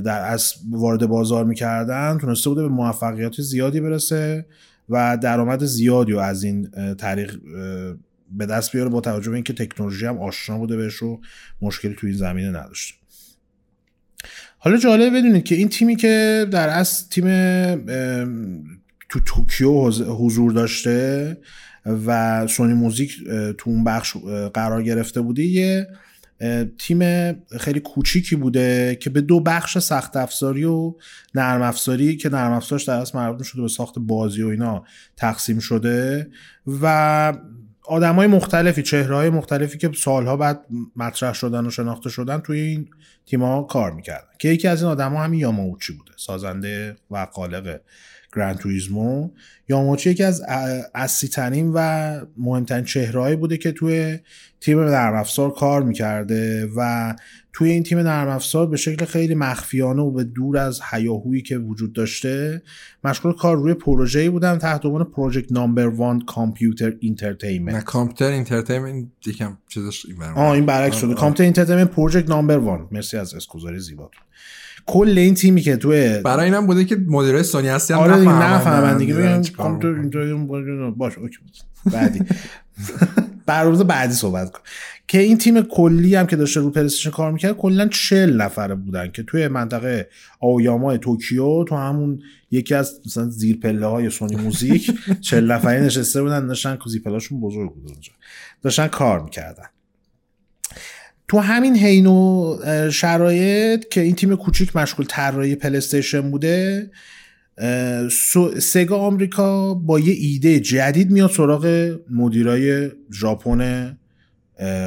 در 0.05 0.33
از 0.33 0.55
وارد 0.71 1.07
بازار 1.07 1.45
می‌کردن 1.45 2.19
تونسته 2.19 2.51
بوده 2.51 2.63
به 2.63 2.69
موفقیت 2.69 3.41
زیادی 3.41 3.81
برسه. 3.81 4.47
و 4.93 5.19
درآمد 5.23 5.65
زیادی 5.65 6.13
رو 6.13 6.19
از 6.19 6.45
این 6.45 6.71
طریق 6.99 7.39
به 8.31 8.47
دست 8.47 8.73
بیاره 8.73 8.89
با 8.89 9.01
توجه 9.01 9.31
به 9.31 9.35
اینکه 9.35 9.53
تکنولوژی 9.53 10.07
هم 10.07 10.19
آشنا 10.19 10.59
بوده 10.59 10.77
بهش 10.77 11.03
و 11.03 11.21
مشکلی 11.63 11.95
توی 11.95 12.11
این 12.11 12.19
زمینه 12.19 12.49
نداشته. 12.49 12.95
حالا 14.59 14.77
جالب 14.77 15.17
بدونید 15.17 15.45
که 15.45 15.55
این 15.55 15.69
تیمی 15.69 15.97
که 15.97 16.47
در 16.51 16.69
اصل 16.69 17.05
تیم 17.11 17.25
تو 19.09 19.21
توکیو 19.27 19.91
حض- 19.91 20.01
حضور 20.01 20.53
داشته 20.53 21.39
و 22.07 22.47
سونی 22.47 22.75
موزیک 22.75 23.25
تو 23.59 23.71
اون 23.71 23.85
بخش 23.85 24.17
قرار 24.55 24.83
گرفته 24.83 25.21
بوده 25.21 25.43
یه 25.43 25.89
تیم 26.79 27.33
خیلی 27.61 27.81
کوچیکی 27.81 28.37
بوده 28.37 28.99
که 29.01 29.11
به 29.11 29.21
دو 29.21 29.41
بخش 29.41 29.79
سخت 29.79 30.17
افزاری 30.17 30.65
و 30.65 30.95
نرم 31.35 31.63
افزاری 31.63 32.17
که 32.17 32.29
نرم 32.29 32.53
افزارش 32.53 32.85
در 32.85 32.95
اصل 32.95 33.19
مربوط 33.19 33.43
شده 33.43 33.63
به 33.63 33.69
ساخت 33.69 33.99
بازی 33.99 34.43
و 34.43 34.49
اینا 34.49 34.85
تقسیم 35.17 35.59
شده 35.59 36.31
و 36.83 37.33
آدم 37.85 38.15
های 38.15 38.27
مختلفی 38.27 38.83
چهره 38.83 39.17
های 39.17 39.31
مختلفی 39.31 39.79
که 39.79 39.91
سالها 39.97 40.37
بعد 40.37 40.67
مطرح 40.97 41.33
شدن 41.33 41.67
و 41.67 41.71
شناخته 41.71 42.11
شدن 42.11 42.39
توی 42.39 42.61
این 42.61 42.89
تیم‌ها 43.27 43.63
کار 43.63 43.93
می‌کردن. 43.93 44.29
که 44.39 44.49
یکی 44.49 44.69
از 44.69 44.83
این 44.83 44.91
آدم 44.91 45.13
ها 45.13 45.25
همین 45.25 45.41
یاماوچی 45.41 45.93
بوده 45.93 46.13
سازنده 46.17 46.97
و 47.11 47.27
خالق 47.33 47.81
گرند 48.37 48.59
توریزمو 48.59 49.31
یاماوچی 49.69 50.11
یکی 50.11 50.23
از 50.23 50.43
اصلی 50.95 51.29
ترین 51.29 51.73
و 51.75 52.21
مهمترین 52.37 52.85
چهرهایی 52.85 53.37
بوده 53.37 53.57
که 53.57 53.73
توی 53.73 54.19
تیم 54.61 54.81
نرم 54.81 55.15
افزار 55.15 55.55
کار 55.55 55.83
می‌کرده 55.83 56.69
و 56.77 57.15
توی 57.53 57.71
این 57.71 57.83
تیم 57.83 57.99
نرم 57.99 58.29
افزار 58.29 58.67
به 58.67 58.77
شکل 58.77 59.05
خیلی 59.05 59.35
مخفیانه 59.35 60.03
و 60.03 60.11
به 60.11 60.25
دور 60.25 60.59
از 60.59 60.81
هیاهویی 60.91 61.43
که 61.43 61.59
وجود 61.59 61.93
داشته 61.93 62.63
مشغول 63.05 63.33
کار 63.33 63.57
روی 63.57 63.75
پروژه‌ای 63.75 64.31
بودن 64.31 64.59
تحت 64.59 64.87
عنوان 64.87 65.05
Project 65.05 65.53
Number 65.53 65.87
One 65.87 66.21
کامپیوتر 66.21 66.89
نه 66.89 66.97
entertainment 67.01 67.85
کامپیوتر 67.85 68.33
entertainment 68.33 69.07
یکم 69.27 69.59
چیزش 69.69 70.07
این 70.37 70.67
برعکس 70.67 70.97
شده. 70.97 71.15
کامپیوتر 71.15 71.45
entertainment 71.45 71.91
Project 71.91 72.29
Number 72.29 72.59
One 72.59 72.89
مرسی 72.91 73.17
از 73.17 73.35
اسکوزاری 73.35 73.79
زیباتون. 73.79 74.23
کل 74.87 75.19
این 75.19 75.35
تیمی 75.35 75.61
که 75.61 75.77
توی 75.77 76.21
برای 76.25 76.45
اینم 76.45 76.67
بوده 76.67 76.85
که 76.85 76.97
مدیرای 77.07 77.43
سونی 77.43 77.69
هستی 77.69 77.95
هم 77.95 78.01
آره 78.01 78.19
دیگه 78.19 78.43
نفهمن 78.43 78.99
دیگه 78.99 79.15
کامپیوتر 79.57 79.89
می‌کنن. 79.89 80.01
entertainment 80.01 80.95
باش 80.97 81.19
اوکی 81.19 81.39
بعدی. 81.93 82.21
برنامه 83.47 83.85
بعدی 83.85 84.15
صحبت 84.15 84.51
کن. 84.51 84.61
که 85.09 85.19
این 85.19 85.39
تیم 85.39 85.63
کلی 85.63 86.15
هم 86.15 86.27
که 86.27 86.37
داشته 86.37 86.61
رو 86.61 86.71
پلیستیشن 86.71 87.11
کار 87.11 87.33
می‌کرد 87.33 87.57
کلا 87.57 87.89
40 87.89 88.43
نفره 88.43 88.75
بودن 88.75 89.11
که 89.11 89.23
توی 89.23 89.49
منطقه 89.49 90.09
آویاما 90.41 90.97
توکیو 90.97 91.65
تو 91.65 91.77
همون 91.77 92.23
یکی 92.51 92.75
از 92.75 93.01
مثلا 93.07 93.29
زیر 93.29 93.57
پله 93.57 93.87
های 93.87 94.11
سونی 94.11 94.37
موزیک 94.37 94.91
40 95.21 95.53
نفره 95.53 95.81
نشسته 95.81 96.23
بودن 96.23 96.47
داشتن 96.47 96.77
که 96.77 96.91
زیر 96.91 97.03
پله‌هاشون 97.03 97.41
بزرگ 97.41 97.75
بود 97.75 97.91
اونجا. 97.91 98.13
داشتن 98.63 98.87
کار 98.87 99.23
می‌کردن. 99.23 99.67
تو 101.29 101.39
همین 101.39 101.77
حین 101.77 102.91
شرایط 102.91 103.89
که 103.89 104.01
این 104.01 104.15
تیم 104.15 104.37
کوچیک 104.37 104.77
مشغول 104.77 105.07
طراحی 105.07 105.55
پلیستیشن 105.55 106.31
بوده 106.31 106.91
سگا 108.59 108.99
آمریکا 108.99 109.75
با 109.75 110.01
یه 110.01 110.13
ایده 110.13 110.61
جدید 110.61 111.11
میاد 111.11 111.31
سراغ 111.31 111.97
مدیرای 112.11 112.91
ژاپن 113.13 113.93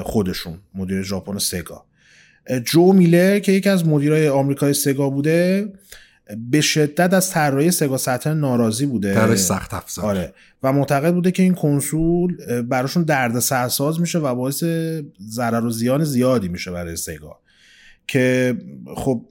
خودشون 0.03 0.59
مدیر 0.75 1.01
ژاپن 1.01 1.37
سگا. 1.37 1.85
جو 2.65 2.93
میلر 2.93 3.39
که 3.39 3.51
یکی 3.51 3.69
از 3.69 3.87
مدیرای 3.87 4.29
آمریکای 4.29 4.73
سگا 4.73 5.09
بوده 5.09 5.73
به 6.51 6.61
شدت 6.61 7.13
از 7.13 7.29
طراحی 7.29 7.71
سگا 7.71 7.97
ساترن 7.97 8.39
ناراضی 8.39 8.85
بوده. 8.85 9.13
طرح 9.13 9.35
سخت 9.35 9.73
افزار 9.73 10.05
آره. 10.05 10.33
و 10.63 10.73
معتقد 10.73 11.13
بوده 11.13 11.31
که 11.31 11.43
این 11.43 11.53
کنسول 11.53 12.61
براشون 12.61 13.03
درد 13.03 13.39
سرساز 13.39 13.99
میشه 13.99 14.19
و 14.19 14.35
باعث 14.35 14.63
ضرر 15.29 15.65
و 15.65 15.69
زیان 15.69 16.03
زیادی 16.03 16.47
میشه 16.47 16.71
برای 16.71 16.95
سگا. 16.95 17.39
که 18.07 18.57
خب 18.95 19.25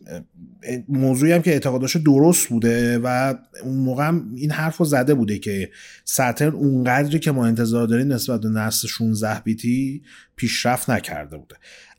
موضوعی 0.88 1.32
هم 1.32 1.42
که 1.42 1.51
اعتقاداش 1.51 1.97
درست 1.97 2.49
بوده 2.49 2.99
و 2.99 3.34
اون 3.62 3.76
موقع 3.76 4.07
هم 4.07 4.32
این 4.36 4.51
حرف 4.51 4.76
رو 4.76 4.84
زده 4.84 5.14
بوده 5.14 5.38
که 5.38 5.70
ساترن 6.05 6.53
اونقدری 6.53 7.18
که 7.18 7.32
ما 7.32 7.47
انتظار 7.47 7.86
داریم 7.86 8.12
نسبت 8.12 8.40
به 8.40 8.49
نسل 8.49 8.88
16 8.88 9.40
بیتی 9.40 10.03
پیشرفت 10.36 10.90
نکرده 10.90 11.36
بوده. 11.36 11.57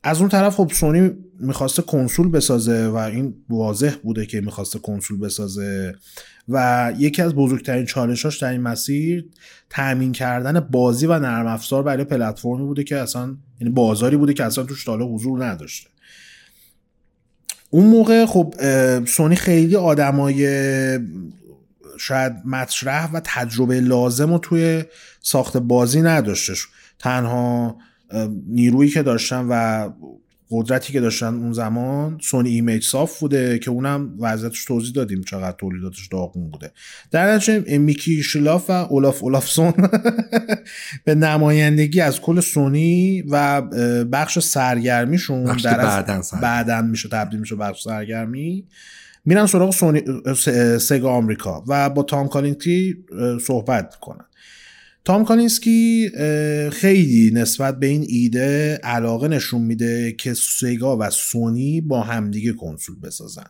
از 0.07 0.19
اون 0.19 0.29
طرف 0.29 0.55
خب 0.55 0.71
سونی 0.73 1.11
می‌خواسته 1.39 1.81
کنسول 1.81 2.31
بسازه 2.31 2.87
و 2.87 2.95
این 2.95 3.33
واضح 3.49 3.95
بوده 4.03 4.25
که 4.25 4.41
می‌خواسته 4.41 4.79
کنسول 4.79 5.19
بسازه 5.19 5.95
و 6.49 6.93
یکی 6.97 7.21
از 7.21 7.35
بزرگترین 7.35 7.85
چالشاش 7.85 8.37
در 8.37 8.51
این 8.51 8.61
مسیر 8.61 9.25
تامین 9.69 10.11
کردن 10.11 10.59
بازی 10.59 11.05
و 11.05 11.19
نرم 11.19 11.47
افزار 11.47 11.83
برای 11.83 12.03
پلتفرمی 12.03 12.65
بوده 12.65 12.83
که 12.83 12.97
اصلا 12.97 13.35
یعنی 13.61 13.73
بازاری 13.73 14.17
بوده 14.17 14.33
که 14.33 14.43
اصلا 14.43 14.63
توش 14.63 14.83
تا 14.83 14.91
حالا 14.91 15.05
حضور 15.05 15.45
نداشته. 15.45 15.89
اون 17.69 17.85
موقع 17.85 18.25
خب 18.25 18.53
سونی 19.05 19.35
خیلی 19.35 19.75
آدمای 19.75 20.47
شاید 21.97 22.33
مطرح 22.45 23.11
و 23.11 23.21
تجربه 23.23 23.79
لازم 23.81 24.31
رو 24.31 24.37
توی 24.37 24.83
ساخت 25.21 25.57
بازی 25.57 26.01
نداشتش 26.01 26.67
تنها 26.99 27.77
نیرویی 28.47 28.89
که 28.89 29.03
داشتن 29.03 29.45
و 29.49 29.89
قدرتی 30.49 30.93
که 30.93 30.99
داشتن 30.99 31.33
اون 31.33 31.53
زمان 31.53 32.17
سونی 32.21 32.49
ایمیج 32.49 32.83
صاف 32.83 33.19
بوده 33.19 33.59
که 33.59 33.71
اونم 33.71 34.15
وضعیتش 34.19 34.65
توضیح 34.65 34.93
دادیم 34.93 35.21
چقدر 35.21 35.55
تولیداتش 35.57 36.07
داغون 36.07 36.49
بوده. 36.49 36.71
در 37.11 37.33
نتیجه 37.33 37.77
میکی 37.77 38.23
شلاف 38.23 38.69
و 38.69 38.73
اولاف 38.73 39.23
اولافسون 39.23 39.73
به 41.05 41.15
نمایندگی 41.15 42.01
از 42.01 42.21
کل 42.21 42.39
سونی 42.39 43.21
و 43.21 43.61
بخش 44.11 44.39
سرگرمیشون 44.39 45.43
بخش 45.43 45.61
در 45.61 45.77
بعدن 45.77 46.21
سرگرمی. 46.21 46.41
بعدن 46.41 46.87
میشه 46.87 47.09
تبدیل 47.09 47.39
میشه 47.39 47.55
به 47.55 47.63
بخش 47.63 47.81
سرگرمی. 47.81 48.65
میرن 49.25 49.45
سراغ 49.45 49.73
سونی 49.73 50.01
سگا 50.79 51.11
آمریکا 51.11 51.63
و 51.67 51.89
با 51.89 52.03
تام 52.03 52.27
کالینسکی 52.27 52.97
اه، 53.19 53.39
صحبت 53.39 53.89
می‌کنن. 53.93 54.25
تام 55.05 55.25
کالینسکی 55.25 56.11
خیلی 56.73 57.31
نسبت 57.33 57.79
به 57.79 57.87
این 57.87 58.05
ایده 58.09 58.79
علاقه 58.83 59.27
نشون 59.27 59.61
میده 59.61 60.11
که 60.11 60.33
سگا 60.33 60.97
و 60.97 61.09
سونی 61.09 61.81
با 61.81 62.01
همدیگه 62.01 62.53
کنسول 62.53 62.99
بسازن. 62.99 63.45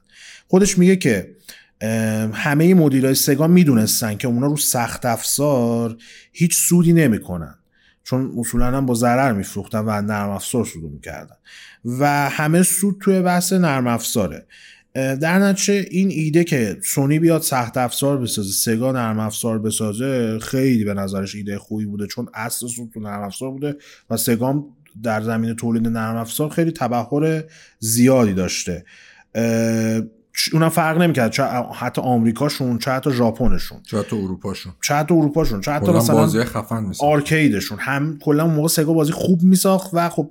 خودش 0.47 0.77
میگه 0.77 0.95
که 0.95 1.35
همه 2.33 2.73
مدیرای 2.73 3.15
سگا 3.15 3.47
می‌دونستن 3.47 4.15
که 4.15 4.27
اونا 4.27 4.47
رو 4.47 4.57
سخت 4.57 5.05
افزار 5.05 5.97
هیچ 6.31 6.55
سودی 6.55 6.93
نمی‌کنن. 6.93 7.55
چون 8.03 8.33
اصولا 8.37 8.65
هم 8.65 8.85
با 8.85 8.93
ضرر 8.93 9.33
میفروختن 9.33 9.79
و 9.79 10.01
نرم 10.01 10.29
افزار 10.29 10.65
سود 10.65 10.83
می‌کردن. 10.83 11.35
و 11.85 12.29
همه 12.29 12.63
سود 12.63 12.97
توی 13.01 13.21
بحث 13.21 13.53
نرم 13.53 13.87
افزاره. 13.87 14.45
در 14.95 15.39
نتیجه 15.39 15.87
این 15.91 16.09
ایده 16.11 16.43
که 16.43 16.77
سونی 16.83 17.19
بیاد 17.19 17.41
سخت 17.41 17.77
افزار 17.77 18.17
بسازه 18.17 18.51
سگا 18.51 18.91
نرم 18.91 19.19
افزار 19.19 19.59
بسازه 19.59 20.39
خیلی 20.39 20.83
به 20.83 20.93
نظرش 20.93 21.35
ایده 21.35 21.57
خوبی 21.57 21.85
بوده 21.85 22.07
چون 22.07 22.27
اصل 22.33 22.67
سود 22.67 22.91
تو 22.93 22.99
نرم 22.99 23.23
افزار 23.23 23.51
بوده 23.51 23.75
و 24.09 24.17
سگام 24.17 24.65
در 25.03 25.21
زمین 25.21 25.53
تولید 25.53 25.87
نرم 25.87 26.15
افزار 26.15 26.49
خیلی 26.49 26.71
تبحر 26.71 27.43
زیادی 27.79 28.33
داشته. 28.33 28.85
اونم 30.53 30.69
فرق 30.69 31.01
نمی‌کرد 31.01 31.31
چه 31.31 31.43
حتی 31.73 32.01
آمریکاشون 32.01 32.77
چه 32.77 32.91
حتی 32.91 33.11
ژاپنشون. 33.11 33.77
چرا 33.83 34.03
تو 34.03 34.15
اروپاشون. 34.15 34.73
چه 34.81 34.93
حتی 34.93 35.13
اروپاشون 35.13 35.61
چه 35.61 35.71
حتی 35.71 35.91
مثلا 35.91 36.15
بازی 36.15 36.43
خفن 36.43 36.83
میسن 36.83 37.05
arcade 37.05 37.45
شون. 37.45 37.77
هم 37.81 38.19
کلا 38.21 38.47
موقع 38.47 38.67
سگا 38.67 38.93
بازی 38.93 39.11
خوب 39.11 39.43
میساخت 39.43 39.89
و 39.93 40.09
خب 40.09 40.29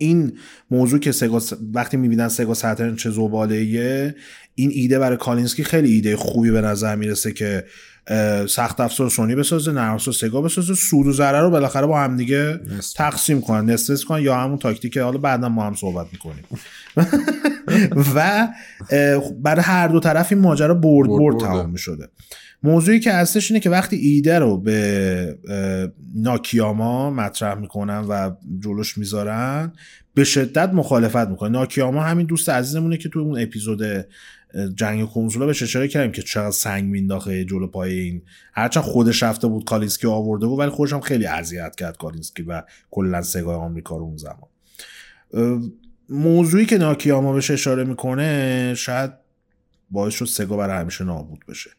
این 0.00 0.32
موضوع 0.70 0.98
که 0.98 1.12
سگا 1.12 1.40
س- 1.40 1.52
وقتی 1.74 1.96
می‌بینن 1.96 2.28
سگا 2.28 2.54
ساترن 2.54 2.96
چه 2.96 3.10
زباله 3.10 4.14
این 4.54 4.70
ایده 4.74 4.98
برای 4.98 5.16
کالینسکی 5.16 5.64
خیلی 5.64 5.92
ایده 5.92 6.16
خوبی 6.16 6.50
به 6.50 6.60
نظر 6.60 6.96
می‌رسه 6.96 7.32
که 7.32 7.64
سخت 8.48 8.80
افزار 8.80 9.08
سونی 9.10 9.34
بسازه 9.34 9.72
نرم 9.72 9.94
افزار 9.94 10.14
سگا 10.14 10.42
بسازه 10.42 10.74
سود 10.74 11.06
و 11.06 11.12
ضرر 11.12 11.42
رو 11.42 11.50
بالاخره 11.50 11.86
با 11.86 12.00
هم 12.00 12.16
دیگه 12.16 12.60
نصف. 12.78 12.92
تقسیم 12.96 13.40
کنن 13.40 13.70
نصف 13.70 14.04
کنن 14.04 14.22
یا 14.22 14.36
همون 14.36 14.58
تاکتیک 14.58 14.98
حالا 14.98 15.18
بعدا 15.18 15.48
ما 15.48 15.66
هم 15.66 15.74
صحبت 15.74 16.06
می‌کنیم 16.12 16.44
و 18.16 18.48
اه، 18.90 19.32
برای 19.42 19.62
هر 19.62 19.88
دو 19.88 20.00
طرف 20.00 20.32
این 20.32 20.40
ماجرا 20.40 20.74
برد 20.74 21.08
برد 21.08 21.34
برد. 21.34 21.40
تمام 21.40 21.70
می‌شده 21.70 22.08
موضوعی 22.62 23.00
که 23.00 23.12
هستش 23.12 23.50
اینه 23.50 23.60
که 23.60 23.70
وقتی 23.70 23.96
ایده 23.96 24.38
رو 24.38 24.58
به 24.58 25.38
ناکیاما 26.14 27.10
مطرح 27.10 27.54
می‌کنن 27.54 27.98
و 27.98 28.30
جلوش 28.58 28.98
می‌ذارن 28.98 29.72
به 30.14 30.24
شدت 30.24 30.68
مخالفت 30.68 31.28
می‌کنه 31.28 31.48
ناکیاما 31.48 32.02
همین 32.02 32.26
دوست 32.26 32.48
عزیزمونه 32.48 32.96
که 32.96 33.08
تو 33.08 33.18
اون 33.18 33.42
اپیزود 33.42 33.82
جنگ 34.74 35.08
کنسولا 35.08 35.46
بهش 35.46 35.62
اشاره 35.62 35.88
کردیم 35.88 36.12
که 36.12 36.22
چقدر 36.22 36.50
سنگ 36.50 36.84
مینداخته 36.84 37.44
جلو 37.44 37.66
پای 37.66 37.98
این. 37.98 38.22
هرچند 38.52 38.84
خودش 38.84 39.22
رفته 39.22 39.46
بود 39.46 39.64
کالینسکی 39.64 40.06
آورده 40.06 40.46
بود 40.46 40.58
ولی 40.58 40.70
خودش 40.70 40.92
هم 40.92 41.00
خیلی 41.00 41.26
اذیت 41.26 41.76
کرد 41.76 41.96
کالینسکی 41.96 42.42
و 42.42 42.62
کلا 42.90 43.22
سگای 43.22 43.56
آمریکا 43.56 43.96
رو 43.96 44.02
اون 44.02 44.16
زمان. 44.16 44.48
موضوعی 46.08 46.66
که 46.66 46.78
ناکیاما 46.78 47.32
بهش 47.32 47.50
اشاره 47.50 47.84
می‌کنه 47.84 48.74
شاید 48.76 49.10
باعث 49.90 50.14
شد 50.14 50.24
سگا 50.24 50.56
برای 50.56 50.80
همیشه 50.80 51.04
نابود 51.04 51.44
بشه. 51.48 51.70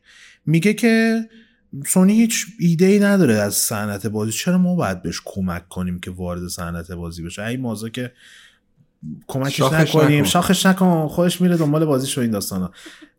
میگه 0.46 0.74
که 0.74 1.22
سونی 1.88 2.14
هیچ 2.14 2.46
ایده 2.60 2.86
ای 2.86 3.00
نداره 3.00 3.34
از 3.36 3.56
صنعت 3.56 4.08
بازی. 4.08 4.32
چرا 4.32 4.58
ما 4.58 4.76
باید 4.76 5.02
بهش 5.02 5.22
کمک 5.26 5.68
کنیم 5.68 6.00
که 6.00 6.12
وارد 6.12 6.48
صنعت 6.48 6.92
بازی 6.92 7.24
بشه؟ 7.24 7.44
این 7.44 7.62
موضوع 7.62 7.90
که 7.90 8.12
کمکش 9.28 9.58
شاخش 9.58 9.96
نکنیم. 9.96 10.20
نکن. 10.20 10.30
شاخش 10.30 10.66
نکن. 10.66 11.08
خودش 11.08 11.42
میره 11.42 11.58
دنبال 11.58 11.86
بازیش 11.86 12.18
و 12.18 12.22
این 12.22 12.32
داستانا. 12.32 12.72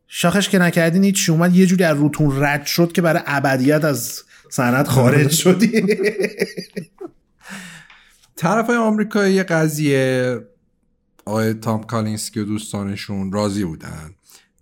شاخش 0.08 0.48
که 0.48 0.58
نکردین 0.58 1.04
هیچ 1.04 1.30
اومد 1.30 1.56
یه 1.56 1.66
جوری 1.66 1.84
از 1.84 1.96
روتون 1.96 2.42
رد 2.42 2.66
شد 2.66 2.92
که 2.92 3.02
برای 3.02 3.22
ابدیت 3.26 3.84
از 3.84 4.22
صنعت 4.50 4.88
خارج 4.88 5.30
شدی. 5.42 5.82
طرف 8.36 8.66
های 8.66 8.76
آمریکایی 8.76 9.34
یه 9.34 9.42
قضیه 9.42 10.38
آقای 11.24 11.54
تام 11.54 11.82
کالینسکی 11.84 12.40
و 12.40 12.44
دوستانشون 12.44 13.32
راضی 13.32 13.64
بودن. 13.64 14.14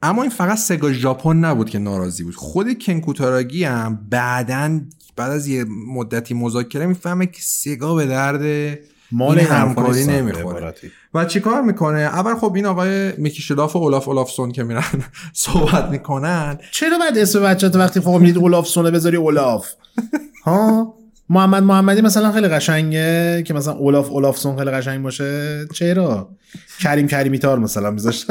اما 0.03 0.22
این 0.22 0.30
فقط 0.30 0.59
سگا 0.59 0.92
ژاپن 0.92 1.36
نبود 1.36 1.70
که 1.70 1.78
ناراضی 1.78 2.24
بود. 2.24 2.34
خود 2.34 2.82
کنکوتاراگی 2.82 3.64
هم 3.64 4.07
بعدا 4.11 4.80
بعد 5.16 5.30
از 5.30 5.46
یه 5.46 5.64
مدتی 5.64 6.34
مذاکره 6.34 6.86
می‌فهمه 6.86 7.26
که 7.26 7.40
سگا 7.42 7.94
به 7.94 8.07
درد 8.07 8.78
مال 9.12 9.38
همکاری 9.38 10.05
نمی‌خوره. 10.07 10.74
و 11.14 11.24
چیکار 11.24 11.62
می‌کنه؟ 11.62 11.98
اول 11.98 12.34
خب 12.34 12.55
این 12.55 12.66
آقای 12.66 13.12
میکی 13.16 13.42
شلاف 13.42 13.76
و 13.76 13.78
اولاف 13.78 14.09
اولافسون 14.09 14.53
که 14.53 14.62
میرن 14.62 14.84
صحبت 15.32 15.88
می‌کنن. 15.88 16.59
چرا 16.70 16.98
باید 16.98 17.18
اسم 17.18 17.42
بچه 17.42 17.68
تو 17.68 17.78
وقتی 17.78 18.01
فهم 18.01 18.20
می‌دید 18.20 18.38
اولاف 18.38 18.68
سونه 18.68 18.90
بذاری 18.90 19.16
اولاف؟ 19.16 19.68
ها؟ 20.44 20.94
محمد 21.31 21.62
محمدی 21.62 22.01
مثلا 22.01 22.33
خیلی 22.33 22.49
قشنگه 22.49 23.43
که 23.43 23.55
مثلا 23.55 23.72
اولاف 23.72 24.11
اولافسون 24.11 24.59
خیلی 24.59 24.70
قشنگ 24.70 25.03
باشه. 25.03 25.66
چرا؟ 25.74 26.28
کریم 26.81 27.09
کریمی 27.09 27.39
تار 27.39 27.59
مثلا 27.59 27.91
میذاشت. 27.91 28.26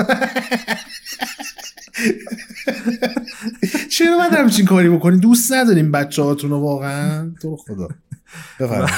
چرا 3.91 4.17
باید 4.17 4.33
همچین 4.33 4.65
کاری 4.65 4.89
بکنی؟ 4.89 5.19
دوست 5.19 5.53
نداریم 5.53 5.91
بچه 5.91 6.23
هاتون 6.23 6.51
واقعا. 6.51 7.31
تو 7.41 7.57
خدا. 7.57 7.87
بفرمایید. 8.59 8.93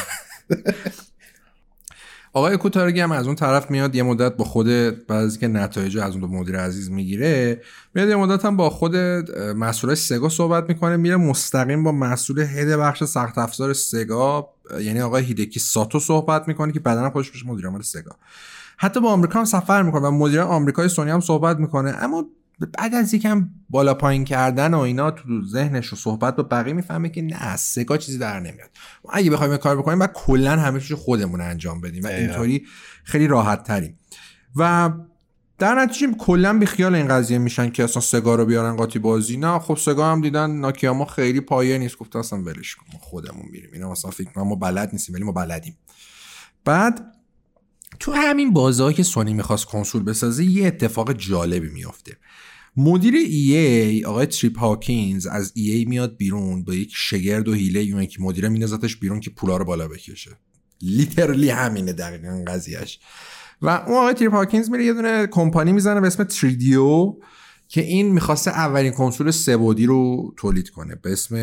آقای 2.34 2.58
کوتارگی 2.58 3.00
هم 3.00 3.12
از 3.12 3.26
اون 3.26 3.36
طرف 3.36 3.72
میاد 3.72 3.96
یه 3.96 4.04
مدت 4.04 4.36
با 4.36 4.46
خود 4.46 4.68
از 5.10 5.40
که 5.40 5.48
نتایج 5.48 5.98
از 5.98 6.12
اون 6.12 6.20
دو 6.20 6.28
مدیر 6.28 6.58
عزیز 6.60 6.92
می‌گیره 6.92 7.62
میاد 7.94 8.10
یه 8.10 8.16
مدت 8.16 8.46
هم 8.46 8.58
با 8.58 8.70
خود 8.70 8.96
مسئول 9.56 9.96
سگا 9.96 10.30
صحبت 10.30 10.70
می‌کنه 10.70 10.98
میره 10.98 11.16
مستقیم 11.16 11.84
با 11.84 11.92
مسئول 11.92 12.40
هد 12.40 12.68
بخش 12.68 13.04
سخت 13.04 13.38
افزار 13.38 13.74
سگا 13.74 14.50
یعنی 14.82 15.02
آقای 15.02 15.24
هیدکی 15.24 15.60
ساتو 15.60 16.00
صحبت 16.00 16.48
می‌کنه 16.48 16.72
که 16.72 16.80
بعدا 16.80 17.02
هم 17.02 17.10
خودش 17.10 17.32
میشه 17.34 17.48
مدیر 17.48 17.66
عامل 17.66 17.82
سگا. 17.82 18.12
حتی 18.78 19.00
با 19.00 19.10
آمریکا 19.10 19.40
هم 19.40 19.46
سفر 19.46 19.82
می‌کنه 19.82 20.08
و 20.08 20.12
مدیر 20.12 20.40
آمریکای 20.42 20.90
سونی 20.90 21.12
هم 21.12 21.20
صحبت 21.20 21.58
می‌کنه 21.58 21.96
اما 22.00 22.26
بعد 22.66 22.96
از 22.96 23.14
یکم 23.14 23.50
بالا 23.70 23.94
پایین 23.94 24.26
کردن 24.26 24.74
و 24.74 24.80
اینا 24.80 25.12
تو 25.12 25.46
ذهنش 25.46 25.94
و 25.94 25.96
صحبت 25.96 26.36
با 26.36 26.44
بقیه 26.44 26.74
می‌فهمه 26.74 27.10
که 27.10 27.22
نه 27.22 27.36
از 27.36 27.62
سگا 27.62 27.98
چیزی 27.98 28.18
در 28.18 28.40
نمیاد. 28.40 28.70
ما 29.06 29.12
اگه 29.14 29.32
بخوایم 29.32 29.58
کار 29.58 29.78
بکنیم 29.78 30.00
بعد 30.00 30.14
کلا 30.14 30.52
همه 30.52 30.80
چیز 30.80 30.98
خودمون 30.98 31.42
انجام 31.42 31.82
بدیم 31.82 32.04
و. 32.04 32.08
اینطوری 32.08 32.66
خیلی 33.04 33.28
راحت 33.28 33.64
تریم 33.64 34.00
و 34.56 34.92
در 35.58 35.76
نتیجه 35.76 36.14
کلا 36.20 36.60
بی 36.60 36.66
خیال 36.66 36.96
این 36.96 37.08
قضیه 37.08 37.38
میشن 37.38 37.70
که 37.70 37.84
اصلا 37.84 38.02
سگا 38.02 38.36
رو 38.36 38.46
بیارن 38.46 38.76
قاطی 38.76 39.00
بازی. 39.00 39.38
نه 39.38 39.60
خب 39.60 39.78
سگا 39.78 40.12
هم 40.12 40.22
دیدن 40.22 40.52
ناکیاما 40.52 41.06
خیلی 41.06 41.42
پایه 41.42 41.78
نیست. 41.78 41.98
گفت 41.98 42.16
اصلا 42.16 42.42
ولش 42.42 42.76
کن 42.76 42.86
ما 42.94 43.00
خودمون 43.00 43.46
میریم. 43.52 43.70
اینا 43.74 43.92
مثلا 43.92 44.12
فکر 44.12 44.40
ما 44.40 44.56
بلد 44.56 44.90
نیستیم 44.94 45.16
ولی 45.16 45.24
ما 45.24 45.32
بلدیم. 45.32 45.78
بعد 46.66 47.16
تو 48.00 48.12
همین 48.12 48.54
بازه 48.54 48.94
که 48.94 49.04
سونی 49.04 49.34
می‌خواست 49.34 49.66
کنسول 49.66 50.04
بسازه 50.04 50.44
یه 50.44 50.68
اتفاق 50.68 51.14
جالبی 51.14 51.70
میافته. 51.70 52.18
مدیر 52.78 53.14
ای 53.16 53.56
ای 53.58 54.06
آقای 54.06 54.26
تریپ 54.26 54.60
هاکینز 54.60 55.28
از 55.28 55.52
ای 55.56 55.72
ای 55.72 55.86
میاد 55.86 56.18
بیرون 56.18 56.64
با 56.64 56.74
یک 56.74 56.92
شگرد 56.94 57.48
و 57.48 57.54
هیله 57.54 57.80
اون 57.80 58.06
که 58.06 58.22
مدیره 58.22 58.50
مینازتش 58.50 58.96
بیرون 58.96 59.20
که 59.20 59.30
پولا 59.30 59.58
رو 59.58 59.66
بالا 59.66 59.88
بکشه. 59.88 60.32
literally 60.82 61.50
همینه 61.50 61.94
دقیقا 61.94 62.44
قضیهش 62.48 63.00
و 63.62 63.70
اون 63.70 63.98
آقای 63.98 64.14
تریپ 64.14 64.34
هاکینز 64.34 64.70
میره 64.70 64.86
یه 64.86 64.94
دونه 64.94 65.28
کمپانی 65.28 65.72
می‌زنه 65.72 66.02
به 66.02 66.08
اسم 66.08 66.24
3DO 66.24 67.16
که 67.68 67.82
این 67.82 68.12
می‌خواسته 68.12 68.52
اولین 68.52 68.92
کنسول 68.92 69.32
سه‌بعدی 69.32 69.86
رو 69.86 70.34
تولید 70.38 70.70
کنه. 70.70 70.96
به 70.96 71.12
اسم 71.12 71.36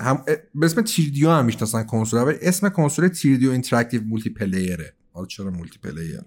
هم 0.00 0.24
به 0.54 0.66
اسم 0.66 0.82
3DO 0.82 1.30
هم 1.30 1.44
می‌شناسن 1.44 1.82
کنسول 1.82 2.34
اسم 2.42 2.68
کنسول 2.68 3.08
3DO 3.08 3.50
Interactive 3.50 4.02
Multiplayer 4.02 4.30
ه 4.30 4.94
حالا 5.12 5.26
چرا 5.26 5.50
multiplayer 5.50 6.20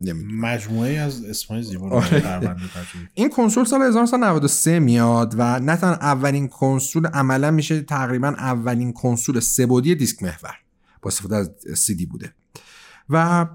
نمی‌دونم. 0.00 0.40
مجموعه 0.40 0.98
از 0.98 1.24
اسمای 1.24 1.62
زیبا 1.62 1.88
رو 1.88 1.94
آره. 1.94 2.56
این 3.14 3.30
کنسول 3.30 3.64
سال 3.64 3.82
1993 3.82 4.78
میاد 4.78 5.34
و 5.38 5.60
نه 5.60 5.76
تنها 5.76 5.94
اولین 5.94 6.48
کنسول 6.48 7.06
عملا 7.06 7.50
میشه 7.50 7.80
تقریبا 7.80 8.28
اولین 8.28 8.92
کنسول 8.92 9.40
سه‌بعدی 9.40 9.94
دیسک 9.94 10.22
محور 10.22 10.54
با 11.02 11.08
استفاده 11.08 11.36
از 11.36 11.50
سی 11.74 11.94
دی 11.94 12.06
بوده. 12.06 12.32
و 13.10 13.46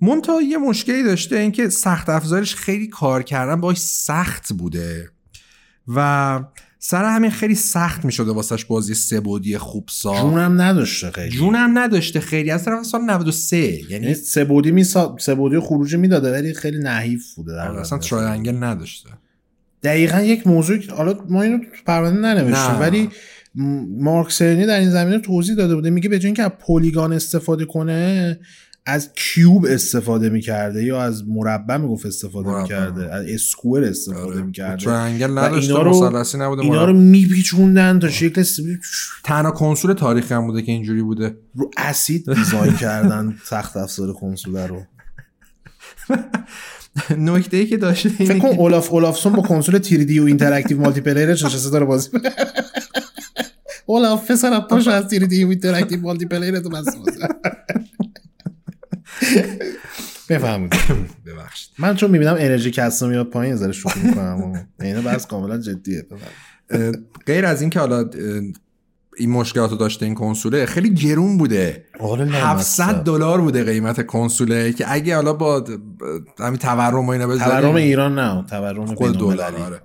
منتها 0.00 0.42
یه 0.42 0.58
مشکلی 0.58 1.02
داشته 1.02 1.36
اینکه 1.36 1.68
سخت 1.68 2.08
افزارش 2.08 2.54
خیلی 2.54 2.86
کار 2.86 3.22
کردن 3.22 3.60
باش 3.60 3.78
سخت 3.78 4.52
بوده 4.52 5.10
و 5.88 6.40
سر 6.82 7.04
همین 7.04 7.30
خیلی 7.30 7.54
سخت 7.54 8.04
می 8.04 8.12
شده 8.12 8.32
واسش 8.32 8.64
بازی 8.64 8.94
سه 8.94 9.20
بعدی 9.20 9.58
خوب 9.58 9.88
ساخت. 9.90 10.20
جونم 10.20 10.60
نداشته 10.60 11.10
خیلی. 11.10 11.30
جونم 11.30 11.78
نداشته 11.78 12.20
خیلی. 12.20 12.50
از 12.50 12.64
طرف 12.64 12.82
سال 12.82 13.00
93 13.00 13.56
یعنی 13.56 13.86
یعنی 13.90 14.14
سه 14.14 14.44
بعدی 14.44 14.70
می 14.70 14.84
سه 15.18 15.34
بعدی 15.34 15.58
خروجی 15.58 15.96
می‌داده 15.96 16.32
ولی 16.32 16.54
خیلی 16.54 16.78
نحیف 16.78 17.34
بوده 17.34 17.52
در 17.52 17.68
آره، 17.68 17.80
اصلا. 17.80 17.98
triangle 17.98 18.64
نداشته. 18.64 19.10
دقیقا 19.82 20.20
یک 20.20 20.46
موضوع 20.46 20.78
که 20.78 20.92
حالا 20.92 21.14
ما 21.28 21.42
اینو 21.42 21.58
پرونده 21.86 22.20
ننوشتیم. 22.20 22.80
ولی 22.80 23.08
مارک 24.00 24.32
سرنی 24.32 24.66
در 24.66 24.78
این 24.78 24.90
زمینه 24.90 25.18
توضیح 25.18 25.56
داده 25.56 25.74
بوده. 25.74 25.90
میگه 25.90 26.08
به 26.08 26.18
جای 26.18 26.26
اینکه 26.26 26.42
از 26.42 26.50
پلیگان 26.66 27.12
استفاده 27.12 27.64
کنه 27.64 28.38
از 28.86 29.10
کیوب 29.14 29.66
استفاده 29.68 30.28
می‌کرده 30.28 30.84
یا 30.84 31.02
از 31.02 31.28
مربع 31.28 31.76
می‌گفت 31.76 32.06
استفاده 32.06 32.48
مربع. 32.48 32.62
می‌کرده 32.62 33.14
از 33.14 33.26
اسکوئر 33.28 33.84
استفاده 33.84 34.22
آره. 34.22 34.42
می‌کرده 34.42 34.84
تراینگل 34.84 35.30
و 35.30 35.38
نداشته 35.38 35.74
اینا 35.74 35.82
رو- 35.82 36.42
نبوده 36.42 36.62
اینا. 36.62 36.84
رو 36.84 36.92
میپیچوندن 36.92 37.98
تا 37.98 38.08
شکل 38.08 38.44
تنها 39.24 39.50
کنسول 39.50 39.92
تاریخی 39.92 40.34
هم 40.34 40.46
بوده 40.46 40.62
که 40.62 40.72
اینجوری 40.72 41.02
بوده 41.02 41.36
رو 41.54 41.70
اسید 41.76 42.34
دیزاین 42.34 42.76
کردن 42.76 43.36
سخت 43.44 43.76
افزار 43.76 44.12
کنسول 44.12 44.56
رو 44.56 44.82
نکته 47.18 47.56
ای 47.56 47.66
که 47.66 47.76
داشته 47.76 48.08
فکر 48.08 48.38
کن 48.38 48.48
اولاف 48.48 48.92
اولافسون 48.92 49.32
با 49.32 49.42
کنسول 49.42 49.82
3D 49.82 50.18
و 50.20 50.24
اینتراکتیو 50.24 50.80
مالتی 50.80 51.00
پلیرش 51.00 51.44
نشسته 51.44 51.70
داره 51.70 51.84
بازی. 51.84 52.08
اولاف 53.86 54.30
پسر 54.30 54.60
پاش 54.60 54.88
از 54.88 55.04
3D 55.14 55.44
و 55.44 55.48
اینتراکتیو 55.48 56.00
مالتی 56.00 56.26
پلیر 56.26 56.58
تو 56.60 56.68
بس 56.68 56.96
بازی 56.96 57.18
بفهمید 60.28 60.74
ببخشید. 61.26 61.70
من 61.78 61.96
چون 61.96 62.10
می‌بینم 62.10 62.34
انرژی 62.38 62.70
کسا 62.70 63.06
میاد 63.06 63.26
پایین 63.26 63.56
ذره 63.56 63.72
شوخی 63.72 64.00
می‌کنم 64.00 64.66
اینه 64.80 65.00
بس 65.00 65.26
کاملا 65.26 65.58
جدیه. 65.58 66.06
غیر 67.26 67.46
از 67.46 67.60
این 67.60 67.70
که 67.70 67.80
حالا 67.80 68.10
این 69.16 69.30
مشکلات 69.30 69.70
رو 69.70 69.76
داشته 69.76 70.06
این 70.06 70.14
کنسوله 70.14 70.66
خیلی 70.66 70.94
گرون 70.94 71.38
بوده. 71.38 71.84
آره 72.00 72.26
700 72.26 72.94
دلار 72.94 73.40
بوده 73.40 73.64
قیمت 73.64 74.06
کنسوله 74.06 74.72
که 74.72 74.92
اگه 74.92 75.14
حالا 75.14 75.32
با 75.32 75.64
همین 76.38 76.58
تورم 76.58 77.06
و 77.06 77.10
اینا 77.10 77.26
بذاریم. 77.26 77.60
تورم 77.60 77.74
ایران 77.74 78.18
نه 78.18 78.44
تورم 78.50 78.94
خود. 78.94 79.18
دلار، 79.18 79.54
آره. 79.54 79.80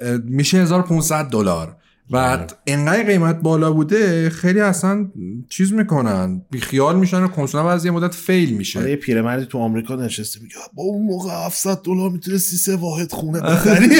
آره. 0.00 0.18
میشه 0.24 0.58
1500 0.58 1.24
دلار. 1.24 1.76
و 2.10 2.46
انقدر 2.66 3.02
قیمت 3.02 3.40
بالا 3.40 3.72
بوده 3.72 4.30
خیلی 4.30 4.60
اصلا 4.60 5.10
چیز 5.48 5.72
می‌کنن. 5.72 6.42
بیخیال 6.50 6.98
میشن 6.98 7.22
و 7.22 7.28
کنسول 7.28 7.66
از 7.66 7.84
یه 7.84 7.90
مدت 7.90 8.14
فیل 8.14 8.56
میشه. 8.56 8.78
آره 8.80 8.90
یه 8.90 8.96
پیرمردی 8.96 9.46
تو 9.46 9.58
آمریکا 9.58 9.96
نشسته 9.96 10.40
میگه 10.42 10.54
با 10.74 10.82
اون 10.82 11.06
موقع 11.06 11.44
700 11.44 11.82
دلار 11.82 12.10
می‌تونستی 12.10 12.56
سه 12.56 12.76
واحد 12.76 13.12
خونه 13.12 13.40
بخری. 13.40 13.88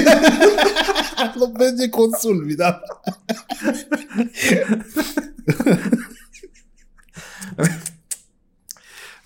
خب 1.40 1.62
یه 1.78 1.88
کنسول 1.88 2.44
میدم. 2.44 2.74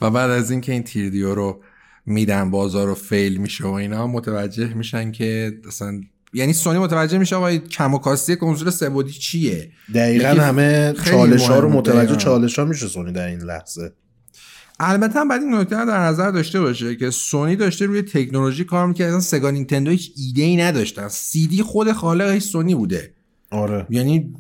و 0.01 0.11
بعد 0.11 0.31
از 0.31 0.51
اینکه 0.51 0.73
این 0.73 0.83
تیردیو 0.83 1.35
رو 1.35 1.63
میدن 2.07 2.51
بازار 2.51 2.87
رو 2.87 2.95
فیل 2.95 3.37
میشه 3.37 3.65
و 3.65 3.71
اینا 3.71 4.07
متوجه 4.07 4.75
میشن 4.75 5.13
که 5.13 5.59
اصلا 5.67 6.01
یعنی 6.33 6.53
سونی 6.53 6.79
متوجه 6.79 7.19
میشه 7.19 7.37
آقا 7.37 7.47
این 7.47 7.61
کم 7.61 7.95
و 7.95 7.99
کاستی 7.99 8.37
کنسول 8.37 8.71
سه 8.71 8.89
بعدی 8.89 9.13
چیه؟ 9.13 9.71
دقیقا 9.95 10.29
همه 10.29 10.95
چالش 11.05 11.49
ها 11.49 11.59
رو. 11.59 11.69
متوجه 11.69 11.99
دقیقاً. 11.99 12.15
چالش 12.15 12.59
ها 12.59 12.65
میشه 12.65 12.87
سونی 12.87 13.13
در 13.13 13.27
این 13.27 13.41
لحظه. 13.41 13.93
البته 14.81 15.21
هم 15.21 15.29
بعد 15.29 15.43
این 15.43 15.55
نکته 15.55 15.77
در 15.85 16.01
نظر 16.01 16.31
داشته 16.31 16.61
باشه 16.61 16.97
که 16.97 17.11
سونی 17.11 17.57
داشته 17.57 17.87
روی 17.87 18.03
تکنولوژی 18.03 18.65
کار 18.65 18.87
می‌کرد. 18.87 19.09
اصلا 19.09 19.21
سگا 19.21 19.51
نینتندو 19.51 19.91
هیچ 19.91 20.13
ایده 20.17 20.43
ای 20.43 20.57
نداشتن 20.57 21.09
سیدی 21.09 21.63
خود 21.63 21.93
خالقش 21.93 22.43
سونی 22.43 22.75
بوده. 22.75 23.15
آره. 23.51 23.87
یعنی 23.91 24.35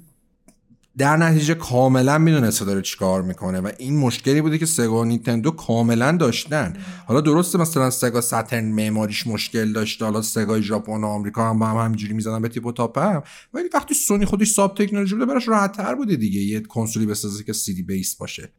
در 1.01 1.17
نتیجه 1.17 1.55
کاملا 1.55 2.19
می‌دونسته 2.19 2.65
داره 2.65 2.83
چیکار 2.83 3.23
می‌کنه 3.23 3.61
و 3.61 3.71
این 3.79 3.97
مشکلی 3.97 4.41
بوده 4.41 4.59
که 4.59 4.67
سگا 4.67 5.01
و 5.01 5.05
نینتندو 5.05 5.51
کاملا 5.51 6.13
داشتن. 6.13 6.77
حالا 7.07 7.21
درسته 7.21 7.59
مثلا 7.59 7.91
سگا 7.91 8.21
ساترن 8.21 8.65
معماریش 8.65 9.27
مشکل 9.27 9.73
داشته 9.73 10.05
حالا 10.05 10.23
سگای 10.23 10.63
ژاپن 10.63 11.05
و 11.05 11.07
آمریکا 11.07 11.51
هم 11.51 11.59
با 11.59 11.67
هم 11.67 11.77
همینجوری 11.77 12.13
می‌زدن 12.13 12.43
به 12.43 12.49
تیپ 12.49 12.67
و 12.67 12.73
تاپ 12.73 12.99
هم. 12.99 13.23
ولی 13.55 13.69
وقتی 13.75 13.95
سونی 13.95 14.25
خودش 14.25 14.51
صاحب 14.51 14.75
تکنولوژی 14.75 15.15
بوده 15.15 15.27
براش 15.27 15.49
راحت 15.49 15.77
تر 15.77 15.95
بوده 15.95 16.17
دیگه. 16.17 16.41
یه 16.41 16.61
کنسولی 16.61 17.07
بسازه 17.07 17.45
که 17.45 17.53
CD 17.53 17.83
base 17.83 18.17
باشه. 18.17 18.53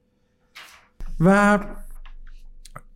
و 1.19 1.59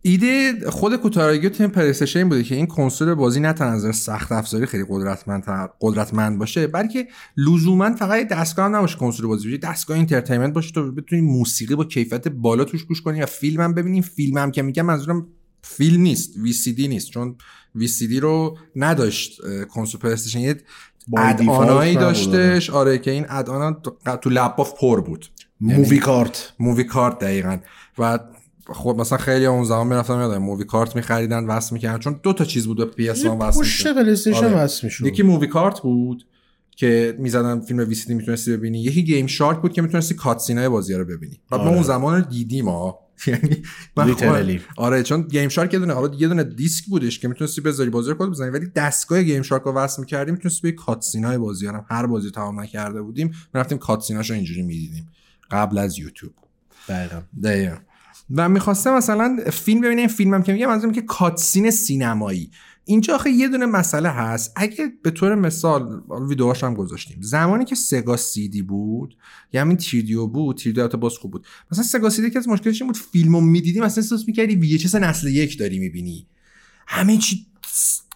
ایده 0.06 0.70
خود 0.70 0.96
کوتاراگیو 0.96 1.50
تیم 1.50 1.72
این 2.14 2.28
بوده 2.28 2.42
که 2.42 2.54
این 2.54 2.66
کنسول 2.66 3.14
بازی 3.14 3.40
نه 3.40 3.52
تنها 3.52 3.92
سخت 3.92 4.32
افزاری 4.32 4.66
خیلی 4.66 4.84
قدرتمند 4.88 5.44
قدرتمند 5.80 6.38
باشه 6.38 6.66
بلکه 6.66 7.08
لزوما 7.36 7.94
فقط 7.94 8.28
دستگاه 8.28 8.64
هم 8.64 8.76
نباشه 8.76 8.98
کنسول 8.98 9.26
بازی 9.26 9.44
باشه 9.48 9.56
دستگاه 9.56 9.96
entertainment 9.96 10.52
باشه 10.52 10.72
تو 10.72 10.92
بتونی 10.92 11.22
موسیقی 11.22 11.74
با 11.74 11.84
کیفیت 11.84 12.28
بالا 12.28 12.64
توش 12.64 12.84
گوش 12.84 13.02
کنی 13.02 13.22
و 13.22 13.26
فیلم 13.26 13.60
هم 13.60 13.74
ببینیم 13.74 14.02
فیلم 14.02 14.38
هم 14.38 14.50
که 14.50 14.62
میگم 14.62 14.86
منظورم 14.86 15.26
فیلم 15.62 16.02
نیست 16.02 16.36
VCD 16.36 16.88
نیست 16.88 17.10
چون 17.10 17.36
وی 17.74 17.88
سی 17.88 18.08
دی 18.08 18.20
رو 18.20 18.58
نداشت 18.76 19.40
کنسول 19.68 20.00
پلیستیشن. 20.00 20.40
یه 20.40 20.56
دیفالت 21.38 21.98
داشتش. 21.98 22.70
آره 22.70 22.98
که 22.98 23.10
این 23.10 23.26
ادآنا 23.28 23.72
تو 24.22 24.30
لپاف 24.30 24.72
پر 24.80 25.00
بود. 25.00 25.26
مووی 25.60 25.98
کارت 25.98 26.52
مووی 26.58 26.84
کارت 26.84 27.18
دقیقا. 27.18 27.58
و 27.98 28.18
خب 28.72 28.96
مثلا 28.98 29.18
خیلی 29.18 29.46
اون 29.46 29.64
زمان 29.64 29.86
می‌رفتن 29.86 30.14
یادم 30.20 30.38
مووی 30.38 30.64
کارت 30.64 30.96
میخریدن 30.96 31.44
وصل 31.44 31.74
می‌کردن. 31.74 31.98
چون 31.98 32.20
دو 32.22 32.32
تا 32.32 32.44
چیز 32.44 32.66
بود 32.66 32.76
به 32.76 32.84
پی 32.84 33.08
اس 33.08 33.24
وصل 33.24 33.58
می‌شد. 33.60 33.94
پلیستیشن 33.94 34.44
آره. 34.44 34.56
وصل 34.56 34.86
می‌شد. 34.86 35.06
یکی 35.06 35.22
مووی 35.22 35.46
کارت 35.46 35.80
بود 35.80 36.26
که 36.76 37.16
می‌زدن 37.18 37.60
فیلم 37.60 37.78
وی 37.88 37.94
سی 37.94 38.14
می‌تونستی 38.14 38.56
ببینی. 38.56 38.82
یکی 38.82 39.04
گیم 39.04 39.26
شارک 39.26 39.60
بود 39.60 39.72
که 39.72 39.82
می‌تونستی 39.82 40.14
کاتسینای 40.14 40.68
بازی 40.68 40.94
رو 40.94 41.04
ببینی. 41.04 41.40
و 41.50 41.56
ما 41.56 41.62
آره. 41.62 41.72
اون 41.72 41.82
زمان 41.82 42.14
رو 42.14 42.20
دیدیم 42.20 42.68
ها 42.68 42.98
یعنی. 43.26 43.62
خود- 43.96 44.60
آره 44.76 45.02
چون 45.02 45.22
GameShark 45.22 45.72
یه 45.72 45.78
دونه 45.78 45.94
حالا 45.94 46.14
یه 46.14 46.28
دونه 46.28 46.44
دیسک 46.44 46.84
بودش 46.84 47.18
که 47.18 47.28
می‌تونستی 47.28 47.60
بذاری 47.60 47.90
بازی 47.90 48.10
رو 48.10 48.16
کد 48.16 48.30
بزنی 48.30 48.50
ولی 48.50 48.66
دستگاه 48.66 49.22
GameShark 49.22 49.62
رو 49.62 49.72
وصل 49.72 50.00
می‌کردیم 50.02 50.34
می‌تونستی 50.34 50.62
به 50.62 50.72
cutscene 50.72 51.31
ای 51.31 51.38
بازی 51.38 51.66
رو 51.66 51.80
هر 51.90 52.06
بازی 52.06 52.30
تمام 52.30 52.60
نکرده 52.60 53.02
بودیم 53.02 53.32
می‌رفتیم 53.54 53.78
cutscene 53.78 54.19
اشو 54.19 54.34
اینجوری 54.34 54.62
می‌دیدیم. 54.62 55.08
قبل 55.50 55.78
از 55.78 55.98
یوتیوب. 55.98 56.32
دقیقا. 56.88 57.22
دقیقا. 57.42 57.76
و 58.34 58.48
می‌خواسته 58.48 58.90
مثلا 58.90 59.38
فیلم 59.52 59.80
ببینه 59.80 60.00
این 60.00 60.08
فیلمم 60.08 60.42
که 60.42 60.52
میگم 60.52 60.66
منظورم 60.66 60.92
که 60.92 61.02
cutscene 61.02 61.70
سینمایی. 61.70 62.50
اینجا 62.84 63.14
آخه 63.14 63.30
یه 63.30 63.48
دونه 63.48 63.66
مسئله 63.66 64.08
هست. 64.08 64.52
اگه 64.56 64.92
به 65.02 65.10
طور 65.10 65.34
مثال 65.34 66.02
ویدیوهاش 66.28 66.64
هم 66.64 66.74
گذاشتیم. 66.74 67.18
زمانی 67.20 67.64
که 67.64 67.74
سگا 67.74 68.16
سیدی 68.16 68.62
بود 68.62 69.16
یا 69.52 69.60
همین 69.60 69.76
تیردیو 69.76 70.26
بود 70.26 70.56
تیردیو 70.56 70.82
البته 70.82 70.96
باز 70.96 71.12
خوب 71.18 71.30
بود. 71.30 71.46
مثلا 71.72 71.84
سگا 71.84 72.10
سیدی 72.10 72.30
که 72.30 72.38
از 72.38 72.48
مشکلش 72.48 72.82
این 72.82 72.92
بود 72.92 73.00
فیلمو 73.12 73.40
می‌دیدیم 73.40 73.84
مثلا 73.84 74.02
احساس 74.02 74.24
می‌کردی 74.26 74.54
ویچس 74.54 74.94
نسل 74.94 75.28
یک 75.28 75.58
داری 75.58 75.78
می‌بینی. 75.78 76.26
همه 76.86 77.16
چی 77.16 77.46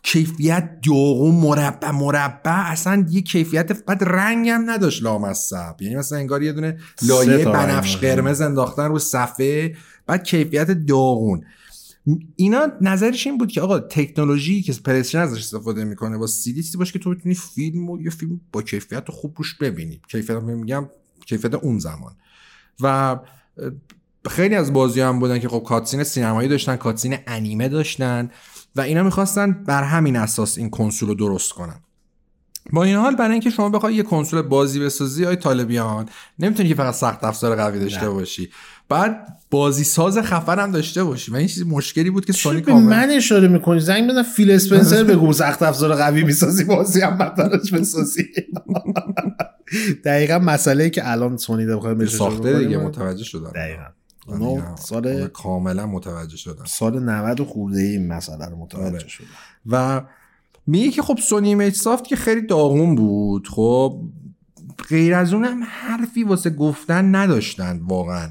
کیفیت 0.03 0.81
داغون 0.87 1.35
مربع 1.35 1.91
مربع 1.91 2.71
اصلا 2.71 3.07
یه 3.11 3.21
کیفیت 3.21 3.85
بعد 3.85 4.05
رنگ 4.05 4.49
هم 4.49 4.71
نداشت 4.71 5.03
لامصب. 5.03 5.83
یعنی 5.83 5.97
مثلا 5.97 6.19
انگار 6.19 6.43
یه 6.43 6.53
دونه 6.53 6.79
لایه 7.03 7.45
بنفش. 7.45 7.97
قرمز 7.97 8.41
انداختن 8.41 8.89
رو 8.89 8.99
صفحه. 8.99 9.77
بعد 10.11 10.25
کیفیت 10.25 10.71
داغون. 10.71 11.45
اینا 12.37 12.67
نظرش 12.81 13.27
این 13.27 13.39
بود 13.39 13.53
که 13.53 13.61
آقا 13.61 13.81
تکنولوژی 13.81 14.63
که 14.63 14.73
پلیستیشن 14.73 15.19
ازش 15.19 15.39
استفاده 15.39 15.85
می‌کنه 15.85 16.19
با 16.19 16.27
سیدی 16.27 16.63
چیزی 16.63 16.79
باشه 16.79 16.93
که 16.93 16.99
تو 16.99 17.15
بتونی 17.15 17.35
فیلم 17.35 17.91
و 17.91 18.03
یه 18.03 18.11
فیلم 18.11 18.41
با 18.53 18.63
کیفیت 18.63 19.11
خوب 19.11 19.35
روش 19.37 19.55
ببینی. 19.55 20.01
کیفیت 20.09 20.37
میگم 20.37 20.89
کیفیت 21.27 21.55
اون 21.55 21.79
زمان. 21.79 22.17
و 22.81 23.19
خیلی 24.29 24.55
از 24.55 24.73
بازی 24.73 25.01
هم 25.01 25.19
بودن 25.19 25.39
که 25.39 25.49
خب 25.49 25.63
کاتسین 25.67 26.05
سینمایی 26.05 26.49
داشتن 26.49 26.77
کاتسین 26.77 27.17
انیمه 27.27 27.69
داشتن 27.69 28.31
و 28.77 28.81
اینا 28.81 29.03
می‌خواستن 29.03 29.53
بر 29.53 29.83
همین 29.83 30.17
اساس 30.17 30.59
این 30.59 30.71
کنسول 30.71 31.09
رو 31.09 31.15
درست 31.15 31.53
کنن. 31.53 31.81
با 32.73 32.85
این 32.85 32.97
حال 32.97 33.17
برای 33.17 33.33
اینکه 33.33 33.51
شما 33.51 33.69
بخوای 33.69 33.95
یه 33.95 34.03
کنسول 34.03 34.43
بازی 34.43 34.81
بسازی 34.81 35.25
های 35.25 35.37
طالبیان 35.37 36.09
نمی‌تونی 36.39 36.69
که 36.69 36.75
فقط 36.75 36.95
سخت 36.95 37.25
افزار 37.25 37.57
قوی 37.57 37.81
داشته 37.81 38.05
نه. 38.05 38.11
باشی. 38.11 38.51
بعد 38.91 39.37
بازی 39.51 39.85
ساز 39.85 40.19
خفن 40.19 40.59
هم 40.59 40.71
داشته 40.71 41.05
باشی. 41.05 41.33
و 41.33 41.37
این 41.37 41.47
چیز 41.47 41.67
مشکلی 41.67 42.11
بود 42.11 42.25
که 42.25 42.33
سونی 42.33 42.61
به 42.61 42.73
کامل 42.73 42.83
من 42.83 43.11
اشاره 43.11 43.49
می‌کنی؟ 43.49 43.81
زنگ 43.81 44.11
بزن 44.11 44.23
فیل 44.23 44.51
اسپنسر 44.51 45.05
بگو 45.05 45.33
سخت 45.33 45.63
افزار 45.63 45.95
قوی 45.95 46.25
می‌سازی 46.25 46.65
بازی 46.65 47.01
هم 47.01 47.19
بدترش 47.19 47.73
بسازی. 47.73 48.27
دقیقا 50.05 50.39
مسئله 50.39 50.91
که 50.91 51.11
الان 51.11 51.37
سونی 51.37 51.67
بخواد 51.67 51.97
بهش 51.97 52.17
ساخته 52.17 52.59
دیگه. 52.59 52.79
متوجه 52.79 53.25
شدن 53.25 53.51
دقیقا. 53.51 53.83
اونا 54.27 54.49
دیگه- 54.55 54.77
سال 54.77 55.07
اونا 55.07 55.27
کاملا 55.29 55.87
متوجه 55.87 56.37
شدن 56.37 56.65
سال 56.65 57.03
90 57.03 57.41
خورده 57.43 57.81
این 57.81 58.09
مسئله 58.09 58.47
رو 58.47 58.57
متوجه 58.57 58.85
آره. 58.87 59.09
شده 59.09 59.27
و 59.67 60.03
میگه 60.67 60.91
که 60.91 61.03
خب 61.03 61.19
سونی 61.23 61.49
ایمیج 61.49 61.75
سافت 61.75 62.05
که 62.05 62.17
خیلی 62.17 62.47
داغون 62.47 62.95
بود. 62.95 63.49
خب 63.49 64.01
غیر 64.89 65.15
از 65.15 65.33
اونم 65.35 65.61
حرفی 65.65 66.25
واسه 66.25 66.51
گفتن 66.51 67.15
نداشتن 67.15 67.81
واقعا. 67.83 68.29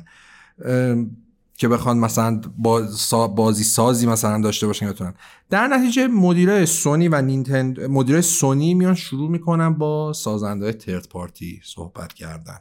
که 1.57 1.67
بخوان 1.67 1.97
مثلا 1.97 2.41
بازی 3.35 3.63
سازی 3.63 4.07
مثلا 4.07 4.41
داشته 4.41 4.67
باشن 4.67 4.89
بتونن 4.89 5.13
در 5.49 5.67
نتیجه 5.67 6.07
مدیرای 6.07 6.65
سونی 6.65 7.07
و 7.07 7.21
نینتند 7.21 7.79
مدیرای 7.79 8.21
سونی 8.21 8.73
میان 8.73 8.95
شروع 8.95 9.29
می‌کنن 9.29 9.73
با 9.73 10.13
سازنده 10.13 10.73
ترد 10.73 11.07
پارتی 11.07 11.61
صحبت 11.63 12.13
کردن. 12.13 12.57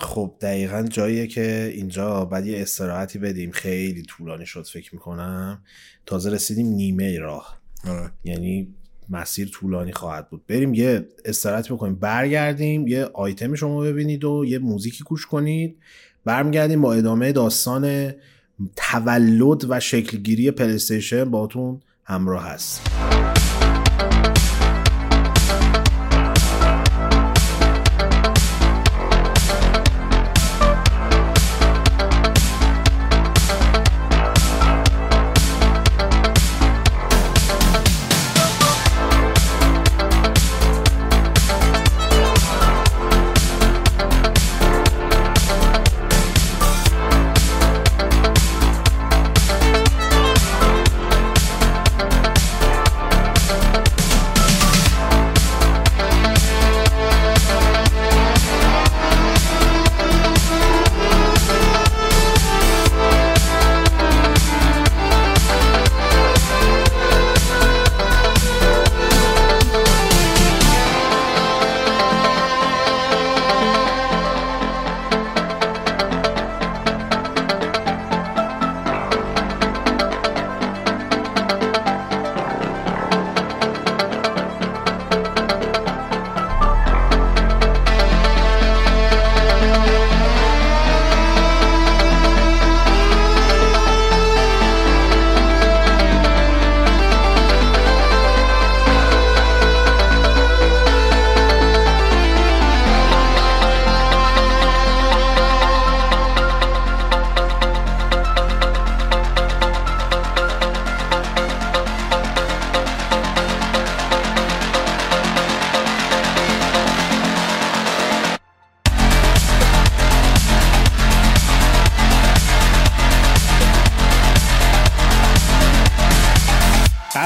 خب 0.00 0.34
دقیقا 0.40 0.82
جاییه 0.82 1.26
که 1.26 1.72
اینجا 1.74 2.24
بعد 2.24 2.46
یه 2.46 2.62
استراحتی 2.62 3.18
بدیم. 3.18 3.50
خیلی 3.50 4.02
طولانی 4.02 4.46
شد 4.46 4.66
فکر 4.72 4.94
می‌کنم. 4.94 5.62
تازه 6.06 6.30
رسیدیم 6.30 6.66
نیمه 6.66 7.18
راه. 7.18 7.58
آره. 7.88 8.10
یعنی 8.24 8.74
مسیر 9.10 9.48
طولانی 9.48 9.92
خواهد 9.92 10.30
بود. 10.30 10.46
بریم 10.46 10.74
یه 10.74 11.08
استراحت 11.24 11.72
بکنیم. 11.72 11.94
برگردیم 11.94 12.86
یه 12.86 13.04
آیتم 13.04 13.54
شما 13.54 13.80
ببینید 13.80 14.24
و 14.24 14.44
یه 14.46 14.58
موزیکی 14.58 15.04
گوش 15.04 15.26
کنید. 15.26 15.78
برمیگردیم 16.24 16.82
با 16.82 16.94
ادامه 16.94 17.32
داستان 17.32 18.12
تولد 18.76 19.70
و 19.70 19.80
شکلگیری 19.80 20.50
پلیستیشن 20.50 21.24
باتون 21.30 21.80
همراه 22.04 22.44
هست. 22.44 22.80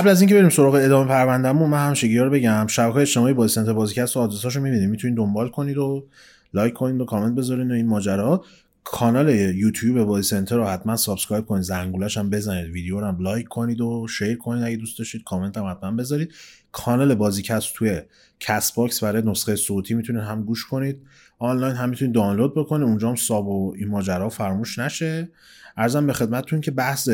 قبل 0.02 0.10
از 0.10 0.20
اینکه 0.20 0.34
بریم 0.34 0.48
سراغ 0.48 0.74
ادامه 0.74 1.08
پروندهمون 1.08 1.70
متن 1.70 1.88
همیشگی 1.88 2.18
رو 2.18 2.30
بگم 2.30 2.66
شبکه 2.66 2.96
اجتماعی 2.96 3.34
بازی 3.34 3.54
سنتر 3.54 3.72
بازیکست 3.72 4.16
و 4.16 4.20
آدرساشو 4.20 4.60
می‌بینید. 4.60 4.90
می‌تونید 4.90 5.16
دنبال 5.16 5.48
کنید 5.48 5.78
و 5.78 6.06
لایک 6.54 6.74
کنید 6.74 7.00
و 7.00 7.04
کامنت 7.04 7.34
بذارید 7.34 7.70
و 7.70 7.74
این 7.74 7.86
ماجرا. 7.86 8.44
کانال 8.84 9.28
یوتیوب 9.28 10.04
بازی 10.04 10.28
سنتر 10.28 10.56
رو 10.56 10.64
حتما 10.64 10.96
subscribe 10.96 11.46
کنید. 11.46 11.62
زنگولش 11.62 12.18
هم 12.18 12.30
بزنید. 12.30 12.70
ویدیو 12.70 13.00
رو 13.00 13.06
هم 13.06 13.16
لایک 13.20 13.48
کنید 13.48 13.80
و 13.80 14.06
share 14.09 14.36
کنید 14.36 14.64
اگه 14.64 14.76
دوست 14.76 14.98
داشتید. 14.98 15.24
کامنت 15.24 15.58
هم 15.58 15.70
حتما 15.70 15.90
بذارید. 15.90 16.32
کانال 16.72 17.14
بازیکست 17.14 17.74
توی 17.74 18.00
Castbox 18.42 19.04
برای 19.05 19.23
نسخه 19.23 19.56
صوتی 19.56 19.94
می‌تونید 19.94 20.23
هم 20.23 20.44
گوش 20.44 20.64
کنید. 20.64 20.97
آنلاین 21.39 21.77
هم 21.77 21.89
می‌تونید 21.89 22.14
دانلود 22.14 22.55
بکنید. 22.55 22.89
اونجا 22.89 23.09
هم 23.09 23.14
sub 23.14 23.48
و 23.48 23.74
این 23.77 23.89
ماجرا 23.89 24.28
فراموش 24.28 24.78
نشه. 24.78 25.31
عرضم 25.76 26.06
به 26.06 26.12
خدمتتون 26.12 26.60
که 26.60 26.70
بحث 26.70 27.10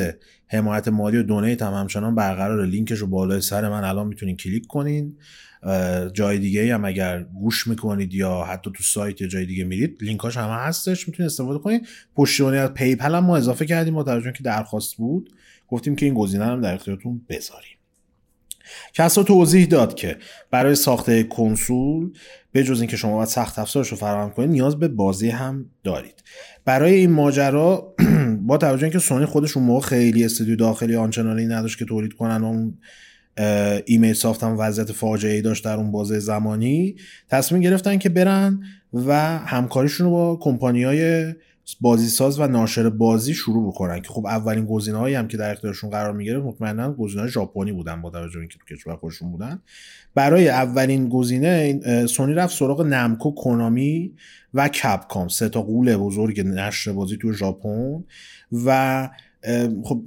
حمایت 0.46 0.88
مالی 0.88 1.16
و 1.16 1.22
donate 1.22 1.62
هم 1.62 1.72
همچنان 1.72 2.14
برقرار 2.14 2.66
لینکش 2.66 2.98
رو 2.98 3.06
بالای 3.06 3.40
سر 3.40 3.68
من 3.68 3.84
الان 3.84 4.06
می‌تونید 4.06 4.36
کلیک 4.36 4.66
کنین 4.66 5.16
جای 6.12 6.38
دیگه 6.38 6.74
هم 6.74 6.84
اگر 6.84 7.22
گوش 7.22 7.66
می‌کنید 7.66 8.14
یا 8.14 8.44
حتی 8.44 8.70
تو 8.74 8.82
سایت 8.82 9.20
یا 9.20 9.28
جای 9.28 9.46
دیگه 9.46 9.64
میرید 9.64 9.98
لینکاش 10.00 10.36
همه 10.36 10.52
هستش. 10.52 11.08
می‌تونید 11.08 11.30
استفاده 11.30 11.58
کنید. 11.58 11.86
پشتیبانی 12.14 12.56
از 12.56 12.70
PayPal 12.70 13.14
هم 13.14 13.24
ما 13.24 13.36
اضافه 13.36 13.66
کردیم 13.66 13.94
با 13.94 14.02
توجه 14.02 14.32
که 14.32 14.42
درخواست 14.42 14.96
بود. 14.96 15.30
گفتیم 15.68 15.96
که 15.96 16.06
این 16.06 16.14
گزینه 16.14 16.44
هم 16.44 16.60
در 16.60 16.74
اختیارتون 16.74 17.20
بذاریم. 17.28 17.77
کسرا 18.94 19.22
توضیح 19.22 19.66
داد 19.66 19.94
که 19.94 20.16
برای 20.50 20.74
ساخت 20.74 21.28
کنسول 21.28 22.12
به 22.52 22.64
جز 22.64 22.80
اینکه 22.80 22.96
شما 22.96 23.16
باید 23.16 23.28
سخت 23.28 23.58
افزارش 23.58 23.88
رو 23.88 23.96
فراهم 23.96 24.30
کنید 24.30 24.50
نیاز 24.50 24.78
به 24.78 24.88
بازی 24.88 25.30
هم 25.30 25.70
دارید. 25.84 26.22
برای 26.64 26.94
این 26.94 27.10
ماجرا 27.10 27.94
با 28.46 28.58
توجه 28.58 28.82
اینکه 28.82 28.98
سونی 28.98 29.24
خودش 29.24 29.56
اون 29.56 29.66
موقع 29.66 29.86
خیلی 29.86 30.24
استودیو 30.24 30.56
داخلی 30.56 30.96
آنچنانی 30.96 31.46
نداشت 31.46 31.78
که 31.78 31.84
تولید 31.84 32.12
کنن 32.12 32.44
اون 32.44 32.78
ایمیل 33.84 34.12
سافت 34.12 34.42
هم 34.42 34.56
وضعیت 34.58 34.92
فاجعه 34.92 35.32
ای 35.32 35.42
داشت 35.42 35.64
در 35.64 35.76
اون 35.76 35.92
بازه 35.92 36.18
زمانی 36.18 36.96
تصمیم 37.28 37.60
گرفتن 37.60 37.98
که 37.98 38.08
برن 38.08 38.60
و 38.92 39.38
همکاریشون 39.38 40.06
رو 40.06 40.12
با 40.12 40.38
کمپانی 40.40 40.84
های 40.84 41.34
بازیساز 41.80 42.40
و 42.40 42.46
ناشر 42.46 42.88
بازی 42.88 43.34
شروع 43.34 43.68
بکنن 43.68 44.02
که 44.02 44.08
خب 44.08 44.26
اولین 44.26 44.66
گزینه 44.66 44.98
هایی 44.98 45.14
هم 45.14 45.28
که 45.28 45.36
در 45.36 45.50
اختیارشون 45.50 45.90
قرار 45.90 46.12
می‌گرفت 46.12 46.46
مطمئنا 46.46 46.92
گزینه 46.92 47.26
ژاپنی 47.26 47.72
بودن 47.72 48.02
با 48.02 48.10
توجه 48.10 48.38
اینکه 48.38 48.58
تو 48.58 48.74
کشور 48.74 48.96
خودشون 48.96 49.30
بودن. 49.30 49.62
برای 50.14 50.48
اولین 50.48 51.08
گزینه 51.08 51.80
سونی 52.06 52.34
رفت 52.34 52.56
سراغ 52.56 52.82
نمکو 52.82 53.34
کنامی 53.34 54.12
و 54.54 54.68
کپکام. 54.68 55.28
سه 55.28 55.48
تا 55.48 55.62
قول 55.62 55.96
بزرگ 55.96 56.40
نشر 56.40 56.92
بازی 56.92 57.16
تو 57.16 57.32
ژاپن 57.32 58.04
و 58.64 59.08
خب 59.84 60.02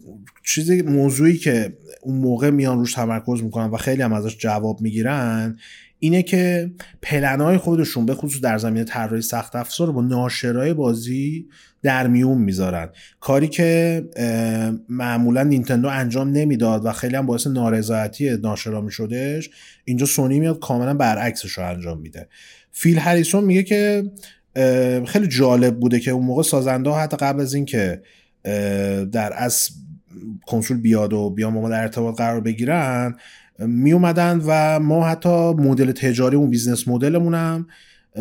چیزی 0.46 0.82
موضوعی 0.82 1.38
که 1.38 1.78
اون 2.02 2.18
موقع 2.18 2.50
میان 2.50 2.78
روش 2.78 2.94
تمرکز 2.94 3.44
می‌کنن 3.44 3.70
و 3.70 3.78
خیلی 3.78 4.02
هم 4.02 4.14
ازش 4.14 4.38
جواب 4.38 4.82
می‌گیرن 4.82 5.58
اینه 6.04 6.24
که 6.24 6.72
پلنهای 7.02 7.58
خودشون 7.58 8.06
به 8.06 8.16
خصوص 8.16 8.42
در 8.42 8.58
زمینه 8.58 8.84
طراحی 8.84 9.22
سخت 9.22 9.56
افزار 9.56 9.88
رو 9.88 9.94
با 9.94 10.02
ناشرای 10.02 10.74
بازی 10.74 11.48
در 11.84 12.08
میون 12.08 12.38
می‌ذارن. 12.38 12.90
کاری 13.20 13.48
که 13.48 14.04
معمولا 14.90 15.44
نینتندو 15.44 15.88
انجام 15.88 16.32
نمی‌داد 16.32 16.86
و 16.86 16.92
خیلی 16.92 17.16
هم 17.16 17.26
باعث 17.26 17.48
نارضایتی 17.48 18.38
ناشرا 18.38 18.82
میشدش 18.82 19.50
اینجا 19.86 20.06
سونی 20.06 20.40
میاد 20.40 20.60
کاملا 20.60 20.94
برعکسش 20.94 21.52
رو 21.52 21.70
انجام 21.70 22.00
میده. 22.02 22.28
فیل 22.72 22.98
هریسون 22.98 23.44
میگه 23.44 23.64
که 23.64 24.04
خیلی 25.06 25.28
جالب 25.28 25.80
بوده 25.80 26.00
که 26.00 26.12
اون 26.12 26.26
موقع 26.26 26.44
سازنده 26.44 26.92
حتی 26.92 27.18
قبل 27.18 27.42
از 27.42 27.54
اینکه 27.54 28.02
در 29.12 29.34
واقع 29.36 29.70
کنسول 30.48 30.78
بیاد 30.78 31.14
و 31.14 31.30
بیان 31.30 31.54
ما 31.54 31.70
در 31.70 31.82
ارتباط 31.82 32.18
قرار 32.18 32.42
بگیرن 32.42 33.16
می 33.60 33.92
اومدن 33.92 34.42
و 34.46 34.80
ما 34.80 35.08
حتی 35.08 35.54
مدل 35.54 35.92
تجاری 35.92 36.36
اون 36.36 36.50
business 36.50 36.88
model 36.88 37.17
مون 37.17 37.34
هم 37.34 37.68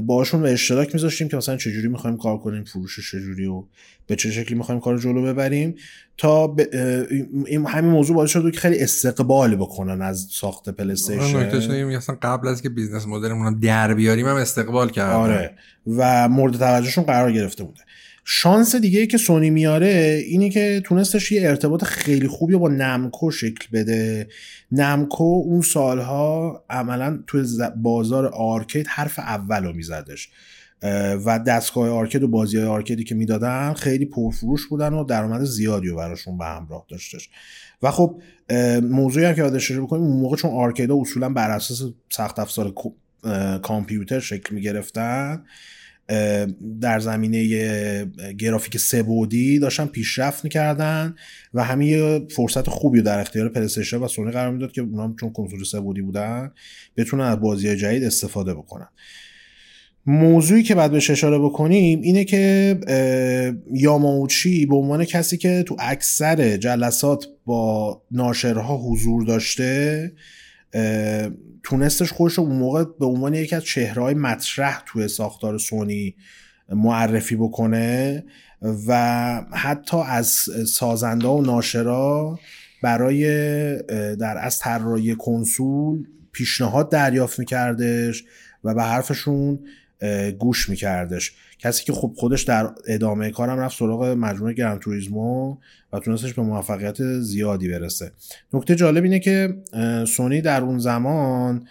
باشون 0.06 0.42
به 0.42 0.52
اشتراک 0.52 0.94
میذاشتیم 0.94 1.28
که 1.28 1.36
مثلا 1.36 1.56
چجوری 1.56 1.88
می‌خوایم 1.88 2.16
کار 2.16 2.38
کنیم 2.38 2.64
فروش 2.64 3.10
چجوری 3.10 3.46
و 3.46 3.64
به 4.06 4.16
چه 4.16 4.30
شکلی 4.30 4.58
می‌خوایم 4.58 4.80
کار 4.80 4.98
جلو 4.98 5.22
ببریم 5.22 5.74
تا 6.18 6.56
این 7.46 7.66
همین 7.66 7.90
موضوع 7.90 8.16
باعث 8.16 8.30
شد 8.30 8.50
که 8.50 8.60
خیلی 8.60 8.78
استقبال 8.78 9.56
بکنن 9.56 10.02
از 10.02 10.28
ساخت 10.30 10.68
آره، 10.68 10.76
پلیستیشن. 10.76 11.50
که 11.50 11.96
اصلا 11.96 12.16
قبل 12.22 12.48
از 12.48 12.62
که 12.62 12.68
business 12.68 13.06
model 13.06 13.39
مون 13.39 13.58
در 13.58 13.94
بیاریم 13.94 14.26
هم 14.26 14.36
استقبال 14.36 14.90
کردن. 14.90 15.14
آره. 15.14 15.54
و 15.86 16.28
مورد 16.28 16.56
توجهشون 16.56 17.04
قرار 17.04 17.32
گرفته 17.32 17.64
بوده. 17.64 17.80
شانس 18.32 18.76
دیگه 18.76 19.00
ای 19.00 19.06
که 19.06 19.18
سونی 19.18 19.50
میاره 19.50 20.22
اینه 20.26 20.50
که 20.50 20.82
تونستش 20.84 21.32
یه 21.32 21.48
ارتباط 21.48 21.84
خیلی 21.84 22.28
خوبی 22.28 22.56
با 22.56 22.68
نمکو 22.68 23.30
شکل 23.30 23.66
بده. 23.72 24.28
نمکو 24.72 25.24
اون 25.24 25.62
سالها 25.62 26.64
عملا 26.70 27.22
تو 27.26 27.44
بازار 27.76 28.26
arcade 28.26 28.86
حرف 28.86 29.18
اول 29.18 29.64
رو 29.64 29.72
میزدش. 29.72 30.28
و 31.26 31.38
دستگاه 31.46 31.90
arcade 31.90 32.22
و 32.22 32.28
بازی 32.28 32.56
های 32.56 32.66
arcade 32.66 32.99
ی 32.99 33.04
که 33.04 33.14
می‌دادن 33.14 33.72
خیلی 33.72 34.06
پرفروش 34.06 34.66
بودن 34.66 34.92
و 34.92 35.04
درآمد 35.04 35.44
زیادی 35.44 35.88
رو 35.88 35.96
براشون 35.96 36.38
به 36.38 36.44
همراه 36.44 36.86
داشتش. 36.88 37.28
و 37.82 37.90
خب 37.90 38.22
موضوعی 38.82 39.26
هم 39.26 39.34
که 39.34 39.42
باید 39.42 39.54
اشاره 39.54 39.80
بکنیم 39.80 40.02
اون 40.02 40.20
موقع 40.20 40.36
چون 40.36 40.50
آرکیدا 40.50 40.96
اصولا 41.00 41.28
بر 41.28 41.50
اساس 41.50 41.92
سخت 42.08 42.38
افزار 42.38 42.74
کامپیوتر 43.62 44.20
شکل 44.20 44.54
می 44.54 44.60
گرفتن 44.60 45.44
در 46.80 47.00
زمینه 47.00 47.44
گرافیک 48.38 48.76
سه‌بعدی 48.76 49.58
داشتن 49.58 49.86
پیشرفت 49.86 50.44
می‌کردن 50.44 51.14
و 51.54 51.64
همین 51.64 51.88
یه 51.88 52.26
فرصت 52.30 52.68
خوبی 52.68 53.02
در 53.02 53.20
اختیار 53.20 53.48
پلیستیشن 53.48 53.96
و 53.96 54.08
سونی 54.08 54.30
قرار 54.30 54.52
می‌داد 54.52 54.72
که 54.72 54.80
اونا 54.80 55.14
چون 55.20 55.32
کنسول 55.32 55.64
سه‌بعدی 55.64 56.02
بودن 56.02 56.52
بتونن 56.96 57.24
از 57.24 57.40
بازی 57.40 57.76
جدید 57.76 58.04
استفاده 58.04 58.54
بکنن. 58.54 58.88
موضوعی 60.06 60.62
که 60.62 60.74
بعد 60.74 60.92
بهش 60.92 61.10
اشاره 61.10 61.38
بکنیم 61.38 62.00
اینه 62.00 62.24
که 62.24 62.76
یاماوچی 63.74 64.66
به 64.66 64.76
عنوان 64.76 65.04
کسی 65.04 65.36
که 65.36 65.62
تو 65.66 65.76
اکثر 65.78 66.56
جلسات 66.56 67.26
با 67.44 68.02
ناشرها 68.10 68.76
حضور 68.76 69.24
داشته 69.24 70.12
تونستش 71.62 72.12
خودش 72.12 72.38
اون 72.38 72.56
موقع 72.56 72.84
به 73.00 73.06
عنوان 73.06 73.34
یکی 73.34 73.56
از 73.56 73.64
چهرهای 73.64 74.14
مطرح 74.14 74.82
توی 74.86 75.08
ساختار 75.08 75.58
سونی 75.58 76.14
معرفی 76.68 77.36
بکنه 77.36 78.24
و 78.86 78.94
حتی 79.52 79.96
از 80.06 80.28
سازنده 80.66 81.28
و 81.28 81.42
ناشرا 81.42 82.38
برای 82.82 83.22
در 84.16 84.38
از 84.38 84.58
طراحی 84.58 85.14
کنسول 85.14 86.06
پیشنهاد 86.32 86.90
دریافت 86.90 87.38
میکردش 87.38 88.24
و 88.64 88.74
به 88.74 88.82
حرفشون 88.82 89.58
گوش 90.38 90.68
میکردش. 90.68 91.32
کسی 91.58 91.84
که 91.84 91.92
خب 91.92 92.12
خودش 92.16 92.42
در 92.42 92.70
ادامه 92.86 93.30
کارم 93.30 93.58
رفت 93.58 93.78
سراغ 93.78 94.04
مجموعه 94.04 94.52
گران 94.52 94.78
توریزمو 94.78 95.56
و 95.92 95.98
تونستش 95.98 96.34
به 96.34 96.42
موفقیت 96.42 97.20
زیادی 97.20 97.68
برسه. 97.68 98.12
نکته 98.52 98.76
جالب 98.76 99.04
اینه 99.04 99.18
که 99.18 99.54
سونی 100.08 100.40
در 100.40 100.62
اون 100.62 100.78
زمان 100.78 101.66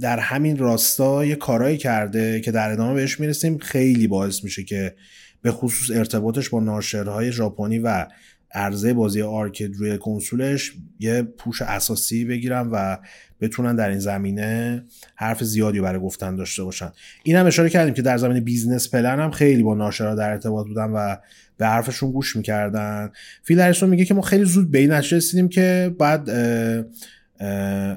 در 0.00 0.18
همین 0.18 0.58
راستا 0.58 1.24
یه 1.24 1.36
کارایی 1.36 1.76
کرده 1.76 2.40
که 2.40 2.50
در 2.50 2.70
ادامه 2.70 2.94
بهش 2.94 3.20
می‌رسیم 3.20 3.58
خیلی 3.58 4.06
باعث 4.06 4.44
میشه 4.44 4.62
که 4.64 4.94
به 5.42 5.50
خصوص 5.50 5.96
ارتباطش 5.96 6.48
با 6.48 6.60
ناشرهای 6.60 7.32
ژاپنی 7.32 7.78
و 7.78 8.06
عرضه 8.54 8.94
بازی 8.94 9.22
آرکید 9.22 9.76
روی 9.76 9.98
کنسولش 9.98 10.72
یه 10.98 11.22
پوش 11.22 11.62
اساسی 11.62 12.24
بگیرن 12.24 12.68
و 12.72 12.96
بتونن 13.40 13.76
در 13.76 13.88
این 13.88 13.98
زمینه 13.98 14.84
حرف 15.14 15.44
زیادی 15.44 15.80
برای 15.80 16.00
گفتن 16.00 16.36
داشته 16.36 16.64
باشن. 16.64 16.92
این 17.22 17.36
هم 17.36 17.46
اشاره 17.46 17.68
کردیم 17.68 17.94
که 17.94 18.02
در 18.02 18.16
زمینه 18.16 18.40
business 18.40 18.90
plan 18.90 19.20
هم 19.20 19.30
خیلی 19.30 19.62
با 19.62 19.74
ناشرا 19.74 20.14
در 20.14 20.30
ارتباط 20.30 20.66
بودن 20.66 20.90
و 20.90 21.16
به 21.56 21.66
حرفشون 21.66 22.12
گوش 22.12 22.36
می‌کردن. 22.36 23.10
فیل 23.42 23.60
هریسون 23.60 23.90
میگه 23.90 24.04
که 24.04 24.14
ما 24.14 24.22
خیلی 24.22 24.44
زود 24.44 24.70
به 24.70 24.78
این 24.78 24.92
رسیدیم 24.92 25.48
که 25.48 25.94
بعد 25.98 26.30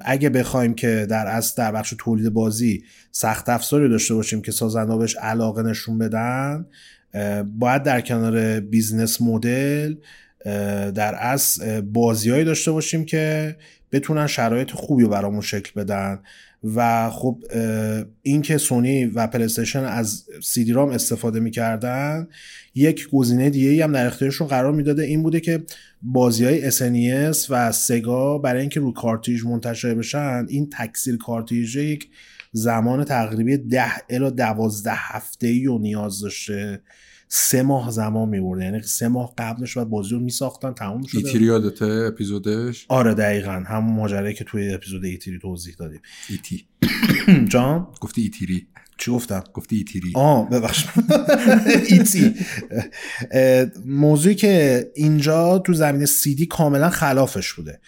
اگه 0.01 0.29
بخوایم 0.29 0.73
که 0.73 1.07
در 1.09 1.27
واقع 1.27 1.55
در 1.55 1.71
بخش 1.71 1.93
تولید 1.97 2.29
بازی 2.29 2.83
سخت 3.11 3.49
افزاری 3.49 3.89
داشته 3.89 4.13
باشیم 4.13 4.41
که 4.41 4.51
سازنده 4.51 4.97
بهش 4.97 5.15
علاقه 5.15 5.63
نشون 5.63 5.97
بدن 5.97 6.65
باید 7.59 7.83
در 7.83 8.01
کنار 8.01 8.59
business 8.59 9.21
model 9.21 9.95
در 10.95 11.15
واقع 11.19 11.61
بازیهایی 11.93 12.43
داشته 12.43 12.71
باشیم 12.71 13.05
که 13.05 13.55
بتونن 13.91 14.27
شرایط 14.27 14.71
خوبی 14.71 15.03
رو 15.03 15.09
برامون 15.09 15.41
شکل 15.41 15.81
بدن. 15.81 16.19
و 16.75 17.09
خب 17.09 17.43
اه، 17.49 18.03
این 18.21 18.41
که 18.41 18.57
سونی 18.57 19.05
و 19.05 19.27
پلیستیشن 19.27 19.83
از 19.83 20.23
سی 20.43 20.63
دی 20.63 20.73
رام 20.73 20.89
استفاده 20.89 21.39
می‌کردن 21.39 22.27
یک 22.75 23.09
گزینه 23.09 23.49
دیگه 23.49 23.83
هم 23.83 23.91
در 23.91 24.05
اختیارشون 24.05 24.47
قرار 24.47 24.71
می‌داده. 24.73 25.03
این 25.03 25.23
بوده 25.23 25.39
که 25.39 25.63
بازی 26.01 26.45
های 26.45 26.71
SNES 26.71 27.37
و 27.49 27.71
سگا 27.71 28.37
برای 28.37 28.61
اینکه 28.61 28.79
رو 28.79 28.93
کارتریج 28.93 29.45
منتشر 29.45 29.93
بشن 29.93 30.45
این 30.49 30.69
تکثیر 30.69 31.17
کارتریج 31.17 31.75
یک 31.75 32.09
زمان 32.51 33.03
تقریبی 33.03 33.57
ده 33.57 33.91
الا 34.09 34.29
دوازده 34.29 34.93
هفته 34.93 35.47
ای 35.47 35.63
رو 35.63 35.79
نیاز 35.79 36.21
داشته. 36.21 36.81
سه 37.27 37.61
ماه 37.61 37.91
زمان 37.91 38.29
میبرده 38.29 38.63
یعنی 38.63 38.81
سه 38.81 39.07
ماه 39.07 39.33
قبلش 39.37 39.77
و 39.77 39.85
بازی 39.85 40.09
رو 40.09 40.19
میساختن 40.19 40.73
تموم 40.73 41.03
شده. 41.03 41.17
ایتیری 41.17 41.45
یادته 41.45 41.85
اپیزودش؟ 41.85 42.85
آره 42.89 43.13
دقیقا. 43.13 43.51
همون 43.51 43.95
ماجرایی 43.95 44.35
که 44.35 44.43
توی 44.43 44.73
اپیزود 44.73 45.05
ایتیری 45.05 45.39
توضیح 45.39 45.75
دادیم. 45.79 46.01
ایتی. 46.29 46.65
جان؟ 47.51 47.87
گفتی 48.01 48.21
ایتیری. 48.21 48.67
چی 48.97 49.11
گفتم؟ 49.11 49.43
گفتی 49.53 49.75
ایتیری. 49.75 50.11
آه 50.15 50.49
ببخش 50.49 50.85
ایتی. 51.89 52.35
موضوعی 53.85 54.35
که 54.35 54.85
اینجا 54.95 55.59
تو 55.59 55.73
زمین 55.73 56.05
سیدی 56.05 56.45
کاملا 56.45 56.89
خلافش 56.89 57.53
بوده. 57.53 57.79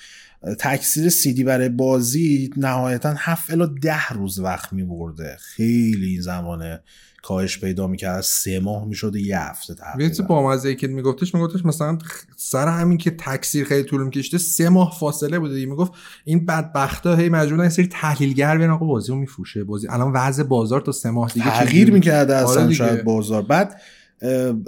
تکثیر 0.60 1.10
سیدی 1.10 1.44
برای 1.44 1.70
بازی 1.70 2.50
نهایتا 2.58 3.16
هفت 3.18 3.52
الا 3.52 3.66
ده 3.66 4.10
روز 4.10 4.40
وقت 4.40 4.74
می 4.74 4.84
برده 4.84 5.38
خیلی 5.40 6.06
این 6.10 6.22
زمانه. 6.22 6.80
کاهش 7.24 7.60
پیدا 7.60 7.88
می‌کرد. 7.88 8.22
سه 8.22 8.60
ماه 8.60 8.86
می‌شده 8.86 9.22
یه 9.22 9.40
هفته 9.40 9.74
یه 9.74 10.10
تقریبا 10.10 10.24
با 10.28 10.50
مزه 10.50 10.76
که 10.76 10.88
میگفتش 10.88 11.36
میگفتش 11.36 11.66
مثلا 11.66 11.98
سر 12.36 12.68
همین 12.68 12.98
که 12.98 13.12
تکثیر 13.12 13.66
خیلی 13.66 13.84
طول 13.84 14.04
میکشته 14.04 14.38
سه 14.38 14.70
ماه 14.70 14.98
فاصله 15.00 15.40
بوده 15.40 15.66
می‌گفت 15.66 15.92
این 16.26 16.46
بدبختا 16.46 17.16
هی 17.16 17.30
مجبورن 17.30 17.64
یه 17.64 17.70
سری 17.70 17.88
تحلیلگر 17.88 18.58
بیان 18.58 18.70
آقا 18.70 18.86
بازی 18.86 19.12
رو 19.12 19.18
میفروشه. 19.18 19.64
بازی 19.64 19.88
الان 19.88 20.12
وضع 20.14 20.44
بازار 20.44 20.82
تا 20.82 20.92
سه 20.92 21.10
ماه 21.10 21.32
دیگه 21.32 21.46
تغییر؟ 21.50 21.92
می‌کرده 21.92 22.36
آره 22.36 22.50
اصلا 22.50 22.64
دیگه. 22.64 22.76
شاید 22.76 23.04
بازار. 23.04 23.42
بعد 23.42 23.82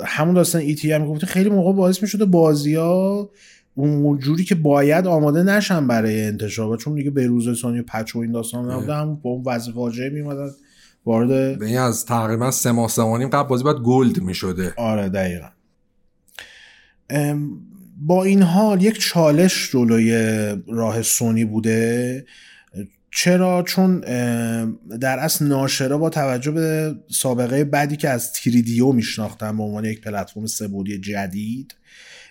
همون 0.06 0.36
داستان 0.36 0.62
ایتی 0.62 0.92
هم 0.92 1.06
گفته 1.06 1.28
خیلی 1.28 1.50
موقع 1.50 1.74
باعث 1.74 2.02
می‌شده 2.02 2.26
بازی 2.26 2.76
ها 2.76 3.30
اون 3.76 4.20
جوری 4.20 4.44
که 4.44 4.56
باید 4.56 5.08
آماده 5.08 5.44
نشن 5.44 5.88
برای 5.88 6.24
انتشار. 6.24 6.78
چون 6.78 6.96
دیگه 6.96 7.12
به 7.12 7.28
روز 7.28 7.62
ثانی 7.62 7.82
پچ 7.82 8.16
و 8.16 8.20
این 8.20 8.32
داستان 8.32 8.72
نبوده 8.72 8.94
هم 8.94 9.16
با 9.16 9.30
اون 9.30 9.44
وضع 9.46 9.72
فاجعه 9.72 10.10
میمدن 10.10 10.50
وارد 11.10 11.62
یعنی 11.62 11.78
از 11.78 12.06
تقریبا 12.06 12.52
سه 12.52 12.72
ماه 12.72 12.90
سه 12.90 13.02
قبل 13.28 13.50
بازی 13.50 13.64
باید 13.64 13.78
گلد 13.78 14.22
می‌شده. 14.22 14.74
آره 14.78 15.10
دقیقا. 15.10 15.50
با 17.98 18.24
این 18.24 18.42
حال 18.42 18.84
یک 18.84 19.00
چالش 19.00 19.72
جلوی 19.72 20.12
راه 20.68 21.02
سونی 21.02 21.46
بوده. 21.46 22.26
چرا؟ 23.12 23.64
چون 23.64 24.00
در 25.00 25.20
اصل 25.20 25.46
ناشرا 25.46 25.98
با 25.98 26.10
توجه 26.10 26.52
به 26.52 26.96
سابقه 27.12 27.64
بعدی 27.64 27.98
که 27.98 28.10
از 28.10 28.34
تریدیو 28.34 28.92
میشناختن 28.92 29.58
به 29.58 29.64
عنوان 29.64 29.86
یک 29.86 30.02
پلتفرم 30.02 30.46
سه‌بعدی 30.46 31.00
جدید 31.00 31.76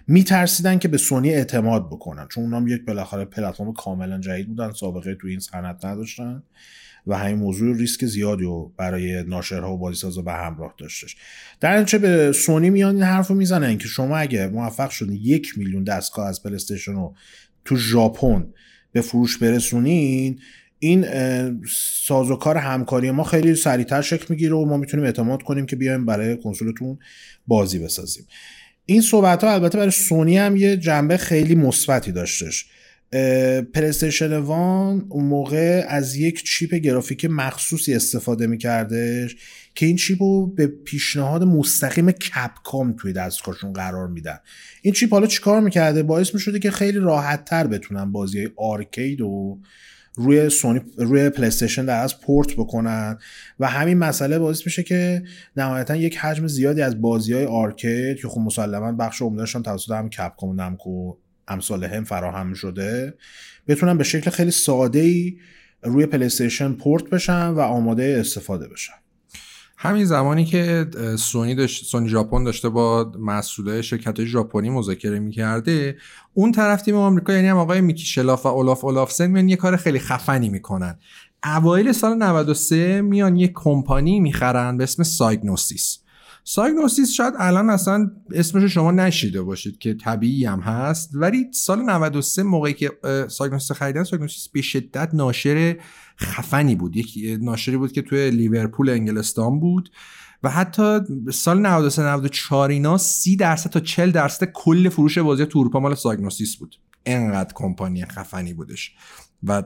میترسیدن 0.06 0.78
که 0.78 0.88
به 0.88 0.98
سونی 0.98 1.30
اعتماد 1.30 1.86
بکنن. 1.86 2.26
چون 2.28 2.44
اونام 2.44 2.68
یک 2.68 2.84
بالاخره 2.84 3.24
پلتفرم 3.24 3.72
کاملا 3.72 4.20
جدید 4.20 4.48
بودن 4.48 4.72
سابقه 4.72 5.14
تو 5.14 5.26
این 5.26 5.40
صنعت 5.40 5.84
نداشتن. 5.84 6.42
و 7.08 7.18
همین 7.18 7.38
موضوع 7.38 7.76
ریسک 7.76 8.06
زیادی 8.06 8.44
رو 8.44 8.72
برای 8.76 9.22
ناشرها 9.22 9.74
و 9.74 9.78
بازیسازا 9.78 10.22
به 10.22 10.32
همراه 10.32 10.74
داشتش. 10.78 11.16
در 11.60 11.78
نتیجه 11.78 11.98
به 11.98 12.32
سونی 12.32 12.70
میان 12.70 12.94
این 12.94 13.04
حرف 13.04 13.28
رو 13.28 13.34
می‌زنن 13.34 13.78
که 13.78 13.88
شما 13.88 14.16
اگه 14.16 14.46
موفق 14.46 14.90
شدین 14.90 15.18
یک 15.22 15.58
میلیون 15.58 15.84
دستگاه 15.84 16.28
از 16.28 16.42
پلیستیشن 16.42 16.92
رو 16.92 17.14
تو 17.64 17.76
ژاپن 17.76 18.46
به 18.92 19.00
فروش 19.00 19.38
برسونین 19.38 20.40
این 20.78 21.06
سازوکار 22.04 22.56
همکاری 22.56 23.10
ما 23.10 23.24
خیلی 23.24 23.54
سریعتر 23.54 24.02
شکل 24.02 24.26
می‌گیره 24.28 24.54
و 24.54 24.64
ما 24.64 24.76
می‌تونیم 24.76 25.06
اعتماد 25.06 25.42
کنیم 25.42 25.66
که 25.66 25.76
بیایم 25.76 26.06
برای 26.06 26.36
کنسولتون 26.36 26.98
بازی 27.46 27.78
بسازیم. 27.78 28.26
این 28.86 29.00
صحبت 29.00 29.44
ها 29.44 29.52
البته 29.52 29.78
برای 29.78 29.90
سونی 29.90 30.38
هم 30.38 30.56
یه 30.56 30.76
جنبه 30.76 31.16
خیلی 31.16 31.54
مثبتی 31.54 32.12
داشتش. 32.12 32.66
پلیستیشن 33.74 34.36
وان 34.36 35.06
اون 35.08 35.24
موقع 35.24 35.84
از 35.88 36.16
یک 36.16 36.44
چیپ 36.44 36.74
گرافیک 36.74 37.24
مخصوصی 37.24 37.94
استفاده 37.94 38.46
میکردش 38.46 39.36
که 39.74 39.86
این 39.86 39.96
چیپ 39.96 40.22
رو 40.22 40.46
به 40.46 40.66
پیشنهاد 40.66 41.42
مستقیم 41.44 42.10
کپکام 42.10 42.92
توی 42.92 43.12
دستگاهشون 43.12 43.72
قرار 43.72 44.08
میدن. 44.08 44.38
این 44.82 44.94
چیپ 44.94 45.12
حالا 45.12 45.26
چیکار 45.26 45.60
می‌کرده؟ 45.60 46.02
باعث 46.02 46.34
می‌شده 46.34 46.58
که 46.58 46.70
خیلی 46.70 46.98
راحت 46.98 47.44
تر 47.44 47.66
بتونن 47.66 48.12
بازی 48.12 48.38
های 48.38 48.50
arcade 48.56 49.20
و 49.20 49.58
روی 50.14 50.50
سونی 50.50 50.80
روی 50.96 51.30
پلیستیشن 51.30 51.84
در 51.84 52.02
از 52.02 52.20
پورت 52.20 52.52
بکنن 52.52 53.18
و 53.60 53.66
همین 53.66 53.98
مسئله 53.98 54.38
باعث 54.38 54.66
میشه 54.66 54.82
که 54.82 55.22
نهایتا 55.56 55.96
یک 55.96 56.18
حجم 56.18 56.46
زیادی 56.46 56.82
از 56.82 57.00
بازی 57.00 57.32
های 57.32 57.44
arcade 57.44 58.20
که 58.20 58.28
خب 58.28 58.40
مسلما 58.40 58.92
بخش 58.92 59.22
عمدهشون 59.22 59.62
توسط 59.62 59.90
هم 59.90 60.08
کپکام 60.08 60.50
و 60.50 60.54
نمکو 60.54 61.14
امثال 61.48 61.84
هم 61.84 62.04
فراهم 62.04 62.54
شده 62.54 63.14
بتونن 63.68 63.98
به 63.98 64.04
شکل 64.04 64.30
خیلی 64.30 64.50
ساده 64.50 64.98
ای 64.98 65.36
روی 65.82 66.06
پلیستیشن 66.06 66.72
پورت 66.72 67.04
بشن 67.04 67.48
و 67.48 67.60
آماده 67.60 68.16
استفاده 68.20 68.68
بشن. 68.68 68.92
همین 69.80 70.04
زمانی 70.04 70.44
که 70.44 70.86
سونی 71.18 71.54
داشت 71.54 71.84
سونی 71.84 72.08
ژاپن 72.08 72.44
داشته 72.44 72.68
با 72.68 73.12
مسئولای 73.18 73.82
شرکت 73.82 74.24
ژاپنی 74.24 74.70
مذاکره 74.70 75.18
می‌کرده 75.18 75.96
اون 76.34 76.52
طرف 76.52 76.82
تیم 76.82 76.94
آمریکا 76.94 77.32
یعنی 77.32 77.48
هم 77.48 77.56
آقای 77.56 77.80
میکی 77.80 78.04
شلاف 78.04 78.46
و 78.46 78.48
اولاف 78.48 78.84
اولافسن 78.84 79.26
میان 79.26 79.48
یه 79.48 79.56
کار 79.56 79.76
خیلی 79.76 79.98
خفنی 79.98 80.48
می‌کنن. 80.48 80.98
اوایل 81.44 81.92
سال 81.92 82.16
93 82.16 83.02
میان 83.02 83.36
یه 83.36 83.50
کمپانی 83.54 84.20
می‌خرن 84.20 84.76
به 84.76 84.84
اسم 84.84 85.02
سایگنوسیس. 85.02 85.98
Psygnosis 86.50 87.12
شاید 87.12 87.34
الان 87.38 87.70
اصلا 87.70 88.10
اسمش 88.34 88.72
شما 88.72 88.90
نشیده 88.90 89.42
باشید 89.42 89.78
که 89.78 89.94
طبیعی 89.94 90.44
هم 90.44 90.60
هست 90.60 91.10
ولی 91.14 91.46
سال 91.52 91.82
93 91.82 92.42
موقعی 92.42 92.72
که 92.72 92.90
اه، 93.04 93.28
Psygnosis 93.28 93.72
خریدن 93.72 94.04
Psygnosis 94.04 94.48
به 94.48 94.62
شدت 94.62 95.14
ناشر 95.14 95.76
خفنی 96.20 96.74
بود. 96.74 96.96
یک 96.96 97.38
ناشری 97.40 97.76
بود 97.76 97.92
که 97.92 98.02
توی 98.02 98.30
لیورپول 98.30 98.90
انگلستان 98.90 99.60
بود 99.60 99.90
و 100.42 100.50
حتی 100.50 101.00
سال 101.32 101.60
93 101.60 102.02
94 102.02 102.70
اینا 102.70 102.98
30 102.98 103.36
درصد 103.36 103.70
تا 103.70 103.80
40 103.80 104.10
درصد 104.10 104.44
کل 104.52 104.88
فروش 104.88 105.18
بازی 105.18 105.46
تو 105.46 105.58
اروپا 105.58 105.80
مال 105.80 105.94
Psygnosis 105.94 106.56
بود. 106.56 106.76
انقدر 107.06 107.52
کمپانی 107.54 108.04
خفنی 108.04 108.54
بودش 108.54 108.92
و 109.42 109.62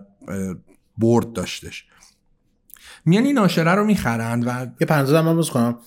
برد 0.98 1.32
داشتش. 1.32 1.86
میان 3.04 3.24
این 3.24 3.34
ناشره 3.34 3.74
رو 3.74 3.84
می‌خرند 3.84 4.46
و 4.46 4.66
یه 4.80 4.86
پرانتز 4.86 5.18
هم 5.18 5.42
کنم. 5.42 5.78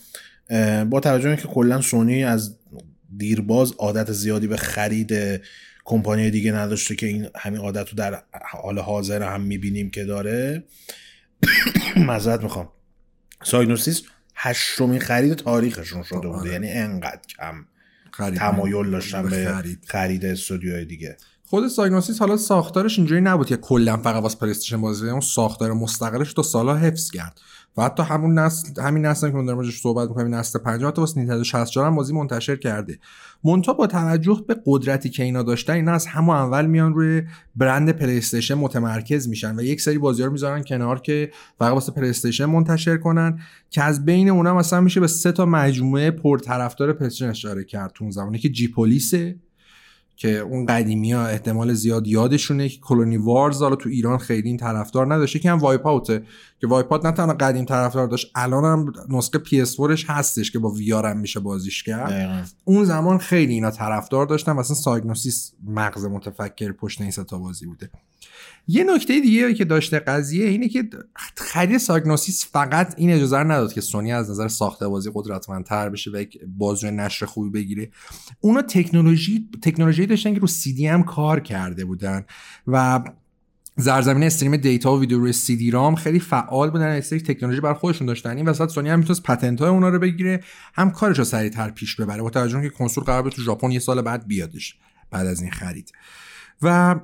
با 0.89 0.99
توجه 0.99 1.27
اینکه 1.27 1.47
کلا 1.47 1.81
سونی 1.81 2.23
از 2.23 2.57
دیرباز 3.17 3.71
عادت 3.71 4.11
زیادی 4.11 4.47
به 4.47 4.57
خرید 4.57 5.41
کمپانی 5.85 6.31
دیگه 6.31 6.51
نداشته 6.51 6.95
که 6.95 7.07
این 7.07 7.27
همین 7.35 7.59
عادت 7.59 7.89
رو 7.89 7.95
در 7.95 8.23
حال 8.51 8.79
حاضر 8.79 9.23
هم 9.23 9.41
می‌بینیم 9.41 9.89
که 9.89 10.03
داره 10.03 10.63
معذرت 12.07 12.43
می‌خوام. 12.43 12.69
Psygnosis 13.43 14.01
هشتمین 14.35 14.99
خرید 14.99 15.33
تاریخشون 15.33 16.03
شده 16.03 16.17
بوده. 16.17 16.39
آره. 16.39 16.51
یعنی 16.51 16.71
انقدر 16.71 17.21
کم 17.37 17.65
خرید. 18.11 18.39
تمایل 18.39 18.91
داشتن 18.91 19.23
به 19.23 19.29
خرید. 19.29 19.85
خرید 19.87 20.25
استودیوهای 20.25 20.85
دیگه. 20.85 21.17
خود 21.47 21.67
Psygnosis 21.67 22.19
حالا 22.19 22.37
ساختارش 22.37 22.97
اینجوری 22.97 23.21
نبود 23.21 23.47
که 23.47 23.57
کلا 23.57 23.97
فقط 23.97 24.23
واسه 24.23 24.37
پلی 24.37 24.51
استیشن 24.51 24.81
بازی 24.81 25.09
اون 25.09 25.21
ساختار 25.21 25.73
مستقلش 25.73 26.33
تا 26.33 26.41
سالا 26.41 26.75
حفظ 26.77 27.11
کرد. 27.11 27.41
و 27.77 27.83
حتی 27.83 28.03
همون 28.03 28.39
نسل 28.39 28.81
همین 28.81 29.05
نسل 29.05 29.29
که 29.29 29.35
من 29.35 29.45
دارم 29.45 29.71
صحبت 29.71 30.09
می‌کنم 30.09 30.35
نسل 30.35 30.59
50 30.59 30.91
تا 30.91 31.01
واسه 31.01 31.17
نینتندو 31.17 31.43
64 31.43 31.87
هم 31.87 31.95
بازی 31.95 32.13
منتشر 32.13 32.55
کرده. 32.55 32.99
منتها 33.43 33.73
با 33.73 33.87
توجه 33.87 34.43
به 34.47 34.55
قدرتی 34.65 35.09
که 35.09 35.23
اینا 35.23 35.43
داشتن 35.43 35.73
اینا 35.73 35.91
از 35.91 36.05
همون 36.05 36.35
اول 36.35 36.65
میان 36.65 36.93
روی 36.93 37.23
برند 37.55 37.89
پلی 37.89 38.17
استیشن 38.17 38.53
متمرکز 38.53 39.27
میشن 39.27 39.59
و 39.59 39.63
یک 39.63 39.81
سری 39.81 39.97
بازی 39.97 40.23
رو 40.23 40.31
می‌ذارن 40.31 40.63
کنار 40.63 40.99
که 40.99 41.31
فقط 41.59 41.73
واسه 41.73 41.91
پلی 41.91 42.09
استیشن 42.09 42.45
منتشر 42.45 42.97
کنن 42.97 43.39
که 43.69 43.83
از 43.83 44.05
بین 44.05 44.29
اونها 44.29 44.53
مثلا 44.53 44.81
میشه 44.81 44.99
به 44.99 45.07
سه 45.07 45.31
تا 45.31 45.45
مجموعه 45.45 46.11
پرطرفدار 46.11 46.93
پلی 46.93 47.25
اشاره 47.25 47.63
کرد 47.63 47.91
تو 47.93 48.11
زمانی 48.11 48.39
که 48.39 48.49
G-Police 48.49 48.67
ه 48.67 49.35
که 50.15 50.37
اون 50.37 50.65
قدیمی 50.65 51.13
ها 51.13 51.27
احتمال 51.27 51.73
زیاد 51.73 52.07
یادشونه 52.07 52.69
که 52.69 52.79
Colony 52.79 53.17
Wars 53.17 53.61
حالا 53.61 53.75
تو 53.75 53.89
ایران 53.89 54.17
خیلی 54.17 54.47
این 54.47 54.57
طرفدار 54.57 55.13
نداشته 55.13 55.39
که 55.39 55.51
هم 55.51 55.57
WipEout 55.57 55.87
ه 55.87 56.23
که 56.61 56.67
WipEout 56.67 57.05
نه 57.05 57.11
تنها 57.11 57.33
قدیم 57.33 57.65
طرفدار 57.65 58.07
داشت 58.07 58.31
الان 58.35 58.63
هم 58.63 58.93
نسخه 59.09 59.39
PS4ش 59.39 60.05
هستش 60.07 60.51
که 60.51 60.59
با 60.59 60.69
VR 60.69 61.05
هم 61.05 61.17
میشه 61.17 61.39
بازیش 61.39 61.83
کرد 61.83 62.09
دقیقاً. 62.09 62.43
اون 62.65 62.85
زمان 62.85 63.17
خیلی 63.17 63.53
اینا 63.53 63.71
طرفدار 63.71 64.25
داشتن 64.25 64.51
و 64.51 64.59
اصلا 64.59 64.75
Psygnosis 64.75 65.51
مغز 65.67 66.05
متفکر 66.05 66.71
پشت 66.71 67.01
این 67.01 67.11
سه 67.11 67.29
تا 67.29 67.37
بازی 67.37 67.65
بوده 67.65 67.89
یه 68.67 68.83
نکته 68.83 69.19
دیگه 69.19 69.53
که 69.53 69.65
داشته 69.65 69.99
قضیه 69.99 70.47
اینه 70.47 70.69
که 70.69 70.89
خرید 71.37 71.77
Psygnosis 71.77 72.45
فقط 72.51 72.93
این 72.97 73.11
اجازه 73.11 73.37
رو 73.37 73.51
نداد 73.51 73.73
که 73.73 73.81
سونی 73.81 74.13
از 74.13 74.29
نظر 74.29 74.47
ساخته 74.47 74.87
بازی 74.87 75.11
قدرتمندتر 75.13 75.89
بشه 75.89 76.11
و 76.11 76.17
یک 76.17 76.39
بازوی 76.57 76.91
نشر 76.91 77.25
خوبی 77.25 77.49
بگیره. 77.49 77.91
اونا 78.41 78.61
تکنولوژی 78.61 79.49
تکنولوژی 79.61 80.05
داشتن 80.05 80.33
که 80.33 80.39
رو 80.39 80.47
سی 80.47 80.73
دی 80.73 80.87
هم 80.87 81.03
کار 81.03 81.39
کرده 81.39 81.85
بودن 81.85 82.25
و 82.67 83.03
در 83.77 83.90
زمینه 83.90 84.23
stream 84.23 84.57
data 84.57 84.95
و 84.95 84.99
ویدیو 84.99 85.19
روی 85.19 85.33
CD-ROM 85.33 85.95
خیلی 85.95 86.19
فعال 86.19 86.69
بودن. 86.69 86.87
از 86.87 87.09
تکنولوژی 87.09 87.61
بر 87.61 87.73
خودشون 87.73 88.07
داشتن. 88.07 88.37
این 88.37 88.47
وسط 88.47 88.69
سونی 88.69 88.89
هم 88.89 88.99
می‌تونست 88.99 89.23
patent 89.23 89.59
های 89.59 89.69
اونا 89.69 89.89
رو 89.89 89.99
بگیره. 89.99 90.43
هم 90.73 90.91
کارش 90.91 91.19
رو 91.19 91.23
سریعتر 91.23 91.69
پیش 91.69 91.95
ببره. 91.95 92.21
با 92.21 92.29
توجه 92.29 92.57
اینکه 92.57 92.75
کنسول 92.75 93.03
قرار 93.03 93.29
تو 93.29 93.41
ژاپن 93.41 93.71
یه 93.71 93.79
سال 93.79 94.01
بعد 94.01 94.27
بیادش 94.27 94.75
بعد 95.11 95.27
از 95.27 95.41
این 95.41 95.51
خرید. 95.51 95.91
و 96.61 96.95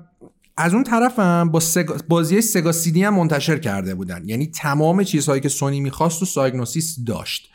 از 0.61 0.73
اون 0.73 0.83
طرف 0.83 1.19
هم 1.19 1.49
با 1.51 1.59
سگا... 1.59 1.97
بازی 2.09 2.41
سگا 2.41 2.71
سی 2.71 2.91
دی 2.91 3.03
هم 3.03 3.15
منتشر 3.15 3.57
کرده 3.57 3.95
بودن. 3.95 4.23
یعنی 4.25 4.47
تمام 4.47 5.03
چیزهایی 5.03 5.41
که 5.41 5.49
سونی 5.49 5.79
می‌خواست 5.79 6.21
و 6.21 6.25
سایگنوسیس 6.25 6.99
داشت. 7.07 7.51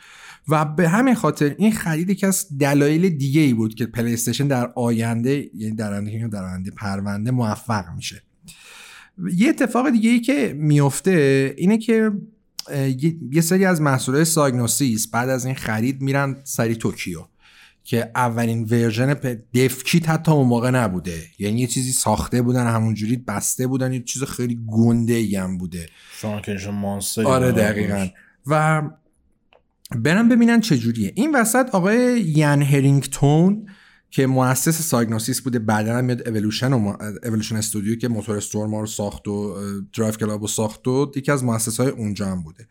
و 0.47 0.65
به 0.65 0.89
همین 0.89 1.15
خاطر 1.15 1.55
این 1.57 1.71
خرید 1.71 2.09
یکی 2.09 2.25
از 2.25 2.45
دلایل 2.59 3.09
دیگه 3.09 3.41
ای 3.41 3.53
بود 3.53 3.75
که 3.75 3.85
پلی 3.85 4.13
استیشن 4.13 4.47
در 4.47 4.71
آینده 4.75 5.49
یعنی 5.53 5.75
در 5.75 5.93
آینده 5.93 6.27
در 6.27 6.43
آینده 6.43 6.71
پرونده 6.71 7.31
موفق 7.31 7.85
میشه. 7.95 8.23
یه 9.35 9.49
اتفاق 9.49 9.89
دیگه 9.89 10.09
ای 10.09 10.19
که 10.19 10.53
میفته 10.57 11.53
اینه 11.57 11.77
که 11.77 12.11
یه 13.31 13.41
سری 13.41 13.65
از 13.65 13.81
محصولات 13.81 14.23
سایگنوسیس 14.23 15.07
بعد 15.07 15.29
از 15.29 15.45
این 15.45 15.55
خرید 15.55 16.01
میرن 16.01 16.37
سری 16.43 16.75
توکیو. 16.75 17.19
که 17.87 18.11
اولین 18.15 18.63
version 18.63 19.13
dev 19.53 19.81
kit 19.81 20.09
حتی 20.09 20.31
اون 20.31 20.47
موقع 20.47 20.69
نبوده. 20.69 21.23
یعنی 21.39 21.61
یه 21.61 21.67
چیزی 21.67 21.91
ساخته 21.91 22.41
بودن 22.41 22.67
همونجوری 22.67 23.17
بسته 23.17 23.67
بودن 23.67 23.93
یه 23.93 24.03
چیز 24.03 24.23
خیلی 24.23 24.59
گنده 24.67 25.13
ای 25.13 25.35
هم 25.35 25.57
بوده. 25.57 25.89
monster 26.71 27.23
آره 27.23 27.51
دقیقا. 27.51 28.07
و 28.47 28.81
برم 29.95 30.29
ببینن 30.29 30.61
چجوریه. 30.61 31.11
این 31.15 31.35
وسط 31.35 31.69
آقای 31.75 32.21
ایان 32.21 32.61
هترینگتون 32.61 33.69
که 34.11 34.27
مؤسس 34.27 34.81
سایگنوسیس 34.81 35.41
بوده 35.41 35.59
بعدا 35.59 35.97
هم 35.97 36.05
میاد 36.05 36.27
اولوشن 36.27 36.73
و 36.73 36.97
اولوشن 37.23 37.55
استودیو 37.55 37.95
که 37.95 38.07
موتور 38.07 38.37
استورم 38.37 38.79
رو 38.79 38.87
ساخت 38.87 39.27
و 39.27 39.55
درایو 39.93 40.13
کلاب 40.13 40.41
رو 40.41 40.47
ساخت 40.47 40.87
و 40.87 41.11
یکی 41.15 41.31
از 41.31 41.43
مؤسس 41.43 41.79
های 41.79 41.89
اونجا 41.89 42.25
هم 42.25 42.43
بوده. 42.43 42.67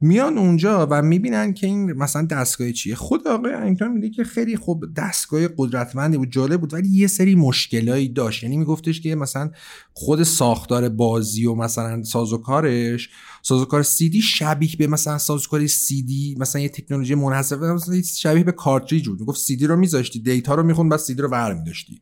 میان 0.00 0.38
اونجا 0.38 0.86
و 0.90 1.02
می‌بینن 1.02 1.54
که 1.54 1.66
این 1.66 1.92
مثلا 1.92 2.26
دستگاه 2.26 2.72
چیه. 2.72 2.94
خود 2.94 3.28
آقای 3.28 3.52
هترینگتون 3.52 3.92
میگه 3.92 4.10
که 4.10 4.24
خیلی 4.24 4.56
خوب 4.56 4.94
دستگاه 4.96 5.48
قدرتمندی 5.56 6.16
بود 6.16 6.32
جالب 6.32 6.60
بود 6.60 6.74
ولی 6.74 6.88
یه 6.88 7.06
سری 7.06 7.34
مشکلایی 7.34 8.08
داشت. 8.08 8.42
یعنی 8.42 8.56
میگفتش 8.56 9.00
که 9.00 9.14
مثلا 9.14 9.50
خود 9.92 10.22
ساختار 10.22 10.88
بازی 10.88 11.46
و 11.46 11.54
مثلا 11.54 12.02
سازوکارش 12.02 13.10
سازوکار 13.42 13.82
سی 13.82 14.08
دی 14.08 14.22
شبیه 14.22 14.76
به 14.78 14.86
مثلا 14.86 15.18
سازوکار 15.18 15.66
سی 15.66 16.02
دی 16.02 16.36
مثلا 16.38 16.62
یه 16.62 16.68
تکنولوژی 16.68 17.14
منحصر 17.14 18.02
شبیه 18.16 18.44
به 18.44 18.52
cartridge 18.52 19.08
بود. 19.08 19.20
می‌گفت 19.20 19.40
سی 19.40 19.56
دی 19.56 19.66
رو 19.66 19.76
میذاشتی 19.76 20.20
data 20.20 20.54
رو 20.54 20.62
می‌خوند 20.62 20.90
بعد 20.90 21.00
سی 21.00 21.14
دی 21.14 21.22
رو 21.22 21.28
برمیداشتی. 21.28 22.00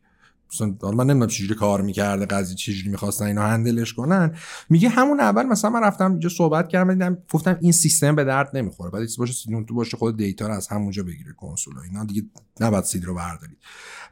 حالا 0.81 0.95
من 0.95 1.03
نمی‌دونم 1.03 1.27
چجوری 1.27 1.55
کار 1.55 1.81
می‌کرده 1.81 2.25
قضیه 2.25 2.55
چجوری 2.55 2.89
می‌خواستن 2.89 3.25
اینو 3.25 3.41
handle 3.41 3.80
ش 3.80 3.93
کنن. 3.93 4.35
میگه 4.69 4.89
همون 4.89 5.19
اول 5.19 5.43
مثلا 5.43 5.69
من 5.69 5.83
رفتم 5.83 6.11
اینجا 6.11 6.29
صحبت 6.29 6.67
کردم 6.67 6.93
دیدم 6.93 7.17
گفتم 7.33 7.57
این 7.61 7.71
سیستم 7.71 8.15
به 8.15 8.23
درد 8.23 8.57
نمی‌خوره. 8.57 8.91
بعد 8.91 9.09
باشه 9.17 9.33
سی 9.33 9.49
دی 9.49 9.55
اون 9.55 9.65
تو 9.65 9.75
باشه 9.75 9.97
خود 9.97 10.17
data 10.17 10.47
رو 10.47 10.53
از 10.53 10.67
همونجا 10.67 11.03
بگیره 11.03 11.33
کنسول 11.37 11.73
اینا. 11.79 12.05
دیگه 12.05 12.23
نباید 12.59 12.83
سی 12.83 12.99
دی 12.99 13.05
رو 13.05 13.15
بردارید. 13.15 13.57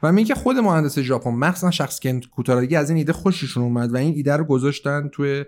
و 0.02 0.12
میگه 0.12 0.34
خود 0.34 0.56
مهندس 0.56 0.98
ژاپن 0.98 1.30
مخصوصا 1.30 1.70
شخص 1.70 2.00
که 2.00 2.20
کوتاراگی 2.30 2.76
از 2.76 2.90
این 2.90 2.96
ایده 2.98 3.12
خوششون 3.12 3.62
اومد 3.62 3.92
و 3.92 3.96
این 3.96 4.14
ایده 4.14 4.36
رو 4.36 4.44
گذاشتن 4.44 5.08
توی 5.08 5.44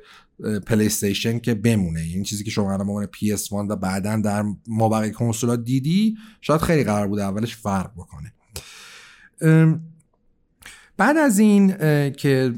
پلی 0.66 0.86
استیشن 0.86 1.38
که 1.38 1.54
بمونه. 1.54 2.00
این 2.00 2.22
چیزی 2.22 2.44
که 2.44 2.50
شما 2.50 2.72
الان 2.72 2.88
عنوان 2.88 3.06
PS1 3.06 3.52
و 3.52 3.76
بعدا 3.76 4.16
در 4.16 4.44
مابقی 4.66 5.12
کنسولا 5.12 5.56
دیدی 5.56 6.16
شاید 6.40 6.60
خیلی 6.60 6.84
قرار 6.84 7.08
بوده 7.08 7.22
اولش 7.22 7.56
فرق 7.56 7.92
بکنه. 7.92 8.32
ام، 9.40 9.80
بعد 10.98 11.16
از 11.16 11.38
این 11.38 11.76
که 12.12 12.54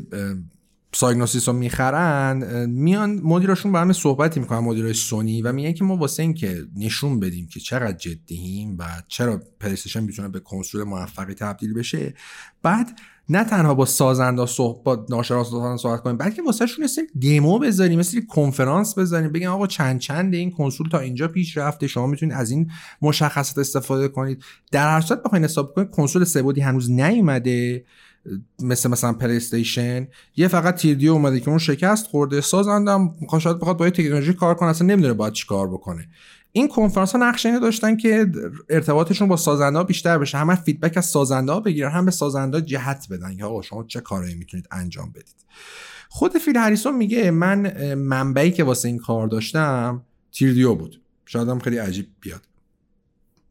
سایگنوسیس 0.93 1.49
رو 1.49 1.55
می‌خرن 1.55 2.67
میان 2.71 3.21
مدیراشون 3.23 3.73
با 3.73 3.81
هم 3.81 3.93
صحبتی 3.93 4.41
می‌کنن 4.41 4.59
مدیرای 4.59 4.93
سونی 4.93 5.43
و 5.43 5.53
میگن 5.53 5.73
که 5.73 5.85
ما 5.85 5.97
واسه 5.97 6.23
این 6.23 6.35
که 6.35 6.65
نشون 6.77 7.21
بدیم 7.21 7.47
که 7.47 7.61
چقدر 7.61 7.93
جدییم 7.93 8.77
و 8.79 8.85
چرا 9.09 9.43
پلیستشن 9.61 10.03
می‌تونه 10.03 10.29
به 10.29 10.41
کنسول 10.41 10.83
موفقی 10.83 11.35
تبدیل 11.35 11.75
بشه 11.75 12.15
بعد 12.63 12.99
نه 13.29 13.45
تنها 13.45 13.75
با 13.75 13.85
سازنده 13.85 14.47
صحبت 14.47 14.85
با 14.85 15.07
ناشناسان 15.11 15.77
صحبت 15.77 16.01
کنیم 16.01 16.17
بلکه 16.17 16.43
واسه 16.43 16.67
شون 16.67 16.87
سری 16.87 17.07
دمو 17.21 17.59
بذاریم 17.59 17.99
مثل 17.99 18.21
کنفرانس 18.21 18.95
بذاریم 18.95 19.33
بگیم 19.33 19.49
آقا 19.49 19.67
چند 19.67 20.01
چند 20.01 20.35
این 20.35 20.51
کنسول 20.51 20.89
تا 20.89 20.99
اینجا 20.99 21.29
پیش 21.29 21.57
رفته 21.57 21.87
شما 21.87 22.07
می‌تونید 22.07 22.35
از 22.35 22.51
این 22.51 22.71
مشخصات 23.03 23.59
استفاده 23.59 24.09
کنید. 24.09 24.43
در 24.73 24.91
هر 24.91 25.01
صورت 25.01 25.23
بخواید 25.23 25.45
حساب 25.45 25.75
کنید 25.75 25.91
کنسول 25.91 26.25
سه 26.25 26.37
بعدی 26.37 26.61
هنوز 26.61 26.91
نیومده. 26.91 27.85
مثل 28.63 28.91
مثلا 28.91 29.13
پلی 29.13 29.37
استیشن 29.37 30.09
یه 30.37 30.49
فقط 30.49 30.75
3DO 30.75 31.13
اومده 31.13 31.41
که 31.41 31.49
اون 31.49 31.59
شکست 31.59 32.07
خورده 32.07 32.41
سازندم 32.41 33.15
شاید 33.41 33.59
بخواد 33.59 33.77
با 33.77 33.91
تکنولوژی 33.91 34.33
کار 34.33 34.55
کنه 34.55 34.69
اصلا 34.69 34.87
نمی‌دونه 34.87 35.15
باید 35.15 35.33
چی 35.33 35.47
کار 35.47 35.69
بکنه. 35.69 36.09
این 36.53 36.69
کنفرانس 36.69 37.13
ها 37.13 37.19
نقش 37.19 37.47
اینو 37.47 37.61
داشتن 37.61 37.97
که 37.97 38.33
ارتباطشون 38.69 39.29
با 39.29 39.37
سازنده 39.37 39.83
بیشتر 39.83 40.19
بشه 40.19 40.39
هم 40.39 40.55
feedback 40.55 40.97
از 40.97 41.07
سازنده 41.07 41.61
بگیرن 41.61 41.91
هم 41.91 42.05
به 42.05 42.11
سازنده 42.11 42.61
جهت 42.61 43.07
بدن 43.11 43.37
که 43.37 43.45
آقا 43.45 43.63
شما 43.63 43.85
چه 43.85 44.01
کارایی 44.01 44.35
می‌تونید 44.35 44.67
انجام 44.71 45.11
بدید. 45.11 45.37
خود 46.09 46.39
فیل 46.39 46.57
هریسون 46.57 46.97
میگه 46.97 47.31
من 47.31 47.95
منبعی 47.95 48.51
که 48.51 48.65
واسه 48.65 48.89
این 48.89 48.99
کار 48.99 49.29
داشتم 49.29 50.03
تیردیو 50.33 50.75
بود. 50.75 51.01
شاید 51.27 51.49
هم 51.49 51.59
خیلی 51.59 51.79
عجیب 51.79 52.07
بیاد. 52.21 52.43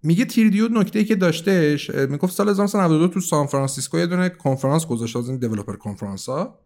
میگه 0.03 0.25
تیردیو 0.25 0.67
نکته 0.67 0.99
ای 0.99 1.05
که 1.05 1.15
داشتش 1.15 1.89
اه، 1.89 2.05
می‌گفت 2.05 2.33
سال 2.33 2.49
1992 2.49 3.07
تو 3.07 3.19
سان 3.19 3.47
فرانسیسکو 3.47 3.97
یه 3.97 4.05
دونه 4.05 4.29
کنفرانس 4.29 4.85
گذاشته 4.85 5.19
از 5.19 5.29
این 5.29 5.37
دیولپر 5.37 5.75
کنفرانس 5.75 6.29
ها 6.29 6.59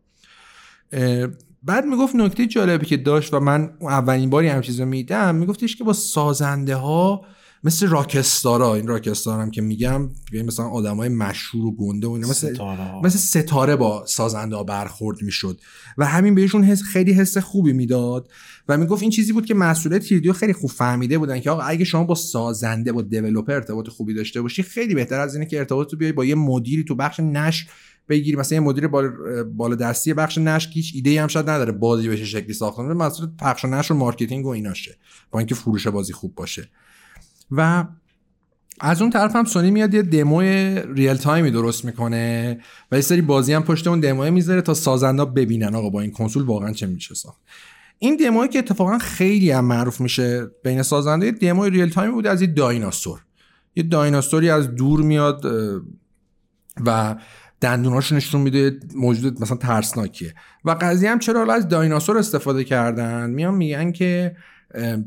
بعد 1.64 1.86
می‌گفت 1.86 2.16
نکته 2.16 2.48
جالبی 2.48 2.86
که 2.86 2.98
داشت 2.98 3.34
و 3.34 3.40
من 3.40 3.74
اولین 3.82 4.30
باری 4.30 4.48
هم 4.48 4.62
چیز 4.62 4.80
رو 4.80 4.86
میدم 4.86 5.36
میگفتش 5.36 5.76
که 5.76 5.84
با 5.84 5.94
سازنده 5.94 6.76
ها 6.76 7.26
مثل 7.66 7.88
راکستارا 7.88 8.76
این 8.76 8.88
راکستار 8.88 9.40
هم 9.40 9.52
که 9.52 9.62
میگم 9.62 10.10
ببین 10.32 10.46
مثلا 10.46 10.66
آدمای 10.66 11.10
مشهور 11.10 11.66
و 11.66 11.76
گنده 11.76 12.08
و 12.08 12.18
مثل 12.18 12.54
ستاره. 12.54 13.02
مثل 13.04 13.18
ستاره 13.18 13.76
با 13.76 14.06
سازنده 14.06 14.64
برخورد 14.64 15.22
می‌شد 15.22 15.60
و 15.98 16.06
همین 16.06 16.36
بهشون 16.36 16.64
حس 16.64 16.82
خیلی 16.82 17.14
حس 17.14 17.38
خوبی 17.38 17.74
می‌داد 17.74 18.32
و 18.68 18.78
می‌گفت 18.78 19.02
این 19.02 19.12
چیزی 19.12 19.34
بود 19.34 19.46
که 19.46 19.54
مسئولای 19.54 20.00
3DO 20.00 20.34
خیلی 20.34 20.54
خوب 20.54 20.70
فهمیده 20.70 21.18
بودن 21.18 21.40
که 21.40 21.52
آقا 21.52 21.62
اگه 21.62 21.86
شما 21.86 22.04
با 22.04 22.16
سازنده 22.16 22.92
با 22.92 23.02
developer 23.02 23.54
ارتباط 23.54 23.90
خوبی 23.90 24.14
داشته 24.14 24.42
باشی 24.42 24.64
خیلی 24.64 24.96
بهتر 24.96 25.20
از 25.20 25.36
اینه 25.36 25.46
که 25.46 25.58
ارتباط 25.58 25.88
تو 25.88 25.98
بیای 25.98 26.12
با 26.12 26.26
یه 26.26 26.36
مدیری 26.36 26.84
تو 26.84 26.96
بخش 26.96 27.20
نشر 27.20 27.68
بگیری 28.10 28.38
مثلا 28.38 28.56
یه 28.56 28.60
مدیر 28.60 28.88
بالا, 28.88 29.10
بالا 29.44 29.76
دستی 29.76 30.14
بخش 30.14 30.38
نشر 30.38 30.70
هیچ 30.74 30.92
ایده 30.96 31.22
هم 31.22 31.28
شاید 31.28 31.50
نداره 31.50 31.72
بازی 31.72 32.10
بشه 32.10 32.26
شکلی 32.26 32.54
ساخته 32.54 32.82
مسئول 32.82 33.30
پخش 33.40 33.66
و 33.66 33.68
نشر 33.68 33.94
و 33.94 33.98
marketing 33.98 34.46
و 34.46 34.50
ایناشه 34.50 34.98
با 35.32 35.40
اینکه 35.40 35.56
فروش 35.56 35.88
بازی 35.88 36.14
خوب 36.14 36.36
باشه 36.36 36.70
و 37.52 37.86
از 38.80 39.02
اون 39.02 39.12
طرف 39.12 39.36
هم 39.36 39.46
سونی 39.46 39.72
میاد 39.72 39.94
یه 39.94 40.02
demo 40.02 40.42
real-time 40.42 41.14
ی 41.14 41.52
درست 41.52 41.86
می‌کنه 41.86 42.60
و 42.92 42.96
یه 42.96 43.02
سری 43.02 43.22
بازی 43.22 43.54
هم 43.54 43.64
پشت 43.64 43.88
اون 43.88 44.00
دمو 44.00 44.32
می‌ذاره 44.32 44.62
تا 44.62 44.74
سازنده 44.74 45.26
ببینن 45.26 45.76
آقا 45.76 45.90
با 45.90 46.02
این 46.02 46.12
کنسول 46.12 46.44
واقعا 46.44 46.72
چه 46.72 46.88
میشه 46.88 47.16
ساخت. 47.16 47.42
این 48.00 48.16
دمویی 48.16 48.50
که 48.50 48.60
اتفاقا 48.60 48.98
خیلی 48.98 49.52
هم 49.52 49.66
معروف 49.66 50.02
میشه 50.02 50.48
بین 50.64 50.82
سازنده 50.82 51.32
دمو 51.32 51.64
ریل 51.64 51.90
تایمی 51.90 52.14
بوده 52.14 52.30
از 52.30 52.42
یه 52.42 52.48
دایناسور. 52.48 53.20
یه 53.76 53.84
دایناسوری 53.84 54.50
از 54.50 54.76
دور 54.76 55.02
میاد 55.02 55.46
و 56.86 57.16
دندوناش 57.62 58.12
نشون 58.12 58.42
میده 58.42 58.80
موجود 58.96 59.42
مثلا 59.42 59.58
ترسناکیه. 59.58 60.34
و 60.66 60.78
قضیه 60.82 61.12
هم 61.12 61.20
چرا 61.20 61.54
از 61.54 61.68
دایناسور 61.68 62.18
استفاده 62.18 62.64
کردن؟ 62.64 63.30
میان 63.30 63.56
میگن 63.56 63.92
که 63.92 64.36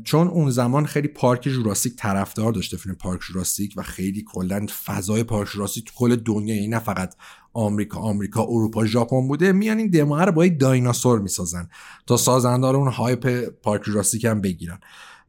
چون 0.03 0.27
اون 0.27 0.49
زمان 0.49 0.85
خیلی 0.85 1.07
پارک 1.07 1.41
جوراسیک 1.41 1.95
طرفدار 1.95 2.51
داشته 2.51 2.77
فیلم 2.77 2.95
پارک 2.95 3.21
جوراسیک 3.21 3.73
و 3.77 3.81
خیلی 3.81 4.25
کلا 4.27 4.65
فضای 4.85 5.23
پارک 5.23 5.49
جوراسیک 5.49 5.85
تو 5.85 5.91
کل 5.95 6.15
دنیا 6.15 6.55
یعنی 6.55 6.67
نه 6.67 6.79
فقط 6.79 7.15
آمریکا 7.53 7.99
آمریکا 7.99 8.43
اروپا 8.43 8.85
ژاپن 8.85 9.27
بوده 9.27 9.51
میان 9.51 9.77
این 9.77 9.89
دمو 9.89 10.15
رو 10.17 10.31
با 10.31 10.47
دایناسور 10.47 11.19
می‌سازن 11.19 11.69
تا 12.07 12.17
سازنده 12.17 12.71
رو 12.71 12.77
اون 12.77 12.87
هایپ 12.87 13.49
پارک 13.49 13.83
جوراسیک 13.83 14.25
هم 14.25 14.41
بگیرن. 14.41 14.79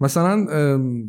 مثلا 0.01 0.47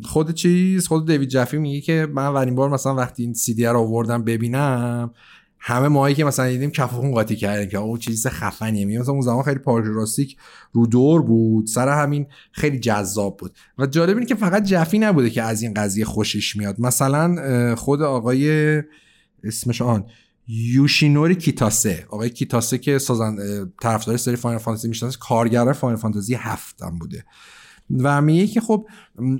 خود 0.04 0.30
چیز 0.34 0.86
خود 0.86 1.06
دیوید 1.06 1.28
جفی 1.28 1.58
میگه 1.58 1.80
که 1.80 2.08
من 2.14 2.22
اولین 2.22 2.54
بار 2.54 2.68
مثلا 2.68 2.94
وقتی 2.94 3.22
این 3.22 3.34
سی 3.34 3.54
دی 3.54 3.66
رو 3.66 3.78
آوردم 3.78 4.24
ببینم 4.24 5.10
همه 5.62 5.88
ماهایی 5.88 6.14
که 6.14 6.24
مثلا 6.24 6.48
دیدیم 6.48 6.70
کف 6.70 6.90
خون 6.90 7.12
قاطی 7.12 7.36
کردیم 7.36 7.68
که 7.68 7.78
او 7.78 7.98
چیز 7.98 8.26
خفنیه. 8.26 8.84
میگه 8.84 9.00
مثلا 9.00 9.12
اون 9.12 9.22
زمان 9.22 9.42
خیلی 9.42 9.58
پارک 9.58 9.84
جوراسیک 9.84 10.36
رو 10.72 10.86
دور 10.86 11.22
بود 11.22 11.66
سر 11.66 12.02
همین 12.02 12.26
خیلی 12.52 12.78
جذاب 12.78 13.36
بود. 13.36 13.56
و 13.78 13.86
جالب 13.86 14.16
اینه 14.16 14.26
که 14.26 14.34
فقط 14.34 14.64
جفی 14.64 14.98
نبوده 14.98 15.30
که 15.30 15.42
از 15.42 15.62
این 15.62 15.74
قضیه 15.74 16.04
خوشش 16.04 16.56
میاد. 16.56 16.80
مثلا 16.80 17.76
خود 17.76 18.02
آقای 18.02 18.82
اسمش 19.44 19.82
آقای 19.82 20.06
یوشینوری 20.48 21.34
کیتاسه. 21.34 22.06
آقای 22.10 22.30
کیتاسه 22.30 22.78
که 22.78 22.98
سازن 22.98 23.36
طرفدار 23.82 24.16
سری 24.16 24.36
فاینال 24.36 24.60
فانتزی 24.62 24.88
می‌شناسه 24.88 25.18
کارگردان 25.18 25.72
فاینال 25.72 26.00
فانتزی 26.00 26.34
هفت 26.34 26.82
هم 26.82 26.98
بوده. 26.98 27.24
و 27.98 28.22
میگه 28.22 28.46
که 28.46 28.60
خب 28.60 28.86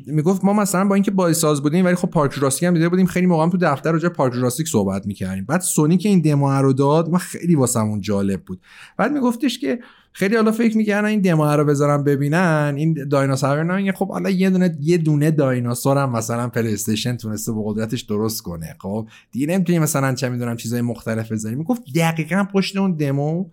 می‌گفت 0.06 0.44
ما 0.44 0.52
مثلا 0.52 0.84
با 0.88 0.94
اینکه 0.94 1.10
بازی 1.10 1.34
ساز 1.34 1.62
بودیم 1.62 1.84
ولی 1.84 1.94
خب 1.94 2.10
پارک 2.10 2.32
جوراسیک 2.32 2.62
هم 2.62 2.74
دیده 2.74 2.88
بودیم 2.88 3.06
خیلی 3.06 3.26
موقع 3.26 3.48
تو 3.48 3.58
دفتر 3.60 3.92
راجع 3.92 4.08
پارک 4.08 4.32
جوراسیک 4.32 4.68
صحبت 4.68 5.06
می‌کردیم. 5.06 5.44
بعد 5.44 5.60
سونی 5.60 5.96
که 5.96 6.08
این 6.08 6.20
دمو 6.20 6.50
رو 6.50 6.72
داد 6.72 7.08
ما 7.08 7.18
خیلی 7.18 7.54
واسمون 7.54 8.00
جالب 8.00 8.42
بود. 8.42 8.60
بعد 8.96 9.12
میگفتش 9.12 9.58
که 9.58 9.78
خیلی 10.12 10.36
حالا 10.36 10.52
فکر 10.52 10.76
می‌کردن 10.76 11.08
این 11.08 11.20
دمو 11.20 11.44
رو 11.44 11.64
بذارن 11.64 12.04
ببینن 12.04 12.74
این 12.76 13.08
دایناسور 13.10 13.62
نه 13.62 13.92
خب 13.92 14.08
حالا 14.08 14.30
یه 14.30 14.50
دونه 14.50 14.78
یه 14.80 14.98
دونه 14.98 15.30
دایناسور 15.30 15.98
هم 15.98 16.12
مثلا 16.12 16.48
پلی 16.48 16.72
استیشن 16.72 17.16
تونسته 17.16 17.52
به 17.52 17.60
قدرتش 17.64 18.00
درست 18.00 18.42
کنه. 18.42 18.76
خب 18.78 19.08
دیگه 19.32 19.46
نمی‌تونی 19.46 19.78
مثلا 19.78 20.14
چه 20.14 20.28
می‌دونم 20.28 20.56
چیزای 20.56 20.80
مختلف 20.80 21.32
بذاری 21.32 21.54
می‌گفت 21.54 21.82
دقیقا 21.94 22.46
پشت 22.52 22.76
اون 22.76 22.96
دمو 22.96 23.46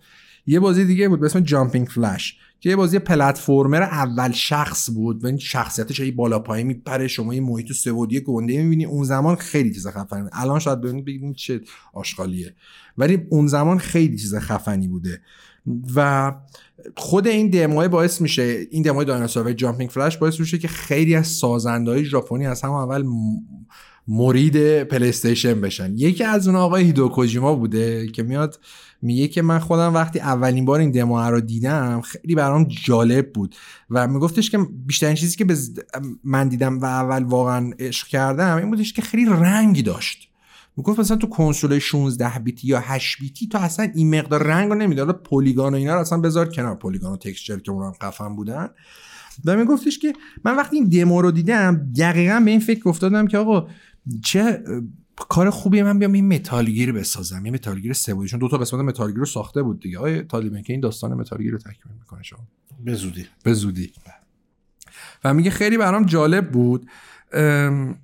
یه 0.46 0.60
بازی 0.60 0.84
دیگه 0.84 1.08
بود 1.08 1.20
به 1.20 1.26
اسم 1.26 1.40
جامپینگ 1.40 1.86
فلش 1.86 2.38
که 2.60 2.70
یه 2.70 2.76
بازی 2.76 2.98
platformer 2.98 3.82
اول 3.82 4.32
شخص 4.32 4.90
بود 4.90 5.24
و 5.24 5.26
این 5.26 5.38
شخصیتش 5.38 6.00
هی 6.00 6.10
بالا 6.10 6.38
پایین 6.38 6.66
میپره 6.66 7.08
شما 7.08 7.34
یه 7.34 7.40
محیط 7.40 7.72
سه 7.72 7.88
بعدی 7.88 8.20
گنده 8.20 8.62
می‌بینی. 8.62 8.84
اون 8.84 9.04
زمان 9.04 9.36
خیلی 9.36 9.74
چیز 9.74 9.86
خفنی. 9.86 10.28
الان 10.32 10.58
شاید 10.58 10.80
ببینید 10.80 11.04
بگید 11.04 11.34
چه 11.34 11.60
آشغالیه. 11.92 12.54
ولی 12.98 13.26
اون 13.30 13.46
زمان 13.46 13.78
خیلی 13.78 14.18
چیز 14.18 14.34
خفنی 14.34 14.88
بوده. 14.88 15.20
و 15.94 16.32
خود 16.96 17.26
این 17.26 17.50
دموی 17.50 17.88
باعث 17.88 18.20
میشه 18.20 18.66
این 18.70 18.82
دموی 18.82 19.04
دایناسور 19.04 19.46
و 19.46 19.52
جامپینگ 19.52 19.90
فلش 19.90 20.16
باعث 20.16 20.40
میشه 20.40 20.58
که 20.58 20.68
خیلی 20.68 21.14
از 21.14 21.26
سازنده 21.26 21.90
های 21.90 22.04
ژاپنی 22.04 22.46
از 22.46 22.62
هم 22.62 22.70
اول 22.70 23.04
مرید 24.08 24.82
پلی 24.82 25.54
بشن. 25.54 25.92
یکی 25.96 26.24
از 26.24 26.48
اون 26.48 26.56
آقای 26.56 26.84
هیدئو 26.84 27.08
کوجیما 27.08 27.54
بوده 27.54 28.06
که 28.06 28.22
میاد 28.22 28.58
میگه 29.02 29.28
که 29.28 29.42
من 29.42 29.58
خودم 29.58 29.94
وقتی 29.94 30.20
اولین 30.20 30.64
بار 30.64 30.80
این 30.80 30.90
دمو 30.90 31.20
رو 31.20 31.40
دیدم 31.40 32.00
خیلی 32.00 32.34
برام 32.34 32.64
جالب 32.64 33.32
بود 33.32 33.56
و 33.90 34.08
میگفتش 34.08 34.50
که 34.50 34.58
بیشترین 34.86 35.14
چیزی 35.14 35.36
که 35.36 35.46
من 36.24 36.48
دیدم 36.48 36.78
و 36.78 36.84
اول 36.84 37.24
واقعا 37.24 37.72
عشق 37.78 38.06
کردم 38.06 38.56
این 38.56 38.70
بودش 38.70 38.92
که 38.92 39.02
خیلی 39.02 39.24
رنگ 39.24 39.84
داشت. 39.84 40.28
می‌گفت 40.76 41.00
مثلا 41.00 41.16
تو 41.16 41.26
کنسول 41.26 41.78
16 41.78 42.38
بیتی 42.38 42.68
یا 42.68 42.80
8 42.80 43.20
بیتی 43.20 43.48
تو 43.48 43.58
اصلا 43.58 43.88
این 43.94 44.18
مقدار 44.18 44.42
رنگ 44.42 44.68
رو 44.68 44.74
نمیده 44.74 45.02
حالا 45.02 45.12
پلیگان 45.12 45.74
و 45.74 45.76
اینا 45.76 45.94
رو 45.94 46.00
اصلا 46.00 46.18
بذار 46.18 46.48
کنار. 46.48 46.74
پلیگان 46.74 47.12
و 47.12 47.16
تکسچر 47.16 47.58
که 47.58 47.70
اونم 47.70 47.92
قفن 48.00 48.36
بودن. 48.36 48.68
و 49.44 49.56
میگفتش 49.56 49.98
که 49.98 50.12
من 50.44 50.56
وقتی 50.56 50.76
این 50.76 50.88
دمو 50.88 51.22
رو 51.22 51.30
دیدم 51.30 51.92
دقیقا 51.98 52.42
به 52.44 52.50
این 52.50 52.60
فکر 52.60 52.88
افتادم 52.88 53.26
که 53.26 53.38
آقا 53.38 53.68
چه 54.24 54.62
کار 55.24 55.50
خوبیه 55.50 55.82
من 55.82 55.98
بیام 55.98 56.12
این 56.12 56.34
متالگیر 56.34 56.92
بسازم. 56.92 57.44
این 57.44 57.54
متالگیر 57.54 57.92
سه 57.92 58.26
چون 58.26 58.40
دو 58.40 58.48
تا 58.48 58.58
قسمت 58.58 58.80
متالگیر 58.80 59.18
رو 59.18 59.24
ساخته 59.24 59.62
بود 59.62 59.80
دیگه. 59.80 59.98
آیه 59.98 60.22
طالبان 60.22 60.62
که 60.62 60.72
این 60.72 60.80
داستان 60.80 61.14
متالگیر 61.14 61.52
رو 61.52 61.58
تکمیل 61.58 61.98
می‌کنه 61.98 62.22
شما. 62.22 62.48
به 62.84 62.94
زودی. 62.94 63.26
به 63.42 63.52
زودی. 63.52 63.92
و 65.24 65.34
میگه 65.34 65.50
خیلی 65.50 65.78
برام 65.78 66.04
جالب 66.06 66.50
بود. 66.50 66.90
ام، 67.32 67.96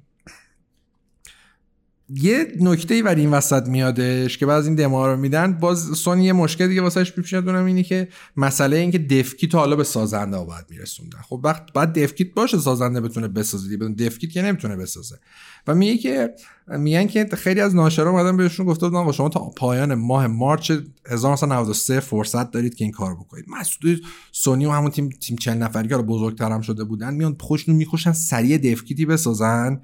یه 2.08 2.46
نکته 2.60 3.02
ولی 3.02 3.20
این 3.20 3.30
وسط 3.30 3.68
میادش 3.68 4.38
که 4.38 4.46
بعض 4.46 4.66
این 4.66 4.74
دما 4.74 5.12
رو 5.12 5.16
میدن 5.16 5.52
باز 5.52 5.78
سونی 5.78 6.24
یه 6.24 6.32
مشکل 6.32 6.68
دیگه 6.68 6.82
واسش 6.82 7.12
پیش 7.12 7.32
میاد 7.32 7.48
اونم 7.48 7.64
اینه 7.64 7.82
که 7.82 8.08
مسئله 8.36 8.76
این 8.76 8.90
که 8.90 8.98
دفکیت 8.98 9.54
حالا 9.54 9.76
به 9.76 9.84
سازنده 9.84 10.36
ها 10.36 10.44
باید 10.44 10.64
میرسوندن. 10.70 11.18
خب 11.18 11.40
وقت 11.44 11.72
بعد 11.72 11.98
دفکیت 11.98 12.34
باشه 12.34 12.58
سازنده 12.58 13.00
بتونه 13.00 13.28
بسازه 13.28 13.64
دیگه 13.64 13.76
بدون 13.76 13.92
دفکیت 13.94 14.30
که 14.30 14.42
نمی‌تونه 14.42 14.76
بسازه. 14.76 15.18
و 15.66 15.74
میگه 15.74 15.98
که 15.98 16.34
میگن 16.68 17.06
که 17.06 17.28
خیلی 17.36 17.60
از 17.60 17.74
ناشرا 17.74 18.10
اومدن 18.10 18.36
بهشون 18.36 18.66
گفته 18.66 18.88
بودن 18.88 19.12
شما 19.12 19.28
تا 19.28 19.40
پایان 19.40 19.94
ماه 19.94 20.26
مارچ 20.26 20.72
1993 21.06 22.00
فرصت 22.00 22.50
دارید 22.50 22.74
که 22.74 22.84
این 22.84 22.92
کار 22.92 23.14
بکنید. 23.14 23.44
مسئول 23.48 24.00
سونی 24.32 24.66
و 24.66 24.70
همون 24.70 24.90
تیم 24.90 25.08
تیم 25.08 25.36
چند 25.36 25.62
نفری 25.62 25.88
که 25.88 25.96
بزرگتر 25.96 26.52
هم 26.52 26.60
شده 26.60 26.84
بودن 26.84 27.14
میان 27.14 27.36
خوشنو 27.40 27.74
میخوشن 27.74 28.12
سریع 28.12 28.58
دفکیتی 28.58 29.06
بسازن. 29.06 29.80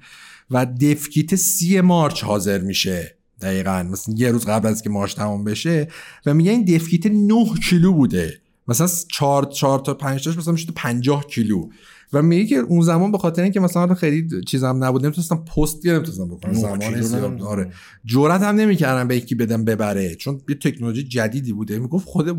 و 0.51 0.65
دفکیت 0.65 1.35
سی 1.35 1.81
مارچ 1.81 2.23
حاضر 2.23 2.61
میشه. 2.61 3.17
دقیقا. 3.41 3.83
مثلا 3.83 4.15
یه 4.17 4.31
روز 4.31 4.45
قبل 4.45 4.67
از 4.67 4.81
که 4.81 4.89
مارچ 4.89 5.15
تمام 5.15 5.43
بشه 5.43 5.87
و 6.25 6.33
میگه 6.33 6.51
این 6.51 6.65
دفکیت 6.65 7.05
9 7.05 7.45
کیلو 7.69 7.93
بوده. 7.93 8.33
مثلا 8.67 8.87
4 9.11 9.45
4 9.45 9.79
تا 9.79 9.93
5 9.93 10.23
تاش 10.23 10.37
مثلا 10.37 10.53
میشه 10.53 10.71
50 10.75 11.25
کیلو. 11.25 11.69
و 12.13 12.21
میگه 12.21 12.45
که 12.45 12.55
اون 12.55 12.81
زمان 12.81 13.11
به 13.11 13.17
خاطر 13.17 13.41
اینکه 13.41 13.59
مثلا 13.59 13.95
خیلی 13.95 14.27
چیزام 14.47 14.83
نبود 14.83 15.03
نمی‌تونستم 15.05 15.35
پست 15.35 15.81
دیگه 15.81 15.93
نمی‌تونستم 15.93 16.27
بکنم 16.27 16.53
زمان. 17.01 17.41
آره. 17.41 17.71
جرأت 18.05 18.41
هم 18.41 18.55
نمی‌کردم 18.55 19.07
به 19.07 19.17
یکی 19.17 19.35
بدم 19.35 19.65
ببره 19.65 20.15
چون 20.15 20.41
یه 20.49 20.55
تکنولوژی 20.55 21.03
جدیدی 21.03 21.53
بوده. 21.53 21.79
می‌گفت 21.79 22.07
خود 22.07 22.37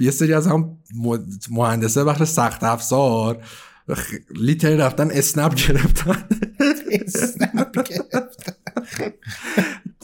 یه 0.00 0.10
سری 0.10 0.34
از 0.34 0.46
هم 0.46 0.78
مهندسه 1.50 2.04
بخش 2.04 2.22
سخت 2.22 2.64
افزار 2.64 3.44
لیتر 4.40 4.76
رفتن 4.76 5.10
اسنپ 5.10 5.54
گرفتن. 5.54 6.24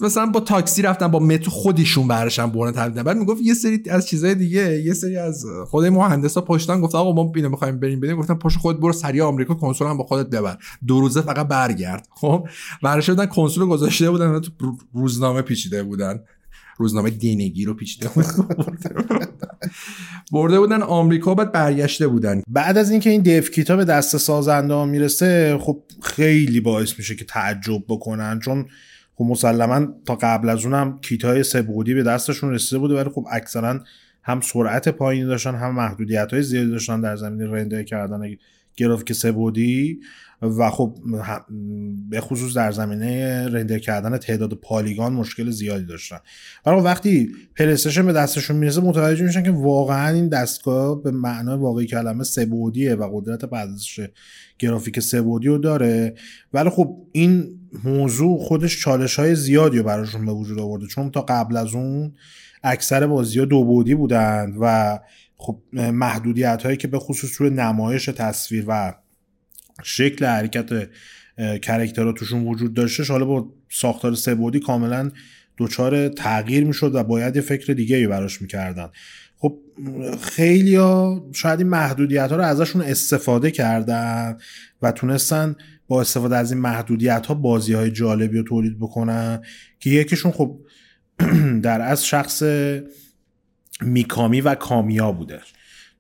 مثلا 0.01 0.27
با 0.27 0.41
تاکسی 0.41 0.83
رفتن 0.83 1.09
با 1.09 1.19
مترو 1.19 1.51
خودشون 1.51 2.09
برشن 2.09 2.47
بردن 2.47 2.73
تبدیل 2.73 3.03
بعد 3.03 3.17
می‌گفت 3.17 3.43
یه 3.43 3.55
سری 3.55 3.83
از 3.91 4.07
چیزای 4.07 4.35
دیگه 4.35 4.83
یه 4.83 4.95
سری 4.95 5.17
از 5.17 5.45
خود 5.67 5.85
مهندسا 5.85 6.41
پشتن 6.41 6.81
گفت 6.81 6.95
آقا 6.95 7.13
ما 7.13 7.33
اینو 7.37 7.49
می‌خوایم 7.49 7.81
بریم 7.81 8.01
بریم. 8.01 8.17
گفتن 8.17 8.35
پشت 8.35 8.59
خود 8.59 8.81
برو 8.81 8.93
سریع 8.93 9.25
آمریکا 9.25 9.55
کنسول 9.55 9.89
هم 9.89 9.97
با 9.97 10.05
خودت 10.05 10.31
ببر. 10.31 10.57
دو 10.87 11.01
روزه 11.01 11.21
فقط 11.21 11.49
برگرد. 11.49 12.09
خب 12.11 12.49
برش 12.83 13.11
بودن 13.11 13.27
کنسول 13.27 13.67
گذاشته 13.67 14.11
بودن 14.11 14.41
تو 14.41 14.51
روزنامه 14.95 15.43
پیچیده 15.43 15.83
بودن. 15.83 16.21
روزنامه 16.79 17.11
دینگی 17.11 17.65
رو 17.65 17.75
پیچیده 17.75 18.11
برده 20.33 20.61
بودن 20.61 20.83
آمریکا 20.83 21.35
بعد 21.35 21.53
برگشته 21.53 22.09
بودن. 22.09 22.43
بعد 22.49 22.79
از 22.79 22.91
اینکه 22.91 23.11
این 23.11 23.23
دیف 23.23 23.51
کیتا 23.51 23.77
به 23.77 23.85
دست 23.85 24.17
سازنده 24.17 24.75
ها 24.75 24.87
می‌رسه 24.87 25.59
خب 25.61 25.83
خیلی 26.03 26.61
باعث 26.61 26.99
میشه 26.99 27.15
که 27.15 27.25
تعجب 27.25 27.85
بکنن. 27.89 28.41
چون 28.41 28.67
خب 29.15 29.25
مسلما 29.25 29.87
تا 30.07 30.15
قبل 30.15 30.49
از 30.49 30.65
اونم 30.65 30.99
کیت 31.01 31.25
های 31.25 31.43
سبودی 31.43 31.95
به 31.95 32.03
دستشون 32.03 32.51
رسیده 32.51 32.79
بوده 32.79 32.95
ولی 32.95 33.11
خب 33.11 33.27
اکثرا 33.31 33.81
هم 34.23 34.41
سرعت 34.41 34.89
پایینی 34.89 35.27
داشتن 35.27 35.55
هم 35.55 35.75
محدودیت 35.75 36.33
های 36.33 36.43
زیادی 36.43 36.71
داشتن 36.71 37.01
در 37.01 37.17
زمینه 37.17 37.51
رندر 37.51 37.83
کردن. 37.83 38.21
گرافیک 38.79 39.13
سبودی 39.13 40.01
و 40.43 40.71
خب 40.71 40.99
به 42.11 42.21
خصوص 42.21 42.57
در 42.57 42.73
زمینه 42.73 43.47
رندر 43.49 43.79
کردن 43.79 44.19
تعداد 44.19 44.55
پالیگان 44.55 45.13
مشکل 45.13 45.51
زیادی 45.51 45.85
داشتن. 45.85 46.19
خب 46.65 46.81
وقتی 46.85 47.31
پلیستشن 47.57 48.07
به 48.07 48.13
دستشون 48.13 48.57
می‌رسه 48.57 48.81
متوجه 48.81 49.25
میشن 49.25 49.43
که 49.43 49.51
واقعا 49.51 50.15
این 50.15 50.29
دستگاه 50.29 51.03
به 51.03 51.11
معنای 51.11 51.59
واقعی 51.59 51.87
کلمه 51.87 52.25
سبودیه 52.25 52.95
و 52.95 53.21
قدرت 53.21 53.45
پردازش 53.45 54.01
گرافیک 54.59 55.01
سبودی 55.01 55.49
رو 55.49 55.59
داره. 55.59 56.15
ولی 56.53 56.71
خب 56.71 56.97
این 57.13 57.61
موضوع 57.85 58.39
خودش 58.39 58.81
چالش 58.81 59.19
های 59.19 59.35
زیادی 59.35 59.79
رو 59.79 59.85
براشون 59.85 60.27
به 60.27 60.33
وجود 60.33 60.59
آورده. 60.59 60.87
چون 60.87 61.11
تا 61.11 61.21
قبل 61.21 61.57
از 61.57 61.75
اون 61.75 62.13
اکثر 62.63 63.07
بازی 63.07 63.39
ها 63.39 63.45
دو 63.45 63.65
بودند 63.65 64.57
و 64.61 64.99
خب 65.39 65.63
محدودیت 65.73 66.63
هایی 66.63 66.77
که 66.77 66.89
به 66.89 66.99
خصوص 66.99 67.41
روی 67.41 67.51
نمایش 67.51 68.05
تصویر 68.05 68.65
و 68.69 68.95
شکل 69.83 70.25
حرکت 70.25 70.89
کرکترها 71.63 72.13
توشون 72.13 72.47
وجود 72.47 72.75
داشتش 72.75 73.11
حالا 73.11 73.25
با 73.25 73.53
ساختار 73.71 74.15
سه 74.15 74.35
بعدی 74.35 74.61
کاملا 74.61 75.11
دچار 75.59 76.09
تغییر 76.09 76.65
می‌شد 76.65 76.95
و 76.95 77.03
باید 77.05 77.37
یه 77.37 77.43
فکر 77.43 77.73
دیگه 77.73 77.97
ای 77.97 78.07
براش 78.07 78.43
می‌کردن. 78.43 78.89
خب 79.39 79.59
خیلی 80.23 80.77
ها 80.77 81.27
شاید 81.35 81.59
این 81.59 81.69
محدودیت 81.69 82.31
ها 82.31 82.37
رو 82.37 82.43
ازشون 82.43 82.83
استفاده 82.83 83.51
کردن 83.51 84.37
و 84.83 84.93
تونستن 84.93 85.57
با 85.89 86.01
استفاده 86.01 86.37
از 86.37 86.53
این 86.53 86.61
محدودیت 86.61 87.27
ها 87.27 87.35
بازی 87.35 87.73
های 87.73 87.91
جالبی 87.91 88.39
رو 88.39 88.43
تولید 88.43 88.79
بکنن 88.79 89.43
که 89.81 89.91
یکیشون 89.91 90.33
خب 90.33 90.61
در 91.63 91.81
از 91.81 92.07
شخص 92.07 92.43
میکامی 93.81 94.41
و 94.41 94.55
کامیا 94.55 95.13
بوده. 95.13 95.41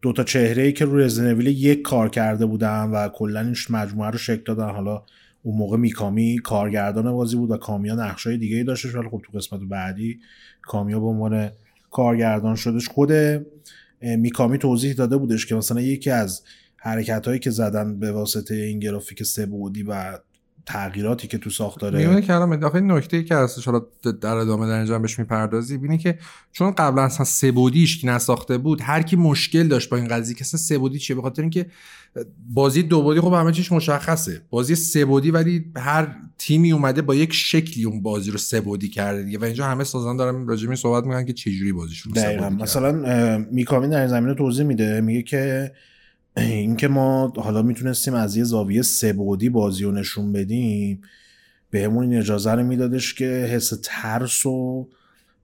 دو 0.03 0.13
تا 0.13 0.25
چهره 0.25 0.63
ای 0.63 0.73
که 0.73 0.85
روی 0.85 1.05
رزنویل 1.05 1.47
یک 1.47 1.83
کار 1.83 2.09
کرده 2.09 2.47
بودن 2.47 2.83
و 2.83 3.09
کلا 3.09 3.41
این 3.41 3.57
مجموعه 3.71 4.11
رو 4.11 4.19
شکل 4.19 4.43
دادن. 4.45 4.71
حالا 4.71 5.03
اون 5.43 5.59
موقع 5.59 5.77
میکامی 5.77 6.39
کارگردان 6.39 7.13
بازی 7.13 7.37
بود 7.37 7.51
و 7.51 7.57
کامیا 7.57 7.95
نقشای 7.95 8.39
دیگه 8.39 8.57
ای 8.57 8.65
داشتش. 8.65 8.95
ولی 8.95 9.09
خب 9.09 9.23
تو 9.25 9.39
قسمت 9.39 9.61
بعدی 9.61 10.21
کامیا 10.63 11.01
به 11.01 11.07
عنوان 11.07 11.51
کارگردان 11.91 12.57
شدش. 12.57 12.89
خود 12.89 13.13
میکامی 14.03 14.59
توضیح 14.59 14.93
داده 14.93 15.17
بودش 15.17 15.47
که 15.47 15.55
مثلا 15.55 15.81
یکی 15.81 16.11
از 16.11 16.43
حرکت 16.77 17.27
هایی 17.27 17.39
که 17.39 17.51
زدن 17.51 17.99
به 17.99 18.13
واسطه 18.13 18.55
این 18.55 18.79
گرافیک 18.79 19.23
سه 19.23 19.47
بعدی 19.47 19.83
و 19.83 20.19
تغییراتی 20.69 21.29
که 21.29 21.39
تو 21.39 21.51
ساختاره 21.51 21.99
میونه 21.99 22.21
کلام 22.21 22.53
اضافه 22.53 22.81
نکته 22.81 23.17
ای 23.17 23.25
که 23.25 23.35
هستش 23.35 23.65
حالا 23.65 23.83
در 24.21 24.35
ادامه 24.35 24.67
در 24.67 24.77
اینجا 24.77 24.99
بهش 24.99 25.19
می‌پردازی 25.19 25.79
بینی 25.79 25.99
که 25.99 26.19
چون 26.53 26.71
قبلا 26.71 27.03
اصلا 27.03 27.25
سبودیش 27.25 28.01
که 28.01 28.09
نساخته 28.09 28.59
بود 28.59 28.81
هر 28.81 29.03
کی 29.03 29.17
مشکل 29.17 29.69
داشت 29.69 29.91
با 29.91 29.97
این 29.97 30.09
قضیه 30.09 30.35
که 30.35 30.41
اصلا 30.41 30.61
سبودی 30.61 30.99
چیه 30.99 31.17
به 31.17 31.23
خاطر 31.23 31.43
اینکه 31.43 31.67
بازی 32.55 32.83
دو 32.83 33.03
بودی 33.03 33.21
خب 33.21 33.33
همه 33.33 33.53
چیش 33.53 33.73
مشخصه. 33.73 34.43
بازی 34.51 34.75
سبودی 34.75 35.31
ولی 35.31 35.65
هر 35.77 36.17
تیمی 36.39 36.73
اومده 36.73 37.03
با 37.03 37.15
یک 37.15 37.33
شکلی 37.33 37.85
اون 37.85 38.03
بازی 38.03 38.31
رو 38.31 38.39
سبودی 38.39 38.89
کرده 38.89 39.23
دیگه. 39.23 39.39
و 39.39 39.45
اینجا 39.45 39.67
همه 39.67 39.85
سازان 39.85 40.17
دارن 40.17 40.47
راجع 40.47 40.69
به 40.69 40.77
صحبت 40.77 41.05
می‌کنن 41.05 41.25
که 41.25 41.33
چه 41.33 41.51
جوری 41.51 41.73
بازیشون 41.73 42.13
سبودی 42.15 42.63
مثلا 42.63 43.39
میکامی 43.53 43.89
در 43.89 43.99
این 43.99 44.09
زمینه 44.09 44.35
توضیح 44.35 44.65
میده. 44.65 45.01
میگه 45.01 45.23
که 45.23 45.73
اینکه 46.37 46.89
ما 46.89 47.33
حالا 47.37 47.63
می‌تونستیم 47.63 48.15
از 48.15 48.37
یه 48.37 48.45
زاویه 48.45 48.83
سبودی 48.83 49.49
بازی 49.49 49.85
رو 49.85 49.93
نشون 49.93 50.33
بدیم 50.33 51.03
بهمون 51.71 52.05
این 52.05 52.19
اجازه 52.19 52.53
رو 52.53 52.63
میدادش 52.63 53.15
که 53.15 53.25
حس 53.25 53.73
ترس 53.83 54.47
و 54.47 54.89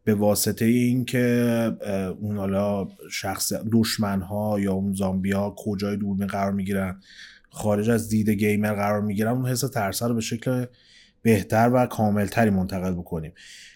به 0.04 0.14
واسطه 0.14 0.64
اینکه 0.64 1.72
اون 2.20 2.36
حالا 2.36 2.88
شخص 3.10 3.52
دشمن 3.72 4.22
ها 4.22 4.60
یا 4.60 4.72
اون 4.72 4.92
زامبی 4.92 5.32
ها 5.32 5.54
کجای 5.58 5.96
دوربین 5.96 6.26
قرار 6.26 6.52
می‌گیرن 6.52 7.00
خارج 7.50 7.90
از 7.90 8.08
دید 8.08 8.30
گیمر 8.30 8.74
قرار 8.74 9.00
می‌گیرن 9.00 9.32
اون 9.32 9.46
حس 9.46 9.60
ترس 9.60 10.02
رو 10.02 10.14
به 10.14 10.20
شکل 10.20 10.64
بهتر 11.22 11.70
و 11.74 11.86
کاملتری 11.86 12.50
منتقل 12.50 12.92
بکنیم. 12.92 13.32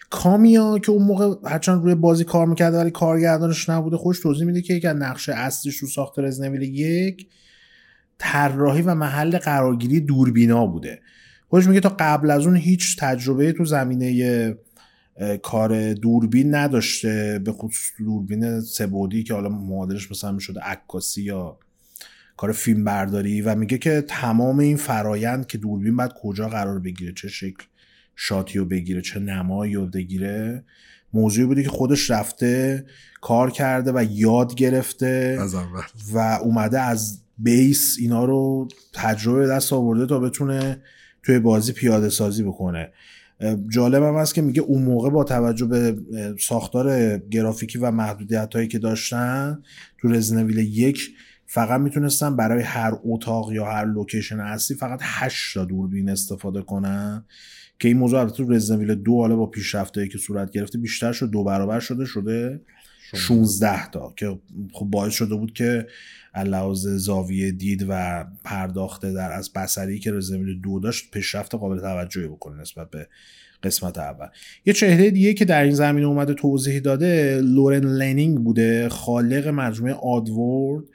کامیا 0.09 0.79
که 0.79 0.91
اون 0.91 1.03
موقع 1.03 1.49
هرچند 1.49 1.83
روی 1.83 1.95
بازی 1.95 2.23
کار 2.23 2.47
می‌کرده 2.47 2.77
ولی 2.77 2.91
کارگردانش 2.91 3.69
نبوده 3.69 3.97
خوش 3.97 4.19
توضیح 4.19 4.45
میده 4.45 4.61
که 4.61 4.73
یکی 4.73 4.87
از 4.87 4.95
نقش 4.95 5.29
اصلیش 5.29 5.77
رو 5.77 5.87
ساخت 5.87 6.19
رزنویل 6.19 6.61
یک 6.61 7.27
طراحی 8.17 8.81
و 8.81 8.95
محل 8.95 9.37
قرارگیری 9.37 9.99
دوربینا 9.99 10.65
بوده. 10.65 11.01
خودش 11.47 11.67
میگه 11.67 11.79
تا 11.79 11.95
قبل 11.99 12.31
از 12.31 12.45
اون 12.45 12.55
هیچ 12.55 12.97
تجربه 12.99 13.51
تو 13.51 13.65
زمینه 13.65 14.55
کار 15.43 15.93
دوربین 15.93 16.55
نداشته 16.55 17.41
به 17.45 17.51
خصوص 17.51 17.91
دوربین 17.99 18.61
سبودی 18.61 19.23
که 19.23 19.33
حالا 19.33 19.49
معادلش 19.49 20.11
مثلا 20.11 20.31
می‌شده 20.31 20.59
عکاسی 20.59 21.21
یا 21.21 21.57
کار 22.37 22.51
فیلم 22.51 22.83
برداری 22.83 23.41
و 23.41 23.55
میگه 23.55 23.77
که 23.77 24.03
تمام 24.07 24.59
این 24.59 24.77
فرایند 24.77 25.47
که 25.47 25.57
دوربین 25.57 25.95
باید 25.95 26.11
کجا 26.23 26.47
قرار 26.49 26.79
بگیره 26.79 27.13
چه 27.13 27.27
شکل. 27.27 27.65
شاتی 28.21 28.59
رو 28.59 28.65
بگیره 28.65 29.01
چه 29.01 29.19
نمایی 29.19 29.73
رو 29.73 29.85
بگیره. 29.85 30.63
موضوعی 31.13 31.47
بوده 31.47 31.63
که 31.63 31.69
خودش 31.69 32.11
رفته 32.11 32.85
کار 33.21 33.51
کرده 33.51 33.91
و 33.95 34.05
یاد 34.11 34.55
گرفته 34.55 35.37
از 35.41 35.55
اول. 35.55 35.81
و 36.13 36.17
اومده 36.17 36.81
از 36.81 37.21
بیس 37.37 37.97
اینا 37.99 38.25
رو 38.25 38.67
تجربه 38.93 39.47
دست 39.47 39.73
آورده 39.73 40.05
تا 40.05 40.19
بتونه 40.19 40.81
توی 41.23 41.39
بازی 41.39 41.71
پیاده 41.71 42.09
سازی 42.09 42.43
بکنه. 42.43 42.91
جالب 43.69 44.03
هم 44.03 44.15
هست 44.15 44.35
که 44.35 44.41
میگه 44.41 44.61
اون 44.61 44.83
موقع 44.83 45.09
با 45.09 45.23
توجه 45.23 45.65
به 45.65 45.97
ساختار 46.39 47.17
گرافیکی 47.17 47.77
و 47.77 47.91
محدودیت 47.91 48.55
هایی 48.55 48.67
که 48.67 48.79
داشتن 48.79 49.63
تو 49.97 50.07
رزنویل 50.07 50.57
یک 50.57 51.15
فقط 51.45 51.81
می‌تونستن 51.81 52.35
برای 52.35 52.63
هر 52.63 52.93
اتاق 53.05 53.51
یا 53.51 53.65
هر 53.65 53.85
لوکیشن 53.85 54.39
اصلی 54.39 54.77
فقط 54.77 54.99
8 55.03 55.53
تا 55.53 55.65
دوربین 55.65 56.09
استفاده 56.09 56.61
کنن. 56.61 57.25
که 57.79 57.87
این 57.87 57.97
موضوع 57.97 58.19
البته 58.19 58.37
تو 58.37 58.51
رزنویل 58.51 58.95
دو 58.95 59.17
حالا 59.17 59.35
با 59.35 59.45
پیشرفتهایی 59.45 60.09
که 60.09 60.17
صورت 60.17 60.51
گرفته 60.51 60.77
بیشتر 60.77 61.11
شد 61.11 61.29
دو 61.29 61.43
برابر 61.43 61.79
شده 61.79 62.05
شده 62.05 62.61
16 63.15 63.91
تا 63.91 64.13
که 64.17 64.39
خب 64.73 64.85
باعث 64.85 65.13
شده 65.13 65.35
بود 65.35 65.53
که 65.53 65.87
لحاظ 66.35 66.87
زاویه 66.87 67.51
دید 67.51 67.85
و 67.89 68.25
پرداخته 68.43 69.13
در 69.13 69.31
از 69.31 69.53
بصری 69.53 69.99
که 69.99 70.11
رزنویل 70.11 70.61
دو 70.61 70.79
داشت 70.79 71.11
پیشرفت 71.11 71.55
قابل 71.55 71.79
توجهی 71.79 72.27
بکنه 72.27 72.61
نسبت 72.61 72.89
به 72.89 73.07
قسمت 73.63 73.97
اول. 73.97 74.27
یه 74.65 74.73
چهره 74.73 75.11
دیگه 75.11 75.33
که 75.33 75.45
در 75.45 75.63
این 75.63 75.73
زمینه 75.73 76.07
اومده 76.07 76.33
توضیح 76.33 76.79
داده 76.79 77.41
لورن 77.41 77.83
لنینگ 77.83 78.37
بوده 78.37 78.89
خالق 78.89 79.47
مجموعه 79.47 79.93
آدورد 79.93 80.85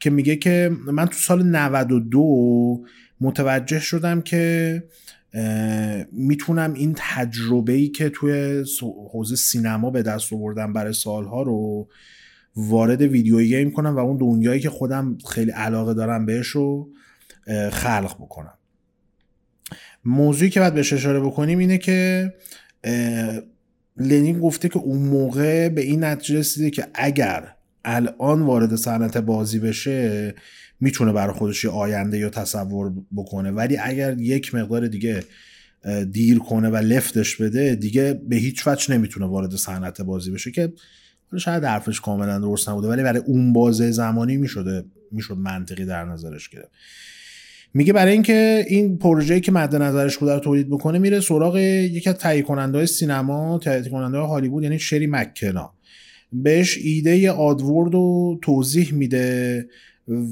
که 0.00 0.10
میگه 0.10 0.36
که 0.36 0.70
من 0.86 1.06
تو 1.06 1.14
سال 1.14 1.42
92 1.42 2.84
متوجه 3.20 3.80
شدم 3.80 4.20
که 4.20 4.84
می‌تونم 6.12 6.74
این 6.74 6.94
تجربه 6.96 7.72
ای 7.72 7.88
که 7.88 8.08
توی 8.08 8.64
حوزه 9.12 9.36
سینما 9.36 9.90
به 9.90 10.02
دست 10.02 10.32
آوردم 10.32 10.72
برای 10.72 10.92
سالها 10.92 11.42
رو 11.42 11.88
وارد 12.56 13.02
ویدیو 13.02 13.40
گیم 13.40 13.70
کنم 13.70 13.96
و 13.96 13.98
اون 13.98 14.16
دنیایی 14.16 14.60
که 14.60 14.70
خودم 14.70 15.18
خیلی 15.28 15.50
علاقه 15.50 15.94
دارم 15.94 16.26
بهش 16.26 16.46
رو 16.46 16.90
خلق 17.72 18.16
بکنم. 18.20 18.54
موضوعی 20.04 20.50
که 20.50 20.60
باید 20.60 20.74
بهش 20.74 20.92
اشاره 20.92 21.20
بکنیم 21.20 21.58
اینه 21.58 21.78
که 21.78 22.32
لنین 23.96 24.40
گفته 24.40 24.68
که 24.68 24.78
اون 24.78 25.02
موقع 25.02 25.68
به 25.68 25.80
این 25.80 26.04
نتیجه 26.04 26.38
رسیده 26.38 26.70
که 26.70 26.86
اگر 26.94 27.56
الان 27.84 28.42
وارد 28.42 28.76
صنعت 28.76 29.18
بازی 29.18 29.58
بشه 29.58 30.34
می‌تونه 30.80 31.12
برای 31.12 31.34
خودش 31.34 31.64
آینده 31.66 32.18
یا 32.18 32.30
تصور 32.30 32.92
بکنه. 33.16 33.50
ولی 33.50 33.76
اگر 33.76 34.18
یک 34.18 34.54
مقدار 34.54 34.86
دیگه 34.88 35.24
دیر 36.12 36.38
کنه 36.38 36.68
و 36.68 36.76
لفتش 36.76 37.36
بده 37.36 37.74
دیگه 37.74 38.20
به 38.28 38.36
هیچ 38.36 38.66
وجه 38.66 38.94
نمی‌تونه 38.94 39.26
وارد 39.26 39.56
صنعت 39.56 40.00
بازی 40.00 40.30
بشه 40.30 40.50
که 40.50 40.72
شاید 41.38 41.64
حرفش 41.64 42.00
کاملا 42.00 42.38
درست 42.38 42.68
نبوده 42.68 42.88
ولی 42.88 43.02
برای 43.02 43.22
اون 43.26 43.52
بازه 43.52 43.90
زمانی 43.90 44.36
می‌شده 44.36 44.84
می‌شد 45.10 45.36
منطقی 45.36 45.84
در 45.84 46.04
نظرش 46.04 46.48
گرفت. 46.48 46.70
میگه 47.74 47.92
برای 47.92 48.12
اینکه 48.12 48.64
این 48.68 48.98
پروژه‌ای 48.98 49.40
که 49.40 49.52
مد 49.52 49.76
نظرش 49.76 50.18
بوده 50.18 50.34
رو 50.34 50.40
تولید 50.40 50.68
بکنه 50.68 50.98
میره 50.98 51.20
سراغ 51.20 51.56
یکی 51.56 52.10
از 52.10 52.16
تهیه 52.16 52.42
کننده 52.42 52.86
سینما 52.86 53.58
تهیه 53.58 53.88
کننده 53.88 54.18
هالیوود 54.18 54.62
یعنی 54.62 54.78
شری 54.78 55.06
مککنا 55.06 55.74
بهش 56.32 56.78
ایده 56.78 57.30
آدورد 57.30 57.94
رو 57.94 58.38
توضیح 58.42 58.92
میده 58.92 59.68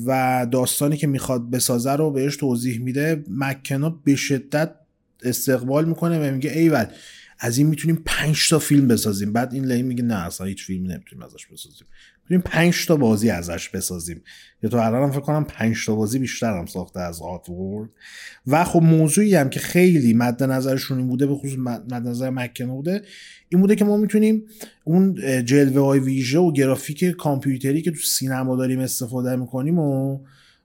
و 0.06 0.46
داستانی 0.50 0.96
که 0.96 1.06
می‌خواد 1.06 1.50
بسازه 1.50 1.92
رو 1.92 2.10
بهش 2.10 2.36
توضیح 2.36 2.80
میده. 2.80 3.24
مکنا 3.30 3.90
به 3.90 4.16
شدت 4.16 4.74
استقبال 5.22 5.88
می‌کنه 5.88 6.28
و 6.28 6.34
میگه 6.34 6.50
ایول 6.50 6.84
از 7.38 7.58
این 7.58 7.66
می‌تونیم 7.66 8.02
5 8.06 8.48
تا 8.48 8.58
فیلم 8.58 8.88
بسازیم. 8.88 9.32
بعد 9.32 9.54
این 9.54 9.64
لین 9.64 9.86
میگه 9.86 10.02
نه 10.02 10.26
اصلا 10.26 10.46
هیچ 10.46 10.64
فیلمی 10.64 10.88
نمی‌تونیم 10.88 11.24
ازش 11.24 11.46
بسازیم. 11.46 11.86
می‌تونیم 12.30 12.42
5 12.42 12.86
تا 12.86 12.96
بازی 12.96 13.30
ازش 13.30 13.68
بسازیم. 13.68 14.22
یا 14.62 14.70
تو 14.70 14.76
الان 14.76 15.10
فکر 15.10 15.20
کنم 15.20 15.44
5 15.44 15.86
تا 15.86 15.94
بازی 15.94 16.18
بیشتر 16.18 16.58
هم 16.58 16.66
ساخته 16.66 17.00
از 17.00 17.22
آتورد. 17.22 17.90
و 18.46 18.64
خب 18.64 18.82
موضوعی 18.82 19.34
هم 19.34 19.50
که 19.50 19.60
خیلی 19.60 20.14
مد 20.14 20.42
نظرشون 20.42 20.98
این 20.98 21.08
بوده 21.08 21.26
به 21.26 21.34
خصوص 21.34 21.58
مد 21.58 21.92
نظر 21.92 22.30
مکنه 22.30 22.66
بوده 22.66 23.02
این 23.48 23.60
بوده 23.60 23.76
که 23.76 23.84
ما 23.84 23.96
می‌تونیم 23.96 24.42
اون 24.84 25.14
جلوه 25.44 25.80
های 25.82 26.00
ویژه 26.00 26.38
و 26.38 26.52
گرافیک 26.52 27.04
کامپیوتری 27.04 27.82
که 27.82 27.90
تو 27.90 27.96
سینما 27.96 28.56
داریم 28.56 28.80
استفاده 28.80 29.36
می‌کنیم 29.36 29.78
و 29.78 30.18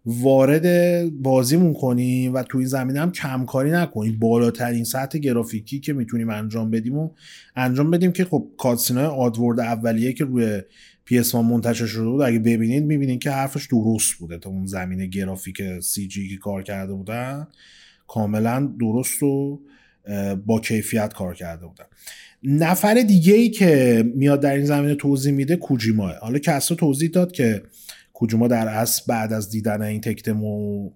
وارد 0.08 1.10
بازیمون 1.22 1.74
کنیم 1.74 2.34
و 2.34 2.44
تو 2.44 2.58
این 2.58 2.68
زمینه 2.68 3.00
هم 3.00 3.12
کمکاری 3.12 3.72
نکنیم. 3.72 4.20
بالاترین 4.20 4.84
سطح 4.84 5.18
گرافیکی 5.18 5.80
که 5.80 5.94
می‌تونیم 5.94 6.30
انجام 6.30 6.72
بدیم 6.72 6.98
و 6.98 7.10
انجام 7.56 7.92
بدیم 7.92 8.12
که 8.12 8.26
خب 8.26 8.48
کاتسینای 8.58 9.06
آدورد 9.06 9.60
اولیه 9.60 10.14
که 10.14 10.26
روی 10.26 10.62
PS1 11.10 11.36
منتشر 11.36 11.86
شده 11.86 12.04
بود. 12.04 12.22
اگه 12.22 12.40
ببینید 12.40 12.84
می‌بینید 12.84 13.22
که 13.22 13.32
حرفش 13.32 13.66
درست 13.66 14.14
بوده. 14.14 14.38
تا 14.38 14.50
اون 14.50 14.66
زمینه 14.66 15.06
گرافیک 15.06 15.80
سی 15.80 16.08
جی 16.08 16.30
که 16.30 16.38
کار 16.38 16.64
کرده 16.64 16.94
بودن 16.94 17.48
کاملا 18.08 18.74
درست 18.80 19.24
و 19.24 19.62
با 20.46 20.60
کیفیت 20.60 21.14
کار 21.14 21.36
کرده 21.36 21.66
بودن. 21.66 21.86
نفر 22.44 22.94
دیگه 22.94 23.34
ای 23.34 23.50
که 23.50 24.04
میاد 24.16 24.42
در 24.42 24.54
این 24.54 24.66
زمینه 24.66 24.96
توضیح 24.96 25.34
میده 25.34 25.56
کوجیماه 25.56 26.16
حالا 26.16 26.40
کسا 26.40 26.76
توضیح 26.76 27.10
داد 27.10 27.32
که 27.32 27.64
کوجیما 28.14 28.48
در 28.48 28.68
اصل 28.68 29.04
بعد 29.08 29.34
از 29.34 29.50
دیدن 29.50 29.82
این 29.82 30.02
tech 30.02 30.46
demo 30.46 30.90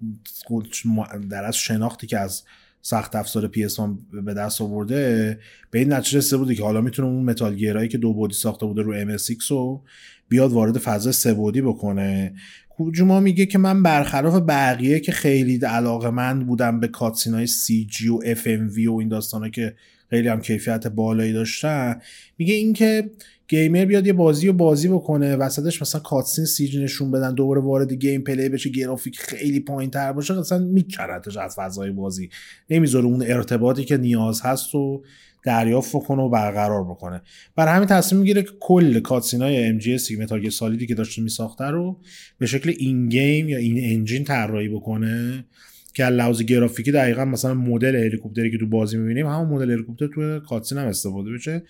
در 1.29 1.43
اصل 1.43 1.59
شناختی 1.59 2.07
که 2.07 2.19
از 2.19 2.43
سخت 2.81 3.15
افزار 3.15 3.51
PS1 3.53 3.81
به 4.25 4.33
دست 4.33 4.61
آورده 4.61 5.39
به 5.71 5.79
این 5.79 5.93
نتیجه 5.93 6.17
رسیده 6.17 6.37
بوده 6.37 6.55
که 6.55 6.63
حالا 6.63 6.81
می‌تونه 6.81 7.07
اون 7.07 7.23
متال 7.23 7.55
گیرایی 7.55 7.89
که 7.89 7.97
دو 7.97 8.13
بعدی 8.13 8.33
ساخته 8.33 8.65
بوده 8.65 8.81
رو 8.81 9.17
MSX 9.17 9.45
رو 9.49 9.83
بیاد 10.29 10.51
وارد 10.51 10.77
فضای 10.77 11.13
سه 11.13 11.33
بعدی 11.33 11.61
بکنه. 11.61 12.33
کوجیما 12.69 13.19
میگه 13.19 13.45
که 13.45 13.57
من 13.57 13.83
برخلاف 13.83 14.41
بقیه 14.47 14.99
که 14.99 15.11
خیلی 15.11 15.57
علاقه 15.57 16.09
بودم 16.43 16.79
به 16.79 16.87
cutscene 16.87 17.33
های 17.33 17.47
CG 17.47 18.09
و 18.09 18.19
FMV 18.25 18.87
و 18.87 18.93
این 18.93 19.07
داستان 19.07 19.51
که 19.51 19.75
خیلی 20.09 20.27
هم 20.27 20.41
کیفیت 20.41 20.87
بالایی 20.87 21.33
داشتن 21.33 22.01
میگه 22.37 22.53
اینکه 22.53 23.09
gamer 23.49 23.85
بیاد 23.85 24.07
یه 24.07 24.13
بازی 24.13 24.47
رو 24.47 24.53
بازی 24.53 24.87
بکنه 24.87 25.35
وسطش 25.35 25.81
مثلا 25.81 26.01
cutscene 26.01 26.45
CG 26.45 26.77
نشون 26.77 27.11
بدن 27.11 27.33
دوباره 27.33 27.61
وارد 27.61 27.93
gameplay 27.93 28.49
بشه 28.49 28.69
گرافیک 28.69 29.19
خیلی 29.19 29.59
پایین 29.59 29.91
تر 29.91 30.13
باشه 30.13 30.39
اصلا 30.39 30.57
میکردش 30.57 31.37
از 31.37 31.55
فضای 31.55 31.91
بازی. 31.91 32.29
نمی‌ذاره 32.69 33.05
اون 33.05 33.21
ارتباطی 33.21 33.85
که 33.85 33.97
نیاز 33.97 34.41
هست 34.41 34.75
و 34.75 35.03
دریافت 35.43 35.91
کنه 35.91 36.21
و 36.21 36.29
برقرار 36.29 36.83
بکنه. 36.83 37.21
برای 37.55 37.75
همین 37.75 37.87
تصمیم 37.87 38.21
می‌گیره 38.21 38.43
که 38.43 38.51
کل 38.59 38.99
cutscene 38.99 39.41
های 39.41 39.65
ام 39.65 39.77
جی 39.77 40.15
متال 40.19 40.49
سالیدی 40.49 40.87
که 40.87 40.95
داشته 40.95 41.21
میساخته 41.21 41.63
رو 41.63 41.99
به 42.37 42.45
شکل 42.45 42.73
in-game 42.77 43.49
یا 43.49 43.57
in-engine 43.57 44.23
طراحی 44.23 44.69
بکنه 44.69 45.45
که 45.93 46.05
لحاظ 46.05 46.41
گرافیکی 46.41 46.91
دقیقا 46.91 47.25
مثلا 47.25 47.53
مدل 47.53 47.95
هلیکوپتری 47.95 48.51
که 48.51 48.57
تو 48.57 48.67
بازی 48.67 48.97
می‌بینیم 48.97 49.27
همون 49.27 49.47
مدل 49.47 49.71
هلیکوپتر 49.71 50.07
تو 50.07 50.39
cutscene 50.39 50.77
هم 50.77 50.87
استفاده 50.87 51.31
بشه 51.31 51.63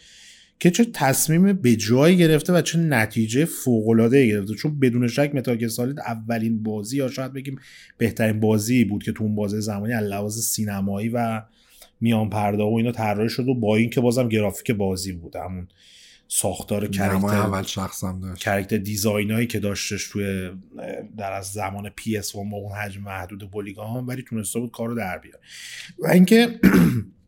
که 0.60 0.72
چه 0.72 0.86
تصمیم 0.86 1.54
به 1.54 1.76
جایی 1.76 2.18
گرفته 2.18 2.54
و 2.54 2.62
چه 2.62 2.80
نتیجه 2.80 3.46
فوق 3.46 3.90
العاده 3.90 4.28
گرفته. 4.28 4.56
چون 4.56 4.80
بدون 4.80 5.08
شک 5.08 5.32
متال 5.36 5.68
سالید 5.68 6.00
اولین 6.00 6.64
بازی 6.64 6.98
یا 6.98 7.08
شاید 7.08 7.34
بگیم 7.34 7.60
بهترین 7.98 8.40
بازی 8.40 8.86
بود 8.86 9.04
که 9.04 9.12
تو 9.12 9.24
اون 9.24 9.36
بازی 9.36 9.62
زمانی 9.62 9.94
از 9.94 10.04
لحاظ 10.04 10.40
سینمایی 10.40 11.10
و 11.10 11.42
میان 12.02 12.30
پرده 12.30 12.64
و 12.64 12.74
اینا 12.78 12.92
طراحی 12.92 13.30
شد 13.30 13.48
و 13.48 13.54
با 13.54 13.76
اینکه 13.76 14.02
بازم 14.02 14.30
گرافیک 14.30 14.72
بازی 14.72 15.12
بود. 15.12 15.36
همون 15.36 15.68
ساختار 16.28 16.88
character 16.88 17.36
اول 17.36 17.64
شخصم 17.64 18.20
داشت. 18.20 18.42
character 18.42 18.78
design 18.78 19.32
هایی 19.32 19.48
که 19.48 19.60
داشتش 19.60 20.08
توی 20.08 20.52
در 21.18 21.32
از 21.32 21.46
زمان 21.46 21.90
PS1 21.90 22.36
با 22.36 22.58
اون 22.58 22.72
حجم 22.72 23.02
محدود 23.02 23.52
polygon 23.52 24.06
ولی 24.06 24.22
تونسته 24.22 24.60
بود 24.60 24.72
کارو 24.72 24.96
در 24.96 25.18
بیاره. 25.18 25.40
و 26.00 26.08
اینکه 26.08 26.60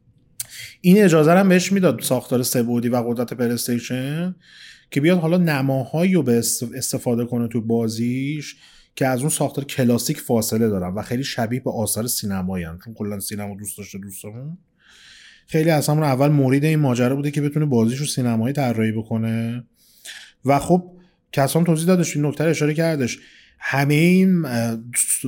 این 0.82 1.04
اجازه 1.04 1.32
هم 1.32 1.50
بهش 1.50 1.72
می‌داد 1.72 2.02
ساختار 2.02 2.44
سه 2.44 2.64
بعدی 2.64 2.90
و 2.90 2.96
قدرت 2.96 3.34
پلیستیشن 3.34 4.36
که 4.92 5.02
بیاد 5.02 5.20
حالا 5.20 5.38
نماهایی 5.38 6.14
رو 6.14 6.24
به 6.24 6.34
است- 6.34 6.76
استفاده 6.76 7.26
کنه 7.26 7.48
تو 7.48 7.62
بازیش 7.62 8.56
که 8.96 9.08
از 9.08 9.20
اون 9.20 9.30
ساختار 9.30 9.66
کلاسیک 9.66 10.20
فاصله 10.20 10.70
دارن 10.70 10.94
و 10.94 11.02
خیلی 11.02 11.24
شبیه 11.24 11.60
به 11.60 11.72
آثار 11.72 12.08
سینمایی 12.08 12.66
هن. 12.66 12.80
چون 12.86 12.94
کلا 12.94 13.20
سینما 13.20 13.56
دوست 13.56 13.78
داشته 13.78 13.98
دوستمون. 13.98 14.58
خیلی 15.48 15.70
از 15.70 15.90
همون 15.90 16.04
اول 16.04 16.28
مورد 16.28 16.64
این 16.64 16.80
ماجرا 16.80 17.16
بوده 17.16 17.32
که 17.32 17.42
بتونه 17.42 17.66
بازیش 17.66 18.00
رو 18.00 18.06
سینمایی 18.06 18.54
طراحی 18.54 18.92
بکنه. 18.92 19.64
و 20.46 20.60
خب 20.60 20.92
کسان 21.32 21.64
توضیح 21.64 21.88
دادش 21.88 22.16
این 22.16 22.26
نکته 22.26 22.44
اشاره 22.44 22.74
کردش. 22.74 23.20
همه 23.60 23.94
این 23.94 24.46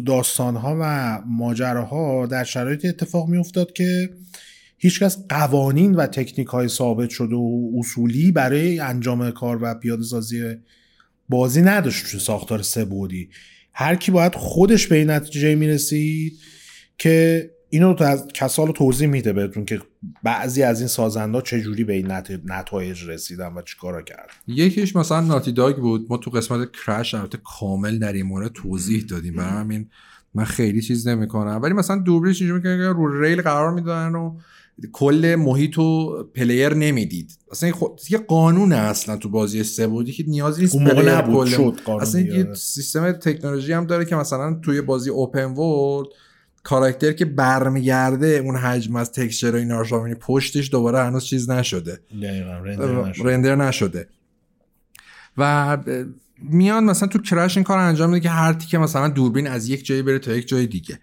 داستان 0.06 0.56
ها 0.56 0.78
و 0.82 1.22
ماجراها 1.26 2.26
در 2.26 2.44
شرایط 2.44 2.86
اتفاق 2.86 3.30
می 3.30 3.38
افتاد 3.38 3.74
که 3.74 4.10
هیچکس 4.84 5.18
قوانین 5.30 5.96
و 5.96 6.08
تکنیک 6.08 6.48
های 6.48 6.68
ثابت 6.68 7.10
شده 7.10 7.36
و 7.36 7.72
اصولی 7.78 8.32
برای 8.32 8.80
انجام 8.80 9.32
کار 9.32 9.60
و 9.62 9.76
پیاده 9.76 10.04
سازی 10.04 10.56
بازی 11.30 11.62
نداشت 11.62 12.12
تو 12.12 12.20
ساختار 12.20 12.62
سه 12.62 12.86
بعدی 12.86 13.30
هر 13.74 13.96
کی 13.96 14.12
باید 14.12 14.36
خودش 14.36 14.88
به 14.88 14.96
این 14.96 15.10
نتیجه 15.10 15.56
می‌رسید 15.56 16.34
که 16.98 17.50
اینو 17.70 17.94
تو 17.94 18.04
از 18.04 18.28
کسال 18.34 18.72
توضیح 18.72 19.08
میده 19.08 19.34
بهتون 19.34 19.66
که 19.66 19.80
بعضی 20.24 20.64
از 20.64 20.80
این 20.80 20.88
سازنده 20.88 21.42
چجوری 21.42 21.84
به 21.84 21.94
این 21.94 22.12
نت- 22.12 22.42
نتایج 22.46 23.04
رسیدن 23.10 23.54
و 23.54 23.62
چیکارا 23.62 24.02
کردن. 24.02 24.34
یکیش 24.48 24.96
مثلا 24.96 25.22
ناتی 25.22 25.52
داگ 25.52 25.76
بود. 25.76 26.08
ما 26.10 26.18
تو 26.18 26.32
قسمت 26.32 26.70
کرش 26.86 27.14
البته 27.14 27.38
کامل 27.60 28.00
در 28.00 28.14
این 28.14 28.26
مورد 28.26 28.52
توضیح 28.54 29.04
دادیم. 29.10 29.36
برای 29.36 29.52
همین 29.52 29.90
من 30.34 30.44
خیلی 30.44 30.82
چیز 30.82 31.08
نمی‌کنم. 31.08 31.60
ولی 31.64 31.74
مثلا 31.74 31.98
دوربینش 31.98 32.42
اینجوری 32.42 32.62
که 32.62 32.70
رو 32.70 33.22
ریل 33.22 33.42
قرار 33.42 33.74
میدن 33.74 34.16
و 34.16 34.38
کل 34.92 35.36
محیط 35.40 35.78
و 35.80 36.24
player 36.36 36.74
نمی‌دید. 36.74 37.38
اصلا 37.52 37.72
خود 37.72 38.02
یه 38.10 38.18
قانونه 38.18 38.76
اصلا 38.76 39.18
تو 39.18 39.30
بازی 39.30 39.64
سه 39.64 39.88
بعدی 39.88 40.12
که 40.12 40.24
نیازی 40.28 40.62
نیست 40.62 40.76
اون 40.76 40.84
موقع 40.84 41.18
نبود، 41.18 41.48
کل- 41.50 41.56
شد 41.56 41.80
قانون 41.86 42.02
اصلا. 42.02 42.22
یه 42.22 42.54
سیستم 42.54 43.12
تکنولوژی 43.12 43.74
هم 43.74 43.86
داره 43.86 44.06
که 44.06 44.16
مثلا 44.16 44.54
توی 44.54 44.82
بازی 44.82 45.10
open 45.10 45.46
world 45.46 46.08
کاراکتر 46.64 47.12
که 47.12 47.26
برمیگرده 47.26 48.28
اون 48.28 48.56
حجم 48.56 48.96
از 48.96 49.12
texture 49.12 49.52
و 49.52 49.56
اینا 49.56 49.82
رو 49.82 50.16
پشتش 50.16 50.72
دوباره 50.72 51.00
هنوز 51.00 51.26
چیز 51.26 51.50
نشده. 51.50 52.00
render 53.30 53.56
نشده. 53.56 54.08
و 55.38 55.78
ب- 55.78 56.06
میان 56.50 56.84
مثلا 56.84 57.08
تو 57.08 57.20
Crash 57.20 57.58
این 57.58 57.64
کار 57.64 57.78
انجام 57.78 58.10
میده 58.10 58.20
که 58.24 58.30
هر 58.30 58.54
تیکه 58.54 58.78
مثلا 58.78 59.08
دوربین 59.08 59.48
از 59.48 59.70
یک 59.70 59.86
جایی 59.86 60.02
بره 60.02 60.20
تا 60.20 60.34
یک 60.34 60.48
جای 60.48 60.68
دیگه. 60.68 61.00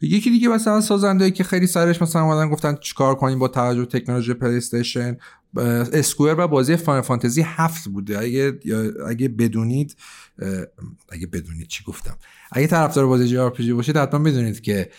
یکی 0.00 0.30
دیگه 0.30 0.48
مثلا 0.48 0.80
سازندهایی 0.80 1.32
که 1.32 1.44
خیلی 1.44 1.66
سرش 1.66 2.02
مثلا 2.02 2.22
اومدن 2.22 2.48
گفتن 2.48 2.76
چیکار 2.80 3.14
کنیم 3.14 3.38
با 3.38 3.48
توجه 3.48 3.80
به 3.80 3.86
تکنولوژی 3.86 4.34
پلی 4.34 4.56
استیشن 4.56 5.16
Square 5.92 6.34
و 6.38 6.48
بازی 6.48 6.76
Final 6.76 7.00
Fantasy 7.00 7.42
هفت 7.42 7.88
بوده. 7.88 8.18
اگه 8.18 8.58
اگه 9.08 9.28
بدونید 9.28 9.96
اگه 11.08 11.26
بدونید 11.26 11.68
چی 11.68 11.84
گفتم. 11.84 12.16
اگه 12.52 12.66
طرفدار 12.66 13.06
بازی 13.06 13.28
JRPG 13.28 13.72
باشید 13.72 13.96
حتما 13.96 14.20
بدونید 14.20 14.60
که 14.60 14.90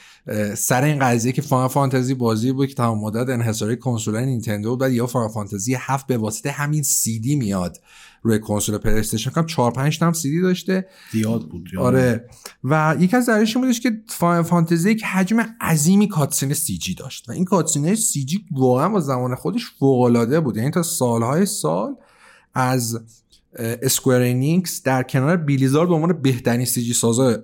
سر 0.55 0.83
این 0.83 0.99
قضیه 0.99 1.31
که 1.31 1.41
Final 1.41 1.67
Fantasy 1.67 2.13
بازی 2.13 2.51
بود 2.51 2.67
که 2.67 2.75
تمام 2.75 2.99
مدت 2.99 3.29
انحصاری 3.29 3.77
کنسول 3.77 4.19
نینتندو 4.19 4.69
بود 4.69 4.79
بعد 4.79 4.91
یا 4.91 5.07
Final 5.07 5.27
Fantasy 5.27 5.75
هفت 5.79 6.07
به 6.07 6.17
واسطه 6.17 6.51
همین 6.51 6.83
سی 6.83 7.19
دی 7.19 7.35
میاد 7.35 7.77
روی 8.21 8.39
کنسول 8.39 8.77
پلی 8.77 8.99
استیشن 8.99 9.31
کم 9.31 9.45
4 9.45 9.71
5 9.71 9.99
تا 9.99 10.05
هم 10.05 10.13
سی 10.13 10.31
دی 10.31 10.41
داشته. 10.41 10.87
زیاد 11.11 11.49
بود 11.49 11.69
آره. 11.77 12.29
و 12.63 12.95
یکی 12.99 13.15
از 13.15 13.25
دلایلش 13.25 13.55
این 13.55 13.65
بودش 13.65 13.79
که 13.79 14.01
Final 14.07 14.41
Fantasy 14.41 14.91
یک 14.91 15.03
حجم 15.03 15.45
عظیمی 15.61 16.07
cutscene 16.07 16.53
CG 16.53 16.95
داشت. 16.95 17.29
و 17.29 17.31
این 17.31 17.45
cutscene 17.45 17.95
CG 17.95 18.45
واقعا 18.51 18.89
با 18.89 18.99
زمان 18.99 19.35
خودش 19.35 19.65
فوق 19.79 20.01
العاده 20.01 20.39
بود. 20.39 20.57
یعنی 20.57 20.71
تا 20.71 20.83
سالهای 20.83 21.45
سال 21.45 21.95
از 22.53 22.99
Square 23.57 24.21
Enix 24.21 24.83
در 24.83 25.03
کنار 25.03 25.37
Blizzard 25.37 25.89
به 25.89 25.95
عنوان 25.95 26.21
بهترین 26.21 26.65
CG 26.65 26.93
سازا 26.93 27.37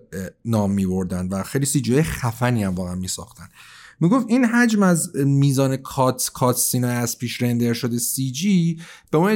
نام 0.46 0.72
میبردن 0.72 1.28
و 1.28 1.44
خیلی 1.44 1.66
CG 1.66 2.04
خفنی 2.04 2.64
هم 2.64 2.76
واقعا 2.76 2.96
میساختن. 2.96 3.50
می‌گفت 4.00 4.26
این 4.30 4.46
حجم 4.46 4.84
از 4.84 5.16
میزان 5.16 5.78
cut 5.78 6.32
cutscene 6.34 6.58
ا 6.58 6.88
از 6.88 7.18
پیش 7.18 7.42
render 7.42 7.74
شده 7.74 7.98
CG 7.98 8.80
به 9.12 9.18
ما 9.18 9.36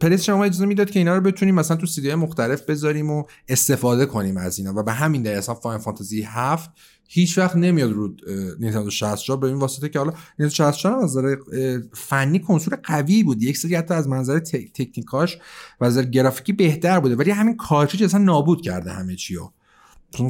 پلی‌استیشن 0.00 0.44
اجازه 0.44 0.66
می‌داد 0.66 0.90
که 0.90 0.98
اینا 0.98 1.16
رو 1.16 1.20
بتونیم 1.20 1.54
مثلا 1.54 1.76
تو 1.76 1.86
سی‌دی 1.86 2.14
مختلف 2.14 2.62
بذاریم 2.62 3.10
و 3.10 3.24
استفاده 3.48 4.06
کنیم 4.06 4.36
از 4.36 4.58
اینا. 4.58 4.72
و 4.76 4.82
به 4.82 4.92
همین 4.92 5.22
دلیل 5.22 5.38
اصلا 5.38 5.54
Final 5.54 5.78
Fantasy 5.78 6.22
7 6.22 6.70
هیچ 7.08 7.38
وقت 7.38 7.56
نمیاد 7.56 7.92
رو 7.92 8.14
نینتندو 8.60 8.90
64 8.90 9.40
به 9.40 9.46
این 9.46 9.56
واسطه 9.56 9.88
که 9.88 9.98
حالا 9.98 10.12
نینتندو 10.38 10.50
64 10.50 10.94
هم 10.94 11.04
از 11.04 11.16
نظر 11.16 11.36
فنی 11.94 12.38
کنسول 12.38 12.76
قوی 12.76 13.22
بود. 13.22 13.42
یک 13.42 13.56
سری 13.56 13.74
حتی 13.74 13.94
از 13.94 14.08
منظر 14.08 14.38
تکنیکاش 14.38 15.38
و 15.80 15.84
از 15.84 15.92
نظر 15.92 16.04
گرافیکی 16.04 16.52
بهتر 16.52 17.00
بوده. 17.00 17.16
ولی 17.16 17.30
همین 17.30 17.56
cartridge 17.56 18.04
اصلا 18.04 18.20
نابود 18.20 18.62
کرده 18.62 18.92
همه 18.92 19.16
چی 19.16 19.34
رو 19.34 19.52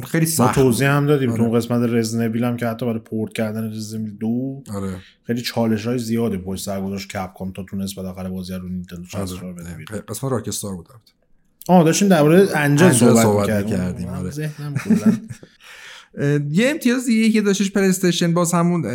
خیلی 0.03 0.25
ما 0.25 0.31
سخت 0.31 0.55
توضیح 0.55 0.89
هم 0.89 1.07
دادیم 1.07 1.29
آره. 1.29 1.37
تو 1.37 1.51
قسمت 1.51 1.89
Resident 1.89 2.25
Evil 2.25 2.43
هم 2.43 2.57
که 2.57 2.67
حتی 2.67 2.85
برای 2.85 2.99
پورت 2.99 3.33
کردن 3.33 3.71
Resident 3.71 4.02
Evil 4.02 4.17
دو 4.17 4.63
آره 4.73 4.95
خیلی 5.23 5.41
چالش 5.41 5.87
های 5.87 5.99
زیادی 5.99 6.37
پشت 6.37 6.65
سر 6.65 6.81
گذاشت 6.81 7.09
Capcom 7.09 7.51
تا 7.51 7.63
تونست 7.63 7.95
بالاخره 7.95 8.29
بازی 8.29 8.53
رو 8.53 8.69
نینتندو 8.69 9.05
64 9.05 9.53
بده. 9.53 9.69
آره. 9.91 10.01
قسمت 10.01 10.31
Rockstar 10.31 10.75
بود. 10.75 10.87
آه 11.69 11.83
داشتیم 11.83 12.07
درباره 12.07 12.39
Angel 12.39 12.85
Angel 12.85 12.91
صحبت, 12.91 13.23
صحبت 13.23 13.49
آه، 13.49 14.19
آره. 14.19 14.29
ذهنم 14.29 14.75
یه 16.51 16.69
امتیاز 16.69 17.05
دیگه 17.05 17.29
که 17.29 17.41
داشتش 17.41 17.71
پلی 17.71 17.87
استیشن 17.87 18.33
باز 18.33 18.53
همون 18.53 18.85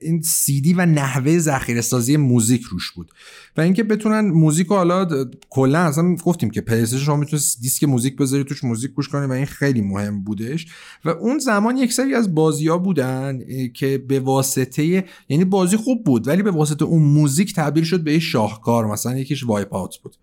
این 0.00 0.22
سی‌دی 0.22 0.72
و 0.74 0.86
نحوه 0.86 1.38
ذخیره 1.38 1.80
سازی 1.80 2.16
موزیک 2.16 2.62
روش 2.62 2.90
بود. 2.90 3.10
و 3.56 3.60
اینکه 3.60 3.82
بتونن 3.82 4.20
موزیک 4.20 4.66
رو 4.66 4.76
حالا 4.76 5.26
کلا 5.50 5.78
اصلا 5.78 6.14
گفتیم 6.14 6.50
که 6.50 6.60
پلی 6.60 6.82
استیشن 6.82 7.04
شما 7.04 7.16
می‌تونید 7.16 7.44
دیسک 7.60 7.84
موزیک 7.84 8.16
بذاری 8.16 8.44
توش 8.44 8.64
موزیک 8.64 8.90
گوش 8.90 9.08
کنی 9.08 9.26
و 9.26 9.32
این 9.32 9.46
خیلی 9.46 9.80
مهم 9.80 10.24
بودش. 10.24 10.66
و 11.04 11.08
اون 11.08 11.38
زمان 11.38 11.76
یک 11.76 11.92
سری 11.92 12.14
از 12.14 12.34
بازی 12.34 12.68
ها 12.68 12.78
بودن 12.78 13.40
که 13.74 13.98
به 13.98 14.20
واسطه 14.20 15.04
یعنی 15.28 15.44
بازی 15.44 15.76
خوب 15.76 16.04
بود 16.04 16.28
ولی 16.28 16.42
به 16.42 16.50
واسطه 16.50 16.84
اون 16.84 17.02
موزیک 17.02 17.54
تبدیل 17.54 17.84
شد 17.84 18.04
به 18.04 18.12
یه 18.12 18.18
شاهکار 18.18 18.86
مثلا 18.86 19.18
یکیش 19.18 19.44
Wipeout 19.44 19.96
بود. 20.02 20.16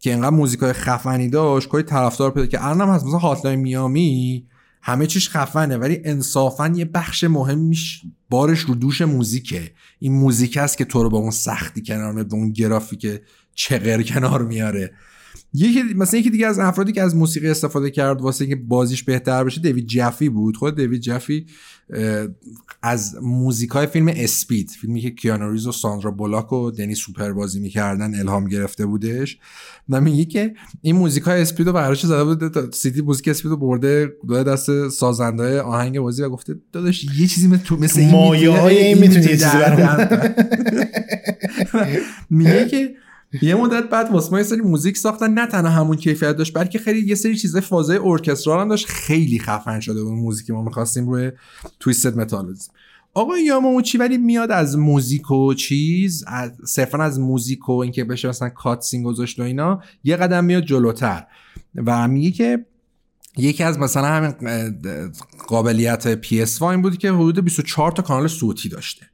که 0.00 0.12
انقدر 0.12 0.30
موزیکای 0.30 0.72
خفنی 0.72 1.28
داشت 1.28 1.68
کلی 1.68 1.82
طرفدار 1.82 2.30
پیدا 2.30 2.46
که 2.46 2.66
الانم 2.66 2.92
هست 2.92 3.06
مثلا 3.06 3.18
Hotline 3.18 3.60
Miami 3.60 4.44
همه 4.82 5.06
چیش 5.06 5.30
خفنه 5.30 5.76
ولی 5.76 6.00
انصافا 6.04 6.68
یه 6.68 6.84
بخش 6.84 7.24
مهمیش 7.24 8.02
بارش 8.30 8.60
رو 8.60 8.74
دوش 8.74 9.02
موزیکه. 9.02 9.70
این 9.98 10.12
موزیک 10.12 10.56
است 10.56 10.78
که 10.78 10.84
تو 10.84 11.02
رو 11.02 11.10
با 11.10 11.18
اون 11.18 11.30
سختی 11.30 11.82
کنار 11.82 12.12
میاد 12.12 12.28
با 12.28 12.36
اون 12.36 12.52
گرافیک 12.52 13.20
چغر 13.54 14.02
کنار 14.02 14.42
میاره. 14.42 14.92
یکی 15.54 15.82
مثلا 15.82 16.20
یکی 16.20 16.30
دیگه 16.30 16.46
از 16.46 16.58
افرادی 16.58 16.92
که 16.92 17.02
از 17.02 17.16
موسیقی 17.16 17.48
استفاده 17.48 17.90
کرد 17.90 18.20
واسه 18.20 18.44
اینکه 18.44 18.60
بازیش 18.60 19.02
بهتر 19.02 19.44
بشه 19.44 19.60
David 19.60 19.86
Jaffe 19.86 20.28
بود. 20.28 20.56
خود 20.56 20.76
David 20.76 21.00
Jaffe 21.00 21.46
از 22.82 23.16
موزیکای 23.22 23.86
فیلم 23.86 24.12
Speed 24.16 24.70
فیلمی 24.80 25.00
که 25.00 25.10
Keanu 25.10 25.52
Reeves 25.52 25.66
و 25.66 25.72
Sandra 25.72 26.10
Bullock 26.10 26.52
و 26.52 26.70
Dennis 26.70 26.94
Hopper 26.94 27.32
بازی 27.32 27.60
می‌کردن 27.60 28.14
الهام 28.14 28.48
گرفته 28.48 28.86
بودش. 28.86 29.38
و 29.88 30.00
میگه 30.00 30.24
که 30.24 30.54
این 30.82 30.96
موزیک 30.96 31.22
های 31.22 31.42
Speed 31.42 31.66
رو 31.66 31.72
براش 31.72 32.06
زده 32.06 32.24
بوده؟ 32.24 32.48
تا 32.48 32.70
سی‌دی 32.70 33.00
موزیک 33.00 33.28
Speed 33.28 33.50
رو 33.50 33.56
برده 33.56 34.12
داده 34.28 34.50
دست 34.50 34.88
سازنده 34.88 35.60
آهنگ 35.60 36.00
بازی 36.00 36.22
و 36.22 36.28
گفته 36.28 36.54
داداش 36.72 37.04
یه 37.04 37.26
چیزی 37.26 37.48
مثل 37.48 37.62
تو 37.62 37.76
مثل 37.76 38.00
این 38.00 38.14
این 38.14 38.98
می‌تونی 38.98 39.24
یه 39.24 39.36
چیزی 39.36 39.52
میگه 42.30 42.68
که 42.68 42.94
یه 43.42 43.54
مدت 43.54 43.88
بعد 43.88 44.10
واسه 44.10 44.30
ما 44.30 44.38
یه 44.38 44.44
سری 44.44 44.60
موزیک 44.60 44.96
ساختن. 44.96 45.34
نه 45.34 45.46
تنها 45.46 45.72
همون 45.72 45.96
کیفیت 45.96 46.36
داشت 46.36 46.58
بلکه 46.58 46.78
خیلی 46.78 47.08
یه 47.08 47.14
سری 47.14 47.36
چیزای 47.36 47.60
فازای 47.60 47.98
ارکسترال 48.04 48.60
هم 48.60 48.68
داشت. 48.68 48.86
خیلی 48.86 49.38
خفن 49.38 49.80
شده 49.80 50.04
بود 50.04 50.12
موزیک 50.12 50.50
ما 50.50 50.62
می‌خواستیم 50.62 51.08
روی 51.08 51.30
Twisted 51.80 52.16
Metal 52.16 52.54
آقا 53.14 53.38
یاماوچی 53.38 53.98
ولی 53.98 54.18
میاد 54.18 54.50
از 54.50 54.78
موزیک 54.78 55.30
و 55.30 55.54
چیز 55.54 56.24
از 56.26 56.52
صرفا 56.64 56.98
از 56.98 57.20
موزیک 57.20 57.68
و 57.68 57.72
اینکه 57.72 58.04
بشه 58.04 58.28
مثلا 58.28 58.48
cutscene 58.48 59.02
گذاشت 59.02 59.40
و 59.40 59.42
اینا 59.42 59.82
یه 60.04 60.16
قدم 60.16 60.44
میاد 60.44 60.62
جلوتر. 60.62 61.26
و 61.74 62.08
میگه 62.08 62.30
که 62.30 62.66
یکی 63.36 63.64
از 63.64 63.78
مثلا 63.78 64.06
همین 64.06 64.34
قابلیت 65.48 66.22
PS1 66.22 66.62
این 66.62 66.82
بود 66.82 66.98
که 66.98 67.12
حدود 67.12 67.44
24 67.44 67.92
تا 67.92 68.02
کانال 68.02 68.28
صوتی 68.28 68.68
داشته. 68.68 69.06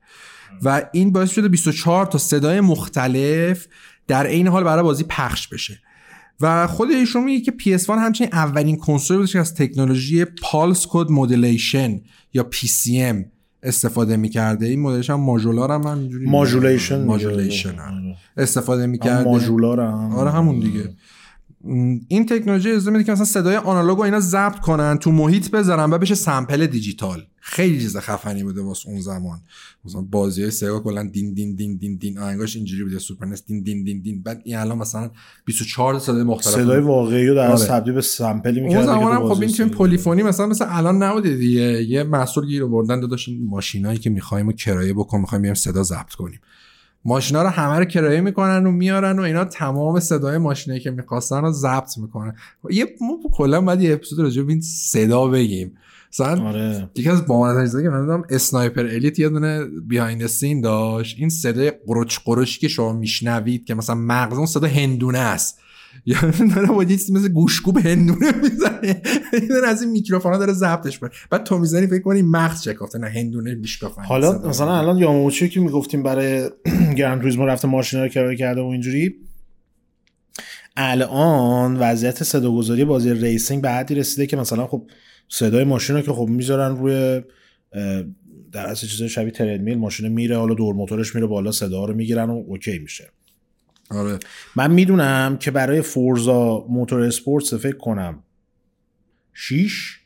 و 0.62 0.82
این 0.92 1.12
باعث 1.12 1.30
شده 1.30 1.48
24 1.48 2.06
تا 2.06 2.18
صدای 2.18 2.60
مختلف 2.60 3.66
در 4.08 4.26
عین 4.26 4.48
حال 4.48 4.64
برای 4.64 4.82
بازی 4.82 5.04
پخش 5.04 5.48
بشه. 5.48 5.80
و 6.40 6.66
خود 6.66 6.90
ایشون 6.90 7.24
میگه 7.24 7.40
که 7.40 7.78
PS1 7.78 7.90
همچنین 7.90 8.30
اولین 8.32 8.76
کنسولی 8.76 9.18
بودش 9.18 9.32
که 9.32 9.38
از 9.38 9.54
تکنولوژی 9.54 10.24
pulse 10.24 10.86
code 10.90 11.10
modulation 11.10 12.00
یا 12.34 12.46
PCM 12.52 13.16
استفاده 13.62 14.16
می‌کرده. 14.16 14.66
این 14.66 14.80
مدلش 14.80 15.10
هم 15.10 15.20
ماژولار 15.20 15.72
هم 15.72 15.82
همینجوری 15.82 16.26
modulation 16.26 17.04
modulation 17.04 17.78
آره. 17.78 18.16
استفاده 18.36 18.86
می‌کرده. 18.86 19.24
ماژولار 19.24 19.80
هم. 19.80 20.12
آره 20.12 20.30
همون 20.30 20.60
دیگه. 20.60 20.94
این 22.08 22.26
تکنولوژی 22.26 22.70
اجازه 22.70 22.90
میده 22.90 23.04
که 23.04 23.12
مثلا 23.12 23.24
صدای 23.24 23.56
آنالوگ 23.56 23.98
و 23.98 24.02
اینا 24.02 24.20
ضبط 24.20 24.60
کنن 24.60 24.98
تو 24.98 25.12
محیط 25.12 25.50
بذارن 25.50 25.90
و 25.90 25.98
بشه 25.98 26.14
sample 26.14 26.66
دیجیتال. 26.66 27.26
خیلی 27.40 27.80
چیز 27.80 27.96
خفنی 27.96 28.42
بوده 28.42 28.60
واسه 28.60 28.88
اون 28.88 29.00
زمان. 29.00 29.40
مثلا 29.84 30.00
بازی 30.00 30.42
های 30.42 30.50
سگا 30.50 30.80
کلا 30.80 31.02
دین 31.02 31.34
دین 31.34 31.54
دین 31.54 31.76
دین 31.76 31.96
دین. 31.96 32.18
آهنگاش 32.18 32.56
اینجوری 32.56 32.84
بوده. 32.84 32.98
سوپر 32.98 33.26
نس 33.26 33.46
دین 33.46 33.62
دین 33.62 33.84
دین 33.84 34.00
دین. 34.00 34.22
بعد 34.22 34.42
این 34.44 34.56
الان 34.56 34.78
مثلا 34.78 35.10
24 35.44 35.94
تا 35.94 36.00
صدای 36.00 36.22
مختلف 36.22 36.54
صدای 36.54 36.80
واقعی 36.80 37.26
رو 37.26 37.34
در 37.34 37.50
آره. 37.50 37.66
تبدیل 37.66 37.94
به 37.94 38.00
سمپلی 38.00 38.60
اون 38.60 38.86
زمان 38.86 39.12
هم 39.12 39.28
خب 39.28 39.40
این 39.40 39.52
تیم 39.52 39.68
پلیفونی 39.68 40.22
مثلا 40.22 40.46
مثلا 40.46 40.68
الان 40.68 41.02
نبوده 41.02 41.36
دیگه. 41.36 41.82
یه 41.82 42.02
محصول 42.02 42.46
گیر 42.46 42.64
آوردن 42.64 43.00
داداش 43.00 43.28
ماشینایی 43.40 43.98
که 43.98 44.10
می‌خوایم 44.10 44.48
و 44.48 44.52
کرایه 44.52 44.92
بکن 44.92 45.20
می‌خوایم 45.20 45.42
بریم 45.42 45.54
صدا 45.54 45.82
ضبط 45.82 46.12
کنیم. 46.12 46.40
ماشینا 47.08 47.42
رو 47.42 47.48
همه 47.48 47.78
رو 47.78 47.84
کرایه 47.84 48.20
می‌کنن 48.20 48.66
و 48.66 48.70
میارن 48.70 49.18
و 49.18 49.22
اینا 49.22 49.44
تمام 49.44 50.00
صدای 50.00 50.38
ماشینایی 50.38 50.82
که 50.82 50.90
می‌خواستن 50.90 51.42
رو 51.42 51.52
ضبط 51.52 51.98
می‌کنن. 51.98 52.34
یه 52.70 52.86
ما 53.00 53.18
کلا 53.32 53.60
باید 53.60 53.80
یه 53.80 53.92
اپیزود 53.92 54.18
راجع 54.18 54.42
به 54.42 54.52
این 54.52 54.60
صدا 54.60 55.26
بگیم. 55.26 55.76
مثلا 56.12 56.48
آره. 56.48 56.90
یکی 56.94 57.08
از 57.08 57.26
بامزه 57.26 57.60
چیزایی 57.60 57.84
که 57.84 57.90
من 57.90 58.00
دیدم 58.00 58.22
Sniper 58.30 58.86
Elite 58.86 59.18
یه 59.18 59.28
دونه 59.28 59.64
behind 59.64 60.26
scene 60.26 60.60
داشت. 60.60 61.16
این 61.18 61.28
صدای 61.28 61.72
قرچ 61.86 62.18
قرچی 62.24 62.60
که 62.60 62.68
شما 62.68 62.92
میشنوید 62.92 63.64
که 63.64 63.74
مثلا 63.74 63.96
مغز 63.96 64.36
اون 64.36 64.46
صدا 64.46 64.66
هندونه 64.66 65.18
است. 65.18 65.60
یا 66.06 66.18
داره 66.54 66.68
با 66.68 66.82
یه 66.82 66.94
مثل 66.94 67.28
گوشکوب 67.28 67.78
هندونه 67.78 68.32
می‌زنه. 68.42 69.02
دونه 69.48 69.68
از 69.68 69.82
این 69.82 69.90
میکروفونا 69.90 70.38
داره 70.38 70.52
ضبطش 70.52 70.98
کنه 70.98 71.10
بعد 71.30 71.44
تو 71.44 71.58
می‌زنی 71.58 71.86
فکر 71.86 72.02
کنی 72.02 72.22
مغز 72.22 72.62
شکافته 72.62 72.98
نه 72.98 73.08
هندونه 73.08 73.54
میشکافن 73.54 74.02
حالا 74.02 74.48
مثلا. 74.48 74.78
الان 74.78 74.98
یاماوچی 74.98 75.48
که 75.48 75.60
می‌گفتیم 75.60 76.02
برای 76.02 76.50
Gran 76.98 77.20
Turismo 77.20 77.46
رفته 77.46 77.68
ماشینا 77.68 78.02
رو 78.02 78.08
کرایه 78.08 78.36
کرده 78.36 78.60
و 78.60 78.64
اینجوری 78.66 79.14
الان 80.76 81.76
وضعیت 81.76 82.22
صداگذاری 82.22 82.84
بازی 82.84 83.14
racing 83.14 83.62
به 83.62 83.70
حدی 83.70 83.94
رسیده 83.94 84.26
که 84.26 84.36
مثلا 84.36 84.66
خب 84.66 84.90
صدای 85.28 85.64
ماشین 85.64 85.96
رو 85.96 86.02
که 86.02 86.12
خب 86.12 86.26
می‌ذارن 86.28 86.76
روی 86.76 87.22
در 88.52 88.66
اصل 88.66 88.86
چیزای 88.86 89.08
شبیه 89.08 89.30
تردمیل 89.30 89.78
ماشین 89.78 90.08
میره 90.08 90.36
حالا 90.36 90.54
دور 90.54 90.74
موتورش 90.74 91.14
میره 91.14 91.26
بالا 91.26 91.52
صدا 91.52 91.84
رو 91.84 91.94
می‌گیرن 91.94 92.30
و 92.30 92.44
okay 92.46 92.78
میشه. 92.78 93.10
آره. 93.90 94.18
من 94.56 94.70
می‌دونم 94.70 95.36
که 95.40 95.50
برای 95.50 95.82
Forza 95.82 96.66
Motorsport 96.68 97.54
فکر 97.54 97.76
کنم 97.76 98.22
6 99.32 99.98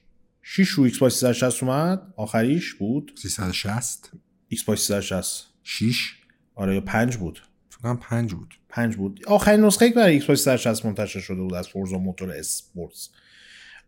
6 0.42 0.68
رو 0.68 0.84
Xbox 0.84 1.14
360 1.14 1.62
اومد 1.62 2.02
آخریش 2.16 2.74
بود. 2.74 3.12
360 3.22 4.10
Xbox 4.48 4.80
360 4.80 5.46
6 5.62 6.14
آره 6.54 6.74
یا 6.74 6.80
5 6.80 7.16
بود. 7.16 7.42
فکر 7.70 7.78
کنم 7.78 7.96
5 7.96 8.34
بود. 8.34 8.54
5 8.68 8.96
بود. 8.96 9.20
آخرین 9.26 9.60
نسخه 9.60 9.88
که 9.88 9.94
برای 9.94 10.12
Xbox 10.12 10.44
360 10.44 10.86
منتشر 10.86 11.20
شده 11.20 11.40
بود 11.40 11.54
از 11.54 11.68
Forza 11.68 11.98
Motorsport. 11.98 13.09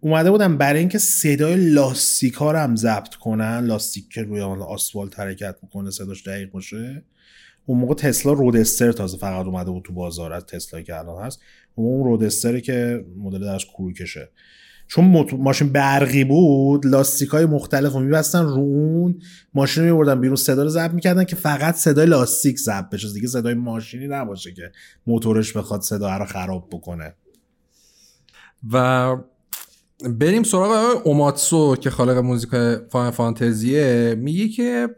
اومده 0.00 0.30
بودم 0.30 0.58
برای 0.58 0.80
اینکه 0.80 0.98
صدای 0.98 1.70
لاستیک 1.70 2.34
ها 2.34 2.52
رو 2.52 2.58
هم 2.58 2.76
ضبط 2.76 3.14
کنن. 3.14 3.66
لاستیک 3.66 4.08
که 4.08 4.22
روی 4.22 4.40
حالا 4.40 4.64
آسفالت 4.64 5.18
حرکت 5.20 5.56
می‌کنه 5.62 5.90
صداش 5.90 6.26
دقیق 6.26 6.50
باشه. 6.50 7.04
اون 7.66 7.78
موقع 7.78 7.94
تسلا 7.94 8.32
رودستر 8.32 8.92
تازه 8.92 9.18
فقط 9.18 9.46
اومده 9.46 9.70
بود 9.70 9.82
تو 9.82 9.92
بازار 9.92 10.32
از 10.32 10.46
تسلا 10.46 10.80
که 10.80 10.98
الان 10.98 11.22
هست. 11.22 11.40
اون 11.74 12.04
رودستره 12.04 12.60
که 12.60 13.04
مدل 13.16 13.40
درش 13.40 13.66
کروکشه. 13.66 14.30
چون 14.86 15.26
ماشین 15.38 15.68
برقی 15.68 16.24
بود 16.24 16.86
لاستیک 16.86 17.28
های 17.28 17.46
مختلف 17.46 17.92
رو 17.92 18.00
میبستن 18.00 18.44
رو 18.44 18.60
اون 18.60 19.18
ماشین 19.54 19.84
رو 19.84 19.90
میبردن 19.90 20.20
بیرون 20.20 20.36
صدا 20.36 20.62
رو 20.62 20.68
ضبط 20.68 20.90
می‌کردن 20.90 21.24
که 21.24 21.36
فقط 21.36 21.74
صدای 21.74 22.06
لاستیک 22.06 22.58
ضبط 22.58 22.90
بشه. 22.90 23.12
دیگه 23.12 23.28
صدای 23.28 23.54
ماشینی 23.54 24.06
نباشه 24.06 24.52
که 24.52 24.72
موتورش 25.06 25.52
بخواد 25.52 25.80
صدا 25.80 26.16
رو 26.16 26.24
خراب 26.24 26.68
بکنه. 26.72 27.14
و 28.72 29.16
بریم 30.10 30.42
سراغ 30.42 31.00
اوماتسو 31.06 31.76
که 31.76 31.90
خالق 31.90 32.16
موزیک 32.16 32.50
Final 32.90 33.10
Fantasy 33.10 33.91
ه. 33.91 34.14
میگه 34.18 34.48
که 34.48 34.88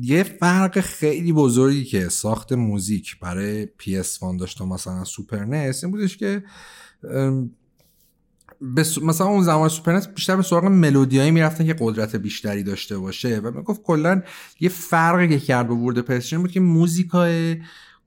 یه 0.00 0.22
فرق 0.22 0.80
خیلی 0.80 1.32
بزرگی 1.32 1.84
که 1.84 2.08
ساخت 2.08 2.52
موزیک 2.52 3.20
برای 3.20 3.66
PS1 3.66 4.40
داشت 4.40 4.60
و 4.60 4.66
مثلا 4.66 5.04
Super 5.04 5.44
NES 5.44 5.84
این 5.84 5.90
بودش 5.90 6.16
که 6.16 6.42
ام، 7.10 7.50
به 8.60 8.82
س- 8.82 8.98
مثلا 8.98 9.26
اون 9.26 9.42
زمان 9.42 9.68
Super 9.68 9.92
NES 9.92 10.08
بیشتر 10.08 10.36
به 10.36 10.42
سراغ 10.42 10.64
ملودیایی 10.64 11.30
می‌رفتن 11.30 11.66
که 11.66 11.76
قدرت 11.80 12.16
بیشتری 12.16 12.62
داشته 12.62 12.98
باشه 12.98 13.38
و 13.38 13.50
می‌گفت 13.50 13.82
کلا 13.82 14.22
یه 14.60 14.68
فرقی 14.68 15.28
که 15.28 15.38
کرد 15.38 15.68
با 15.68 15.76
ورود 15.76 15.98
پلی‌استیشن 15.98 16.38
بود 16.38 16.50
که 16.50 16.60
موزیکای 16.60 17.56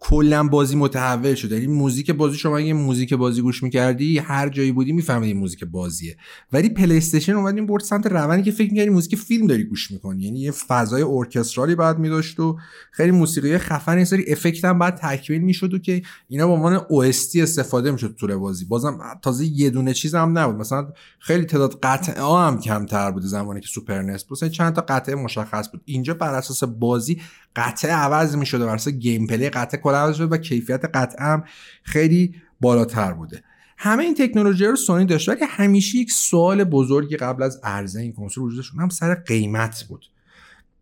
کلا 0.03 0.44
بازی 0.44 0.76
متحول 0.76 1.36
شده. 1.36 1.56
یعنی 1.56 1.68
موزیک 1.68 2.11
بازی 2.11 2.38
شما 2.38 2.57
اگه 2.57 2.73
موزیک 2.73 3.14
بازی 3.14 3.41
گوش 3.41 3.64
می‌کردی 3.64 4.18
هر 4.18 4.49
جایی 4.49 4.72
بودی 4.72 4.91
میفهمیدی 4.91 5.34
موزیک 5.34 5.64
بازیه. 5.64 6.18
ولی 6.53 6.69
پلی 6.69 6.98
استیشن 6.98 7.34
اومد 7.34 7.56
این 7.56 7.65
برد 7.65 7.84
سمت 7.84 8.07
روندی 8.07 8.44
که 8.44 8.52
فکر 8.52 8.72
می‌کردی 8.72 8.90
موزیک 8.90 9.15
فیلم 9.15 9.48
داری 9.48 9.64
گوش 9.64 9.91
می‌کنی. 9.91 10.23
یعنی 10.23 10.40
یه 10.40 10.52
فضای 10.52 11.02
orchestral 11.02 11.69
ی 11.69 11.76
بعد 11.76 11.99
میداشت 11.99 12.40
و 12.40 12.57
خیلی 12.91 13.11
موسیقی 13.11 13.57
خفن 13.57 13.98
یه 13.98 14.03
سری 14.03 14.32
effect 14.31 14.65
هم 14.65 14.80
بعد 14.80 14.95
تکمیل 14.95 15.41
می‌شد 15.41 15.73
و 15.73 15.80
که 15.80 16.02
اینا 16.30 16.48
به 16.48 16.53
عنوان 16.53 16.78
OST 16.78 17.36
استفاده 17.36 17.91
می‌شد 17.91 18.15
تو 18.19 18.40
بازی. 18.40 18.65
بازم 18.65 18.99
تازه 19.22 19.45
یه 19.45 19.69
دونه 19.69 19.94
چیز 19.94 20.15
هم 20.15 20.38
نبود. 20.38 20.56
مثلا 20.56 20.88
خیلی 21.19 21.45
تعداد 21.45 21.80
قطعه 21.84 22.23
هم 22.23 22.60
کمتر 22.60 23.11
بود 23.11 23.23
زمانی 23.23 23.61
که 23.61 23.68
Super 23.68 24.02
NES 24.02 24.23
بود. 24.23 24.44
چند 24.44 24.73
تا 24.73 24.82
قطعه 24.82 25.15
مشخص 25.15 25.69
بود. 25.72 25.82
اینجا 25.86 26.14
بر 26.14 26.34
اساس 26.34 26.64
بازی 26.64 27.22
قطعه 27.56 27.91
عوض 27.91 28.36
می‌شده 28.36 28.65
بر 28.65 28.76
اساس 28.76 28.94
gameplay 28.93 29.49
قطعه 29.49 29.82
کلا 29.82 29.98
عوض 29.98 30.15
شده 30.15 30.26
و 30.26 30.38
کیفیت 30.38 30.86
قطعه 30.86 31.26
هم 31.26 31.44
خیلی 31.84 32.36
بالاتر 32.61 33.14
بوده. 33.14 33.44
همه 33.78 34.03
این 34.03 34.15
تکنولوژی 34.15 34.65
رو 34.65 34.76
سونی 34.76 35.06
داشت 35.06 35.30
ولی 35.30 35.40
همیشه 35.49 35.98
یک 35.98 36.11
سوال 36.11 36.64
بزرگی 36.64 37.18
قبل 37.18 37.44
از 37.44 37.60
عرضه 37.64 37.99
این 37.99 38.14
کنسول 38.14 38.44
وجود 38.44 38.57
داشت. 38.57 38.72
اون 38.73 38.84
هم 38.84 38.90
سر 38.90 39.15
قیمت 39.15 39.86
بود 39.90 40.06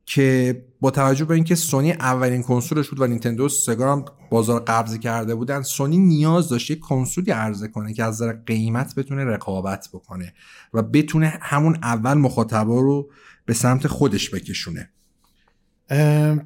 که 0.06 0.62
با 0.82 0.91
توجه 0.91 1.26
به 1.26 1.34
اینکه 1.34 1.56
سونی 1.56 1.91
اولین 1.91 2.44
کنسولش 2.44 2.90
بود 2.90 3.02
و 3.02 3.08
نینتندو 3.08 3.46
و 3.46 3.50
سگا 3.50 3.91
هم 3.91 4.06
بازار 4.32 4.60
قبضه 4.60 4.98
کرده 4.98 5.36
بودن 5.36 5.62
سونی 5.62 5.98
نیاز 5.98 6.50
داشت 6.50 6.72
یک 6.72 6.80
کنسولی 6.80 7.32
عرضه 7.32 7.68
کنه 7.68 7.94
که 7.94 8.04
از 8.04 8.14
نظر 8.14 8.34
قیمت 8.34 8.96
بتونه 8.96 9.24
رقابت 9.24 9.90
بکنه 9.94 10.34
و 10.74 10.82
بتونه 10.82 11.38
همون 11.41 11.78
اول 11.84 12.14
مخاطبا 12.14 12.80
رو 12.80 13.10
به 13.46 13.54
سمت 13.54 13.88
خودش 13.88 14.30
بکشونه. 14.30 14.90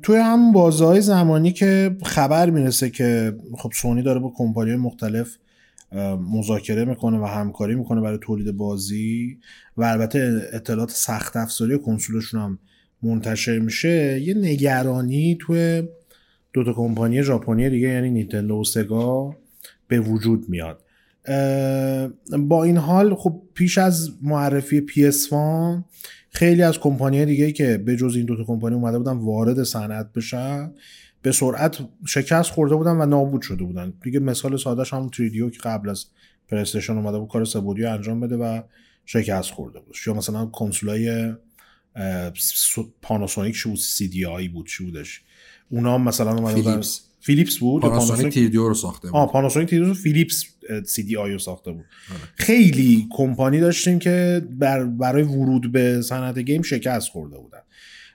توی 0.01 0.17
هم 0.17 0.51
بازهای 0.51 1.01
زمانی 1.01 1.51
که 1.51 1.97
خبر 2.03 2.49
می‌رسه 2.49 2.89
که 2.89 3.35
خب 3.57 3.71
سونی 3.75 4.01
داره 4.01 4.19
با 4.19 4.33
کمپانی 4.37 4.75
مختلف 4.75 5.37
مذاکره 6.31 6.85
می‌کنه 6.85 7.19
و 7.19 7.25
همکاری 7.25 7.75
می‌کنه 7.75 8.01
برای 8.01 8.19
تولید 8.21 8.57
بازی 8.57 9.37
و 9.77 9.83
البته 9.83 10.41
اطلاعات 10.53 10.91
سخت 10.91 11.37
افزاری 11.37 11.79
کنسولشون 11.79 12.41
هم 12.41 12.59
منتشر 13.01 13.59
میشه 13.59 14.21
یه 14.21 14.33
نگرانی 14.33 15.37
توی 15.41 15.83
دوتا 16.53 16.73
کمپانی 16.73 17.23
ژاپنی 17.23 17.69
دیگه 17.69 17.87
یعنی 17.87 18.09
نینتندو 18.09 18.61
و 18.61 18.63
سگا 18.63 19.35
به 19.87 19.99
وجود 19.99 20.49
میاد. 20.49 20.79
با 22.39 22.63
این 22.63 22.77
حال 22.77 23.15
خب 23.15 23.41
پیش 23.53 23.77
از 23.77 24.09
معرفی 24.21 24.85
PS1 24.89 25.33
خیلی 26.33 26.61
از 26.61 26.79
کمپانی 26.79 27.25
دیگه 27.25 27.51
که 27.51 27.77
به 27.77 27.95
جز 27.95 28.15
این 28.15 28.25
دوتا 28.25 28.43
کمپانی 28.43 28.75
اومده 28.75 28.97
بودن 28.97 29.11
وارد 29.11 29.63
صنعت 29.63 30.13
بشن 30.13 30.71
به 31.21 31.31
سرعت 31.31 31.77
شکست 32.05 32.51
خورده 32.51 32.75
بودن 32.75 32.91
و 32.91 33.05
نابود 33.05 33.41
شده 33.41 33.63
بودن. 33.63 33.93
دیگه 34.03 34.19
مثال 34.19 34.57
سادهش 34.57 34.93
هم 34.93 35.09
3DO 35.09 35.49
که 35.49 35.59
قبل 35.59 35.89
از 35.89 36.05
پلی 36.49 36.64
استیشن 36.64 36.93
اومده 36.93 37.19
بود 37.19 37.29
کار 37.29 37.45
سه 37.45 37.59
بعدی 37.59 37.85
انجام 37.85 38.19
بده 38.19 38.37
و 38.37 38.61
شکست 39.05 39.51
خورده 39.51 39.79
بود. 39.79 39.95
یا 40.07 40.13
مثلا 40.13 40.45
کنسولای 40.45 41.33
پاناسونیک 43.01 43.63
بود؟ 43.63 43.77
CD-i 43.77 44.47
بود 44.47 44.67
چی 44.67 44.83
بودش؟ 44.85 45.21
اونا 45.69 45.93
هم 45.93 46.01
مثلا 46.01 46.31
اومده 46.31 46.55
بودن 46.55 46.81
فیلیپس. 47.23 47.57
بود 47.57 47.81
پاناسونیک 47.81 48.33
3DO 48.33 48.67
رو 48.67 48.73
ساخته 48.73 49.07
بود. 49.07 49.17
آه 49.17 49.31
پاناسونیک 49.31 49.69
3DO 49.69 50.01
فیلیپس 50.01 50.45
CD-i 50.85 51.31
رو 51.31 51.39
ساخته 51.39 51.71
بود. 51.71 51.85
خیلی 52.35 53.07
کمپانی 53.11 53.59
داشتیم 53.59 53.99
که 53.99 54.41
بر 54.59 54.83
برای 54.83 55.23
ورود 55.23 55.71
به 55.71 56.01
صنعت 56.01 56.39
game 56.39 56.61
شکست 56.61 57.09
خورده 57.09 57.37
بودن. 57.37 57.61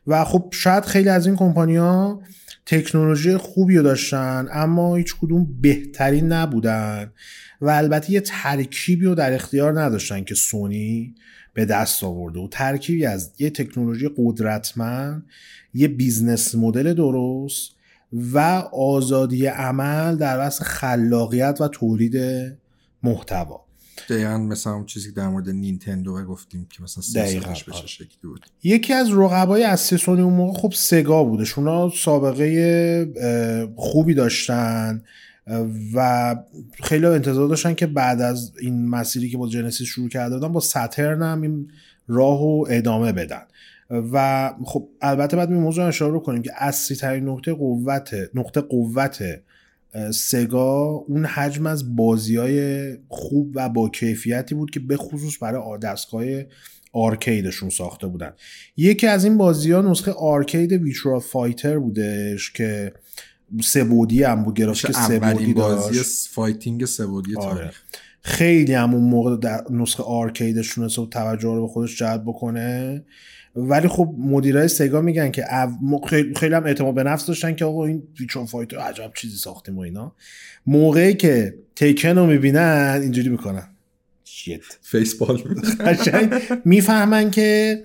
و 0.06 0.24
خب 0.24 0.48
شاید 0.52 0.84
خیلی 0.84 1.08
از 1.08 1.26
این 1.26 1.36
کمپانی 1.36 1.76
ها 1.76 2.22
تکنولوژی 2.66 3.36
خوبی 3.36 3.76
رو 3.76 3.82
داشتن 3.82 4.48
اما 4.52 4.96
هیچ 4.96 5.14
کدوم 5.20 5.58
بهترین 5.60 6.32
نبودن 6.32 7.12
و 7.60 7.70
البته 7.70 8.12
یه 8.12 8.20
ترکیبی 8.20 9.04
رو 9.04 9.14
در 9.14 9.32
اختیار 9.32 9.80
نداشتن 9.80 10.24
که 10.24 10.34
سونی 10.34 11.14
به 11.54 11.64
دست 11.64 12.04
آورده. 12.04 12.40
و 12.40 12.48
ترکیبی 12.48 13.06
از 13.06 13.32
یه 13.38 13.50
تکنولوژی 13.50 14.10
قدرتمند 14.16 15.26
یه 15.74 15.88
business 15.88 16.54
model 16.54 16.94
درست 16.94 17.77
و 18.12 18.38
آزادی 18.72 19.46
عمل 19.46 20.16
در 20.16 20.46
وسط 20.46 20.62
خلاقیت 20.62 21.60
و 21.60 21.68
تولید 21.68 22.16
محتوا. 23.02 23.64
دقیقا 24.08 24.38
مثلا 24.38 24.72
اون 24.72 24.86
چیزی 24.86 25.08
که 25.08 25.14
در 25.14 25.28
مورد 25.28 25.50
نینتندو 25.50 26.24
گفتیم 26.24 26.66
که 26.70 26.82
مثلا 26.82 27.02
سیاستش 27.02 27.64
بشه 27.64 27.78
آره. 27.78 27.86
شکلی 27.86 28.08
بود. 28.22 28.46
یکی 28.62 28.92
از 28.92 29.10
رقبای 29.12 29.64
اصلی 29.64 29.98
سونی 29.98 30.22
اون 30.22 30.32
موقع 30.32 30.58
خب 30.58 30.72
سگا 30.74 31.24
بودش. 31.24 31.58
اونا 31.58 31.90
سابقه 31.90 33.72
خوبی 33.76 34.14
داشتن 34.14 35.02
و 35.94 36.36
خیلی 36.82 37.06
انتظار 37.06 37.48
داشتن 37.48 37.74
که 37.74 37.86
بعد 37.86 38.20
از 38.20 38.52
این 38.60 38.88
مسیری 38.88 39.30
که 39.30 39.38
با 39.38 39.48
جنسیس 39.48 39.86
شروع 39.86 40.08
کرده 40.08 40.34
بودن 40.34 40.52
با 40.52 40.60
ساترن 40.60 41.22
هم 41.22 41.42
این 41.42 41.70
راه 42.08 42.42
و 42.42 42.66
ادامه 42.70 43.12
بدن. 43.12 43.42
و 43.90 44.50
خب 44.64 44.88
البته 45.00 45.36
بعد 45.36 45.50
این 45.50 45.60
موضوع 45.60 45.86
اشاره 45.86 46.12
رو 46.12 46.20
کنیم 46.20 46.42
که 46.42 46.50
اصلی 46.56 46.96
ترین 46.96 47.28
نقطه 47.28 47.52
قوت 47.52 48.14
نقطه 48.34 48.60
قوت 48.60 49.22
سگا 50.14 50.84
اون 50.84 51.24
حجم 51.24 51.66
از 51.66 51.96
بازی 51.96 52.36
های 52.36 52.96
خوب 53.08 53.52
و 53.54 53.68
با 53.68 53.88
کیفیتی 53.88 54.54
بود 54.54 54.70
که 54.70 54.80
به 54.80 54.96
خصوص 54.96 55.42
برای 55.42 55.78
دستگاه 55.78 56.24
arcade 56.92 57.39
شون 57.39 57.70
ساخته 57.70 58.06
بودن. 58.06 58.32
یکی 58.76 59.06
از 59.06 59.24
این 59.24 59.38
بازی 59.38 59.72
ها 59.72 59.82
نسخه 59.82 60.12
arcade 60.12 60.72
Virtua 60.72 61.20
Fighter 61.20 61.78
بودش 61.78 62.52
که 62.52 62.92
سه 63.62 63.82
بعدی 63.82 64.22
هم 64.22 64.44
بود 64.44 64.54
گرافیک 64.54 64.86
شبه 64.86 65.02
سه 65.02 65.20
بعدی 65.20 65.54
بازی 65.54 65.96
داشت. 65.96 66.28
fighting 66.30 66.84
سه 66.84 67.02
بعدی 67.02 67.36
آره. 67.36 67.70
خیلی 68.22 68.74
هم 68.74 68.94
اون 68.94 69.04
موقع 69.04 69.36
در 69.36 69.64
نسخه 69.70 70.02
arcade 70.02 70.56
ش 70.56 70.74
تونست 70.74 71.10
توجه 71.10 71.48
رو 71.48 71.66
به 71.66 71.72
خودش 71.72 71.98
جلب 71.98 72.22
بکنه. 72.26 73.04
ولی 73.58 73.88
خب 73.88 74.14
مدیرای 74.18 74.68
سگا 74.68 75.00
میگن 75.00 75.30
که 75.30 75.44
خیلی, 76.36 76.54
هم 76.54 76.64
اعتماد 76.64 76.94
به 76.94 77.02
نفس 77.02 77.26
داشتن 77.26 77.54
که 77.54 77.64
آقا 77.64 77.86
این 77.86 78.02
ویچون 78.20 78.46
فایتر 78.46 78.78
عجب 78.78 79.10
چیزی 79.16 79.36
ساختیم 79.36 79.78
و 79.78 79.80
اینا. 79.80 80.14
موقعی 80.66 81.14
که 81.14 81.54
تیکن 81.76 82.18
رو 82.18 82.26
می‌بینن 82.26 82.98
اینجوری 83.02 83.28
می‌کنن. 83.28 83.68
شیت. 84.24 84.60
فیس 84.82 85.14
بال 85.14 85.42
قشنگ. 85.80 86.34
می‌فهمن 86.64 87.30
که 87.30 87.82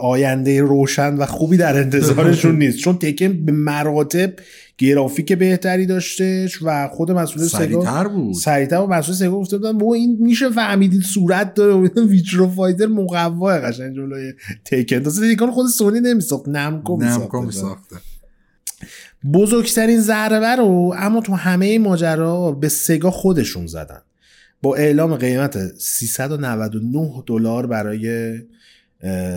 آینده 0.00 0.60
روشن 0.60 1.14
و 1.14 1.26
خوبی 1.26 1.56
در 1.56 1.76
انتظارشون 1.76 2.58
نیست. 2.58 2.78
چون 2.78 2.98
تکن 2.98 3.44
به 3.44 3.52
مراتب 3.52 4.32
گرافیک 4.78 5.32
بهتری 5.32 5.86
داشتش 5.86 6.58
و 6.62 6.88
خود 6.88 7.10
مسئول 7.10 7.44
سگا 7.46 7.58
سریعتر 7.58 8.08
بود. 8.08 8.34
سریعتر 8.34 8.76
و 8.76 8.86
مسئول 8.86 9.14
سگا 9.14 9.30
گفته 9.30 9.58
بودن 9.58 9.78
بابا 9.78 9.94
این 9.94 10.16
میشه 10.20 10.50
فهمیدید 10.50 11.02
صورت 11.02 11.54
داره. 11.54 11.74
و 11.74 11.88
ویچرو 12.08 12.48
فایتر 12.48 12.86
مقوا 12.86 13.50
قشنگ 13.50 13.96
جلوی 13.96 14.32
تکن 14.64 15.02
تازه 15.02 15.34
تکن 15.34 15.50
خود 15.50 15.66
سونی 15.66 16.00
نمیساخت 16.00 16.48
نمکو 16.48 17.02
نمکو 17.02 17.42
میساخت 17.42 17.82
ساخته 17.90 17.96
بزرگترین 19.32 20.00
ضربه 20.00 20.56
رو 20.56 20.94
اما 20.98 21.20
تو 21.20 21.34
همه 21.34 21.78
ماجرا 21.78 22.52
به 22.52 22.68
سگا 22.68 23.10
خودشون 23.10 23.66
زدن. 23.66 24.00
با 24.62 24.76
اعلام 24.76 25.16
قیمت 25.16 25.58
399 25.78 27.22
دلار 27.26 27.66
برای 27.66 28.32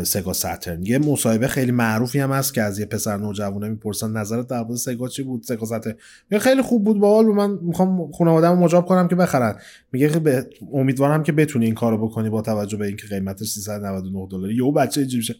سگا 0.03 0.33
ساترن. 0.33 0.85
یه 0.85 0.97
مصاحبه 0.97 1.47
خیلی 1.47 1.71
معروفی 1.71 2.19
هم 2.19 2.31
هست 2.31 2.53
که 2.53 2.61
از 2.61 2.79
یه 2.79 2.85
پسر 2.85 3.17
نوجوانه 3.17 3.69
می‌پرسن 3.69 4.11
نظرت 4.11 4.47
در 4.47 4.63
مورد 4.63 4.75
سگا 4.75 5.07
چی 5.07 5.23
بود؟ 5.23 5.43
سگا 5.43 5.65
ساترن. 5.65 5.95
میگه 6.29 6.43
خیلی 6.43 6.61
خوب 6.61 6.83
بود 6.83 6.99
باحال 6.99 7.25
بود. 7.25 7.35
من 7.35 7.59
می‌خوام 7.61 8.11
خانواده‌مو 8.11 8.63
مجاب 8.63 8.85
کنم 8.85 9.07
که 9.07 9.15
بخرن. 9.15 9.55
میگه 9.91 10.07
به 10.07 10.49
امیدوارم 10.73 11.23
که 11.23 11.31
بتونی 11.31 11.65
این 11.65 11.75
کارو 11.75 12.07
بکنی 12.07 12.29
با 12.29 12.41
توجه 12.41 12.77
به 12.77 12.88
اینکه 12.88 13.07
قیمتش 13.07 13.47
399 13.47 14.27
دلار 14.31 14.51
یهو 14.51 14.71
بچه 14.71 15.01
اینجوری 15.01 15.17
میشه. 15.17 15.35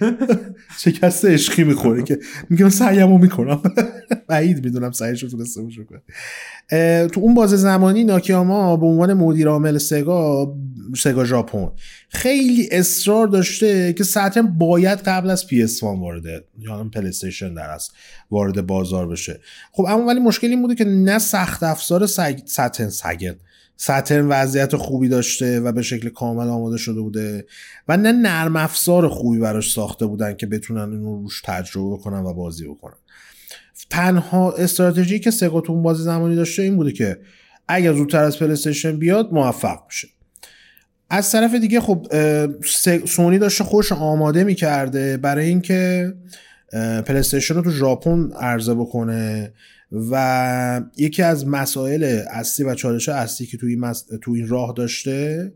شکست 0.84 1.24
عشقی 1.24 1.64
می‌خوره 1.64 2.02
که 2.02 2.18
میگه 2.50 2.64
من 2.64 2.70
سعیمو 2.70 3.18
می‌کنم. 3.18 3.62
بعید 4.28 4.64
می‌دونم 4.64 4.92
سعیشو 4.92 5.28
تونسته 5.28 5.62
باشه. 5.62 5.84
کنه 5.84 6.00
تو 7.08 7.20
اون 7.20 7.34
باز 7.34 7.50
زمانی 7.50 8.04
ناکیاما 8.04 8.76
به 8.76 8.86
عنوان 8.86 9.12
مدیر 9.12 9.48
عامل 9.48 9.78
سگا 9.78 10.54
سگا 10.96 11.24
ژاپن. 11.24 11.68
خیلی 12.08 12.68
اصرار 12.72 13.26
داشته 13.26 13.92
که 13.92 14.04
ساترن 14.04 14.46
باید 14.58 14.98
قبل 14.98 15.30
از 15.30 15.44
PS1 15.44 15.82
وارد 15.82 16.44
یا 16.58 16.90
پلی 16.94 17.08
استیشن 17.08 17.54
در 17.54 17.70
است 17.70 17.92
وارد 18.30 18.66
بازار 18.66 19.08
بشه. 19.08 19.40
خب 19.72 19.84
اما 19.88 20.06
ولی 20.06 20.20
مشکل 20.20 20.46
این 20.46 20.62
بوده 20.62 20.74
که 20.74 20.84
نه 20.84 21.18
سخت 21.18 21.62
افزار 21.62 22.06
سگ... 22.06 22.38
ساترن 22.44 22.88
سگن. 22.88 23.34
ساترن 23.82 24.26
وضعیت 24.28 24.76
خوبی 24.76 25.08
داشته 25.08 25.60
و 25.60 25.72
به 25.72 25.82
شکل 25.82 26.08
کامل 26.08 26.48
آماده 26.48 26.76
شده 26.76 27.00
بوده 27.00 27.46
و 27.88 27.96
نه 27.96 28.12
نرم 28.12 28.56
افزار 28.56 29.08
خوبی 29.08 29.38
براش 29.38 29.72
ساخته 29.72 30.06
بودن 30.06 30.34
که 30.34 30.46
بتونن 30.46 30.92
اینو 30.92 31.22
روش 31.22 31.42
تجربه 31.44 31.98
کنن 31.98 32.18
و 32.18 32.34
بازی 32.34 32.68
بکنن. 32.68 32.96
تنها 33.90 34.52
استراتژی 34.52 35.18
که 35.18 35.30
سگا 35.30 35.60
تو 35.60 35.72
اون 35.72 35.82
بازی 35.82 36.02
زمانی 36.02 36.36
داشته 36.36 36.62
این 36.62 36.76
بوده 36.76 36.92
که 36.92 37.18
اگر 37.68 37.92
زودتر 37.92 38.24
از 38.24 38.38
پلیستیشن 38.38 38.98
بیاد 38.98 39.32
موفق 39.32 39.86
بشه. 39.88 40.08
از 41.10 41.32
طرف 41.32 41.54
دیگه 41.54 41.80
خب 41.80 42.06
سونی 43.06 43.38
داشته 43.38 43.64
خوش 43.64 43.92
آماده 43.92 44.44
می‌کرده 44.44 45.16
برای 45.16 45.46
اینکه 45.46 46.12
اه، 46.72 47.02
پلیستیشن 47.02 47.54
رو 47.54 47.62
تو 47.62 47.70
ژاپن 47.70 48.30
عرضه 48.40 48.74
بکنه. 48.74 49.52
و 49.92 50.82
یکی 50.96 51.22
از 51.22 51.46
مسائل 51.46 52.22
اصلی 52.30 52.66
و 52.66 52.74
چالش 52.74 53.08
اصلی 53.08 53.46
که 53.46 53.56
توی 53.56 53.70
این, 53.70 53.80
مس... 53.80 54.04
تو 54.22 54.32
این 54.32 54.48
راه 54.48 54.72
داشته 54.76 55.52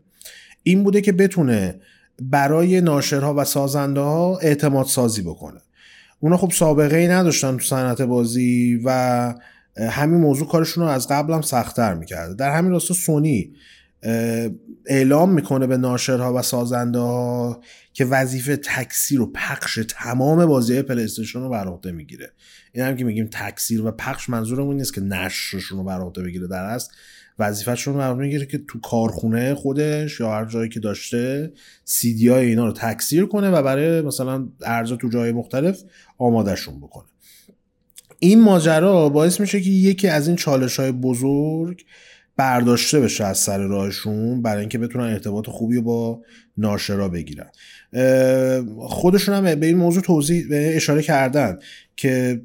این 0.63 0.83
بوده 0.83 1.01
که 1.01 1.11
بتونه 1.11 1.79
برای 2.21 2.81
ناشرها 2.81 3.33
و 3.33 3.43
سازنده 3.43 3.99
ها 3.99 4.37
اعتماد 4.37 4.85
سازی 4.85 5.21
بکنه. 5.21 5.61
اونا 6.19 6.37
خب 6.37 6.51
سابقه 6.51 6.97
ای 6.97 7.07
نداشتن 7.07 7.57
تو 7.57 7.63
صنعت 7.63 8.01
بازی 8.01 8.81
و 8.85 9.33
همین 9.77 10.21
موضوع 10.21 10.47
کارشون 10.47 10.83
رو 10.83 10.89
از 10.89 11.07
قبل 11.07 11.33
هم 11.33 11.41
سختتر 11.41 11.93
می‌کرده. 11.93 12.33
در 12.33 12.57
همین 12.57 12.71
راستا 12.71 12.93
سونی 12.93 13.53
اعلام 14.85 15.33
می‌کنه 15.33 15.67
به 15.67 15.77
ناشرها 15.77 16.33
و 16.33 16.41
سازنده 16.41 16.99
ها 16.99 17.61
که 17.93 18.05
وظیفه 18.05 18.57
تکثیر 18.57 19.21
و 19.21 19.31
پخش 19.31 19.79
تمام 19.89 20.45
بازی 20.45 20.77
استیشن 20.77 21.39
رو 21.39 21.49
بر 21.49 21.67
عهده 21.67 21.91
می‌گیره. 21.91 22.31
این 22.75 22.85
هم 22.85 22.95
که 22.95 23.03
میگیم 23.03 23.27
تکثیر 23.31 23.85
و 23.85 23.91
پخش 23.91 24.29
منظورمون 24.29 24.77
نیست 24.77 24.93
که 24.93 25.01
نشرشون 25.01 25.77
رو 25.77 25.83
بر 25.83 25.99
عهده 25.99 26.23
بگیره 26.23 26.47
در 26.47 26.63
اصل. 26.63 26.93
وظیفهشون 27.39 27.97
رو 27.97 28.15
می‌گیره 28.15 28.45
که 28.45 28.57
تو 28.67 28.79
کارخونه 28.79 29.55
خودش 29.55 30.19
یا 30.19 30.31
هر 30.31 30.45
جایی 30.45 30.69
که 30.69 30.79
داشته 30.79 31.51
سیدی 31.85 32.27
های 32.27 32.45
اینا 32.45 32.65
رو 32.65 32.71
تکثیر 32.71 33.25
کنه 33.25 33.49
و 33.49 33.61
برای 33.61 34.01
مثلا 34.01 34.47
ارزا 34.61 34.95
تو 34.95 35.09
جای 35.09 35.31
مختلف 35.31 35.83
آمادهشون 36.17 36.79
بکنه. 36.79 37.05
این 38.19 38.41
ماجرا 38.41 39.09
باعث 39.09 39.39
میشه 39.39 39.61
که 39.61 39.69
یکی 39.69 40.07
از 40.07 40.27
این 40.27 40.35
چالش 40.35 40.79
های 40.79 40.91
بزرگ 40.91 41.85
برداشته 42.37 42.99
بشه 42.99 43.23
از 43.25 43.37
سر 43.37 43.57
راهشون 43.57 44.41
برای 44.41 44.59
اینکه 44.59 44.77
بتونن 44.77 45.03
ارتباط 45.03 45.49
خوبی 45.49 45.81
با 45.81 46.21
ناشرا 46.57 47.09
بگیرن. 47.09 47.49
خودشون 48.77 49.35
هم 49.35 49.59
به 49.59 49.65
این 49.65 49.77
موضوع 49.77 50.03
توضیح 50.03 50.45
اشاره 50.51 51.01
کردن. 51.01 51.59
که 51.97 52.41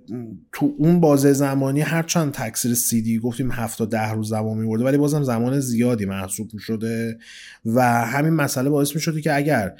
تو 0.52 0.74
اون 0.78 1.00
بازه 1.00 1.32
زمانی 1.32 1.80
هرچند 1.80 2.32
تکثیر 2.32 2.74
سیدی 2.74 3.18
گفتیم 3.18 3.50
هفت 3.50 3.78
تا 3.78 3.84
ده 3.84 4.12
روز 4.12 4.28
زمان 4.28 4.58
میورده 4.58 4.84
ولی 4.84 4.96
بازم 4.96 5.22
زمان 5.22 5.60
زیادی 5.60 6.04
محسوب 6.04 6.54
می‌شده 6.54 7.18
و 7.64 7.82
همین 8.06 8.32
مسئله 8.32 8.70
باعث 8.70 8.94
می‌شده 8.94 9.20
که 9.20 9.36
اگر 9.36 9.72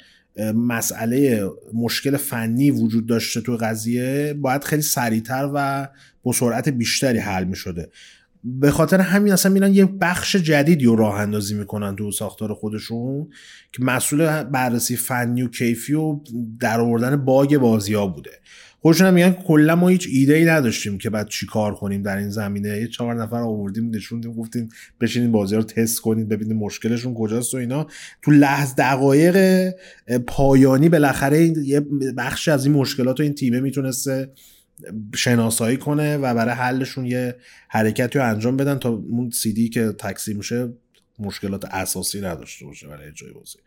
مسئله 0.55 1.49
مشکل 1.73 2.17
فنی 2.17 2.71
وجود 2.71 3.05
داشته 3.05 3.41
تو 3.41 3.57
قضیه 3.57 4.33
باید 4.33 4.63
خیلی 4.63 4.81
سریعتر 4.81 5.49
و 5.53 5.87
با 6.23 6.31
سرعت 6.31 6.69
بیشتری 6.69 7.17
حل 7.17 7.43
می‌شده. 7.43 7.89
به 8.43 8.71
خاطر 8.71 9.01
همین 9.01 9.33
اصلا 9.33 9.51
میرن 9.51 9.73
یه 9.73 9.85
بخش 9.85 10.35
جدیدی 10.35 10.85
رو 10.85 10.95
راه 10.95 11.19
اندازی 11.19 11.55
می‌کنن 11.55 11.95
تو 11.95 12.11
ساختار 12.11 12.53
خودشون 12.53 13.29
که 13.71 13.83
مسئول 13.83 14.43
بررسی 14.43 14.95
فنی 14.95 15.41
و 15.41 15.47
کیفی 15.47 15.93
و 15.93 16.19
در 16.59 16.79
آوردن 16.79 17.15
باگ 17.15 17.57
بازی 17.57 17.93
ها 17.93 18.07
بوده. 18.07 18.31
خودشون 18.81 19.13
میگن 19.13 19.31
کلا 19.31 19.75
ما 19.75 19.87
هیچ 19.87 20.07
ایده 20.11 20.33
ای 20.33 20.45
نداشتیم 20.45 20.97
که 20.97 21.09
بعد 21.09 21.27
چی 21.27 21.45
کار 21.45 21.75
کنیم 21.75 22.01
در 22.01 22.17
این 22.17 22.29
زمینه. 22.29 22.69
یه 22.69 22.87
چهار 22.87 23.23
نفر 23.23 23.41
آوردیم 23.41 23.95
نشوندیم 23.95 24.33
گفتیم 24.33 24.69
بشینید 25.01 25.31
بازی 25.31 25.55
رو 25.55 25.63
تست 25.63 26.01
کنید 26.01 26.29
ببینید 26.29 26.57
مشکلشون 26.57 27.13
کجاست 27.13 27.53
و 27.53 27.57
اینا. 27.57 27.87
تو 28.21 28.31
لحظه 28.31 28.75
دقایق 28.75 29.69
پایانی 30.27 30.89
بالاخره 30.89 31.41
یه 31.41 31.79
بخش 32.17 32.47
از 32.47 32.65
این 32.65 32.75
مشکلات 32.75 33.19
رو 33.19 33.23
این 33.23 33.35
تیمه 33.35 33.59
می‌تونسته 33.59 34.31
شناسایی 35.15 35.77
کنه 35.77 36.17
و 36.17 36.33
برای 36.33 36.55
حلشون 36.55 37.05
یه 37.05 37.35
حرکتی 37.69 38.19
رو 38.19 38.29
انجام 38.29 38.57
بدن 38.57 38.79
تا 38.79 38.89
اون 38.89 39.29
سیدی 39.29 39.69
که 39.69 39.91
تکثیر 39.97 40.37
میشه 40.37 40.69
مشکلات 41.19 41.65
اساسی 41.65 42.21
نداشته 42.21 42.65
باشه 42.65 42.87
برای 42.87 43.07
اجرای 43.07 43.33
بازی. 43.33 43.57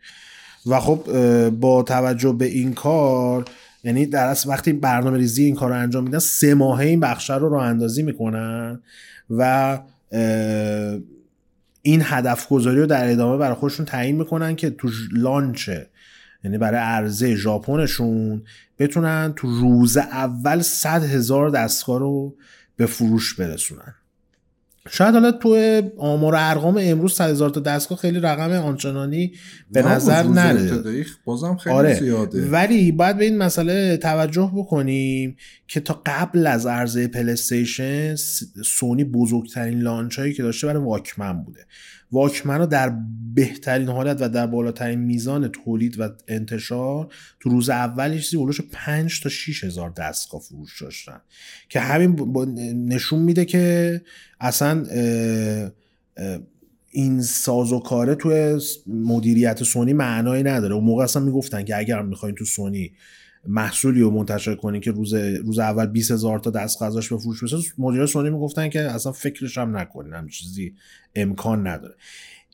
و 0.65 0.79
خب 0.79 1.49
با 1.49 1.83
توجه 1.83 2.33
به 2.33 2.45
این 2.45 2.73
کار 2.73 3.45
یعنی 3.85 4.05
در 4.05 4.27
اصل 4.27 4.49
وقتی 4.49 4.73
برنامه 4.73 5.17
ریزی 5.17 5.43
این 5.43 5.55
کار 5.55 5.69
رو 5.69 5.75
انجام 5.75 6.03
میدن 6.03 6.19
سه 6.19 6.53
ماهه 6.53 6.85
این 6.85 6.99
بخشه 6.99 7.35
رو 7.35 7.49
راه 7.49 7.65
اندازی 7.65 8.03
می‌کنن 8.03 8.81
و 9.29 9.79
این 11.81 12.01
هدف 12.03 12.47
گذاری 12.47 12.79
رو 12.79 12.85
در 12.85 13.11
ادامه 13.11 13.37
برای 13.37 13.55
خودشون 13.55 13.85
تعیین 13.85 14.15
می‌کنن 14.15 14.55
که 14.55 14.69
تو 14.69 14.89
لانچ 15.11 15.69
یعنی 16.43 16.57
برای 16.57 16.79
عرضه 16.79 17.35
ژاپنشون 17.35 18.43
بتونن 18.79 19.33
تو 19.35 19.47
روز 19.47 19.97
اول 19.97 20.61
100 20.61 21.03
هزار 21.03 21.49
دستگاه 21.49 21.99
رو 21.99 22.35
به 22.75 22.85
فروش 22.85 23.33
برسونن. 23.33 23.95
شاید 24.89 25.13
حالا 25.13 25.31
تو 25.31 25.81
آمار 25.97 26.33
و 26.33 26.37
ارقام 26.39 26.77
امروز 26.81 27.13
100 27.13 27.29
هزار 27.29 27.49
تا 27.49 27.59
دستگاه 27.59 27.97
خیلی 27.97 28.19
رقم 28.19 28.51
آنچنانی 28.51 29.33
به 29.71 29.81
نظر 29.81 30.25
ابتدایی 30.25 31.05
بازم 31.25 31.55
خیلی 31.55 31.75
آره. 31.75 31.99
زیاده. 31.99 32.49
ولی 32.49 32.91
باید 32.91 33.17
به 33.17 33.25
این 33.25 33.37
مسئله 33.37 33.97
توجه 33.97 34.51
بکنیم 34.55 35.35
که 35.67 35.79
تا 35.79 36.01
قبل 36.05 36.47
از 36.47 36.65
عرضه 36.65 37.07
پلیستیشن 37.07 38.15
سونی 38.65 39.03
بزرگترین 39.03 39.79
لانچ 39.79 40.19
هایی 40.19 40.33
که 40.33 40.43
داشته 40.43 40.67
برای 40.67 40.83
واکمن 40.83 41.43
بوده. 41.43 41.65
واکمن 42.15 42.57
رو 42.57 42.65
در 42.65 42.93
بهترین 43.33 43.87
حالت 43.87 44.17
و 44.21 44.29
در 44.29 44.47
بالاترین 44.47 44.99
میزان 44.99 45.47
تولید 45.47 45.99
و 45.99 46.09
انتشار 46.27 47.07
تو 47.39 47.49
روز 47.49 47.69
اول 47.69 48.13
یه 48.13 48.19
چیزی 48.19 48.37
بلوش 48.37 48.61
5 48.71 49.21
تا 49.21 49.29
6 49.29 49.63
هزار 49.63 49.89
دستگاه 49.89 50.41
فروش 50.41 50.81
داشتن 50.81 51.21
که 51.69 51.79
همین 51.79 52.37
نشون 52.87 53.19
میده 53.19 53.45
که 53.45 54.01
اصلا 54.39 54.85
این 56.91 57.21
ساز 57.21 57.71
و 57.71 57.79
کاره 57.79 58.15
توی 58.15 58.59
مدیریت 58.87 59.63
سونی 59.63 59.93
معنایی 59.93 60.43
نداره. 60.43 60.75
اون 60.75 60.83
موقع 60.83 61.03
اصلا 61.03 61.21
می‌گفتن 61.23 61.63
که 61.63 61.77
اگر 61.77 62.01
می‌خواین 62.01 62.35
تو 62.35 62.45
سونی 62.45 62.91
محصولی 63.47 64.01
رو 64.01 64.11
منتشر 64.11 64.55
کنین 64.55 64.81
که 64.81 64.91
روز 64.91 65.13
روز 65.13 65.59
اول 65.59 65.85
20 65.85 66.11
هزار 66.11 66.39
تا 66.39 66.49
دست 66.49 66.81
ازش 66.81 67.09
به 67.13 67.17
فروش 67.17 67.41
برسه 67.41 67.57
مدیر 67.77 68.05
سونی 68.05 68.29
می‌گفتن 68.29 68.69
که 68.69 68.81
اصلا 68.81 69.11
فکرش 69.11 69.57
هم 69.57 69.77
نکنین 69.77 70.13
هم 70.13 70.27
چیزی 70.27 70.73
امکان 71.15 71.67
نداره. 71.67 71.95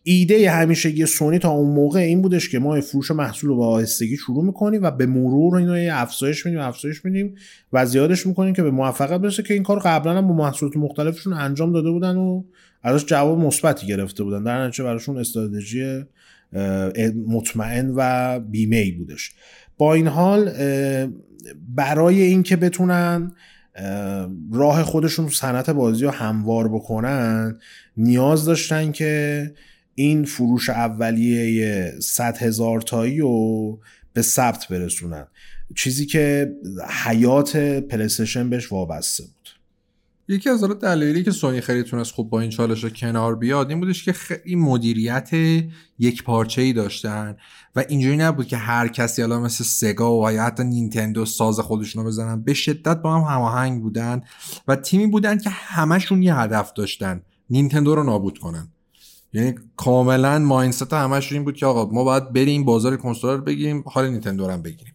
ایده 0.03 0.51
همیشگی 0.51 1.05
سونی 1.05 1.39
تا 1.39 1.49
اون 1.49 1.76
موقع 1.76 1.99
این 1.99 2.22
بودش 2.22 2.49
که 2.49 2.59
ما 2.59 2.81
فروش 2.81 3.11
محصول 3.11 3.49
رو 3.49 3.55
با 3.55 3.68
آهستگی 3.68 4.18
شروع 4.18 4.45
می‌کنیم 4.45 4.84
و 4.84 4.91
به 4.91 5.05
مرور 5.05 5.55
اینو 5.55 5.77
یه 5.77 5.91
افزایش 5.93 6.45
میدیم 6.45 6.59
افزایش 6.61 7.05
میدیم 7.05 7.35
و 7.73 7.85
زیادش 7.85 8.27
می‌کنیم 8.27 8.53
که 8.53 8.63
به 8.63 8.72
موفقیت 8.72 9.19
برسه 9.19 9.43
که 9.43 9.53
این 9.53 9.63
کار 9.63 9.80
قبلا 9.80 10.18
هم 10.18 10.27
با 10.27 10.34
محصولات 10.34 10.77
مختلفشون 10.77 11.34
انجام 11.34 11.73
داده 11.73 11.91
بودن 11.91 12.15
و 12.15 12.43
ازش 12.84 13.05
جواب 13.05 13.39
مثبتی 13.39 13.88
گرفته 13.88 14.23
بودن. 14.23 14.43
در 14.43 14.68
نتیجه 14.68 14.84
براشون 14.84 15.18
استراتژی 15.18 16.03
مطمئن 17.27 17.93
و 17.95 18.39
بیمه 18.39 18.76
ای 18.76 18.91
بودش. 18.91 19.34
با 19.82 19.94
این 19.94 20.08
حال 20.08 20.52
برای 21.76 22.22
اینکه 22.22 22.56
بتونن 22.56 23.32
اه، 23.76 24.30
راه 24.53 24.84
خودشون 24.84 25.30
صنعت 25.30 25.70
بازی 25.70 26.06
رو 26.06 26.12
هموار 26.12 26.68
بکنن 26.70 27.60
نیاز 27.98 28.45
داشتن 28.45 28.91
که 28.91 29.53
این 29.95 30.26
فروش 30.26 30.70
اولیه 30.70 31.94
100 31.99 32.38
هزار 32.38 32.82
تایی 32.82 33.20
رو 33.20 33.80
به 34.14 34.22
ثبت 34.22 34.68
برسونن. 34.68 35.28
چیزی 35.76 36.06
که 36.06 36.52
حیات 37.06 37.58
پلیستشن 37.58 38.49
بهش 38.49 38.72
وابسته 38.72 39.24
بود. 39.24 39.40
یکی 40.27 40.49
از 40.49 40.61
حالا 40.61 40.73
دلایلی 40.73 41.23
که 41.23 41.31
سونی 41.31 41.61
خیلی 41.61 41.84
تونست 41.84 42.14
خوب 42.14 42.30
با 42.30 42.39
این 42.39 42.49
چالش 42.49 42.85
کنار 42.85 43.35
بیاد 43.35 43.69
این 43.69 43.80
بودش 43.80 44.03
که 44.03 44.14
خیلی 44.14 44.56
مدیریت 44.56 45.30
یک 45.99 46.23
پارچه 46.23 46.61
ای 46.61 46.73
داشتن 46.73 47.38
و 47.76 47.84
اینجوری 47.89 48.18
نبود 48.18 48.48
که 48.48 48.57
هر 48.57 48.88
کسی 48.88 49.22
حالا 49.22 49.39
مثل 49.39 49.64
سگا 49.64 50.19
و 50.19 50.31
یا 50.31 50.43
حتی 50.43 50.64
نینتندو 50.64 51.26
ساز 51.26 51.60
خودشونو 51.60 52.06
بزنن. 52.06 52.41
به 52.41 52.53
شدت 52.53 53.02
با 53.02 53.15
هم 53.15 53.35
هماهنگ 53.35 53.81
بودن 53.81 54.22
و 54.68 54.76
تیمی 54.76 55.07
بودن 55.07 55.38
که 55.38 55.49
همشون 55.49 56.23
یه 56.23 56.35
هدف 56.35 56.73
داشتن. 56.73 57.22
نینتندو 57.49 57.95
رو 57.95 58.03
نابود 58.03 58.38
کنن. 58.38 58.68
یعنی 59.34 59.56
کاملا 59.77 60.39
ماینست 60.39 60.93
همشون 60.93 61.35
این 61.35 61.45
بود 61.45 61.56
که 61.56 61.65
آقا 61.65 61.93
ما 61.93 62.03
باید 62.03 62.34
بریم 62.34 62.64
بازار 62.65 62.98
کنسول 62.98 63.30
رو 63.30 63.41
بگیریم 63.41 63.84
حال 63.88 64.10
نینتندو 64.10 64.48
رو 64.48 64.53
هم 64.53 64.61
بگیریم. 64.61 64.90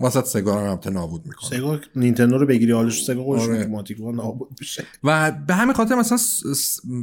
واسط 0.00 0.24
سگا 0.24 0.60
رو 0.60 0.78
هم 0.86 0.92
نابود 0.92 1.26
می‌کنه. 1.26 1.50
سگا 1.50 1.80
نینتندو 1.96 2.38
رو 2.38 2.46
بگیری 2.46 2.72
حالش 2.72 3.04
سگا 3.04 3.24
خودش 3.24 3.42
آره. 3.42 3.58
اتوماتیک 3.60 4.00
نابود 4.00 4.48
میشه. 4.60 4.84
و 5.04 5.32
به 5.46 5.54
همین 5.54 5.74
خاطر 5.74 5.94
مثلا 5.94 6.18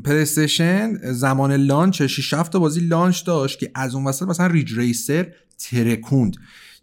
پلی 0.06 0.42
استیشن 0.42 1.14
زمان 1.14 1.54
launch 1.54 2.04
6 2.04 2.34
7 2.34 2.52
تا 2.52 2.60
بازی 2.60 2.80
launch 2.80 3.26
داشت 3.26 3.60
که 3.60 3.72
از 3.76 3.96
اون 3.96 4.08
وسط 4.08 4.28
مثلا 4.28 4.48
Ridge 4.48 4.78
Racer 4.78 5.34
ترکوند. 5.58 6.36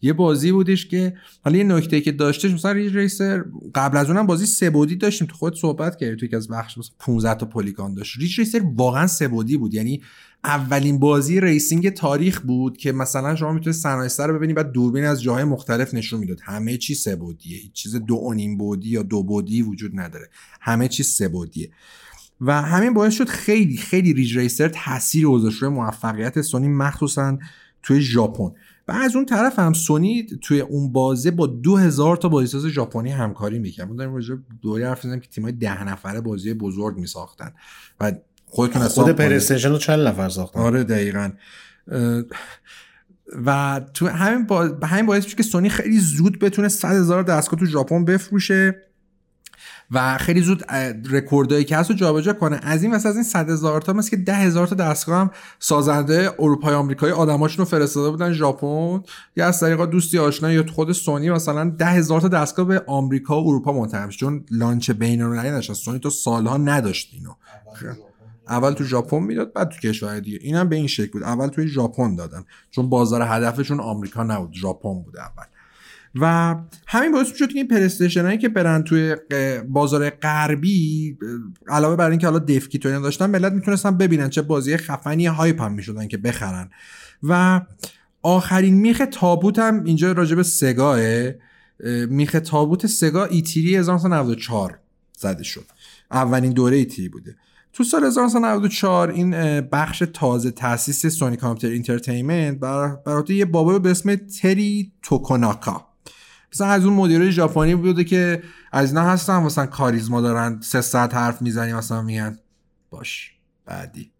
یه 0.02 0.12
بازی 0.12 0.52
بودش 0.52 0.86
که 0.86 1.14
حالا 1.44 1.56
یه 1.56 1.64
نکته 1.64 2.00
که 2.00 2.12
داشتش 2.12 2.50
مثلا 2.50 2.72
Ridge 2.72 2.96
Racer 2.96 3.44
قبل 3.74 3.96
از 3.96 4.10
اونم 4.10 4.26
بازی 4.26 4.46
سه 4.46 4.70
بعدی 4.70 4.96
داشتیم. 4.96 5.26
تو 5.26 5.34
خود 5.34 5.56
صحبت 5.56 5.96
کردی 5.96 6.16
تو 6.16 6.24
یکی 6.24 6.36
از 6.36 6.48
بخش 6.48 6.78
مثلا 6.78 6.94
15 6.98 7.34
تا 7.34 7.46
polygon 7.46 7.94
داشت. 7.94 8.18
Ridge 8.18 8.38
Racer 8.38 8.62
واقعا 8.74 9.06
سه 9.06 9.28
بعدی 9.28 9.56
بود. 9.56 9.74
یعنی 9.74 10.02
اولین 10.44 10.98
بازی 10.98 11.40
racing 11.40 11.90
تاریخ 11.90 12.40
بود 12.40 12.76
که 12.76 12.92
مثلا 12.92 13.36
شما 13.36 13.52
می‌تونید 13.52 13.78
صنایع 13.78 14.10
رو 14.26 14.34
ببینید 14.34 14.56
بعد 14.56 14.72
دوربین 14.72 15.04
از 15.04 15.22
جاهای 15.22 15.44
مختلف 15.44 15.94
نشون 15.94 16.20
می‌داد. 16.20 16.38
همه 16.42 16.76
چی 16.76 16.94
سه 16.94 17.16
بعدیه 17.16 17.58
هیچ 17.58 17.72
چیز 17.72 17.96
دو 17.96 18.14
و 18.14 18.32
نیم 18.32 18.58
بعدی 18.58 18.88
یا 18.88 19.02
دو 19.02 19.22
بعدی 19.22 19.62
وجود 19.62 19.92
نداره. 19.94 20.30
همه 20.60 20.88
چیز 20.88 21.06
سه 21.06 21.28
بعدیه 21.28 21.70
و 22.40 22.62
همین 22.62 22.94
باعث 22.94 23.14
شد 23.14 23.28
خیلی 23.28 23.76
خیلی 23.76 24.12
ریج 24.12 24.38
ریسر 24.38 24.68
تاثیر 24.68 25.26
گذاشت 25.26 25.62
روی 25.62 25.70
موفقیت 25.70 26.40
سونی 26.40 26.68
مخصوصا 26.68 27.38
توی 27.82 28.00
ژاپن. 28.00 28.50
و 28.88 28.92
از 28.92 29.16
اون 29.16 29.26
طرف 29.26 29.58
هم 29.58 29.72
سونی 29.72 30.26
توی 30.42 30.60
اون 30.60 30.92
بازه 30.92 31.30
با 31.30 31.46
2000 31.46 32.16
تا 32.16 32.28
بازیساز 32.28 32.66
ژاپنی 32.66 33.10
همکاری 33.10 33.58
می‌کنه 33.58 33.86
ما 33.86 33.94
داریم 33.94 34.14
راجع 34.14 34.34
به 34.34 34.42
دوره 34.62 34.88
حرف 34.88 35.06
که 35.06 35.28
تیمای 35.30 35.52
ده 35.52 35.84
نفره 35.84 36.20
بازی 36.20 36.54
بزرگ 36.54 36.96
میساختن. 36.96 37.52
و 38.00 38.12
خودتون 38.50 38.88
خود. 38.88 39.08
پلیستیشن 39.08 39.68
رو 39.68 39.78
چند 39.78 40.00
نفر 40.00 40.28
ساختن؟ 40.28 40.60
آره 40.60 40.84
دقیقا. 40.84 41.30
و 43.46 43.80
تو 43.94 44.08
همین 44.08 44.46
با... 44.46 44.62
همین 44.82 45.06
باعث 45.06 45.24
میشه 45.24 45.36
که 45.36 45.42
سونی 45.42 45.68
خیلی 45.68 46.00
زود 46.00 46.38
بتونه 46.38 46.68
100 46.68 46.88
هزار 46.88 47.22
دستگاه 47.22 47.60
تو 47.60 47.66
ژاپن 47.66 48.04
بفروشه 48.04 48.82
و 49.90 50.18
خیلی 50.18 50.40
زود 50.40 50.64
اه، 50.68 50.92
رکوردایی 51.10 51.64
که 51.64 51.76
هست 51.76 51.90
رو 51.90 51.96
جابجا 51.96 52.32
کنه. 52.32 52.60
از 52.62 52.82
این 52.82 52.92
واسه 52.92 53.08
از 53.08 53.14
این 53.14 53.24
100 53.24 53.50
هزار 53.50 53.80
تا 53.80 53.92
مثل 53.92 54.10
که 54.10 54.16
10 54.16 54.34
هزار 54.34 54.66
تا 54.66 54.74
دستگاه 54.74 55.20
هم 55.20 55.30
سازنده 55.58 56.30
اروپای 56.38 56.74
آمریکایی 56.74 57.12
آدماشون 57.12 57.58
رو 57.58 57.70
فرستاده 57.70 58.10
بودن 58.10 58.32
ژاپن. 58.32 59.02
یا 59.36 59.46
از 59.46 59.60
طریق 59.60 59.84
دوستی 59.84 60.18
آشنا 60.18 60.52
یا 60.52 60.66
خود 60.66 60.92
سونی 60.92 61.30
مثلا 61.30 61.70
10 61.70 61.86
هزار 61.86 62.20
تا 62.20 62.28
دستگاه 62.28 62.66
به 62.66 62.84
آمریکا 62.86 63.42
و 63.42 63.48
اروپا 63.48 63.72
منتقل. 63.72 64.10
چون 64.10 64.44
لانچ 64.50 64.90
بین‌المللی 64.90 65.50
نشد 65.50 65.72
سونی 65.72 65.98
تو 65.98 66.10
سالها 66.10 66.56
نداشت 66.56 67.10
اینو. 67.12 67.32
اول 68.50 68.72
تو 68.72 68.84
ژاپن 68.84 69.18
می‌داد 69.18 69.52
بعد 69.52 69.68
تو 69.68 69.88
کشور 69.88 70.20
دیگه. 70.20 70.38
اینم 70.40 70.68
به 70.68 70.76
این 70.76 70.86
شکل 70.86 71.10
بود. 71.10 71.22
اول 71.22 71.48
توی 71.48 71.68
ژاپن 71.68 72.14
دادن. 72.14 72.44
چون 72.70 72.88
بازار 72.88 73.22
هدفشون 73.22 73.80
آمریکا 73.80 74.22
نبود. 74.22 74.52
ژاپن 74.52 75.02
بود 75.02 75.16
اول. 75.16 75.44
و 76.14 76.56
همین 76.86 77.12
باعث 77.12 77.36
شد 77.36 77.48
که 77.48 77.58
این 77.58 77.68
پلی 77.68 77.87
استیشن 77.87 78.24
هایی 78.24 78.38
که 78.38 78.48
برن 78.48 78.82
توی 78.82 79.16
بازار 79.68 80.10
غربی 80.10 81.18
علاوه 81.68 81.96
بر 81.96 82.10
اینکه 82.10 82.26
حالا 82.26 82.38
dev 82.38 82.62
kit 82.62 82.86
اینا 82.86 83.00
داشتن 83.00 83.26
ملت 83.30 83.52
می‌تونستن 83.52 83.96
ببینن 83.96 84.28
چه 84.28 84.42
بازی 84.42 84.76
خفنی 84.76 85.26
hype 85.26 85.62
هم 85.62 85.72
می‌شدن 85.72 86.08
که 86.08 86.16
بخرن. 86.16 86.70
و 87.22 87.60
آخرین 88.22 88.74
میخ 88.74 89.02
تابوت 89.12 89.58
هم 89.58 89.84
اینجا 89.84 90.12
راجب 90.12 90.42
سگا 90.42 91.00
میخ 92.08 92.32
تابوت 92.44 92.86
سگا 92.86 93.24
E3 93.24 93.76
1994 93.76 94.78
زده 95.18 95.42
شد. 95.42 95.64
اولین 96.10 96.52
دوره 96.52 96.76
E3 96.76 97.08
بوده. 97.08 97.36
تو 97.72 97.84
سال 97.84 98.04
1994 98.04 99.10
این 99.10 99.60
بخش 99.60 100.02
تازه 100.14 100.50
تاسیس 100.50 101.06
Sony 101.06 101.36
Computer 101.36 101.74
Entertainment 101.74 102.58
بر 102.58 102.88
برای 103.06 103.24
یه 103.28 103.44
بابا 103.44 103.78
به 103.78 103.90
اسم 103.90 104.14
تری 104.14 104.92
توکوناکا. 105.02 105.86
مثلا 106.52 106.66
از 106.66 106.84
اون 106.84 106.94
مدیرای 106.94 107.32
ژاپنی 107.32 107.74
بوده 107.74 108.04
که 108.04 108.42
از 108.72 108.88
اینا 108.88 109.02
هستن 109.02 109.42
مثلا 109.42 109.66
کاریزما 109.66 110.20
دارن 110.20 110.60
سه 110.62 110.80
ساعت 110.80 111.14
حرف 111.14 111.42
می‌زنی 111.42 111.72
مثلا 111.72 112.02
میگن 112.02 112.38
باش 112.90 113.32
بعدی. 113.66 114.12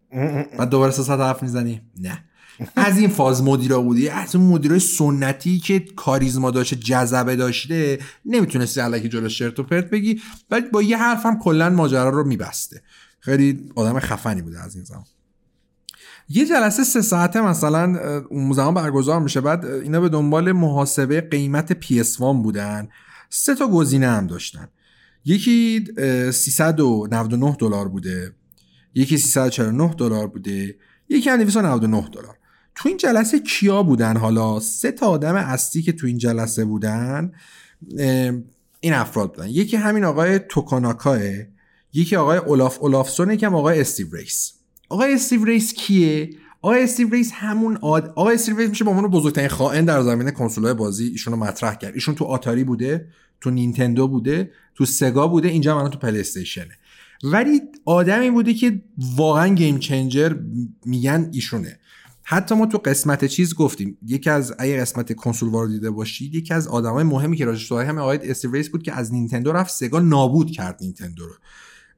بعد 0.57 0.69
دوباره 0.69 0.91
سه 0.91 1.03
ساعت 1.03 1.19
حرف 1.19 1.43
می‌زنی؟ 1.43 1.81
نه. 1.97 2.23
از 2.75 2.97
این 2.97 3.09
فاز 3.09 3.43
مدیرا 3.43 3.81
بودی 3.81 4.09
از 4.09 4.35
اون 4.35 4.45
مدیرای 4.45 4.79
سنتی 4.79 5.59
که 5.59 5.79
کاریزما 5.79 6.51
داشته 6.51 6.75
جذبه 6.75 7.35
داشته 7.35 7.99
نمی‌تونستی 8.25 8.81
علکی 8.81 9.09
جلو 9.09 9.29
شرط 9.29 9.59
و 9.59 9.63
پرت 9.63 9.89
بگی 9.89 10.21
ولی 10.51 10.69
با 10.69 10.81
یه 10.81 10.97
حرف 10.97 11.25
هم 11.25 11.39
کلا 11.39 11.69
ماجرا 11.69 12.09
رو 12.09 12.27
میبسته. 12.27 12.81
خیلی 13.21 13.69
آدم 13.75 13.99
خفنی 13.99 14.41
بوده 14.41 14.59
از 14.59 14.75
این 14.75 14.83
زمان. 14.83 15.05
یه 16.29 16.45
جلسه 16.45 16.83
سه 16.83 17.01
ساعته 17.01 17.41
مثلا 17.41 17.99
اون 18.29 18.53
زمان 18.53 18.73
برگزار 18.73 19.19
میشه. 19.19 19.41
بعد 19.41 19.65
اینا 19.65 20.01
به 20.01 20.09
دنبال 20.09 20.51
محاسبه 20.51 21.21
قیمت 21.21 21.73
PS1 21.81 22.19
بودن. 22.19 22.89
سه 23.29 23.55
تا 23.55 23.67
گزینه 23.67 24.07
هم 24.07 24.27
داشتن. 24.27 24.67
یکی 25.25 25.85
اه، 25.97 26.31
399 26.31 27.55
دلار 27.59 27.87
بوده. 27.87 28.33
یکی 28.93 29.17
349 29.17 29.93
دلار 29.93 30.27
بوده. 30.27 30.75
یکی 31.09 31.29
هم 31.29 31.37
299 31.37 32.09
دلار. 32.13 32.37
تو 32.75 32.89
این 32.89 32.97
جلسه 32.97 33.39
کیا 33.39 33.83
بودن؟ 33.83 34.17
حالا 34.17 34.59
سه 34.59 34.91
تا 34.91 35.05
آدم 35.07 35.35
اصلی 35.35 35.81
که 35.81 35.91
تو 35.91 36.07
این 36.07 36.17
جلسه 36.17 36.65
بودن 36.65 37.31
این 38.79 38.93
افراد 38.93 39.33
بودن. 39.33 39.49
یکی 39.49 39.77
همین 39.77 40.03
آقای 40.03 40.39
توکاناکاه 40.39 41.19
یکی 41.93 42.15
آقای 42.15 42.37
اولاف 42.37 42.77
اولافسون 42.81 43.31
یکی 43.31 43.45
هم 43.45 43.55
آقای 43.55 43.81
استیو 43.81 44.15
ریس. 44.15 44.53
آقای 44.89 45.13
استیو 45.13 45.45
ریس 45.45 45.73
کیه؟ 45.73 46.29
آقای 46.61 46.83
استیو 46.83 47.09
ریس 47.09 47.31
همون 47.33 47.77
آد... 47.77 48.13
آقای 48.15 48.35
استیو 48.35 48.57
ریس 48.57 48.69
میشه 48.69 48.83
به 48.83 48.89
عنوان 48.89 49.07
بزرگترین 49.07 49.49
خائن 49.49 49.85
در 49.85 50.01
زمینه 50.01 50.31
کنسول‌های 50.31 50.73
بازی 50.73 51.07
ایشون 51.07 51.33
رو 51.33 51.39
مطرح 51.39 51.75
کرد. 51.75 51.93
ایشون 51.93 52.15
تو 52.15 52.25
آتاری 52.25 52.63
بوده 52.63 53.07
تو 53.41 53.49
نینتندو 53.49 54.07
بوده 54.07 54.51
تو 54.75 54.85
سگا 54.85 55.27
بوده 55.27 55.47
اینجا 55.47 55.77
الان 55.77 55.91
تو 55.91 55.99
پلی 55.99 56.19
استیشنه 56.19 56.77
ولی 57.23 57.61
آدمی 57.85 58.29
بوده 58.29 58.53
که 58.53 58.81
واقعا 59.15 59.55
game 59.55 59.79
changer 59.79 60.35
میگن 60.85 61.29
ایشونه. 61.33 61.79
حتی 62.23 62.55
ما 62.55 62.65
تو 62.65 62.77
قسمت 62.77 63.25
چیز 63.25 63.55
گفتیم 63.55 63.97
یکی 64.07 64.29
از 64.29 64.53
اگه 64.59 64.81
قسمت 64.81 65.13
console 65.15 65.49
war 65.49 65.67
دیده 65.67 65.91
باشید 65.91 66.35
یکی 66.35 66.53
از 66.53 66.67
آدمای 66.67 67.03
مهمی 67.03 67.37
که 67.37 67.45
راجبش 67.45 67.67
صحبت 67.67 67.87
همین 67.87 67.99
آقای 67.99 68.31
استیو 68.31 68.51
ریس 68.51 68.69
بود 68.69 68.83
که 68.83 68.93
از 68.93 69.13
نینتندو 69.13 69.51
رفت 69.51 69.71
سگا 69.71 69.99
نابود 69.99 70.51
کرد 70.51 70.77
نینتندو 70.81 71.25
رو. 71.25 71.33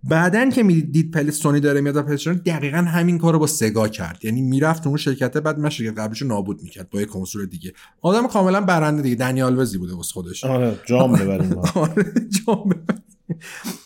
بعدن 0.04 0.50
که 0.50 0.64
می‌دید 0.64 1.12
پل 1.12 1.30
سونی 1.30 1.60
داره 1.60 1.82
میاد 1.82 1.96
و 1.96 2.04
پلیستیشن 2.04 2.34
دقیقا 2.34 2.78
همین 2.78 3.18
کار 3.18 3.34
رو 3.34 3.40
با 3.40 3.48
سگا 3.48 3.88
کرد 3.88 4.26
یعنی 4.26 4.42
می‌رفت 4.42 4.88
اون 4.88 4.98
شرکته 4.98 5.40
بعد 5.40 5.60
من 5.60 5.70
شرکت 5.70 6.00
قبلش 6.00 6.22
رو 6.22 6.28
نابود 6.28 6.64
می‌کرد 6.64 6.90
با 6.90 7.00
یه 7.00 7.06
کنسول 7.06 7.46
دیگه 7.46 7.74
آدم 8.02 8.28
کاملا 8.28 8.62
برنده 8.62 9.02
دیگه 9.02 9.16
دنیال 9.16 9.60
وزی 9.60 9.78
بوده 9.78 9.94
واسه 9.94 10.14
خودش 10.14 10.44
آره 10.44 10.80
جام 10.86 11.14
ببریم. 11.14 11.58
آره، 11.76 12.14
جام 12.46 12.70
ببند. 12.70 13.04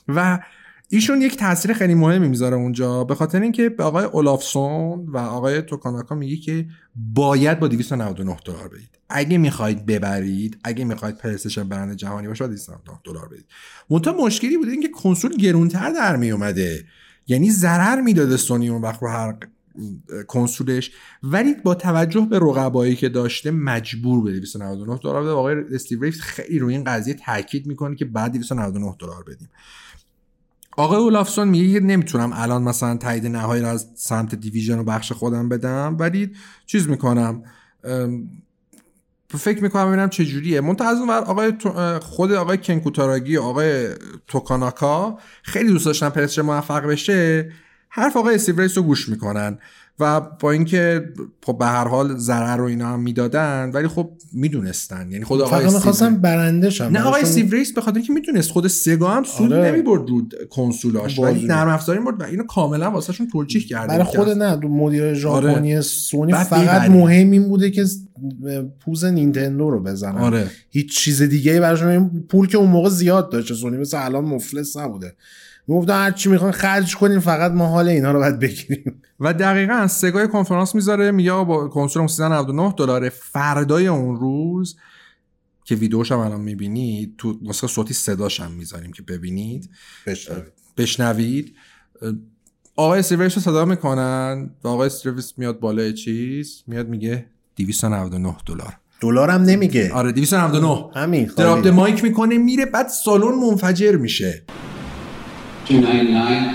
و 0.07 0.39
ایشون 0.89 1.21
یک 1.21 1.37
تاثیر 1.37 1.73
خیلی 1.73 1.95
مهمی 1.95 2.27
می‌ذاره 2.27 2.55
اونجا 2.55 3.03
به 3.03 3.15
خاطر 3.15 3.41
اینکه 3.41 3.69
به 3.69 3.83
آقای 3.83 4.05
اولافسون 4.05 5.05
و 5.07 5.17
آقای 5.17 5.61
توکاناکا 5.61 6.15
میگه 6.15 6.37
که 6.37 6.65
باید 6.95 7.59
با 7.59 7.67
299 7.67 8.37
دلار 8.45 8.67
بدید. 8.67 8.89
اگه 9.09 9.37
می‌خواید 9.37 9.85
ببرید 9.85 10.57
اگه 10.63 10.85
می‌خواید 10.85 11.17
پلیستیشن 11.17 11.69
برنده 11.69 11.95
جهانی 11.95 12.27
باشه 12.27 12.43
باید 12.43 12.51
299 12.51 12.99
دلار 13.03 13.27
بدید. 13.27 13.45
منتها 13.89 14.25
مشکلی 14.25 14.57
بوده 14.57 14.71
اینکه 14.71 14.87
کنسول 14.87 15.37
گرونتر 15.37 15.89
در 15.91 16.15
میومده 16.15 16.85
یعنی 17.27 17.51
ضرر 17.51 18.01
می‌داده 18.01 18.37
سونی 18.37 18.69
اون 18.69 18.81
وقت 18.81 19.01
رو 19.01 19.09
هر 19.09 19.37
کنسولش 20.27 20.91
ولی 21.23 21.53
با 21.63 21.75
توجه 21.75 22.27
به 22.29 22.39
رقبایی 22.39 22.95
که 22.95 23.09
داشته 23.09 23.51
مجبور 23.51 24.23
به 24.23 24.31
299 24.31 24.99
دلار 25.03 25.23
بده. 25.23 25.31
آقای 25.31 25.55
استیو 25.71 26.03
ریس 26.03 26.21
خیلی 26.21 26.59
روی 26.59 26.73
این 26.73 26.83
قضیه 26.83 27.13
تاکید 27.13 27.67
می‌کنه 27.67 27.95
که 27.95 28.05
بعد 28.05 28.31
299 28.31 28.95
دلار 28.99 29.23
بدیم. 29.23 29.49
آقای 30.79 30.97
اولافسون 30.97 31.47
میگه 31.47 31.79
که 31.79 31.85
نمی‌تونم 31.85 32.31
الان 32.33 32.63
مثلا 32.63 32.97
تایید 32.97 33.27
نهایی 33.27 33.61
رو 33.61 33.67
از 33.67 33.87
سمت 33.95 34.35
division 34.35 34.79
و 34.79 34.83
بخش 34.83 35.11
خودم 35.11 35.49
بدم 35.49 35.95
ولی 35.99 36.31
چیز 36.65 36.89
می‌کنم. 36.89 37.43
فکر 39.29 39.63
می‌کنم 39.63 39.87
ببینم 39.87 40.09
چه 40.09 40.25
جوریه 40.25 40.61
منتها 40.61 40.89
از 40.89 40.97
اون 40.97 41.09
آقای 41.09 41.53
خود 42.01 42.31
آقای 42.31 42.57
کن 42.57 42.81
کوتاراگی 42.81 43.37
آقای 43.37 43.87
توکوناکا 44.27 45.19
خیلی 45.43 45.69
دوست 45.69 45.85
داشتن 45.85 46.09
پلی‌استیشن 46.09 46.39
موفق 46.39 46.85
بشه 46.85 47.51
حرف 47.89 48.17
آقای 48.17 48.35
استیو 48.35 48.61
ریس 48.61 48.77
رو 48.77 48.83
گوش 48.83 49.09
می‌کنن. 49.09 49.57
و 49.99 50.21
با 50.39 50.51
اینکه 50.51 51.09
خب 51.45 51.57
به 51.57 51.65
هر 51.65 51.87
حال 51.87 52.17
ضرر 52.17 52.57
رو 52.57 52.63
اینا 52.63 52.87
هم 52.87 52.99
می‌دادن 52.99 53.71
ولی 53.73 53.87
خب 53.87 54.09
می‌دونستن 54.33 55.11
یعنی 55.11 55.25
خود 55.25 55.41
آقای 55.41 55.65
می‌خواستم 55.65 56.15
برنده 56.15 56.69
شم 56.69 56.83
نه 56.83 56.99
آقای 56.99 57.11
براشون- 57.11 57.29
استیو 57.29 57.51
ریس 57.51 57.73
به 57.73 57.81
خاطر 57.81 57.97
اینکه 57.97 58.13
می‌دونست 58.13 58.51
خود 58.51 58.67
سگا 58.67 59.09
هم 59.09 59.23
سود 59.23 59.53
آره. 59.53 59.71
نمی‌برد 59.71 60.09
رو 60.09 60.21
کنسولاش 60.49 61.19
ولی. 61.19 61.45
نرم 61.45 61.67
افزاری 61.67 61.99
برد 61.99 62.21
و 62.21 62.23
اینو 62.23 62.43
کاملا 62.43 62.91
واسهشون 62.91 63.27
توجیه 63.27 63.61
کرده 63.61 63.87
برای 63.87 64.03
خود 64.03 64.29
نه 64.29 64.55
مدیر 64.55 65.13
ژاپنی 65.13 65.73
آره. 65.73 65.81
سونی 65.81 66.33
فقط. 66.33 66.89
مهم 66.89 67.31
این 67.31 67.47
بوده 67.47 67.71
که 67.71 67.85
پوز 68.79 69.05
نینتندو 69.05 69.69
رو 69.69 69.83
بزنن 69.83 70.17
آره 70.17 70.47
هیچ 70.69 70.97
چیز 70.97 71.21
دیگه 71.21 71.59
براشون 71.59 72.25
پول 72.29 72.47
که 72.47 72.57
اون 72.57 72.69
موقع 72.69 72.89
زیاد 72.89 73.31
داشته 73.31 73.53
سونی 73.53 73.77
مثل 73.77 74.05
الان 74.05 74.25
مفلس 74.25 74.77
نبوده 74.77 75.15
می‌گفتن 75.67 75.93
هر 75.93 76.11
چی 76.11 76.29
می‌خوان 76.29 76.51
خرج 76.51 76.95
کنین 76.95 77.19
فقط 77.19 77.51
ما 77.51 77.67
حال 77.67 77.87
اینا 77.87 78.11
رو 78.11 78.19
باید 78.19 78.39
بگیریم. 78.39 79.01
و 79.19 79.33
دقیقا 79.33 79.87
سگای 79.87 80.27
کنفرانس 80.27 80.75
می‌ذاره 80.75 81.11
میگه 81.11 81.31
با 81.31 81.67
کنسول 81.67 82.07
399 82.07 82.73
دلاره 82.77 83.09
فردای 83.09 83.87
اون 83.87 84.15
روز 84.15 84.75
که 85.63 85.75
ویدیوش 85.75 86.11
هم 86.11 86.19
الان 86.19 86.41
می‌بینید 86.41 87.15
تو 87.17 87.39
نسخه 87.43 87.67
صوتی 87.67 87.93
صداش 87.93 88.39
هم 88.39 88.51
می‌ذاریم 88.51 88.91
که 88.91 89.03
ببینید. 89.03 89.69
بشنوید. 90.77 91.55
آقای 92.75 93.01
سیویس 93.01 93.35
رو 93.35 93.41
صدا 93.41 93.65
می‌کنن 93.65 94.49
و 94.63 94.67
آقای 94.67 94.89
سیویس 94.89 95.33
میاد 95.37 95.59
بالای 95.59 95.93
چیز 95.93 96.63
میاد 96.67 96.87
میگه 96.87 97.25
299 97.55 98.35
دلار. 98.45 98.77
دلارم 99.01 99.41
نمیگه. 99.41 99.93
آره 99.93 100.11
299 100.11 101.01
همین 101.01 101.31
drop. 101.37 101.67
mic 101.67 102.03
می‌کنه 102.03 102.37
میره 102.37 102.65
بعد 102.65 102.87
سالن 102.87 103.35
منفجر 103.35 103.95
میشه. 103.95 104.43
299. 105.69 106.53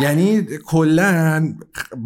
یعنی 0.00 0.42
کلا 0.66 1.54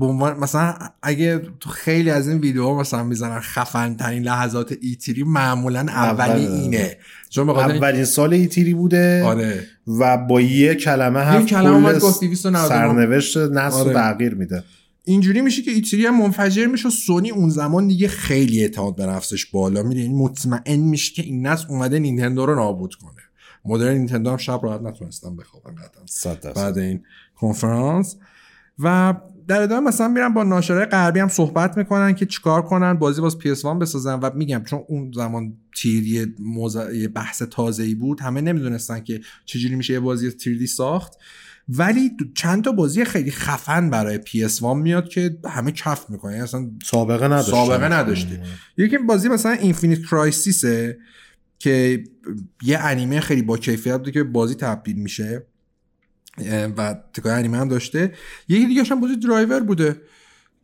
به 0.01 0.07
عنوان 0.07 0.39
مثلا 0.39 0.75
اگه 1.03 1.43
تو 1.61 1.71
خیلی 1.71 2.11
از 2.11 2.29
این 2.29 2.39
ویدیوها 2.39 2.81
مثلا 2.81 3.05
می‌زنن 3.05 3.41
خفن 3.41 3.95
ترین 3.95 4.23
لحظات 4.23 4.75
E3 4.81 5.23
معمولا 5.23 5.81
اولی 5.81 6.47
اول. 6.47 6.53
اینه 6.53 6.97
چون 7.31 7.47
بخاطر 7.47 7.75
اولین 7.75 8.05
سال 8.05 8.33
ایتیری 8.33 8.75
بوده 8.75 9.25
آره 9.25 9.67
و 9.87 10.17
با 10.17 10.41
یه 10.41 10.75
کلمه 10.75 11.21
هم 11.21 11.47
کلمه 11.47 11.75
اومد 11.75 11.99
گفت 11.99 12.21
299. 12.25 12.69
سرنوشت 12.69 13.37
نسل 13.37 13.77
آره. 13.77 13.93
تغییر 13.93 14.35
میده 14.35 14.65
اینجوری 15.09 15.41
میشه 15.41 15.63
که 15.63 15.71
ایتری 15.71 16.07
هم 16.07 16.23
منفجر 16.23 16.67
میشه 16.67 16.89
و 16.89 16.91
سونی 16.91 17.31
اون 17.31 17.49
زمان 17.49 17.89
دیگه 17.89 18.09
خیلی 18.09 18.61
اعتماد 18.61 18.97
به 18.97 19.07
نفسش 19.07 19.47
بالا 19.47 19.83
میره 19.83 20.01
این 20.01 20.17
مطمئن 20.17 20.77
میشه 20.77 21.15
که 21.15 21.23
این 21.23 21.47
نسل 21.47 21.67
اومده 21.69 21.99
نینتندو 21.99 22.47
رو 22.47 22.55
نابود 22.55 22.95
کنه 22.95 23.23
مدل 23.65 23.93
نینتندو 23.93 24.31
هم 24.31 24.37
شب 24.37 24.61
راحت 24.63 24.81
نتونستم 24.81 25.37
بخوابن 25.37 25.75
قطعا. 25.75 26.05
بعد 26.53 26.79
این 26.79 27.03
کنفرانس 27.35 28.17
و 28.79 29.15
در 29.49 29.63
ادامه 29.63 29.89
مثلا 29.89 30.09
میرن 30.09 30.35
با 30.35 30.43
ناشرای 30.43 30.87
غربی 30.87 31.21
هم 31.21 31.29
صحبت 31.29 31.77
می‌کنن 31.77 32.15
که 32.15 32.27
چیکار 32.27 32.63
کنن 32.63 32.95
بازی 32.95 33.21
باز 33.21 33.37
PS1 33.37 33.65
بسازن 33.65 34.21
و 34.21 34.31
میگم 34.35 34.63
چون 34.67 34.85
اون 34.89 35.13
زمان 35.15 35.57
تیری. 35.77 36.35
یه 36.95 37.09
بحث 37.09 37.43
تازه 37.43 37.83
ای 37.83 37.95
بود 37.95 38.21
همه 38.21 38.41
نمی‌دونستن 38.41 39.01
که 39.01 39.21
چجوری 39.45 39.75
میشه 39.75 39.93
یه 39.93 40.01
بازی 40.01 40.31
3D 40.31 40.67
ساخت 40.67 41.13
ولی 41.69 42.11
چند 42.35 42.65
تا 42.65 42.73
بازی 42.73 43.05
خیلی 43.05 43.31
خفن 43.31 43.91
برای 43.91 44.19
PS1 44.19 44.63
میاد 44.63 45.09
که 45.09 45.39
همه 45.49 45.73
کف 45.73 46.11
می‌کنه 46.11 46.33
یعنی 46.33 46.45
اصلا 46.45 46.71
سابقه 46.85 47.27
نداشته 47.27 47.51
سابقه 47.51 47.89
نداشته. 47.89 48.43
یکی 48.77 48.99
بازی 48.99 49.29
مثلا 49.29 49.53
Infinite 49.53 50.03
Crisis 50.03 50.85
ه 50.85 50.99
که 51.59 52.05
یه 52.63 52.79
انیمه 52.79 53.21
خیلی 53.21 53.43
با 53.43 53.57
کیفیت 53.57 53.97
بوده 53.97 54.11
که 54.11 54.23
بازی 54.23 54.55
تبدیل 54.55 54.97
میشه 54.97 55.47
و 56.77 56.97
تیکه‌های 57.15 57.33
انیمه 57.33 57.59
هم 57.59 57.69
داشته. 57.69 58.13
یکی 58.49 58.67
دیگه 58.67 58.83
هم 58.83 59.01
بازی 59.01 59.17
درایور 59.17 59.61
بوده. 59.61 59.97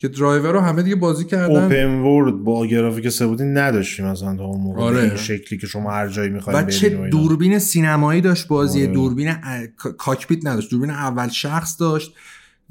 که 0.03 0.09
درایور 0.09 0.53
رو 0.53 0.61
همه 0.61 0.83
دیگه 0.83 0.97
بازی 0.97 1.25
کردن 1.25 1.63
open 1.63 1.89
world 1.89 2.35
با 2.35 2.67
گرافیک 2.67 3.09
سه‌بعدی 3.09 3.45
نداشتیم 3.45 4.07
مثلا 4.07 4.37
تا 4.37 4.45
اون 4.45 4.61
موقع 4.61 4.81
آره. 4.81 5.03
این 5.03 5.17
شکلی 5.17 5.59
که 5.59 5.67
شما 5.67 5.91
هر 5.91 6.09
جایی 6.09 6.31
می‌خواید 6.31 6.67
و 6.67 6.71
چه 6.71 6.89
دوربین 6.89 7.59
سینمایی 7.59 8.21
داشت 8.21 8.49
بازی 8.49 8.83
آره. 8.83 8.93
دوربین 8.93 9.29
ا- 9.29 9.67
کا- 9.77 9.93
cockpit 9.93 10.47
نداشت 10.47 10.71
دوربین 10.71 10.91
اول 10.91 11.29
شخص 11.29 11.81
داشت 11.81 12.15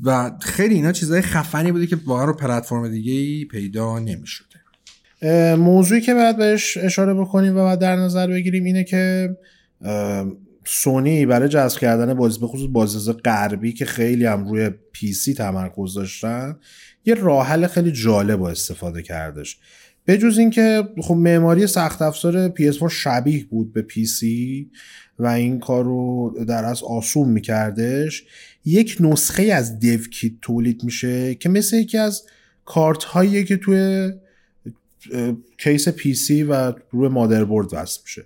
و 0.03 0.31
خیلی 0.41 0.75
اینا 0.75 0.91
چیزای 0.91 1.21
خفنی 1.21 1.71
بوده 1.71 1.87
که 1.87 1.97
واقعا 2.05 2.25
رو 2.25 2.33
پلتفرم 2.33 2.87
دیگه 2.87 3.13
ای 3.13 3.45
پیدا 3.45 3.99
نمی‌شده 3.99 4.59
موضوعی 5.55 6.01
که 6.01 6.13
باید 6.13 6.37
بهش 6.37 6.77
اشاره 6.77 7.13
بکنیم 7.13 7.51
و 7.57 7.63
باید 7.63 7.79
در 7.79 7.95
نظر 7.95 8.27
بگیریم 8.27 8.63
اینه 8.63 8.83
که 8.83 9.29
سونی 10.65 11.25
برای 11.25 11.49
جذب 11.49 11.79
کردن 11.79 12.13
بازی 12.13 12.39
به 12.39 12.47
خصوص 12.47 12.69
بازیساز 12.71 13.17
غربی 13.17 13.73
که 13.73 13.85
خیلی 13.85 14.25
هم 14.25 14.47
روی 14.47 14.69
پی 14.91 15.13
سی 15.13 15.33
تمرکز 15.33 15.93
داشتن 15.93 16.55
یه 17.05 17.13
راه 17.13 17.47
حل 17.47 17.67
خیلی 17.67 17.91
جالب 17.91 18.39
با 18.39 18.49
استفاده 18.49 19.01
کردش. 19.01 19.57
به 20.05 20.17
جز 20.17 20.37
اینکه 20.37 20.83
خب 21.01 21.15
معماری 21.15 21.67
سخت 21.67 22.01
افزار 22.01 22.49
PS4 22.49 22.91
شبیه 22.91 23.45
بود 23.45 23.73
به 23.73 23.85
PC 23.89 24.25
و 25.19 25.27
این 25.27 25.59
کار 25.59 25.83
رو 25.83 26.35
در 26.47 26.65
از 26.65 26.83
آسون 26.83 27.29
میکردش 27.29 28.23
یک 28.65 28.97
نسخه 28.99 29.43
از 29.43 29.79
dev 29.79 30.07
kit 30.07 30.33
تولید 30.41 30.83
میشه 30.83 31.35
که 31.35 31.49
مثل 31.49 31.77
یکی 31.77 31.97
از 31.97 32.23
کارت 32.65 33.03
هایی 33.03 33.43
که 33.43 33.57
توی 33.57 34.11
کیس 35.57 35.89
PC 36.15 36.43
و 36.43 36.73
روی 36.91 37.07
مادربرد 37.07 37.73
وصل 37.73 37.99
میشه. 38.03 38.25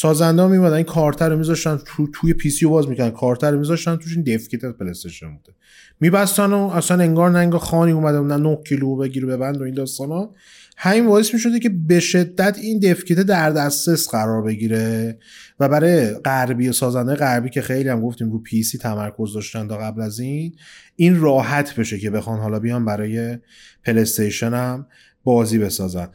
سازنده 0.00 0.42
ها 0.42 0.48
میمدن 0.48 0.76
این 0.76 0.84
کارتر 0.84 1.28
رو 1.28 1.38
میذاشتن 1.38 1.80
تو 1.86 2.06
توی 2.14 2.34
PC 2.34 2.64
رو 2.64 2.70
باز 2.70 2.88
می‌کنن. 2.88 3.10
کارتر 3.10 3.50
رو 3.50 3.58
میذاشتن 3.58 3.96
توش 3.96 4.14
این 4.14 4.22
dev 4.22 4.48
kit 4.48 4.64
پلی 4.64 4.90
استیشن 4.90 5.26
بوده. 5.26 5.52
میبستن 6.00 6.52
و 6.52 6.58
اصلا 6.58 7.02
انگار 7.02 7.30
نه 7.30 7.58
خانی 7.58 7.92
اومده 7.92 8.20
نه 8.20 8.36
9 8.36 8.58
کیلو 8.68 8.96
بگیر 8.96 9.24
و 9.24 9.28
ببند 9.28 9.60
و 9.60 9.64
این 9.64 9.74
داستانا. 9.74 10.30
همین 10.76 11.06
باعث 11.06 11.34
می‌شده 11.34 11.58
که 11.58 11.68
به 11.68 12.00
شدت 12.00 12.58
این 12.62 12.78
dev 12.78 12.99
kit 12.99 13.20
در 13.20 13.50
دسترس 13.50 14.08
قرار 14.08 14.42
بگیره. 14.42 15.18
و 15.60 15.68
برای 15.68 16.14
غربی 16.14 16.72
سازنده 16.72 17.14
غربی 17.14 17.50
که 17.50 17.62
خیلی 17.62 17.88
هم 17.88 18.00
گفتیم 18.00 18.32
رو 18.32 18.42
پی 18.42 18.62
سی 18.62 18.78
تمرکز 18.78 19.34
داشتن 19.34 19.68
تا 19.68 19.78
قبل 19.78 20.02
از 20.02 20.20
این 20.20 20.54
این 20.96 21.20
راحت 21.20 21.76
بشه 21.76 21.98
که 21.98 22.10
بخوان 22.10 22.38
حالا 22.38 22.58
بیان 22.58 22.84
برای 22.84 23.38
پلیستیشن 23.84 24.54
هم 24.54 24.86
بازی 25.24 25.58
بسازن. 25.58 26.08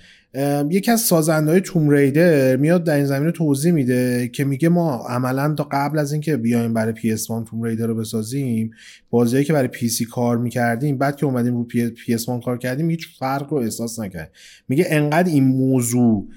یکی 0.70 0.92
از 0.92 1.02
سازنده 1.02 1.52
های 1.52 1.62
توم 1.62 1.90
ریدر 1.90 2.56
میاد 2.56 2.84
در 2.84 2.96
این 2.96 3.06
زمینه 3.06 3.32
توضیح 3.32 3.72
میده 3.72 4.28
که 4.28 4.46
میگه 4.46 4.70
ما 4.70 5.08
عملا 5.10 5.54
تا 5.54 5.68
قبل 5.72 6.00
از 6.00 6.12
اینکه 6.12 6.38
بیایم 6.38 6.74
برای 6.74 6.94
PS1 6.94 7.50
توم 7.50 7.64
ریدر 7.64 7.88
رو 7.88 7.96
بسازیم 7.96 8.72
بازیایی 9.10 9.46
که 9.46 9.54
برای 9.54 9.70
PC 9.74 10.04
کار 10.04 10.38
می‌کردیم 10.38 10.98
بعد 10.98 11.16
که 11.16 11.26
اومدیم 11.26 11.56
رو 11.56 11.68
PS1 11.68 12.46
کار 12.46 12.58
کردیم 12.58 12.90
هیچ 12.90 13.08
فرق 13.20 13.54
رو 13.54 13.58
احساس 13.58 14.00
نکرد 14.00 14.32
میگه 14.68 14.86
انقدر 14.90 15.30
این 15.30 15.44
موضوع 15.44 16.28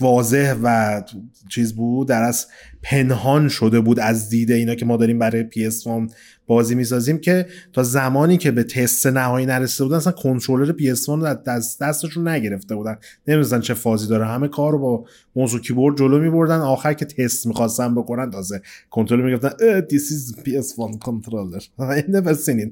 واضح 0.00 0.54
و 0.62 1.02
چیز 1.48 1.74
بود 1.74 2.08
در 2.08 2.22
از 2.22 2.46
پنهان 2.82 3.48
شده 3.48 3.80
بود 3.80 4.00
از 4.00 4.28
دید 4.28 4.52
اینا 4.52 4.74
که 4.74 4.84
ما 4.84 4.96
داریم 4.96 5.18
برای 5.18 5.44
PS1 5.44 6.12
بازی 6.46 6.74
می‌سازیم 6.74 7.18
که 7.18 7.46
تا 7.72 7.82
زمانی 7.82 8.36
که 8.36 8.50
به 8.50 8.62
تست 8.62 9.06
نهایی 9.06 9.46
نرسیده 9.46 9.84
بودن 9.84 9.96
اصلا 9.96 10.12
کنترلر 10.12 10.72
PS1 10.72 11.08
رو 11.08 11.34
دست 11.34 11.80
دستشون 11.80 12.28
نگرفته 12.28 12.74
بودن. 12.74 12.96
نمی‌دونستن 13.28 13.60
چه 13.60 13.74
فازی 13.74 14.08
داره. 14.08 14.26
همه 14.26 14.48
کار 14.48 14.72
رو 14.72 14.78
با 14.78 15.04
موضوع 15.36 15.60
کیبورد 15.60 15.98
جلو 15.98 16.18
میبردن. 16.18 16.58
آخر 16.58 16.92
که 16.92 17.04
تست 17.04 17.46
می‌خواستن 17.46 17.94
بکنن 17.94 18.30
تازه 18.30 18.62
کنترل 18.90 19.22
می‌گفتن 19.22 19.50
this 19.80 20.10
is 20.10 20.40
PS1 20.42 20.98
controller. 20.98 21.62
I 21.78 22.02
never 22.10 22.34
seen 22.34 22.70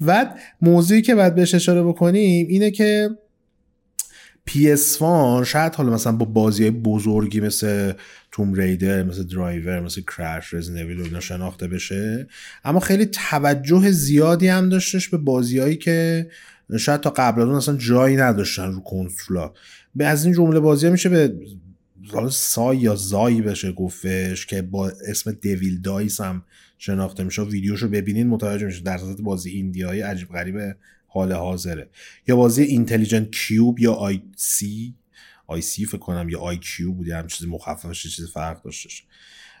بعد 0.00 0.38
موضوعی 0.60 1.02
که 1.02 1.14
باید 1.14 1.34
بهش 1.34 1.54
اشاره 1.54 1.82
بکنیم 1.82 2.46
اینه 2.48 2.70
که 2.70 3.10
PS1 4.50 5.02
شاید 5.44 5.74
حالا 5.74 5.92
مثلا 5.92 6.12
با 6.12 6.24
بازی 6.24 6.62
های 6.62 6.70
بزرگی 6.70 7.40
مثل 7.40 7.92
توم 8.32 8.54
ریدر 8.54 9.02
مثل 9.02 9.22
درایور 9.22 9.80
مثل 9.80 10.02
کرش 10.16 10.54
رزنویل 10.54 11.16
و 11.16 11.20
شناخته 11.20 11.68
بشه. 11.68 12.28
اما 12.64 12.80
خیلی 12.80 13.06
توجه 13.06 13.90
زیادی 13.90 14.48
هم 14.48 14.68
داشتش 14.68 15.08
به 15.08 15.16
بازیهایی 15.16 15.76
که 15.76 16.30
شاید 16.78 17.00
تا 17.00 17.10
قبل 17.10 17.42
از 17.42 17.48
اون 17.48 17.56
اصلا 17.56 17.76
جایی 17.76 18.16
نداشتن 18.16 18.72
رو 18.72 18.80
کنسولا. 18.80 19.52
به 19.94 20.06
از 20.06 20.24
این 20.24 20.34
جمله 20.34 20.60
بازی 20.60 20.90
میشه 20.90 21.08
به 21.08 21.34
سای 22.30 22.76
یا 22.76 22.94
زایی 22.94 23.42
بشه 23.42 23.72
گفتش 23.72 24.46
که 24.46 24.62
با 24.62 24.92
اسم 25.08 25.32
دویل 25.32 25.80
دایس 25.80 26.20
هم 26.20 26.42
شناخته 26.78 27.24
میشه 27.24 27.42
ویدیوشو 27.42 27.88
ببینین 27.88 28.28
متوجه 28.28 28.66
میشه 28.66 28.82
در 28.82 28.98
بازی 29.22 29.50
indie 29.50 29.92
ای 29.92 30.00
عجیب 30.00 30.28
غریب 30.28 30.76
حال 31.14 31.32
حاضره. 31.32 31.88
یا 32.28 32.36
بازی 32.36 32.62
Intelligent 32.62 33.30
Qube 33.30 33.78
یا 33.78 33.92
IC 33.92 34.22
IC 34.36 35.86
فکر 35.86 35.98
کنم 35.98 36.28
یا 36.28 36.40
I 36.40 36.56
Qube 36.56 36.96
بود 36.96 37.06
یا 37.06 37.18
هم 37.18 37.26
چیزی 37.26 37.50
مخففش 37.50 38.02
چیز 38.16 38.30
فرق 38.30 38.62
داشتش 38.62 39.04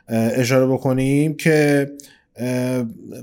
اشاره 0.08 0.66
بکنیم 0.66 1.36
که 1.36 1.90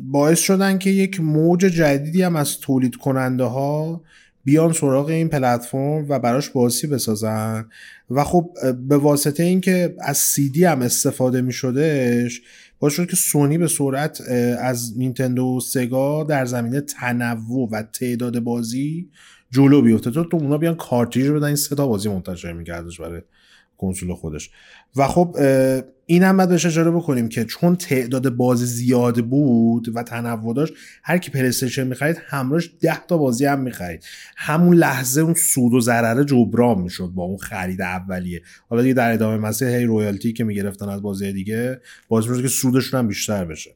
باعث 0.02 0.40
شدن 0.40 0.78
که 0.78 0.90
یک 0.90 1.20
موج 1.20 1.60
جدیدی 1.60 2.22
هم 2.22 2.36
از 2.36 2.60
تولید 2.60 2.96
کننده 2.96 3.44
ها 3.44 4.04
بیان 4.44 4.74
سراغ 4.74 5.08
این 5.08 5.30
پلتفرم 5.30 6.06
و 6.10 6.20
براش 6.20 6.50
بازی 6.50 6.88
بسازن. 6.88 7.66
و 8.10 8.24
خب 8.24 8.50
به 8.88 8.98
واسطه 8.98 9.44
اینکه 9.44 9.96
از 10.00 10.36
CD 10.36 10.58
هم 10.58 10.82
استفاده 10.82 11.42
می 11.42 11.54
شدهش 11.54 12.42
باعث 12.82 12.94
شد 12.94 13.10
که 13.10 13.16
سونی 13.16 13.58
به 13.58 13.68
سرعت 13.68 14.22
از 14.60 14.98
نینتندو 14.98 15.46
و 15.58 15.60
سگا 15.60 16.24
در 16.24 16.46
زمینه 16.46 16.82
تنوع 16.82 17.70
و 17.72 17.84
تعداد 17.84 18.40
بازی 18.40 19.10
جلو 19.52 19.82
بیفته. 19.82 20.12
تو 20.12 20.28
اونا 20.32 20.58
بیان 20.58 20.76
کارتریج 20.76 21.30
بدن 21.30 21.44
این 21.44 21.56
سه 21.56 21.76
تا 21.76 21.88
بازی 21.88 22.10
منتشر 22.10 22.54
میکردش 22.54 23.02
برای 23.02 23.22
کنسول 23.82 24.14
خودش. 24.14 24.50
و 24.96 25.08
خب 25.08 25.38
این 26.06 26.24
هم 26.24 26.38
باید 26.38 26.50
بهش 26.50 26.66
اشاره 26.66 26.92
بکنیم 26.92 27.30
که 27.30 27.46
چون 27.46 27.76
تعداد 27.76 28.30
بازی 28.30 28.66
زیاد 28.66 29.26
بود 29.26 29.96
و 29.96 30.04
تنوع 30.04 30.54
داشت 30.56 30.74
هر 31.04 31.18
کی 31.18 31.32
پلیستیشن 31.32 31.88
می‌خرید 31.88 32.18
همراهش 32.26 32.70
ده 32.82 33.06
تا 33.08 33.18
بازی 33.18 33.46
هم 33.46 33.60
می‌خرید. 33.60 34.04
همون 34.38 34.78
لحظه 34.78 35.22
اون 35.22 35.34
سود 35.34 35.74
و 35.74 35.80
ضرره 35.80 36.26
جبران 36.26 36.82
می‌شد 36.82 37.12
با 37.16 37.24
اون 37.24 37.38
خرید 37.38 37.82
اولیه. 37.82 38.42
حالا 38.70 38.82
دیگه 38.82 38.94
در 38.94 39.12
ادامه 39.12 39.38
مسیر 39.38 39.68
هی 39.68 39.84
رویالتی 39.84 40.34
که 40.34 40.44
می‌گرفتن 40.44 40.90
از 40.90 41.02
بازی 41.02 41.34
دیگه 41.34 41.82
باعث 42.08 42.28
می‌شد 42.28 42.42
که 42.42 42.48
سودشون 42.48 43.00
هم 43.00 43.08
بیشتر 43.08 43.46
بشه. 43.46 43.76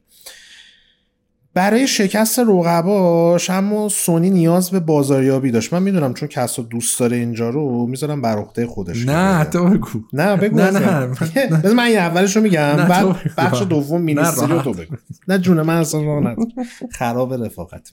برای 1.56 1.86
شکست 1.86 2.38
رقباش 2.38 3.50
اما 3.50 3.88
سونی 3.88 4.30
نیاز 4.30 4.70
به 4.70 4.80
بازاریابی 4.80 5.50
داشت 5.50 5.72
من 5.72 5.82
می‌دونم 5.82 6.14
چون 6.14 6.28
کسا 6.28 6.62
دوست 6.62 7.00
داره 7.00 7.16
اینجا 7.16 7.50
رو 7.50 7.86
می‌ذارم 7.86 8.22
بر 8.22 8.38
عهده 8.38 8.66
خودش 8.66 9.06
نه. 9.06 9.44
تو 9.44 9.64
بگو 9.64 9.88
نه 10.12 10.36
بگو 10.36 10.56
نه،. 10.56 10.70
نه. 10.70 11.06
بذار 11.62 11.74
من 11.74 11.84
این 11.84 11.98
اولش 11.98 12.36
رو 12.36 12.42
میگم 12.42 12.76
بعد. 12.76 13.16
بخش 13.36 13.62
دوم 13.62 14.02
مینیستری 14.02 14.52
رو 14.52 14.62
تو 14.62 14.72
بگو 14.72 14.96
نه 15.28 15.38
جون 15.38 15.62
من 15.62 15.76
اصلا 15.76 16.04
راه. 16.04 16.36
خراب 16.90 17.44
رفاقت 17.44 17.92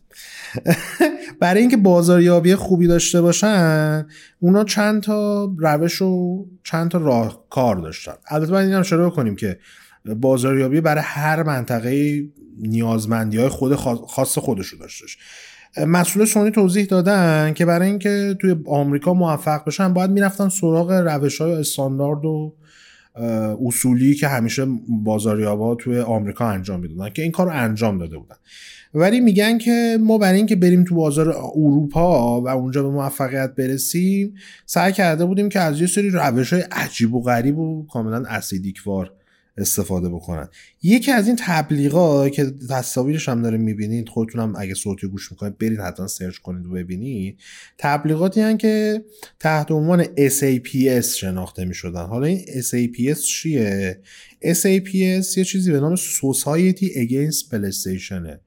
برای 1.40 1.62
اینکه 1.62 1.78
بازاریابی 1.78 2.56
خوبی 2.56 2.88
داشته 2.88 3.22
باشن 3.22 4.06
اونا 4.40 4.64
چند 4.64 5.04
تا 5.04 5.52
روش 5.58 6.02
و 6.02 6.46
چند 6.64 6.92
تا 6.92 6.98
راه 6.98 7.44
کار 7.50 7.76
داشتن 7.76 8.14
البته 8.28 8.52
باید 8.52 8.66
این 8.66 8.74
هم 8.74 8.80
اشاره 8.80 9.10
کنیم 9.10 9.36
که 9.36 9.60
بازاریابی 10.06 10.82
برای 10.82 11.04
هر 11.06 11.44
منطقه 11.44 12.24
نیازمندی 12.60 13.38
های 13.38 13.50
خود 13.50 13.76
خاص- 13.76 14.06
خاص 14.08 14.38
خودش 14.38 14.68
رو 14.68 14.80
داشتش 14.80 15.18
مسئول 15.88 16.26
سونی 16.26 16.52
توضیح 16.52 16.86
دادن 16.86 17.54
که 17.54 17.66
برای 17.66 17.90
اینکه 17.90 18.36
توی 18.42 18.56
آمریکا 18.66 19.14
موفق 19.14 19.66
بشن 19.66 19.94
باید 19.94 20.12
می‌رفتن 20.12 20.50
سراغ 20.50 20.92
روش 20.92 21.42
های 21.42 21.54
استاندارد 21.54 22.26
و 22.26 22.56
اصولی 23.66 24.16
که 24.16 24.28
همیشه 24.28 24.68
بازاریابا 24.90 25.76
توی 25.76 26.00
آمریکا 26.00 26.48
انجام 26.48 26.80
می‌دادن 26.80 27.10
که 27.10 27.22
این 27.22 27.32
کار 27.32 27.48
رو 27.48 27.54
انجام 27.56 27.98
داده 27.98 28.18
بودن. 28.18 28.36
ولی 28.94 29.20
میگن 29.20 29.58
که 29.58 29.98
ما 30.02 30.18
برای 30.18 30.38
اینکه 30.38 30.56
بریم 30.56 30.84
تو 30.84 30.96
بازار 30.96 31.30
اروپا 31.56 32.42
و 32.42 32.48
اونجا 32.48 32.84
به 32.84 32.90
موفقیت 32.90 33.56
برسیم 33.56 34.34
سعی 34.66 34.94
کرده 34.94 35.26
بودیم 35.26 35.50
که 35.50 35.60
از 35.60 35.82
یه 35.82 35.88
سری 35.88 36.10
روش 36.10 36.54
های 36.54 36.64
عجیب 36.72 37.14
و 37.14 37.22
غریب 37.22 37.58
و 37.58 37.88
کاملا 37.88 38.24
اسیدیکوار 38.28 39.12
استفاده 39.58 40.10
بکنن. 40.10 40.50
یکی 40.84 41.12
از 41.12 41.28
این 41.28 41.38
تبلیغا 41.40 42.30
که 42.30 42.54
تصاویرش 42.70 43.30
هم 43.30 43.42
داره 43.42 43.58
می‌بینید 43.58 44.10
خودتونم 44.10 44.54
اگه 44.58 44.74
صوتی 44.74 45.08
گوش 45.08 45.32
می‌کنید 45.32 45.58
برید 45.58 45.80
حتما 45.80 46.08
سرچ 46.08 46.38
کنید 46.38 46.66
و 46.66 46.70
ببینید. 46.70 47.38
تبلیغاتی 47.78 48.42
هن 48.42 48.58
که 48.58 49.04
تحت 49.40 49.72
عنوان 49.72 50.04
SAPS 50.04 51.06
شناخته 51.06 51.66
می‌شدن. 51.66 52.06
حالا 52.06 52.26
این 52.26 52.46
SAPS 52.46 53.20
چیه؟ 53.20 54.00
SAPS 54.44 55.38
یه 55.38 55.44
چیزی 55.46 55.72
به 55.72 55.80
نام 55.80 55.96
Society 55.96 56.86
Against 56.86 57.50
PlayStation 57.52 58.38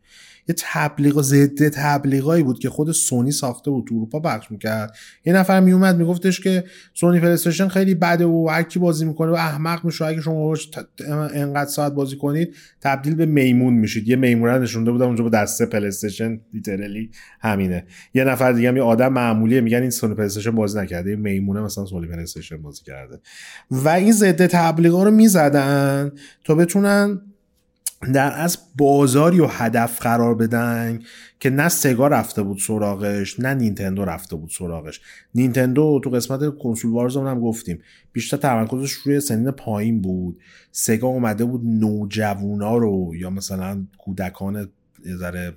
یه 0.49 0.55
تبلیغ 0.59 1.23
ضد 1.23 1.69
تبلیغایی 1.69 2.43
بود 2.43 2.59
که 2.59 2.71
خود 2.71 2.93
سونی 2.93 3.33
ساخته 3.33 3.71
بود 3.71 3.87
تو 3.87 3.95
اروپا 3.95 4.21
پخش 4.21 4.51
می‌کرد. 4.51 4.97
یه 5.25 5.33
نفر 5.33 5.61
میومد 5.61 5.97
میگفتش 5.97 6.41
که 6.41 6.65
سونی 6.95 7.21
پلیستشن 7.21 7.69
خیلی 7.69 7.95
بده 7.95 8.25
و 8.25 8.49
هر 8.51 8.67
بازی 8.81 9.05
می‌کنه 9.05 9.31
و 9.31 9.35
احمق 9.35 9.85
میشه. 9.85 10.05
اگه 10.05 10.21
شما 10.21 10.35
باهاش 10.35 10.67
ت- 10.67 10.87
انقدر 11.35 11.71
ساعت 11.71 11.93
بازی 11.93 12.17
کنید 12.17 12.55
تبدیل 12.81 13.15
به 13.15 13.27
میمون 13.27 13.75
میشید. 13.75 14.09
یه 14.09 14.17
میمون 14.17 14.51
نشونده 14.51 14.91
بودم 14.91 15.07
اونجا 15.07 15.25
با 15.25 15.31
دسته 15.31 15.67
پلیستشن 15.67 16.41
لیترلی 16.55 17.11
همینه. 17.41 17.87
یه 18.15 18.25
نفر 18.25 18.53
دیگه 18.53 18.69
هم 18.69 18.77
یه 18.77 18.83
آدم 18.83 19.13
معمولیه 19.13 19.61
میگن 19.61 19.81
این 19.81 19.91
سونی 19.91 20.15
پلیستشن 20.15 20.51
بازی 20.51 20.79
نکرده. 20.79 21.11
این 21.11 21.21
میمونه 21.21 21.61
مثلا 21.61 21.87
سونی 21.87 22.07
پلیستشن 22.07 22.63
بازی 22.63 22.83
کرده. 22.85 23.21
و 23.71 23.89
این 23.89 24.13
ضد 24.13 24.47
تبلیغا 24.47 25.03
رو 25.05 25.11
می‌زدن 25.11 26.13
تا 26.45 26.55
بتونن 26.55 27.21
در 28.13 28.41
از 28.41 28.59
بازاری 28.77 29.41
و 29.41 29.47
هدف 29.47 30.03
قرار 30.03 30.35
بدن 30.35 31.01
که 31.41 31.51
نه 31.51 31.69
سگا 31.69 32.09
رفته 32.09 32.43
بود 32.43 32.59
سراغش 32.59 33.41
نه 33.41 33.55
نینتندو 33.55 34.05
رفته 34.05 34.37
بود 34.37 34.51
سراغش. 34.51 35.01
نینتندو 35.35 36.01
تو 36.05 36.11
قسمت 36.11 36.59
کنسول 36.59 36.93
وارزمون 36.93 37.27
هم 37.27 37.41
گفتیم. 37.41 37.79
بیشتر 38.13 38.37
تمرکزش 38.37 38.93
روی 38.93 39.21
سنین 39.21 39.51
پایین 39.51 40.03
بود. 40.03 40.39
سگا 40.73 41.09
اومده 41.09 41.45
بود 41.45 41.61
نوجوونا 41.65 42.77
رو 42.77 43.13
یا 43.15 43.31
مثلا 43.31 43.85
کودکان 43.99 44.69
یه 45.07 45.17
ذره 45.17 45.57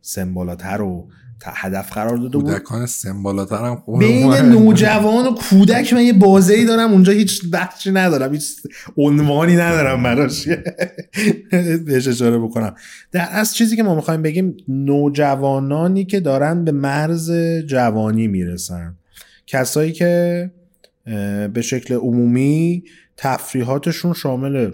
سمبالاتر 0.00 0.76
رو 0.76 1.08
هدف 1.44 1.92
قرار 1.92 2.16
داده 2.16 2.38
بود. 2.38 2.44
کودکان 2.44 2.86
سمبالاتر 2.86 3.64
هم 3.64 3.82
بین. 3.98 4.32
نوجوان 4.34 5.26
و 5.26 5.34
کودک 5.34 5.92
من 5.92 6.02
یه 6.02 6.12
بازه 6.12 6.54
ای 6.54 6.64
دارم 6.64 6.92
اونجا 6.92 7.12
هیچ 7.12 7.42
بخشی 7.52 7.90
ندارم 7.92 8.32
هیچ 8.32 8.56
عنوانی 8.96 9.56
ندارم 9.56 10.02
براش. 10.02 10.48
بهش 11.86 12.08
اشاره 12.08 12.38
بکنم. 12.38 12.74
در 13.12 13.28
از 13.30 13.54
چیزی 13.54 13.76
که 13.76 13.82
ما 13.82 13.94
می‌خوایم 13.94 14.22
بگیم 14.22 14.56
نوجوانانی 14.68 16.04
که 16.04 16.20
دارن 16.20 16.64
به 16.64 16.72
مرز 16.72 17.32
جوانی 17.66 18.28
می‌رسن. 18.28 18.96
کسایی 19.46 19.92
که 19.92 20.50
به 21.52 21.62
شکل 21.62 21.94
عمومی 21.94 22.84
تفریحاتشون 23.16 24.12
شامل 24.12 24.70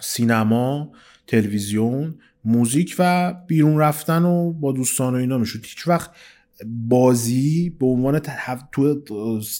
سینما 0.00 0.92
تلویزیون 1.26 2.14
موزیک 2.44 2.96
و 2.98 3.34
بیرون 3.46 3.78
رفتن 3.78 4.22
و 4.22 4.52
با 4.52 4.72
دوستان 4.72 5.14
و 5.14 5.16
اینا 5.16 5.38
می‌شد 5.38 5.64
هیچ 5.64 5.88
وقت 5.88 6.10
بازی 6.66 7.70
به 7.70 7.86
عنوان 7.86 8.18
تف... 8.18 8.62
تو 8.72 9.02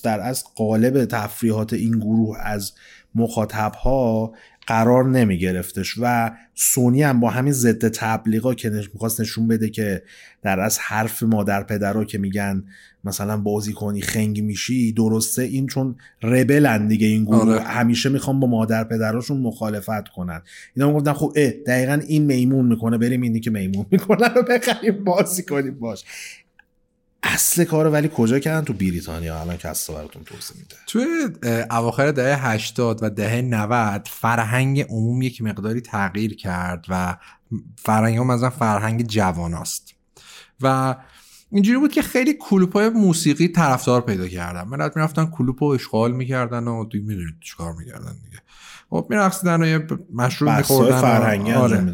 در 0.03 0.21
از 0.21 0.45
قالب 0.55 1.05
تفریحات 1.05 1.73
این 1.73 1.99
گروه 1.99 2.39
از 2.41 2.73
مخاطب 3.15 3.73
ها 3.75 4.33
قرار 4.67 5.09
نمی 5.09 5.39
گرفتش 5.39 5.95
و 6.01 6.31
سونی 6.55 7.03
هم 7.03 7.21
با 7.21 7.31
همین 7.31 7.53
ضد 7.53 7.89
تبلیغا 7.89 8.55
که. 8.55 8.71
می‌خواست 8.71 9.21
نشون 9.21 9.49
بده 9.49 9.71
که 9.71 10.03
در 10.43 10.61
از 10.61 10.79
حرف 10.79 11.23
مادر 11.23 11.63
پدرها 11.63 12.05
که 12.05 12.19
میگن 12.19 12.65
مثلا 13.05 13.37
بازی 13.37 13.73
کنی 13.73 14.01
خنگ 14.01 14.43
میشی 14.43 14.93
درسته؟ 14.93 15.43
این 15.43 15.67
چون 15.67 15.97
ربلن 16.23 16.89
دیگه 16.89 17.07
این 17.07 17.25
گروه 17.25 17.55
آره. 17.55 17.61
همیشه 17.61 18.09
می‌خوام 18.09 18.41
با 18.41 18.47
مادر 18.47 18.85
پدراشون 18.85 19.41
مخالفت 19.41 20.09
کنن. 20.09 20.43
اینا 20.77 20.89
هم 20.89 20.95
گفتن 20.95 21.13
خب 21.13 21.33
اه 21.37 21.51
دقیقا 21.51 22.01
این 22.09 22.25
میمون 22.25 22.67
می‌کنه 22.67 22.99
بریم 22.99 23.23
اینی 23.23 23.41
که 23.41 23.51
میمون 23.51 23.87
می‌کنه 23.91 24.29
رو 24.29 24.43
بخریم 24.43 25.05
بازی 25.05 25.43
کنیم 25.43 25.79
باش. 25.79 26.05
اصل 27.23 27.65
کارو 27.65 27.91
ولی 27.91 28.11
کجا 28.15 28.39
کردن؟ 28.39 28.65
تو 28.65 28.73
بریتانیا. 28.73 29.41
الان 29.41 29.57
کسا 29.57 29.93
براتون 29.93 30.25
توضیح 30.25 30.57
میده. 30.57 30.77
توی 30.87 31.07
اواخر 31.71 32.11
دهه 32.11 32.47
80 32.47 32.99
و 33.03 33.11
دهه 33.11 33.43
90 33.43 34.09
فرهنگ 34.11 34.81
عموم 34.81 35.23
یک 35.23 35.43
مقداری 35.43 35.81
تغییر 35.81 36.37
کرد 36.37 36.87
و 36.89 37.17
فرهنگ 37.77 38.19
هم 38.19 38.27
مثلا 38.27 38.51
فرهنگ 38.51 39.07
جواناست 39.07 39.95
و 40.61 40.97
اینجوری 41.53 41.79
بود 41.79 41.93
که 41.93 42.03
خیلی 42.03 42.35
کلوپ 42.41 42.73
های 42.73 42.89
موسیقی 42.89 43.49
طرفدار 43.49 44.01
پیدا 44.01 44.29
کردن 44.29 44.63
ملت 44.63 44.97
می‌رفتن 44.97 45.27
کلوپ 45.27 45.63
رو 45.63 45.69
اشغال 45.69 46.13
می‌کردن 46.13 46.69
و 46.69 46.85
دیگه 46.85 47.05
می‌دونید 47.05 47.35
چیکار 47.41 47.73
می‌کردن 47.73 48.13
دیگه. 48.25 48.39
خب 48.91 49.07
می‌رفتن 49.11 49.63
و 49.63 49.67
یه 49.67 49.87
مشروب 50.13 50.51
میخوردن 50.51 51.01
فرهنگی 51.01 51.53
آره. 51.53 51.79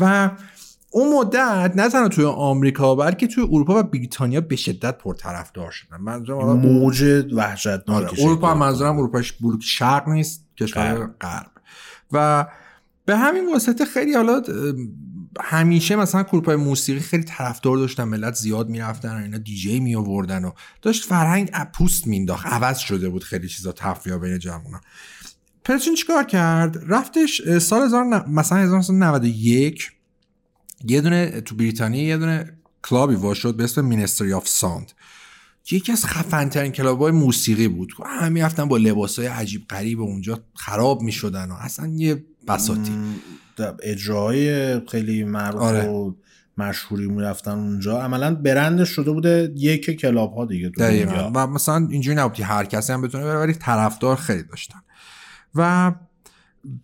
و 0.00 0.30
اون 0.90 1.18
مدت 1.18 1.72
نه 1.76 1.88
تنها 1.88 2.08
توی 2.08 2.24
آمریکا 2.24 2.94
بلکه 2.94 3.26
توی 3.26 3.44
اروپا 3.44 3.80
و 3.80 3.82
بریتانیا 3.82 4.40
به 4.40 4.56
شدت 4.56 4.98
پرطرفدار 4.98 5.70
شدن. 5.70 5.96
منظورم 5.96 6.38
حالا 6.38 6.54
موج 6.54 7.02
آره، 7.02 7.34
وحشتناکی 7.34 8.22
اروپا 8.22 8.54
منظورم 8.54 8.98
اروپاش 8.98 9.32
بلوک 9.32 9.62
شرق 9.62 10.08
نیست 10.08 10.44
کشور 10.56 11.10
غرب. 11.20 11.50
و 12.12 12.46
به 13.04 13.16
همین 13.16 13.52
واسطه 13.52 13.84
خیلی 13.84 14.14
حالا 14.14 14.42
همیشه 15.40 15.96
مثلا 15.96 16.22
گروپ 16.22 16.46
های 16.46 16.56
موسیقی 16.56 17.00
خیلی 17.00 17.24
طرفدار 17.24 17.76
داشتن 17.76 18.04
ملت 18.04 18.34
زیاد 18.34 18.68
می‌رفتن 18.68 19.14
و 19.18 19.22
اینا 19.22 19.38
دیجی 19.38 19.80
می 19.80 19.94
آوردن 19.96 20.44
و 20.44 20.50
داشت 20.82 21.04
فرهنگ 21.04 21.50
ا- 21.54 21.64
پوست 21.64 22.06
مینداخت 22.06 22.46
عوض 22.46 22.78
شده 22.78 23.08
بود 23.08 23.24
خیلی 23.24 23.48
چیزا 23.48 23.72
تفریح 23.72 24.16
بین 24.16 24.38
جوونا. 24.38 24.80
پرچین 25.64 25.94
چیکار 25.94 26.24
کرد؟ 26.24 26.76
رفتش 26.88 27.58
سال 27.58 27.82
1000 27.82 28.04
ن- 28.04 28.24
مثلا 28.30 28.58
1991 28.58 29.90
یه 30.84 31.00
دونه 31.00 31.40
تو 31.40 31.54
بریتانیا 31.54 32.02
یه 32.02 32.16
دونه 32.16 32.58
کلابی 32.82 33.14
وا 33.14 33.34
شد 33.34 33.56
به 33.56 33.64
اسم 33.64 33.84
Ministry 33.84 34.32
of 34.32 34.48
Sound 34.48 34.92
یکی 35.70 35.92
از 35.92 36.06
خفن 36.06 36.48
ترین 36.48 36.72
کلاب 36.72 37.00
های 37.00 37.12
موسیقی 37.12 37.68
بود. 37.68 37.92
همه 38.06 38.28
می‌رفتن 38.28 38.64
با 38.64 38.76
لباس 38.76 39.18
های 39.18 39.28
عجیب 39.28 39.68
غریب 39.68 40.00
اونجا 40.00 40.40
خراب 40.54 41.02
می‌شدن 41.02 41.50
و 41.50 41.54
اصلا 41.54 41.86
یه 41.96 42.24
بساطی 42.48 42.92
اجراهای 43.82 44.80
خیلی 44.80 45.24
معروف 45.24 45.62
آره. 45.62 45.86
و 45.86 46.12
مشهوری 46.58 47.06
می‌رفتن 47.06 47.50
اونجا. 47.50 48.00
عملا 48.02 48.34
برندش 48.34 48.88
شده 48.88 49.10
بوده 49.10 49.52
یک 49.56 49.90
کلاب 49.90 50.34
ها 50.34 50.44
دیگه 50.44 50.68
دقیقا. 50.68 51.30
و 51.34 51.46
مثلا 51.46 51.88
اینجوری 51.90 52.16
نبود 52.16 52.32
که 52.32 52.44
هر 52.44 52.64
کسی 52.64 52.92
هم 52.92 53.02
بتونه 53.02 53.24
بره 53.24 53.38
ولی 53.38 53.52
طرفدار 53.52 54.16
خیلی 54.16 54.42
داشتن. 54.42 54.78
و 55.54 55.92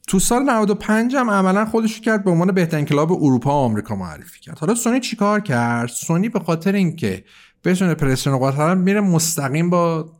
تو 0.09 0.19
سال 0.19 0.43
95 0.43 1.15
هم 1.17 1.31
عملا 1.31 1.65
خودش 1.65 1.95
رو 1.95 2.03
کرد 2.03 2.25
به 2.25 2.31
عنوان 2.31 2.53
بهترین 2.53 2.85
کلاب 2.85 3.13
اروپا 3.13 3.51
و 3.51 3.53
آمریکا 3.53 3.97
معرفی 3.97 4.41
کرد. 4.41 4.59
حالا 4.59 4.75
سونی 4.75 5.01
چیکار 5.01 5.41
کرد؟ 5.41 5.89
سونی 5.89 6.29
به 6.29 6.41
خاطر 6.41 6.73
اینکه 6.73 7.25
بتونه 7.65 7.95
پرستیژن 7.95 8.39
قاطر 8.39 8.75
میره 8.75 9.01
مستقیم 9.01 9.71
با 9.71 10.13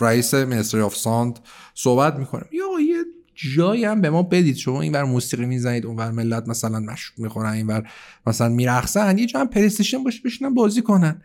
رئیس 0.00 0.34
Ministry 0.34 0.80
of 0.80 0.96
Sound 0.96 1.38
صحبت 1.74 2.16
می‌کنه. 2.16 2.44
یا 2.52 2.80
یه 2.80 3.04
جایی 3.34 3.84
هم 3.84 4.00
به 4.00 4.10
ما 4.10 4.22
بدید. 4.22 4.56
شما 4.56 4.82
اینور 4.82 5.04
موسیقی 5.04 5.46
می‌زنید 5.46 5.86
اونور 5.86 6.10
ملت 6.10 6.48
مثلا 6.48 6.80
مشروب 6.80 7.18
می‌خورن 7.18 7.52
اینور 7.52 7.88
مثلا 8.26 8.48
میرقصن 8.48 9.18
یه 9.18 9.26
جا 9.26 9.40
هم 9.40 9.48
پلیستیشن 9.48 10.04
باشه 10.04 10.20
بشینن 10.24 10.54
بازی 10.54 10.82
کنن. 10.82 11.22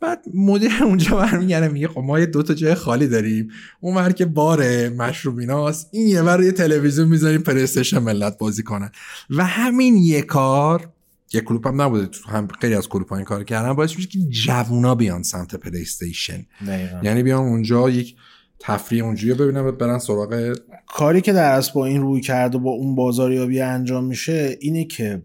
بعد 0.00 0.24
مدیر 0.34 0.72
اونجا 0.82 1.16
برمیگرده 1.16 1.68
میگه 1.68 1.88
خب 1.88 2.00
ما 2.00 2.20
یه 2.20 2.26
دو 2.26 2.42
تا 2.42 2.54
جای 2.54 2.74
خالی 2.74 3.06
داریم. 3.06 3.48
اون 3.80 3.94
ور 3.94 4.12
که 4.12 4.26
باره 4.26 4.88
مشروب 4.88 5.38
ایناست. 5.38 5.88
این 5.92 6.08
یه 6.08 6.22
ور 6.22 6.42
یه 6.42 6.52
تلویزیون 6.52 7.08
می‌ذاریم 7.08 7.40
پلیستیشن 7.40 7.98
ملت 7.98 8.38
بازی 8.38 8.62
کنن. 8.62 8.90
و 9.30 9.44
همین 9.44 9.96
یه 9.96 10.22
کار 10.22 10.92
یه 11.32 11.40
کلوپ 11.40 11.66
هم 11.66 11.82
نبوده 11.82 12.06
تو 12.06 12.30
هم 12.30 12.48
خیلی 12.60 12.74
از 12.74 12.88
کلوپ 12.88 13.12
این 13.12 13.24
کار 13.24 13.44
کردن 13.44 13.72
باعث 13.72 13.96
میشه 13.96 14.08
که 14.08 14.18
جوونا 14.18 14.94
بیان 14.94 15.22
سمت 15.22 15.54
پلیستیشن 15.54 16.46
دقیقاً. 16.66 17.00
یعنی 17.02 17.22
بیان 17.22 17.40
اونجا 17.40 17.90
یک 17.90 18.16
تفریح 18.60 19.04
اونجوری 19.04 19.34
ببینن 19.34 19.70
برن 19.70 19.98
سراغ 19.98 20.54
کاری 20.86 21.20
که 21.20 21.32
در 21.32 21.52
اصل 21.52 21.72
با 21.72 21.86
این 21.86 22.02
روی 22.02 22.20
کرد 22.20 22.54
و 22.54 22.58
با 22.58 22.70
اون 22.70 22.94
بازاریابی 22.94 23.60
انجام 23.60 24.04
میشه 24.04 24.56
اینه 24.60 24.84
که 24.84 25.22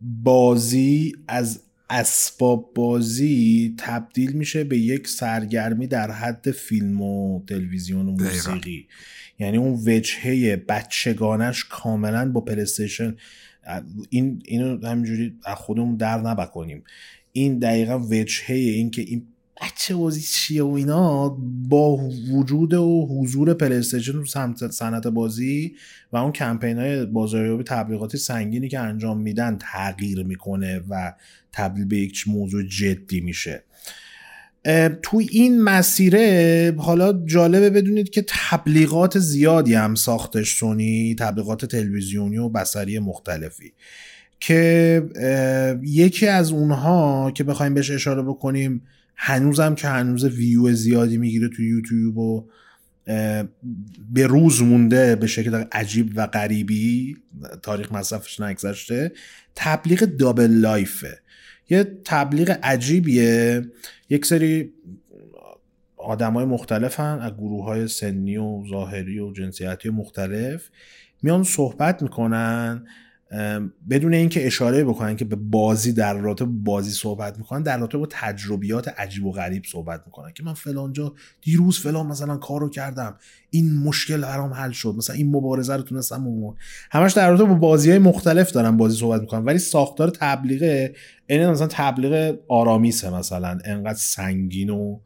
بازی 0.00 1.12
از 1.28 1.60
اسباب 1.90 2.72
بازی 2.74 3.74
تبدیل 3.78 4.32
میشه 4.32 4.64
به 4.64 4.78
یک 4.78 5.08
سرگرمی 5.08 5.86
در 5.86 6.10
حد 6.10 6.50
فیلم 6.50 7.02
و 7.02 7.42
تلویزیون 7.48 8.08
و 8.08 8.16
دقیقاً. 8.16 8.50
موسیقی 8.50 8.88
یعنی 9.38 9.56
اون 9.56 9.72
وجهه 9.86 10.56
بچگانش 10.56 11.64
کاملا 11.64 12.32
با 12.32 12.40
پلیستیشن 12.40 13.16
این 14.10 14.42
اینو 14.44 14.86
همینجوری 14.86 15.38
از 15.44 15.56
خودمون 15.56 15.96
در 15.96 16.20
نبکنیم 16.20 16.84
این 17.32 17.58
دقیقا 17.58 17.98
وجهه 17.98 18.56
این 18.56 18.90
که 18.90 19.02
این 19.02 19.26
بچه 19.60 19.94
بازی 19.94 20.20
چیه 20.20 20.62
و 20.62 20.70
اینا 20.70 21.28
با 21.68 21.96
وجود 22.30 22.74
و 22.74 23.06
حضور 23.10 23.54
پلیستیشن 23.54 24.12
تو 24.12 24.70
صنعت 24.70 25.06
بازی 25.06 25.74
و 26.12 26.16
اون 26.16 26.32
کمپین 26.32 26.78
های 26.78 27.06
بازاریابی 27.06 27.64
تبلیغاتی 27.64 28.18
سنگینی 28.18 28.68
که 28.68 28.78
انجام 28.78 29.20
میدن 29.20 29.58
تغییر 29.60 30.22
می‌کنه 30.22 30.82
و 30.88 31.12
تبدیل 31.52 31.84
به 31.84 31.96
یک 31.96 32.28
موضوع 32.28 32.62
جدی 32.62 33.20
میشه. 33.20 33.64
تو 35.02 35.22
این 35.30 35.62
مسیره 35.62 36.74
حالا 36.78 37.12
جالبه 37.26 37.70
بدونید 37.70 38.10
که 38.10 38.24
تبلیغات 38.28 39.18
زیادی 39.18 39.74
هم 39.74 39.94
ساختش 39.94 40.56
سونی 40.56 41.16
تبلیغات 41.18 41.64
تلویزیونی 41.64 42.38
و 42.38 42.48
بصری 42.48 42.98
مختلفی 42.98 43.72
که 44.40 45.02
یکی 45.82 46.26
از 46.26 46.52
اونها 46.52 47.30
که 47.30 47.44
بخوایم 47.44 47.74
بهش 47.74 47.90
اشاره 47.90 48.22
بکنیم 48.22 48.82
هنوزم 49.22 49.74
که 49.74 49.88
هنوز 49.88 50.24
ویو 50.24 50.72
زیادی 50.72 51.18
می‌گیره 51.18 51.48
تو 51.48 51.62
یوتیوب 51.62 52.18
و 52.18 52.48
به 54.12 54.26
روز 54.26 54.62
مونده 54.62 55.16
به 55.16 55.26
شکل 55.26 55.64
عجیب 55.72 56.12
و 56.14 56.26
غریبی 56.26 57.16
تاریخ 57.62 57.92
مصرفش 57.92 58.40
نگذشته 58.40 59.12
تبلیغ 59.54 60.04
دابل 60.04 60.50
لایفه 60.50 61.18
یه 61.70 61.84
تبلیغ 62.04 62.58
عجیبیه. 62.62 63.62
یک 64.10 64.26
سری 64.26 64.72
آدم 65.96 66.32
های 66.32 66.44
مختلفن 66.44 67.18
از 67.18 67.32
گروه 67.32 67.64
های 67.64 67.88
سنی 67.88 68.36
و 68.36 68.64
ظاهری 68.70 69.18
و 69.18 69.32
جنسیتی 69.32 69.90
مختلف 69.90 70.68
میان 71.22 71.42
صحبت 71.42 72.02
می‌کنن. 72.02 72.86
بدون 73.90 74.14
اینکه 74.14 74.46
اشاره 74.46 74.84
بکنن 74.84 75.16
که 75.16 75.24
به 75.24 75.36
بازی 75.36 75.92
در 75.92 76.14
رابطه 76.14 76.44
با 76.44 76.52
بازی 76.64 76.90
صحبت 76.90 77.38
می‌کنن 77.38 77.62
در 77.62 77.78
رابطه 77.78 77.98
با 77.98 78.08
تجربیات 78.10 78.88
عجیب 78.88 79.26
و 79.26 79.32
غریب 79.32 79.62
صحبت 79.72 80.02
می‌کنن 80.06 80.32
که 80.32 80.42
من 80.42 80.54
فلانجا 80.54 81.14
دیروز 81.42 81.78
فلان 81.78 82.06
مثلا 82.06 82.36
کارو 82.36 82.70
کردم 82.70 83.16
این 83.50 83.78
مشکل 83.78 84.20
برام 84.20 84.52
حل 84.52 84.70
شد 84.70 84.94
مثلا 84.96 85.16
این 85.16 85.30
مبارزه 85.30 85.76
رو 85.76 85.82
تونستم 85.82 86.24
بمون. 86.24 86.56
همش 86.90 87.12
در 87.12 87.30
رابطه 87.30 87.44
با 87.44 87.54
بازی 87.54 87.90
های 87.90 87.98
مختلف 87.98 88.50
دارن 88.52 88.76
بازی 88.76 88.98
صحبت 88.98 89.20
می‌کنن 89.20 89.44
ولی 89.44 89.58
ساختار 89.58 90.10
تبلیغه 90.10 90.94
این 91.26 91.46
مثلا 91.46 91.68
تبلیغ 91.70 92.38
آرامیسه 92.48 93.10
مثلا 93.14 93.58
انقدر 93.64 93.98
سنگین 93.98 94.70
و 94.70 94.98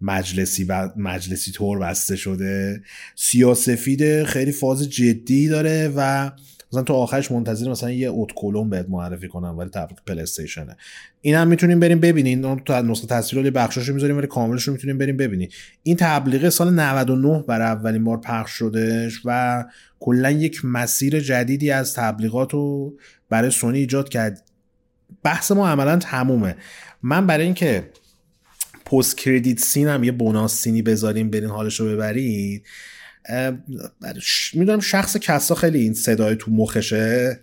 مجلسی 0.00 0.64
و 0.64 0.90
مجلسی 0.96 1.52
طور 1.52 1.78
بسته 1.78 2.16
شده. 2.16 2.82
سیاسفید 3.14 4.24
خیلی 4.24 4.52
فاز 4.52 4.88
جدی 4.88 5.48
داره 5.48 5.92
و 5.96 6.30
مثلا 6.76 6.84
تو 6.84 6.94
آخرش 6.94 7.32
منتظر 7.32 7.70
مثلا 7.70 7.90
یه 7.90 8.08
اوت 8.08 8.28
کلون 8.34 8.70
بهت 8.70 8.86
معرفی 8.88 9.28
کنم 9.28 9.58
ولی 9.58 9.70
تبلیغ 9.70 9.98
پلی 10.06 10.20
استیشنه 10.20 10.76
این 11.20 11.34
هم 11.34 11.48
می‌تونیم 11.48 11.80
بریم 11.80 12.00
ببینین. 12.00 12.44
اون 12.44 12.58
تو 12.58 12.82
نسخه 12.82 13.42
رو 13.42 13.50
بخشاشو 13.50 13.94
می‌ذاریم 13.94 14.16
ولی 14.16 14.26
کاملش 14.26 14.62
رو 14.62 14.72
می‌تونیم 14.72 14.98
بریم 14.98 15.16
ببینین. 15.16 15.48
این 15.82 15.96
تبلیغ 15.96 16.48
سال 16.48 16.74
99 16.74 17.44
برای 17.48 17.66
اولین 17.66 18.04
بار 18.04 18.20
پخش 18.20 18.50
شدش 18.50 19.20
و 19.24 19.64
کلا 20.00 20.30
یک 20.30 20.64
مسیر 20.64 21.20
جدیدی 21.20 21.70
از 21.70 21.94
تبلیغات 21.94 22.52
رو 22.52 22.94
برای 23.30 23.50
سونی 23.50 23.78
ایجاد 23.78 24.08
کرد. 24.08 24.42
بحث 25.22 25.52
ما 25.52 25.68
عملا 25.68 25.96
تمومه. 25.96 26.56
من 27.02 27.26
برای 27.26 27.44
اینکه 27.44 27.90
post 28.86 29.16
credit 29.16 29.58
scene 29.58 29.88
هم 29.88 30.04
یه 30.04 30.12
bonus 30.12 30.54
scene 30.54 30.77
ی 30.77 30.82
بذاریم 30.82 31.30
برین 31.30 31.50
حالش 31.50 31.80
رو 31.80 32.12
ش- 32.12 32.60
می‌دونم 34.54 34.80
شخص 34.80 35.16
کسا 35.16 35.54
خیلی 35.54 35.80
این 35.80 35.94
صدای 35.94 36.36
تو 36.36 36.50
مخشه 36.50 37.40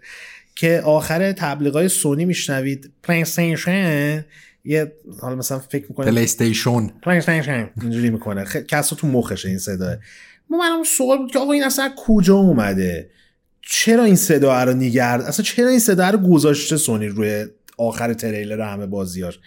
که 0.55 0.81
آخر 0.85 1.31
تبلیغای 1.31 1.89
سونی 1.89 2.25
میشنوید. 2.25 2.91
پلیستیشن 3.03 4.25
یه 4.65 4.91
حالا 5.21 5.35
مثلا 5.35 5.59
فکر 5.59 5.85
می‌کنه 5.89 6.05
پلی 6.05 6.23
استیشن 6.23 6.87
پلیستیشن 6.87 7.69
اینجوری 7.81 8.09
می‌کنه. 8.09 8.43
خ... 8.43 8.57
کسا 8.57 8.95
تو 8.95 9.07
مخشه 9.07 9.49
این 9.49 9.57
صدا. 9.57 9.97
ما 10.49 10.57
منم 10.57 10.83
سوال 10.83 11.17
بود 11.17 11.31
که 11.31 11.39
آقا 11.39 11.51
این 11.51 11.63
اصلا 11.63 11.93
کجا 11.97 12.35
اومده؟ 12.35 13.09
چرا 13.61 14.03
این 14.03 14.15
صدا 14.15 14.63
رو 14.63 14.73
نگرد 14.73 15.21
اصلا 15.21 15.43
چرا 15.45 15.69
این 15.69 15.79
صدا 15.79 16.09
رو 16.09 16.17
گذاشته 16.17 16.77
سونی 16.77 17.07
روی 17.07 17.45
آخر 17.77 18.13
تریلر 18.13 18.61
همه 18.61 18.85
بازیاش 18.85 19.39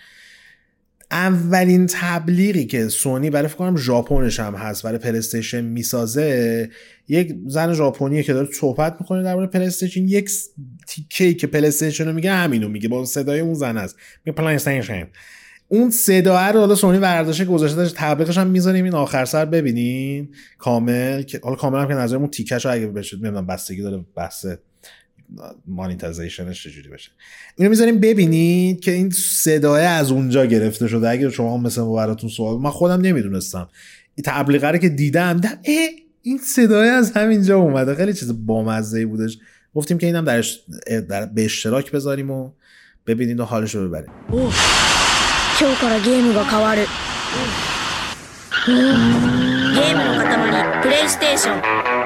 اولین 1.11 1.87
تبلیغی 1.91 2.66
که 2.66 2.89
سونی 2.89 3.31
برای 3.31 3.49
فکر 3.49 3.59
کنم 3.59 3.77
ژاپنش 3.77 4.41
هم 4.41 4.55
هست 4.55 4.83
برای 4.83 4.99
پلیستیشن 4.99 5.61
می‌سازه 5.61 6.70
یک 7.09 7.35
زن 7.47 7.74
ژاپنیه 7.74 8.23
که 8.23 8.33
داره 8.33 8.49
صحبت 8.53 8.97
می‌کنه 9.01 9.23
درباره 9.23 9.47
پلیستیشن. 9.47 10.09
یک 10.09 10.31
تیکه 10.89 11.35
که 11.35 11.47
پلیستیشن 11.47 12.07
رو 12.07 12.12
میگه 12.12 12.33
همینو 12.33 12.69
میگه 12.69 12.89
با 12.89 13.05
صدای 13.05 13.41
اون 13.41 13.55
زن 13.55 13.77
است 13.77 13.97
میگه 14.24 14.37
پلیستیشن. 14.37 15.07
اون 15.69 15.91
صدا 15.91 16.51
رو 16.51 16.61
حالا 16.61 16.74
سونی 16.74 16.99
برداشته 16.99 17.45
گذاشته 17.45 17.89
تبلیغش 17.89 18.39
هم 18.39 18.47
می‌ذاریم. 18.47 18.85
این 18.85 18.95
آخر 18.95 19.24
سر 19.24 19.45
ببینین. 19.45 20.28
کامل 20.59 21.23
حالا 21.43 21.57
کامل 21.57 21.81
هم 21.81 21.89
که 21.89 21.95
نظرمون 21.95 22.28
تیکش 22.28 22.65
رو 22.65 22.73
اگه 22.73 22.87
بشه 22.87 23.16
نمی‌دونم 23.16 23.47
بستگی 23.47 23.83
داره 23.83 24.05
بحث 24.16 24.47
مانیتایزیشنش 25.66 26.62
چجوری 26.62 26.89
بشه. 26.89 27.11
اینو 27.57 27.70
می‌ذاریم 27.70 28.01
ببینید 28.01 28.81
که 28.81 28.93
این 28.93 29.11
صدای 29.11 29.85
از 29.85 30.11
اونجا 30.11 30.47
گرفته 30.47 30.89
شده. 30.89 31.09
اگه 31.09 31.31
شما 31.31 31.55
هم 31.55 31.62
مثل 31.62 31.81
ما 31.81 31.94
براتون 31.94 32.31
سوال 32.31 32.61
من 32.61 32.70
خودم 32.70 33.01
نمی‌دونستم. 33.01 33.69
این 34.15 34.24
تبلیغه 34.24 34.70
رو 34.70 34.78
که 34.78 34.89
دیدم 34.89 35.32
دیدم 35.32 35.59
اه 35.65 35.89
این 36.23 36.39
صدای 36.39 36.89
از 36.89 37.12
همینجا 37.12 37.59
اومده. 37.59 37.94
خیلی 37.94 38.12
چیز 38.12 38.47
بامزه 38.47 39.07
بودش. 39.07 39.39
گفتیم 39.74 39.98
که 39.98 40.07
اینم 40.07 40.24
درش 40.24 40.61
در 41.09 41.27
به 41.27 41.44
اشتراک 41.44 41.93
بذاریم 41.93 42.31
و 42.31 42.51
ببینید 43.07 43.40
و 43.40 43.44
حالش 43.44 43.74
رو 43.74 43.89
ببریم. 43.89 44.11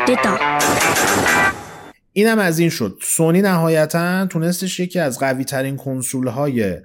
今 0.07 1.60
اینم 2.13 2.39
از 2.39 2.59
این 2.59 2.69
شد. 2.69 2.99
سونی 3.03 3.43
نهایتا 3.43 4.27
تونستش 4.27 4.81
یکی 4.81 4.99
از 4.99 5.19
قوی 5.19 5.45
ترین 5.45 5.77
کنسول 5.77 6.27
های 6.27 6.77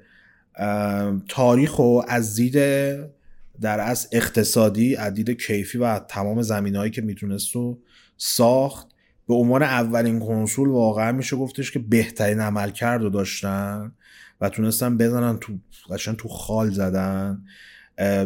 تاریخ 1.27 1.79
و 1.79 2.01
از 2.07 2.35
دید 2.35 2.55
در 3.61 3.79
از 3.79 4.07
اقتصادی 4.11 4.95
از 4.95 5.13
دید 5.13 5.29
کیفی 5.29 5.77
و 5.77 5.99
تمام 5.99 6.41
زمین 6.41 6.75
هایی 6.75 6.91
که 6.91 7.01
می‌تونست 7.01 7.55
رو 7.55 7.79
ساخت. 8.17 8.87
به 9.27 9.33
عنوان 9.33 9.63
اولین 9.63 10.19
کنسول 10.19 10.69
واقعا 10.69 11.11
میشه 11.11 11.35
گفتش 11.35 11.71
که 11.71 11.79
بهترین 11.79 12.39
عمل 12.39 12.69
کرد 12.69 13.01
رو 13.01 13.09
داشتن 13.09 13.91
و 14.41 14.49
تونستن 14.49 14.97
بزنن 14.97 15.37
تو 15.37 15.53
قشنگ 15.89 16.15
تو 16.15 16.27
خال 16.27 16.71
زدن. 16.71 17.43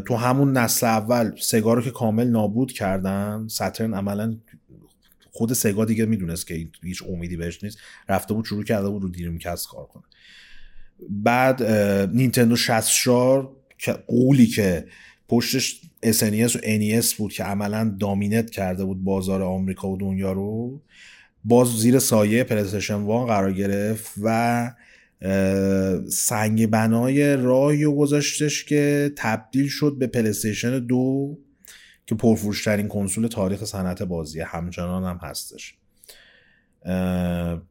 تو 0.06 0.16
همون 0.16 0.58
نسل 0.58 0.88
اول 0.88 1.32
سگا 1.42 1.74
رو 1.74 1.82
که 1.82 1.92
کامل 1.92 2.28
نابود 2.28 2.72
کردن 2.72 3.48
ساترن 3.48 3.94
عملا 3.94 4.38
خود 5.40 5.54
سگا 5.54 5.86
دیگه 5.86 6.06
می‌دونست 6.06 6.48
که 6.48 6.68
هیچ 6.84 7.04
امیدی 7.10 7.38
بهش 7.38 7.64
نیست. 7.64 7.78
رفته 8.10 8.34
بود 8.34 8.46
شروع 8.46 8.64
کرده 8.64 8.90
بود 8.90 9.04
رو 9.04 9.10
دیرمکست 9.10 9.68
کار 9.68 9.86
کنه. 9.86 10.04
بعد 11.10 11.64
نینتندو 12.14 12.56
64 12.56 13.52
که 13.78 13.92
قولی 13.92 14.46
که 14.46 14.86
پشتش 15.28 15.82
SNES 16.06 16.56
و 16.56 16.60
NES 16.60 17.14
بود 17.14 17.34
که 17.34 17.44
عملا 17.44 17.96
دامینت 18.00 18.50
کرده 18.50 18.86
بود 18.86 19.04
بازار 19.04 19.42
آمریکا 19.42 19.90
و 19.90 19.98
دنیا 19.98 20.32
رو 20.32 20.82
باز 21.44 21.68
زیر 21.68 22.00
سایه 22.00 22.44
پلیستشن 22.44 22.96
وان 22.96 23.28
قرار 23.28 23.54
گرفت 23.54 24.12
و 24.24 24.72
سنگ 26.10 26.68
بنای 26.68 27.36
راهی 27.36 27.86
گذاشتش 27.86 28.66
که 28.66 29.12
تبدیل 29.16 29.68
شد 29.68 29.96
به 30.00 30.08
پلیستیشن 30.08 30.80
دو. 30.80 31.38
که 32.10 32.16
پرفروشترین 32.16 32.88
کنسول 32.88 33.28
تاریخ 33.28 33.64
صنعت 33.64 34.04
بازی 34.04 34.40
همچنان 34.40 35.04
هم 35.04 35.20
هستش. 35.30 35.76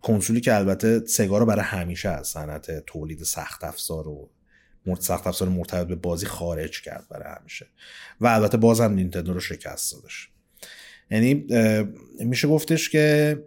کنسولی 0.02 0.40
که 0.40 0.54
البته 0.54 1.06
سگا 1.06 1.38
رو 1.38 1.46
برای 1.46 1.64
همیشه 1.64 2.08
از 2.08 2.28
صنعت 2.28 2.86
تولید 2.86 3.22
سخت 3.22 3.64
افزار 3.64 4.08
و 4.08 4.30
سخت 5.00 5.26
افزار 5.26 5.48
مرتبط 5.48 5.86
به 5.86 5.94
بازی 5.94 6.26
خارج 6.26 6.82
کرد 6.82 7.06
برای 7.10 7.34
همیشه. 7.40 7.66
و 8.20 8.26
البته 8.26 8.56
بازم 8.56 8.92
نینتندو 8.92 9.32
رو 9.32 9.40
شکست 9.40 9.92
دادش. 9.94 10.28
یعنی 11.10 11.46
میشه 12.18 12.48
گفتش 12.48 12.90
که 12.90 13.38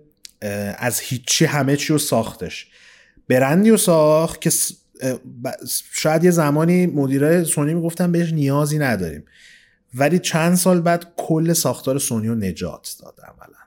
از 0.78 1.00
هیچی 1.00 1.46
همه 1.46 1.78
چی 1.78 1.94
رو 1.94 2.00
ساختش. 2.00 2.68
برندی 3.30 3.70
رو 3.70 3.78
ساخت 3.78 4.42
که 4.42 4.52
شاید 5.92 6.24
یه 6.24 6.32
زمانی 6.32 6.86
مدیرای 6.86 7.46
سونی 7.46 7.74
می‌گفتن 7.74 8.12
بهش 8.12 8.34
نیازی 8.34 8.80
نداریم. 8.80 9.26
ولی 9.94 10.20
چند 10.20 10.56
سال 10.56 10.82
بعد 10.82 11.14
کل 11.18 11.54
ساختار 11.54 12.00
سونی 12.00 12.28
رو 12.28 12.36
نجات 12.36 12.96
داد 13.00 13.20
عملا. 13.22 13.58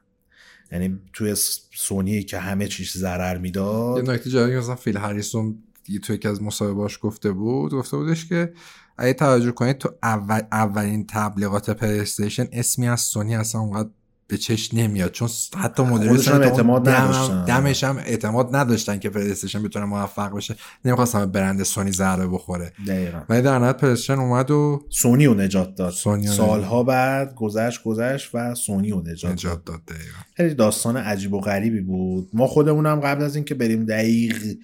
یعنی 0.73 1.01
توی 1.12 1.35
سونی 1.75 2.23
که 2.23 2.39
همه 2.39 2.69
چیز 2.69 2.93
ضرر 2.93 3.35
یه 3.35 3.41
می‌داد 3.41 4.11
نکته 4.11 4.31
جالبی 4.31 4.57
مثلا 4.57 4.77
فیل 4.77 4.97
هریسون 4.97 5.59
دیگه 5.85 5.99
تو 5.99 6.12
یکی 6.12 6.28
از 6.28 6.43
مصاحبهاش 6.43 6.99
گفته 7.03 7.33
بود 7.33 7.73
گفته 7.73 7.97
بودش 7.97 8.28
که 8.28 8.53
اگه 8.99 9.12
توجه 9.12 9.53
کنید 9.53 9.78
تو 9.78 9.91
اول 10.03 10.41
اولین 10.53 11.07
تبلیغات 11.07 11.70
پلی 11.70 11.99
استیشن 11.99 12.47
اسمی 12.53 12.89
از 12.89 13.01
سونی 13.01 13.36
اصلا 13.36 13.61
اونقدر 13.61 13.89
به 14.28 14.36
چش 14.36 14.75
نمیاد. 14.75 15.11
چون 15.11 15.28
حتی 15.57 15.83
مدیر 15.83 16.09
هم 16.09 16.17
سایت 16.17 16.36
اون 16.36 16.44
اعتماد 16.44 16.89
نداشتن. 16.89 17.44
دمش 17.44 17.85
هم 17.85 17.97
اعتماد 17.97 18.57
نداشتن 18.57 18.99
که 18.99 19.11
پلی 19.11 19.31
استیشن 19.31 19.62
بتونه 19.62 19.85
موفق 19.85 20.36
بشه. 20.36 20.57
نمی‌خواستم 20.85 21.27
برند 21.27 21.62
سونی 21.62 21.93
ضربه 21.93 22.28
بخوره. 22.28 22.73
دقیقا. 22.86 23.20
ولی 23.28 23.43
در 23.43 23.59
نهایت 23.59 23.77
پلی 23.77 23.91
استیشن 23.91 24.19
اومد 24.19 24.51
و 24.51 24.86
سونی 24.91 25.27
رو 25.27 25.35
نجات 25.35 25.75
داد. 25.75 25.93
سونی 25.93 26.27
سالها 26.27 26.83
بعد 26.83 27.35
گذشت 27.35 27.83
گذشت 27.83 28.31
و 28.35 28.55
سونی 28.55 28.91
رو 28.91 29.01
نجات 29.01 29.33
نجات 29.33 29.65
داد 29.65 29.85
دقیقا. 29.85 30.19
خیلی 30.36 30.55
داستان 30.55 30.97
عجیب 30.97 31.33
و 31.33 31.41
غریبی 31.41 31.81
بود. 31.81 32.28
ما 32.33 32.47
خودمونم 32.47 33.01
قبل 33.01 33.25
از 33.25 33.36
اینکه 33.36 33.55
بریم 33.55 33.85
دقیق 33.85 34.57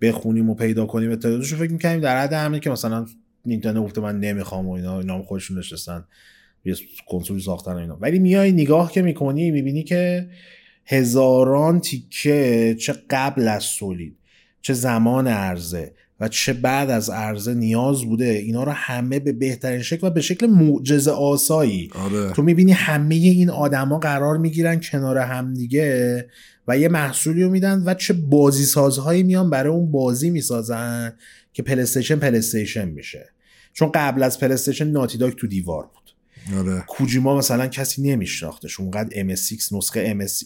بخونیم 0.00 0.50
و 0.50 0.54
پیدا 0.54 0.86
کنیم 0.86 1.12
اطلاعاتش 1.12 1.54
فکر 1.54 1.72
می‌کنیم 1.72 2.00
در 2.00 2.22
حد 2.22 2.32
همین 2.32 2.60
که 2.60 2.70
مثلا 2.70 3.06
نینتندو 3.44 3.84
گفته 3.84 4.00
من 4.00 4.20
نمی‌خوام 4.20 4.68
و 4.68 4.72
اینا 4.72 5.14
هم 5.14 5.22
خودشون 5.22 5.58
نشستن. 5.58 6.04
یه 6.64 6.74
کنسول 7.08 7.40
ساختن 7.40 7.76
اینا. 7.76 7.98
ولی 8.00 8.18
میای 8.18 8.52
نگاه 8.52 8.92
که 8.92 9.02
می‌کنی 9.02 9.50
می‌بینی 9.50 9.82
که 9.82 10.28
هزاران 10.86 11.80
تیکه 11.80 12.76
چه 12.80 12.94
قبل 13.10 13.48
از 13.48 13.62
سولید 13.62 14.16
چه 14.62 14.72
زمان 14.74 15.26
عرضه 15.26 15.92
و 16.20 16.28
چه 16.28 16.52
بعد 16.52 16.90
از 16.90 17.10
عرضه 17.10 17.54
نیاز 17.54 18.04
بوده. 18.04 18.24
اینا 18.24 18.64
رو 18.64 18.72
همه 18.72 19.18
به 19.18 19.32
بهترین 19.32 19.82
شکل 19.82 20.06
و 20.06 20.10
به 20.10 20.20
شکل 20.20 20.46
معجزه 20.46 21.10
آسایی. 21.10 21.90
آره. 21.94 22.32
تو 22.32 22.42
می‌بینی 22.42 22.72
همه 22.72 23.14
این 23.14 23.50
آدما 23.50 23.98
قرار 23.98 24.38
می‌گیرن 24.38 24.80
کنار 24.80 25.18
هم 25.18 25.54
دیگه 25.54 26.26
و 26.68 26.78
یه 26.78 26.88
محصولی 26.88 27.42
رو 27.42 27.50
میدن 27.50 27.82
و 27.86 27.94
چه 27.94 28.12
بازی 28.12 28.64
سازهایی 28.64 29.22
میان 29.22 29.50
برای 29.50 29.72
اون 29.72 29.92
بازی 29.92 30.30
می‌سازن 30.30 31.12
که 31.52 31.62
پلستیشن 31.62 32.16
پلستیشن 32.16 32.88
میشه. 32.88 33.28
چون 33.72 33.90
قبل 33.94 34.22
از 34.22 34.40
پلستیشن 34.40 34.86
Naughty 34.86 35.18
Dog 35.18 35.34
تو 35.34 35.46
دیوار 35.46 35.82
بود. 35.82 35.99
آره. 36.58 36.84
کوجیما 36.86 37.38
مثلا 37.38 37.66
کسی 37.66 38.02
نمیشناختش. 38.02 38.80
اونقدر 38.80 39.36
MSX 39.36 39.72
نسخه 39.72 40.14
MS, 40.14 40.44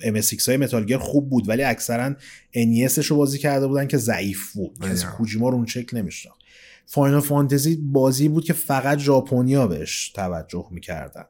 MSX 0.00 0.48
های 0.48 0.56
Metal 0.56 0.79
Gear 0.79 0.98
خوب 0.98 1.30
بود 1.30 1.48
ولی 1.48 1.62
اکثرا 1.62 2.14
NES 2.54 2.98
رو 2.98 3.16
بازی 3.16 3.38
کرده 3.38 3.66
بودن 3.66 3.86
که 3.86 3.96
ضعیف 3.96 4.52
بود. 4.52 4.78
کسی 4.78 4.88
دقیقا. 4.88 5.16
کوجیما 5.16 5.48
رو 5.48 5.56
اون 5.56 5.66
شکل 5.66 5.96
نمیشناخت. 5.96 6.40
Final 6.86 7.20
Fantasy 7.20 7.76
بازی 7.76 8.28
بود 8.28 8.44
که 8.44 8.52
فقط 8.52 8.98
ژاپنیا 8.98 9.66
بهش 9.66 10.08
توجه 10.08 10.66
می‌کردن. 10.70 11.24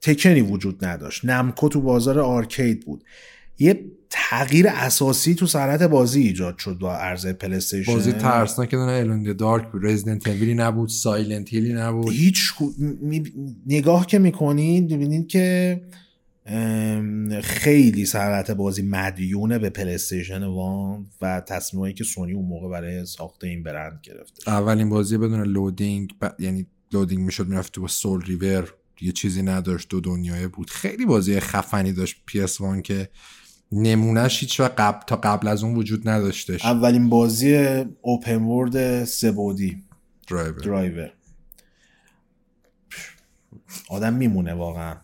Tekken 0.00 0.34
ی 0.34 0.40
وجود 0.40 0.84
نداشت. 0.84 1.24
Namco 1.24 1.68
تو 1.68 1.80
بازار 1.80 2.20
arcade 2.20 2.86
بود. 2.86 3.04
یه 3.58 3.84
تغییر 4.10 4.68
اساسی 4.68 5.34
تو 5.34 5.46
صنعت 5.46 5.82
بازی 5.82 6.22
ایجاد 6.22 6.58
شد 6.58 6.78
با 6.78 6.96
عرضه 6.96 7.32
PlayStation 7.32 7.92
بازی 7.92 8.12
ترسناک 8.12 8.70
دونه 8.70 8.92
Alone 8.92 9.14
in 9.14 9.23
the 9.23 9.36
Dark 9.36 9.68
Resident 9.82 10.28
Evil 10.28 10.49
ی 10.49 10.54
نبود 10.54 10.88
Silent 10.88 11.48
Hill 11.48 11.67
ی 11.67 11.72
نبود. 11.72 12.12
هیچی 12.12 12.52
نگاه 13.66 14.06
که 14.06 14.18
می‌کنین 14.18 14.86
ببینید 14.86 15.26
که 15.26 15.80
خیلی 17.42 18.06
صنعت 18.06 18.50
بازی 18.50 18.82
مدیونه 18.82 19.58
به 19.58 19.70
PlayStation 19.70 20.44
One 20.44 21.06
و 21.20 21.40
تصمیمایی 21.40 21.94
که 21.94 22.04
سونی 22.04 22.32
اون 22.32 22.44
موقع 22.44 22.68
برای 22.68 23.06
ساخت 23.06 23.44
این 23.44 23.62
برند 23.62 24.00
گرفته. 24.02 24.50
اولین 24.50 24.88
بازی 24.88 25.18
بدون 25.18 25.42
loading 25.42 26.10
ب... 26.20 26.28
یعنی 26.38 26.66
loading 26.92 27.22
می‌شد 27.22 27.48
می‌رفت 27.48 27.72
تو 27.72 27.80
با 27.80 27.88
Soul 27.88 28.22
Reaver 28.22 28.74
یه 29.00 29.12
چیزی 29.12 29.42
نداشت 29.42 29.88
دو 29.88 30.00
دنیایی 30.00 30.48
بود. 30.48 30.70
خیلی 30.70 31.06
بازی 31.06 31.40
خفنی 31.40 31.92
داشت 31.92 32.16
PS1 32.30 32.82
که 32.82 33.08
نمونهش 33.72 34.40
هیچ 34.40 34.60
وقت 34.60 34.80
قبل 34.80 35.00
تا 35.06 35.16
قبل 35.16 35.48
از 35.48 35.64
اون 35.64 35.74
وجود 35.74 36.08
نداشتش. 36.08 36.64
اولین 36.64 37.08
بازی 37.08 37.56
open 38.02 38.42
world 38.42 39.04
سه‌بعدی. 39.04 39.82
Driver. 40.28 40.58
Driver. 40.58 41.12
آدم 43.88 44.14
میمونه 44.14 44.54
واقعا. 44.54 44.96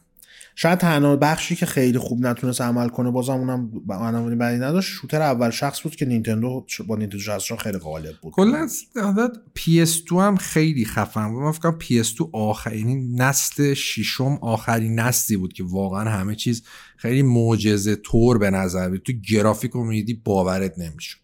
شاید 0.57 0.79
تنها 0.79 1.17
بخشی 1.17 1.57
که 1.57 1.67
خیلی 1.67 1.99
خوب 1.99 2.27
نتونست 2.27 2.61
عمل 2.61 2.89
کنه 2.89 3.11
بازم 3.11 3.33
اونم 3.33 3.71
عناوین 3.91 4.39
بعدی 4.39 4.59
نداشت 4.59 4.89
shooter 4.89 5.23
اول 5.23 5.51
شخص 5.51 5.83
بود 5.83 5.97
که 5.97 6.07
نینتندو 6.07 6.67
با 6.87 6.97
نینتندو 6.97 7.19
64 7.19 7.61
خیلی 7.61 7.79
غالب 7.79 8.15
بود. 8.23 8.33
کلا 8.33 8.69
عادت 8.97 9.33
PS2 9.59 10.13
هم 10.13 10.37
خیلی 10.37 10.85
خفن 10.85 11.33
بود. 11.33 11.43
من 11.43 11.53
فکر 11.53 11.71
کنم 11.71 11.79
PS2 11.79 12.29
آخر 12.33 12.77
یعنی 12.77 13.17
نسل 13.17 13.75
ششم 13.75 14.39
آخرین 14.43 15.01
نسلی 15.01 15.37
بود 15.37 15.53
که 15.53 15.65
واقعا 15.65 16.11
همه 16.11 16.35
چیز 16.35 16.63
خیلی 16.97 17.23
معجزه 17.23 17.97
طور 17.97 18.39
به 18.39 18.51
نظر 18.51 18.89
بود 18.89 19.03
تو 19.03 19.13
گرافیک 19.13 19.71
رو 19.71 19.85
می‌دیدی 19.85 20.15
باورت 20.25 20.79
نمی‌شد. 20.79 21.19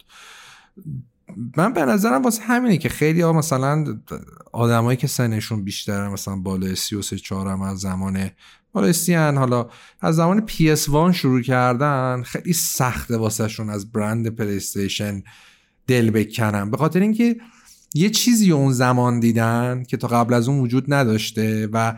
من 1.56 1.72
به 1.72 1.84
نظرم 1.84 2.22
واسه 2.22 2.42
همینه 2.42 2.78
که 2.78 2.88
خیلی 2.88 3.20
ها 3.20 3.32
مثلا 3.32 4.00
آدمایی 4.52 4.96
که 4.96 5.06
سنشون 5.06 5.64
بیشتره 5.64 6.08
مثلا 6.08 6.36
بالای 6.36 6.76
33 6.76 7.18
4 7.18 7.48
هم 7.48 7.62
از 7.62 7.78
زمان 7.78 8.30
30 8.92 9.14
هن، 9.14 9.36
حالا 9.36 9.68
از 10.00 10.16
زمان 10.16 10.46
PS1 10.46 11.12
شروع 11.12 11.42
کردن 11.42 12.22
خیلی 12.22 12.52
سخته 12.52 13.16
واسه 13.16 13.48
شون 13.48 13.70
از 13.70 13.92
برند 13.92 14.36
پلیستیشن 14.36 15.22
دل 15.86 16.10
بکنن. 16.10 16.70
به 16.70 16.76
خاطر 16.76 17.00
اینکه 17.00 17.36
یه 17.94 18.10
چیزی 18.10 18.52
اون 18.52 18.72
زمان 18.72 19.20
دیدن 19.20 19.82
که 19.88 19.96
تا 19.96 20.08
قبل 20.08 20.34
از 20.34 20.48
اون 20.48 20.60
وجود 20.60 20.84
نداشته 20.88 21.68
و 21.72 21.94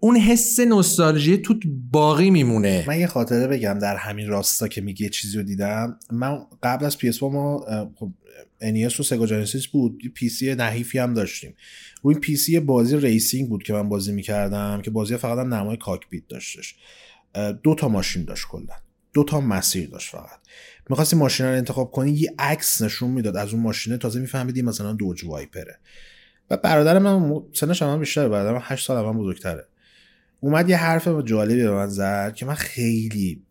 اون 0.00 0.16
حس 0.16 0.60
نوستالژی 0.60 1.38
تو 1.38 1.54
باقی 1.92 2.30
میمونه. 2.30 2.84
من 2.88 3.00
یه 3.00 3.06
خاطره 3.06 3.46
بگم 3.46 3.78
در 3.78 3.96
همین 3.96 4.28
راستا 4.28 4.68
که 4.68 4.80
میگه 4.80 5.08
چیزی 5.08 5.36
رو 5.36 5.42
دیدم. 5.42 5.98
من 6.12 6.38
قبل 6.62 6.84
از 6.84 6.96
PS4 6.96 7.22
ما 7.22 7.64
خب 7.94 8.12
NES 8.60 9.00
و 9.00 9.02
Sega 9.02 9.44
بود. 9.72 10.00
یه 10.04 10.10
PC 10.10 10.54
نحیفی 10.54 10.98
هم 10.98 11.14
داشتیم. 11.14 11.54
روی 12.06 12.14
PC 12.14 12.60
بازی 12.60 12.96
racing 12.96 13.48
بود 13.48 13.62
که 13.62 13.72
من 13.72 13.88
بازی 13.88 14.12
می‌کردم 14.12 14.82
که 14.82 14.90
بازی 14.90 15.16
فقط 15.16 15.38
هم 15.38 15.54
نمای 15.54 15.76
cockpit 15.76 16.22
داشتش. 16.28 16.74
دو 17.62 17.74
تا 17.74 17.88
ماشین 17.88 18.24
داشت 18.24 18.46
کلا. 18.48 18.74
دو 19.12 19.24
تا 19.24 19.40
مسیر 19.40 19.88
داشت 19.88 20.10
فقط. 20.10 20.38
می‌خواستی 20.88 21.16
ماشین 21.16 21.46
رو 21.46 21.52
انتخاب 21.52 21.90
کنی 21.90 22.10
یه 22.10 22.34
عکس 22.38 22.82
نشون 22.82 23.10
می‌داد 23.10 23.36
از 23.36 23.52
اون 23.52 23.62
ماشینه 23.62 23.96
تازه 23.96 24.20
میفهمیدی 24.20 24.62
مثلا 24.62 24.92
دوج 24.92 25.24
وایپره. 25.24 25.78
و 26.50 26.56
برادر 26.56 26.98
من 26.98 27.42
سنش 27.52 27.82
هم 27.82 28.00
بیشتره 28.00 28.28
برادر 28.28 28.52
من 28.52 28.60
8 28.62 28.86
سال 28.86 29.04
من 29.04 29.18
بزرگتره. 29.18 29.68
اومد 30.40 30.70
یه 30.70 30.76
حرف 30.76 31.08
جالبی 31.24 31.62
به 31.62 31.70
من 31.70 31.88
زد 31.88 32.34
که 32.34 32.46
من 32.46 32.54
خیلی 32.54 33.42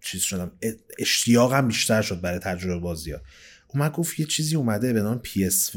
چیز 0.00 0.20
شدم. 0.20 0.52
اشتیاقم 0.98 1.68
بیشتر 1.68 2.02
شد 2.02 2.20
برای 2.20 2.38
تجربه 2.38 2.80
بازی 2.80 3.12
ها 3.12 3.20
اومد 3.68 3.92
گفت 3.92 4.20
یه 4.20 4.26
چیزی 4.26 4.56
اومده 4.56 4.92
به 4.92 5.02
نام 5.02 5.22
PS1 5.24 5.76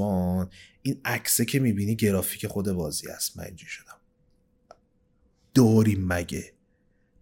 این 0.81 1.01
عکسه 1.05 1.45
که 1.45 1.59
می‌بینی 1.59 1.95
گرافیک 1.95 2.47
خود 2.47 2.71
بازی 2.71 3.07
است 3.07 3.37
من 3.37 3.43
اینجوری 3.43 3.71
شدم. 3.71 3.97
داریم 5.53 6.05
مگه؟ 6.07 6.53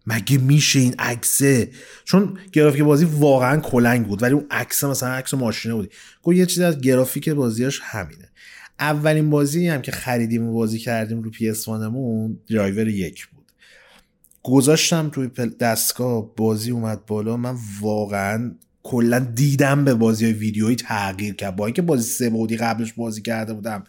مگه 0.06 0.38
میشه 0.38 0.78
این 0.78 0.94
عکسه؟ 0.98 1.70
چون 2.04 2.38
گرافیک 2.52 2.82
بازی 2.82 3.04
واقعا 3.04 3.60
کلنگ 3.60 4.06
بود 4.06 4.22
ولی 4.22 4.34
اون 4.34 4.46
عکس 4.50 4.84
مثلا 4.84 5.08
عکس 5.08 5.34
ماشینه 5.34 5.74
بود 5.74 5.92
گفت 6.22 6.36
یه 6.36 6.46
چیزی 6.46 6.64
از 6.64 6.80
گرافیک 6.80 7.28
بازیاش 7.28 7.80
همینه. 7.82 8.30
اولین 8.80 9.30
بازی 9.30 9.68
هم 9.68 9.82
که 9.82 9.92
خریدیم 9.92 10.48
و 10.48 10.52
بازی 10.52 10.78
کردیم 10.78 11.22
رو 11.22 11.32
PS1 11.32 11.68
مون 11.68 12.40
درایور 12.50 12.88
یک 12.88 13.26
بود. 13.26 13.52
گذاشتم 14.42 15.08
توی 15.08 15.28
دستگاه 15.60 16.36
بازی 16.36 16.70
اومد 16.70 17.06
بالا 17.06 17.36
من 17.36 17.56
واقعا 17.80 18.54
کلا 18.82 19.18
دیدم 19.18 19.84
به 19.84 19.94
بازی 19.94 20.24
های 20.24 20.34
ویدیویی 20.34 20.76
تغییر 20.76 21.34
کرد. 21.34 21.56
با 21.56 21.66
اینکه 21.66 21.82
بازی 21.82 22.10
سه 22.10 22.30
بودی 22.30 22.56
قبلش 22.56 22.92
بازی 22.92 23.22
کرده 23.22 23.54
بودم. 23.54 23.84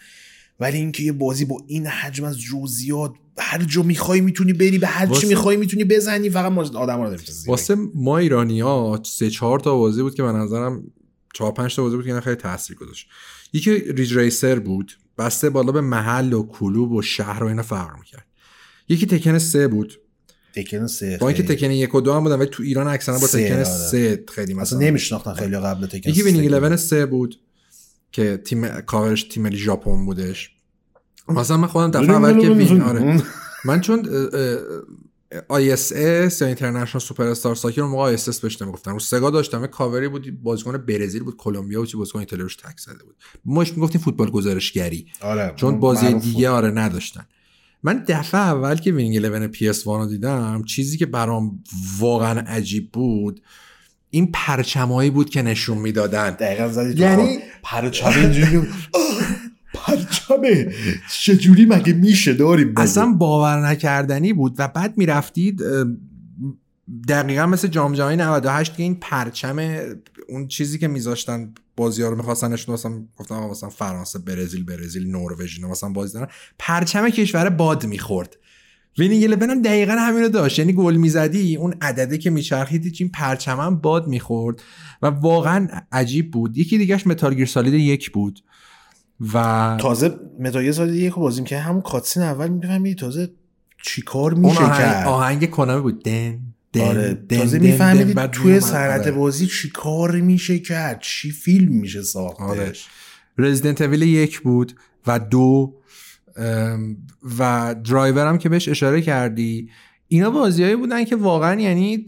ولی 0.59 0.77
اینکه 0.77 1.03
یه 1.03 1.11
بازی 1.11 1.45
با 1.45 1.64
این 1.68 1.88
حجم 1.88 2.24
از 2.24 2.40
جزئیات 2.40 3.14
هر 3.38 3.64
جا 3.64 3.84
می‌خوای 3.84 4.22
می‌تونی 4.22 4.53
بری 4.53 4.77
به 4.77 4.88
هر 4.88 5.08
چی 5.08 5.27
می‌خوای 5.27 5.58
می‌تونی 5.58 5.84
بزنی 5.84 6.30
فقط 6.30 6.51
ماجد 6.51 6.76
آدم 6.76 7.01
رو 7.01 7.18
واسه 7.48 7.76
ما 7.95 8.18
ایرانی 8.18 8.59
ها 8.59 9.01
سه 9.06 9.30
چهار 9.30 9.59
تا 9.59 9.76
بازی 9.76 10.01
بود 10.01 10.16
که 10.16 10.24
به 10.24 10.32
نظرم 10.32 10.84
چهار 11.34 11.51
پنج 11.51 11.76
تا 11.76 11.84
بازی 11.84 11.95
بود 11.95 12.06
که 12.06 12.22
خیلی 12.22 12.35
تاثیر 12.35 12.76
گذاشت. 12.76 13.08
یکی 13.53 13.72
ریج 13.72 14.18
ریسر 14.18 14.59
بود 14.59 14.98
بسته 15.18 15.50
بالا 15.50 15.72
به 15.72 15.82
محل 15.82 16.34
و 16.34 16.43
کلوب 16.43 16.92
و 16.92 17.01
شهر 17.01 17.43
و 17.43 17.48
اینا 17.48 17.64
فرق 17.64 18.00
می‌کرد. 18.00 18.26
یکی 18.90 19.06
تکن 19.06 19.38
سه 19.38 19.68
بود. 19.68 20.00
تکن 20.56 20.88
سه 20.88 21.18
با 21.18 21.28
اینکه. 21.28 21.44
تکن 21.44 21.72
یک 21.72 21.95
و 21.95 22.02
دو 22.02 22.14
هم 22.14 22.24
بودن 22.24 22.36
ولی 22.36 22.50
تو 22.50 22.64
ایران 22.64 22.88
اکثرا 22.88 23.19
با 23.19 23.28
تکن 23.28 23.53
آره. 23.53 23.64
سه 23.64 24.24
خیلی 24.28 24.53
اصلا 24.53 24.61
مثلا 24.61 24.80
نمیشناختن 24.80 25.34
خیلی 25.34 25.58
قبل 25.58 25.86
تکن 25.86 26.10
یکی 26.10 26.22
وینینگ 26.24 26.45
تکن. 26.45 26.53
11 26.53 26.76
سه 26.76 27.06
بود 27.06 27.40
که 28.11 28.38
تیم 28.38 28.68
کاورش 28.82 29.24
تیم 29.24 29.44
ملی 29.44 29.58
ژاپن 29.58 30.06
بودش. 30.06 30.52
مثلا 31.30 31.58
من 31.58 31.68
خودم 31.68 31.92
دفعه 31.92 32.16
اول 32.16 32.42
که 32.42 32.50
Win 32.50 32.82
آره. 32.82 33.22
من 33.66 33.82
چون 33.82 34.03
ISS 35.34 36.42
یا 36.42 36.48
International 36.48 37.01
Superstar 37.01 37.56
Soccer 37.56 37.82
موقع 37.82 38.18
ISS 38.18 38.40
بهش 38.40 38.61
نمی‌گفتن 38.61 38.92
رو 38.92 39.00
Sega 39.00 39.30
داشتم. 39.30 39.66
کاوری 39.66 40.08
بود 40.08 40.44
بازیکن 40.44 40.78
برزیل 40.78 41.24
بود 41.24 41.38
کلمبیا 41.38 41.82
و 41.82 41.86
چی 41.86 41.98
بازیکن 41.98 42.19
ایتالیا 42.19 42.48
تکل 42.48 42.80
زده 42.80 43.03
بود. 43.03 43.16
بهش 43.45 43.74
می‌گفتیم 43.74 44.02
فوتبال 44.02 44.30
گزارشگری. 44.30 45.06
آره 45.22 45.53
چون 45.56 45.80
بازی 45.80 46.14
دیگه 46.14 46.50
آره 46.50 46.72
نداشتن. 46.72 47.26
من 47.83 48.03
دفعه 48.08 48.41
اول 48.41 48.75
که 48.75 48.91
Winning 48.92 49.14
11 49.16 49.51
PS1 49.74 49.85
رو 49.85 50.06
دیدم 50.06 50.64
چیزی 50.67 50.98
که 50.98 51.06
برام 51.06 51.64
واقعا 51.99 52.40
عجیب 52.40 52.91
بود 52.91 53.41
این 54.09 54.32
پرچمایی 54.33 55.09
بود 55.09 55.30
که 55.30 55.41
نشون 55.41 55.77
می‌دادن. 55.77 56.30
دقیقا 56.30 56.67
زدی 56.67 56.93
تو 56.93 56.99
یعنی- 56.99 57.40
پرچم 57.64 58.09
اینجوری 58.19 58.67
پرچمه. 59.74 60.74
چجوری 61.22 61.66
مگه 61.66 61.93
میشه 61.93 62.33
داریم. 62.33 62.74
اصلا 62.77 63.06
باور 63.11 63.67
نکردنی 63.67 64.33
بود 64.33 64.56
و 64.58 64.67
بعد 64.67 64.98
می‌رفتید 64.98 65.61
دقیقا 67.08 67.45
مثل 67.45 67.67
جام 67.67 67.93
جهانی 67.93 68.16
98 68.16 68.75
که 68.75 68.83
این 68.83 68.95
پرچم 68.95 69.58
اون 70.32 70.48
چیزی 70.48 70.77
که 70.77 70.88
میذاشتن 70.88 71.53
بازی 71.77 72.01
ها 72.01 72.09
رو 72.09 72.16
می‌خواستن 72.16 72.53
نشون 72.53 72.74
مثلا 72.74 73.03
گفتم 73.17 73.35
مثلا 73.35 73.69
فرانسه 73.69 74.19
برزیل 74.19 74.64
برزیل 74.64 75.08
نروژ 75.08 75.56
اینا 75.58 75.69
مثلا 75.72 75.90
بازی 75.90 76.14
دارن. 76.14 76.27
پرچم 76.59 77.09
کشور 77.09 77.49
باد 77.49 77.85
می‌خورد. 77.85 78.38
Winning 78.98 79.24
Eleven 79.24 79.50
هم 79.49 79.61
دقیقا 79.61 79.93
همین 79.93 80.24
رو 80.24 80.30
داشت. 80.30 80.59
یعنی 80.59 80.74
گل 80.74 80.95
می‌زدی 80.95 81.56
اون 81.56 81.74
عدده 81.82 82.17
که 82.17 82.30
میچرخید 82.30 82.95
این 82.99 83.09
پرچم 83.09 83.59
هم 83.59 83.75
باد 83.75 84.08
می‌خورد. 84.08 84.61
و 85.01 85.08
واقعا 85.08 85.67
عجیب 85.91 86.32
بود. 86.32 86.58
یکی 86.58 86.77
دیگهش 86.77 87.08
متال 87.08 87.33
گیر 87.33 87.45
سالید 87.45 87.74
یک 87.74 88.11
بود. 88.11 88.40
و 89.33 89.77
تازه 89.82 90.16
متاگه 90.40 90.72
سال 90.72 90.95
یک 90.95 91.14
رو 91.14 91.22
بازیم 91.22 91.45
که 91.45 91.59
همون 91.59 91.82
کاتسین 91.82 92.24
اول 92.24 92.48
می‌فهمی 92.48 92.95
تازه 92.95 93.30
چیکار 93.83 94.33
میشه 94.33 94.64
آهنگ, 94.64 95.08
آهنگ 95.08 95.49
کنامه 95.49 95.82
بود. 95.82 96.03
دن 96.03 96.40
دن 96.73 96.81
آره 96.81 97.14
دن 97.14 97.38
تازه 97.38 97.57
دن 97.57 97.64
دن 97.64 97.72
میفهمیدی 97.72 98.14
بعد 98.14 98.31
توی. 98.31 98.59
صنعت 98.59 99.01
آره. 99.01 99.11
بازی 99.11 99.48
چی 99.48 99.69
کار 99.69 100.22
میشه 100.22 100.59
کرد 100.59 100.99
چی 101.01 101.31
فیلم 101.31 101.73
میشه 101.73 102.01
ساختش 102.01 102.41
آره. 102.41 102.73
رزیدنت 103.38 103.81
اویل 103.81 104.01
یک 104.01 104.39
بود 104.39 104.73
و 105.07 105.19
دو 105.19 105.75
و 107.39 107.75
درایور 107.89 108.27
هم 108.27 108.38
که 108.38 108.49
بهش 108.49 108.69
اشاره 108.69 109.01
کردی 109.01 109.69
اینا 110.07 110.30
بازیهایی 110.30 110.75
بودن 110.75 111.06
که 111.06 111.15
واقعا 111.15 111.61
یعنی 111.61 112.06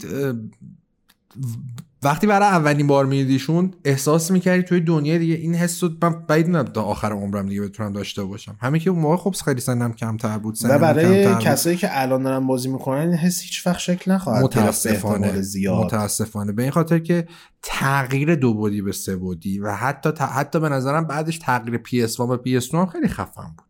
وقتی 2.04 2.26
برای 2.26 2.48
اولین 2.48 2.86
بار 2.86 3.06
میدیشون 3.06 3.70
احساس 3.84 4.30
می‌کردی 4.30 4.62
توی 4.62 4.80
دنیا 4.80 5.18
دیگه 5.18 5.34
این 5.34 5.54
حس 5.54 5.82
رو 5.82 5.90
من 6.02 6.26
بعید 6.28 6.62
تا 6.62 6.82
آخر 6.82 7.12
عمرم 7.12 7.48
دیگه 7.48 7.60
بتونم 7.62 7.92
داشته 7.92 8.24
باشم. 8.24 8.56
همین 8.60 8.80
که 8.80 8.90
اون 8.90 8.98
موقع 8.98 9.16
خب 9.16 9.34
خیلی 9.44 9.60
سنم 9.60 9.92
کمتر 9.92 10.38
بود 10.38 10.54
و 10.54 10.56
سنم 10.56 10.78
برای 10.78 11.24
کمتر 11.24 11.34
بود. 11.34 11.44
کسایی 11.44 11.76
که 11.76 12.00
الان 12.00 12.22
دارن 12.22 12.46
بازی 12.46 12.68
می‌کنن 12.68 13.00
این 13.00 13.14
حس 13.14 13.40
هیچ 13.40 13.66
وقت 13.66 13.78
شکل 13.78 14.12
نخواهد 14.12 14.44
متاسفانه. 14.44 15.42
زیاد. 15.42 15.84
متاسفانه. 15.84 16.52
به 16.52 16.62
این 16.62 16.72
خاطر 16.72 16.98
که 16.98 17.28
تغییر 17.62 18.34
دو 18.34 18.54
بعدی 18.54 18.82
به 18.82 18.92
سه 18.92 19.16
بعدی 19.16 19.58
و 19.58 19.74
حتی 19.74 20.10
حتی 20.24 20.60
به 20.60 20.68
نظرم 20.68 21.06
بعدش 21.06 21.38
تغییر 21.38 21.78
PS 21.78 22.20
به 22.20 22.36
P 22.36 22.60
هم 22.72 22.86
خیلی 22.86 23.08
خفن 23.08 23.42
بود. 23.56 23.66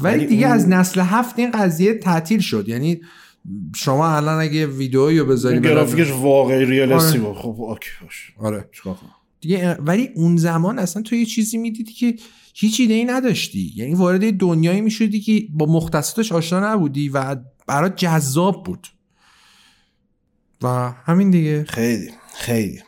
ولی 0.00 0.16
ولی 0.16 0.26
دیگه 0.26 0.46
اون- 0.46 0.54
از 0.54 0.68
نسل 0.68 1.00
هفت 1.00 1.38
این 1.38 1.50
قضیه 1.50 1.94
تعطیل 1.94 2.40
شد. 2.40 2.68
یعنی 2.68 3.00
شما 3.76 4.16
الان 4.16 4.40
اگه 4.40 4.66
ویدئویی 4.66 5.18
رو 5.18 5.26
بذاری 5.26 5.60
گرافیکش 5.60 6.10
واقعی 6.10 6.64
ریالیستی 6.64 7.18
آره. 7.18 7.34
خب 7.34 7.56
اوکی 7.58 7.90
باش. 8.02 8.32
آره. 8.38 8.68
چیکار 8.72 8.96
دیگه 9.40 9.74
ولی 9.74 10.10
اون 10.14 10.36
زمان 10.36 10.78
اصلا 10.78 11.02
تو 11.02 11.14
یه 11.14 11.24
چیزی 11.24 11.58
می‌دیدی 11.58 11.92
که 11.92 12.16
هیچ 12.54 12.80
ایده 12.80 12.94
ای 12.94 13.04
نداشتی. 13.04 13.72
یعنی 13.76 13.94
وارد 13.94 14.22
یه 14.22 14.32
دنیایی 14.32 14.80
می‌شدی 14.80 15.20
که 15.20 15.46
با 15.50 15.66
مختصاتش 15.66 16.32
آشنا 16.32 16.72
نبودی 16.72 17.08
و 17.08 17.36
برات 17.66 17.96
جذاب 17.96 18.64
بود. 18.64 18.88
و 20.62 20.92
همین 21.04 21.30
دیگه. 21.30 21.64
خیلی 21.64 22.10
خیلی. 22.34 22.80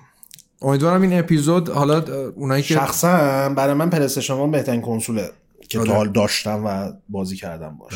امیدوارم 0.63 1.03
این 1.03 1.19
اپیزود 1.19 1.69
حالا 1.69 2.29
اونایی 2.31 2.63
که 2.63 2.75
شخصا 2.75 3.09
برای 3.49 3.75
من 3.75 3.91
پرستشن 3.91 4.51
بهترین 4.51 4.81
کنسوله 4.81 5.31
که 5.69 5.79
آره. 5.79 5.89
تا 5.89 5.95
حال 5.95 6.09
داشتم 6.13 6.63
و 6.65 6.93
بازی 7.09 7.37
کردم 7.37 7.77
باش. 7.77 7.95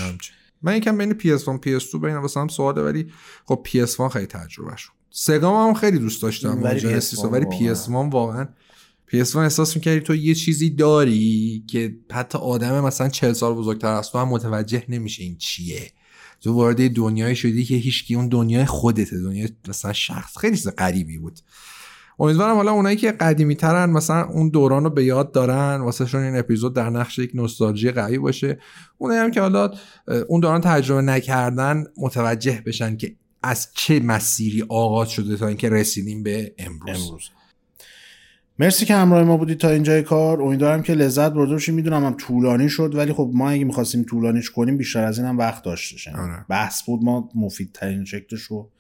من 0.63 0.77
یکم 0.77 0.99
بین 0.99 1.13
PS1 1.13 1.45
PS2 1.45 1.95
بین 1.95 2.17
واسه 2.17 2.41
هم 2.41 2.49
سواله 2.49 2.83
ولی 2.83 3.13
خب 3.45 3.67
PS1 3.69 4.13
خیلی 4.13 4.27
تجربه 4.27 4.77
شد 4.77 4.91
سگام 5.11 5.69
هم 5.69 5.75
خیلی 5.75 5.99
دوست 5.99 6.23
داشتم 6.23 6.63
ولی 6.63 6.87
ولی 6.87 7.01
PS1 7.01 7.19
ولی 7.25 7.45
واقعا. 7.45 7.75
PS1 7.75 7.89
واقعا 8.13 8.49
PS1 9.13 9.37
احساس 9.37 9.77
می‌کردی 9.77 10.01
تو 10.01 10.15
یه 10.15 10.35
چیزی 10.35 10.71
داری 10.71 11.65
که 11.67 11.97
حتی 12.13 12.39
آدم 12.39 12.81
مثلا 12.81 13.09
40 13.09 13.33
سال 13.33 13.55
بزرگتر 13.55 13.89
از 13.89 14.11
تو 14.11 14.19
هم 14.19 14.29
متوجه 14.29 14.85
نمیشه 14.89 15.23
این 15.23 15.37
چیه. 15.37 15.93
تو 16.41 16.53
وارد 16.53 16.95
دنیای 16.95 17.37
شدی 17.37 17.65
که 17.65 17.75
هیچکی 17.75 18.15
اون 18.15 18.29
دنیای 18.29 18.65
خودته 18.65 19.21
دنیای 19.21 19.49
مثلا 19.69 19.93
شخص. 19.93 20.39
خیلی 20.39 20.57
چیز 20.57 20.69
غریبی 20.69 21.19
بود. 21.19 21.41
امیدوارم 22.19 22.57
حالا 22.57 22.73
اونایی 22.73 22.97
که 22.97 23.13
قدیمی 23.13 23.57
ترن 23.57 23.91
مثلا 23.91 24.25
اون 24.25 24.49
دوران 24.49 24.85
رو 24.85 24.91
به 24.91 25.05
یاد 25.05 25.33
دارن 25.33 25.81
واسه 25.81 26.07
شون 26.07 26.23
این 26.23 26.37
اپیزود 26.37 26.75
در 26.75 26.91
نقش 26.91 27.19
یک 27.19 27.31
نوستالژی 27.35 27.91
قوی 27.91 28.19
باشه. 28.19 28.59
اونایی 28.99 29.21
هم 29.21 29.31
که 29.31 29.41
حالا 29.41 29.71
اون 30.29 30.41
دوران 30.41 30.61
تجربه 30.61 31.03
نکردن 31.03 31.85
متوجه 31.97 32.63
بشن 32.67 32.97
که 32.97 33.15
از 33.43 33.69
چه 33.75 34.01
مسیری 34.01 34.65
آغاز 34.69 35.09
شده 35.09 35.37
تا 35.37 35.47
اینکه 35.47 35.69
رسیدیم 35.69 36.23
به 36.23 36.55
امروز, 36.59 37.07
امروز. 37.07 37.31
مرسی 38.59 38.87
که 38.87 38.95
همراه 38.95 39.25
ما 39.25 39.37
بودید 39.37 39.59
تا 39.59 39.71
اینجای 39.71 40.03
کار. 40.03 40.43
امیدوارم 40.43 40.83
که 40.83 40.95
لذت 40.95 41.33
برده 41.33 41.53
باشید 41.53 41.75
می‌دونم 41.75 42.05
هم 42.05 42.15
طولانی 42.15 42.69
شد 42.69 42.95
ولی 42.95 43.13
خب 43.13 43.31
ما 43.35 43.51
اگه 43.51 43.65
می‌خواستیم 43.65 44.03
طولانیش 44.03 44.51
کنیم 44.51 44.77
بیشتر 44.77 45.05
از 45.05 45.19
این 45.19 45.27
هم 45.27 45.39
وقت 45.39 45.65
داشته 45.65 46.11
یعنی 46.11 46.23
آره. 46.23 46.45
بحث 46.49 46.83
بود 46.83 47.05
ما 47.05 47.29
مفیدترین 47.35 48.05
شکلش 48.05 48.43
رو 48.43 48.71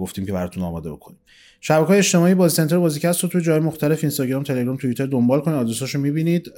گفتیم 0.00 0.26
که 0.26 0.32
براتون 0.32 0.62
آماده 0.62 0.92
بکنیم. 0.92 1.18
شبکه 1.66 1.86
های 1.86 1.98
اجتماعی 1.98 2.34
بازی 2.34 2.56
سنتر 2.56 2.78
بازی‌کست 2.78 3.22
رو 3.22 3.28
توی 3.28 3.40
جای 3.40 3.60
مختلف 3.60 3.98
اینستاگرام 4.02 4.42
تلگرام 4.42 4.76
توییتر 4.76 5.06
دنبال 5.06 5.40
کنید 5.40 5.56
آدرساشو 5.56 5.98
می‌بینید. 5.98 6.52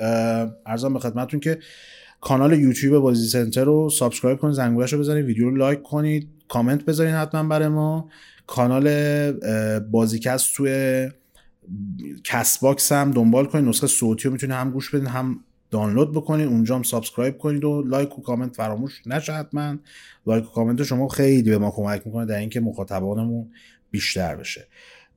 عرضم 0.67 0.93
به 0.93 0.99
خدمتتون 0.99 1.41
که 1.41 1.59
کانال 2.21 2.61
یوتیوب 2.61 2.99
بازی 3.03 3.29
سنتر 3.29 3.65
رو 3.65 3.91
subscribe 3.91 4.39
کنید 4.39 4.55
زنگولش 4.55 4.93
رو 4.93 4.99
بزنید 4.99 5.25
ویدیو 5.25 5.51
رو 5.51 5.57
like 5.57 5.83
کنید 5.83 6.29
کامنت 6.49 6.85
بذارین 6.85 7.15
حتما 7.15 7.43
برای 7.43 7.69
ما. 7.69 8.09
کانال 8.47 8.89
بازی‌کست 9.81 10.55
توی 10.55 11.09
Castbox 12.25 12.93
هم 12.93 13.11
دنبال 13.11 13.47
کنید 13.47 13.65
نسخه 13.65 13.87
صوتی 13.87 14.25
رو 14.25 14.33
می‌تونید 14.33 14.57
هم 14.57 14.71
گوش 14.71 14.95
بدین 14.95 15.07
هم 15.07 15.41
دانلود 15.71 16.13
بکنید 16.13 16.49
اونجا 16.49 16.77
هم 16.77 16.83
subscribe 16.83 17.39
کنید 17.39 17.65
و 17.65 17.83
like 17.83 18.19
و 18.19 18.23
کامنت 18.23 18.57
فراموش 18.57 19.03
نشه 19.07 19.33
حتما. 19.33 19.77
like 20.27 20.45
و 20.45 20.49
کامنت 20.55 20.83
شما 20.83 21.09
خیلی 21.09 21.51
به 21.51 21.59
ما 21.59 21.71
کمک 21.71 22.03
می‌کنه 22.07 22.27
در 22.27 22.39
اینکه 22.39 22.61
مخاطبانمون 22.61 23.51
بیشتر 23.91 24.37
بشه. 24.37 24.67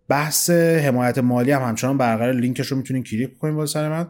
بحث 0.10 0.50
حمایت 0.50 1.18
مالی 1.18 1.52
هم 1.52 1.62
همچنان 1.62 1.98
برقرار 1.98 2.34
لینکش 2.34 2.68
رو 2.68 2.78
می‌تونید 2.78 3.06
کلیک 3.06 3.38
کنید 3.38 3.56
واسه 3.56 3.74
سر 3.74 3.90
من. 3.90 4.08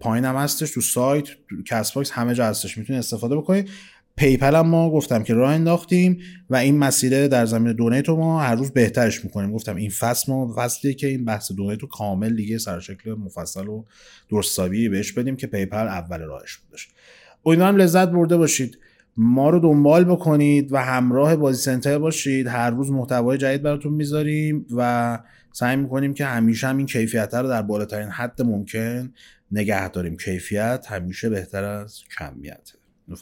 پایین 0.00 0.24
هم 0.24 0.36
هستش 0.36 0.70
تو 0.70 0.80
Castbox 0.80 2.10
همه 2.10 2.34
جا 2.34 2.46
هستش. 2.46 2.78
می‌تونید 2.78 2.98
استفاده 2.98 3.36
بکنید 3.36 3.70
PayPal 4.16 4.54
هم 4.54 4.66
ما 4.66 4.90
گفتم 4.90 5.22
که 5.22 5.34
راه 5.34 5.54
انداختیم 5.54 6.20
و 6.50 6.56
این 6.56 6.78
مسیره 6.78 7.28
در 7.28 7.46
زمینه 7.46 7.72
donate 7.72 8.08
ما 8.08 8.40
هر 8.40 8.54
روز 8.54 8.70
بهترش 8.70 9.24
می‌کنیم. 9.24 9.52
گفتم 9.52 9.76
این 9.76 9.90
فصل 9.90 10.32
ما 10.32 10.54
فصلی 10.56 10.94
که 10.94 11.06
این 11.06 11.24
بحث 11.24 11.52
donate 11.52 11.80
رو 11.80 11.88
کامل 11.88 12.36
دیگه 12.36 12.58
سر 12.58 12.73
و 12.73 12.80
شکل 12.80 13.10
مفصل 13.10 13.68
و 13.68 13.84
درست 14.30 14.59
حسابی 14.59 14.88
بهش 14.88 15.12
بدیم 15.12 15.36
که 15.36 15.46
PayPal 15.46 15.86
اول 15.86 16.20
راهش 16.20 16.56
بودش 16.56 16.88
امیدوارم 17.46 17.76
لذت 17.76 18.08
برده 18.08 18.36
باشید. 18.36 18.78
ما 19.16 19.50
رو 19.50 19.60
دنبال 19.60 20.04
بکنید 20.04 20.72
و 20.72 20.76
همراه 20.76 21.36
بازی 21.36 21.62
سنتر 21.62 21.98
باشید. 21.98 22.46
هر 22.46 22.70
روز 22.70 22.90
محتوای 22.90 23.38
جدید 23.38 23.62
براتون 23.62 23.92
می‌ذاریم 23.92 24.66
و 24.76 25.18
سعی 25.52 25.76
می‌کنیم 25.76 26.14
که 26.14 26.26
همیشه 26.26 26.66
هم 26.66 26.76
این 26.76 26.86
کیفیت 26.86 27.34
رو 27.34 27.48
در 27.48 27.62
بالاترین 27.62 28.08
حد 28.08 28.42
ممکن 28.42 29.12
نگه 29.52 29.88
داریم. 29.88 30.16
کیفیت 30.16 30.86
همیشه 30.88 31.28
بهتر 31.28 31.64
از 31.64 32.00
کمیت. 32.18 32.72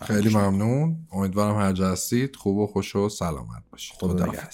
خیلی 0.02 0.34
ممنون. 0.34 0.96
امیدوارم 1.12 1.56
هر 1.56 1.72
جا 1.72 1.88
هستید. 1.88 2.36
خوب 2.36 2.56
و 2.56 2.66
خوش 2.66 2.96
و 2.96 3.08
سلامت 3.08 3.62
باشید. 3.72 3.96
خدا 3.96 4.08
خدا 4.08 4.26
نگهدار. 4.26 4.52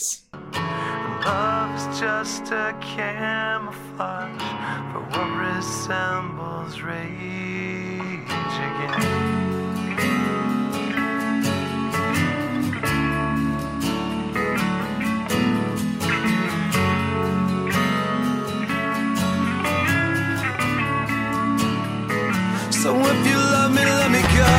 So 22.82 22.94
if 22.94 23.26
you 23.26 23.34
love 23.34 23.72
me, 23.72 23.82
let 23.82 24.08
me 24.08 24.22
go. 24.22 24.56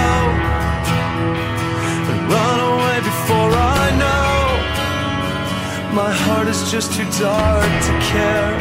And 2.12 2.20
run 2.34 2.60
away 2.72 2.98
before 3.00 3.52
I 3.80 3.86
know. 4.04 4.36
My 5.96 6.12
heart 6.24 6.50
is 6.50 6.70
just 6.70 6.92
too 6.92 7.08
dark 7.18 7.72
to 7.88 7.94
care. 8.12 8.56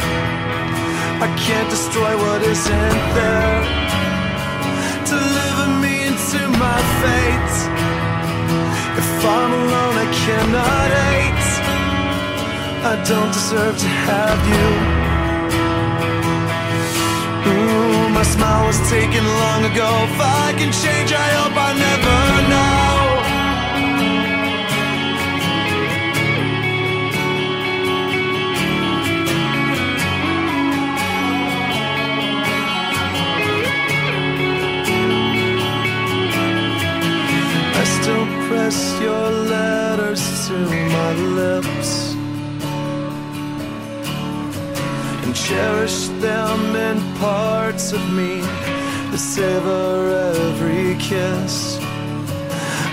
I 1.25 1.27
can't 1.43 1.69
destroy 1.69 2.15
what 2.23 2.41
isn't 2.41 3.01
there. 3.19 3.59
Deliver 5.03 5.67
me 5.83 6.07
into 6.07 6.39
my 6.63 6.79
fate. 7.01 7.55
If 9.01 9.09
I'm 9.37 9.51
alone, 9.61 9.95
I 10.05 10.09
cannot 10.23 10.89
hate. 11.03 11.49
I 12.91 12.95
don't 13.11 13.31
deserve 13.33 13.77
to 13.77 13.89
have 14.07 14.39
you. 14.53 15.08
my 18.19 18.25
smile 18.25 18.65
was 18.67 18.79
taken 18.89 19.23
long 19.23 19.63
ago. 19.63 19.89
If 20.09 20.19
I 20.19 20.53
can 20.59 20.71
change, 20.83 21.09
I 21.25 21.29
hope 21.39 21.55
I 21.55 21.71
never 21.87 22.17
know. 22.51 22.99
I 37.79 37.83
still 37.97 38.25
press 38.47 38.77
your 39.05 39.27
letters 39.53 40.23
to 40.47 40.57
my 40.95 41.11
lips. 41.39 41.88
And 45.29 45.37
cherish 45.37 46.07
them 46.25 46.75
in 46.75 46.97
parts 47.19 47.91
of 47.91 48.01
me 48.13 48.41
that 49.11 49.19
savor 49.19 50.33
every 50.33 50.95
kiss. 50.97 51.77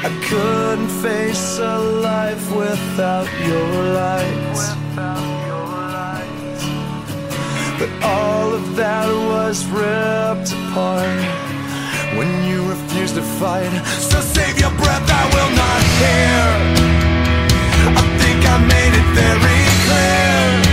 I 0.05 0.11
couldn't 0.29 0.91
face 1.01 1.59
a 1.59 1.79
life 1.79 2.45
without 2.55 3.29
your 3.49 3.71
light. 4.03 4.57
But 7.79 7.91
all 8.05 8.53
of 8.53 8.77
that 8.77 9.09
was 9.33 9.65
ripped 9.69 10.53
apart 10.53 11.21
when 12.19 12.31
you 12.49 12.69
refused 12.69 13.15
to 13.15 13.23
fight. 13.41 13.73
So 14.11 14.21
save 14.21 14.61
your 14.61 14.75
breath, 14.83 15.09
I 15.23 15.25
will 15.35 15.53
not 15.63 15.81
hear. 16.01 16.43
I 18.01 18.05
think 18.21 18.39
I 18.55 18.57
made 18.75 18.95
it 19.01 19.09
very 19.23 19.61
clear 19.87 20.66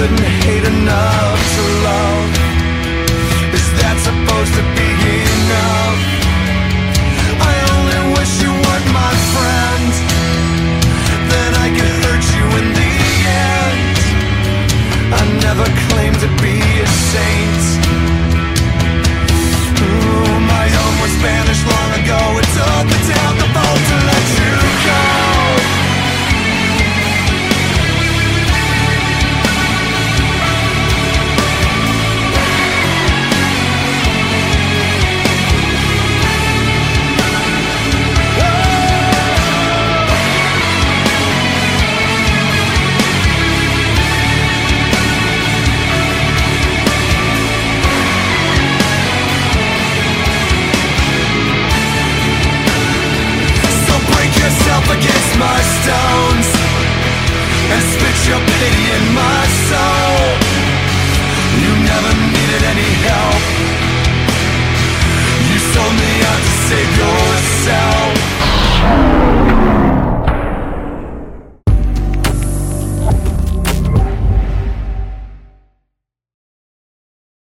couldn't 0.00 0.32
hate 0.48 0.64
enough 0.64 1.40
to 1.56 1.62
love. 1.84 2.32
Is 3.52 3.68
that 3.76 3.96
supposed 4.00 4.54
to 4.56 4.64
be 4.72 4.88
enough? 5.36 6.00
I 7.36 7.54
only 7.76 8.00
wish 8.16 8.32
you 8.40 8.48
weren't 8.48 8.88
my 8.96 9.12
friend. 9.36 9.92
Then 11.28 11.50
I 11.52 11.68
could 11.76 11.96
hurt 12.00 12.24
you 12.32 12.44
in 12.60 12.66
the 12.80 12.94
end. 13.28 13.96
I 15.20 15.22
never 15.44 15.68
claimed 15.92 16.20
to 16.24 16.30
be 16.40 16.56
a 16.80 16.88
saint. 17.12 17.64
Ooh, 19.84 20.32
my 20.48 20.66
own 20.80 20.94
was 21.04 21.12
banished 21.20 21.66
long 21.68 21.90
ago. 22.00 22.20
It 22.40 22.48
took 22.56 22.84
the 22.88 23.00
down 23.04 23.34
the 23.36 23.48
boat 23.52 23.80
to 23.92 23.96
let 24.08 24.24
you 24.32 24.52
go. 24.88 25.19
And 57.72 57.82
spit 57.92 58.18
your 58.28 58.42
pity 58.58 58.84
in 58.96 59.04
my 59.14 59.40
soul. 59.68 60.38
You 61.62 61.72
never 61.90 62.12
needed 62.34 62.62
any 62.72 62.90
help. 63.06 63.42
You 65.50 65.58
sold 65.72 65.94
me 66.02 66.12
out 66.30 66.42
to 66.46 66.52
save 66.66 66.92
yourself. 67.02 68.10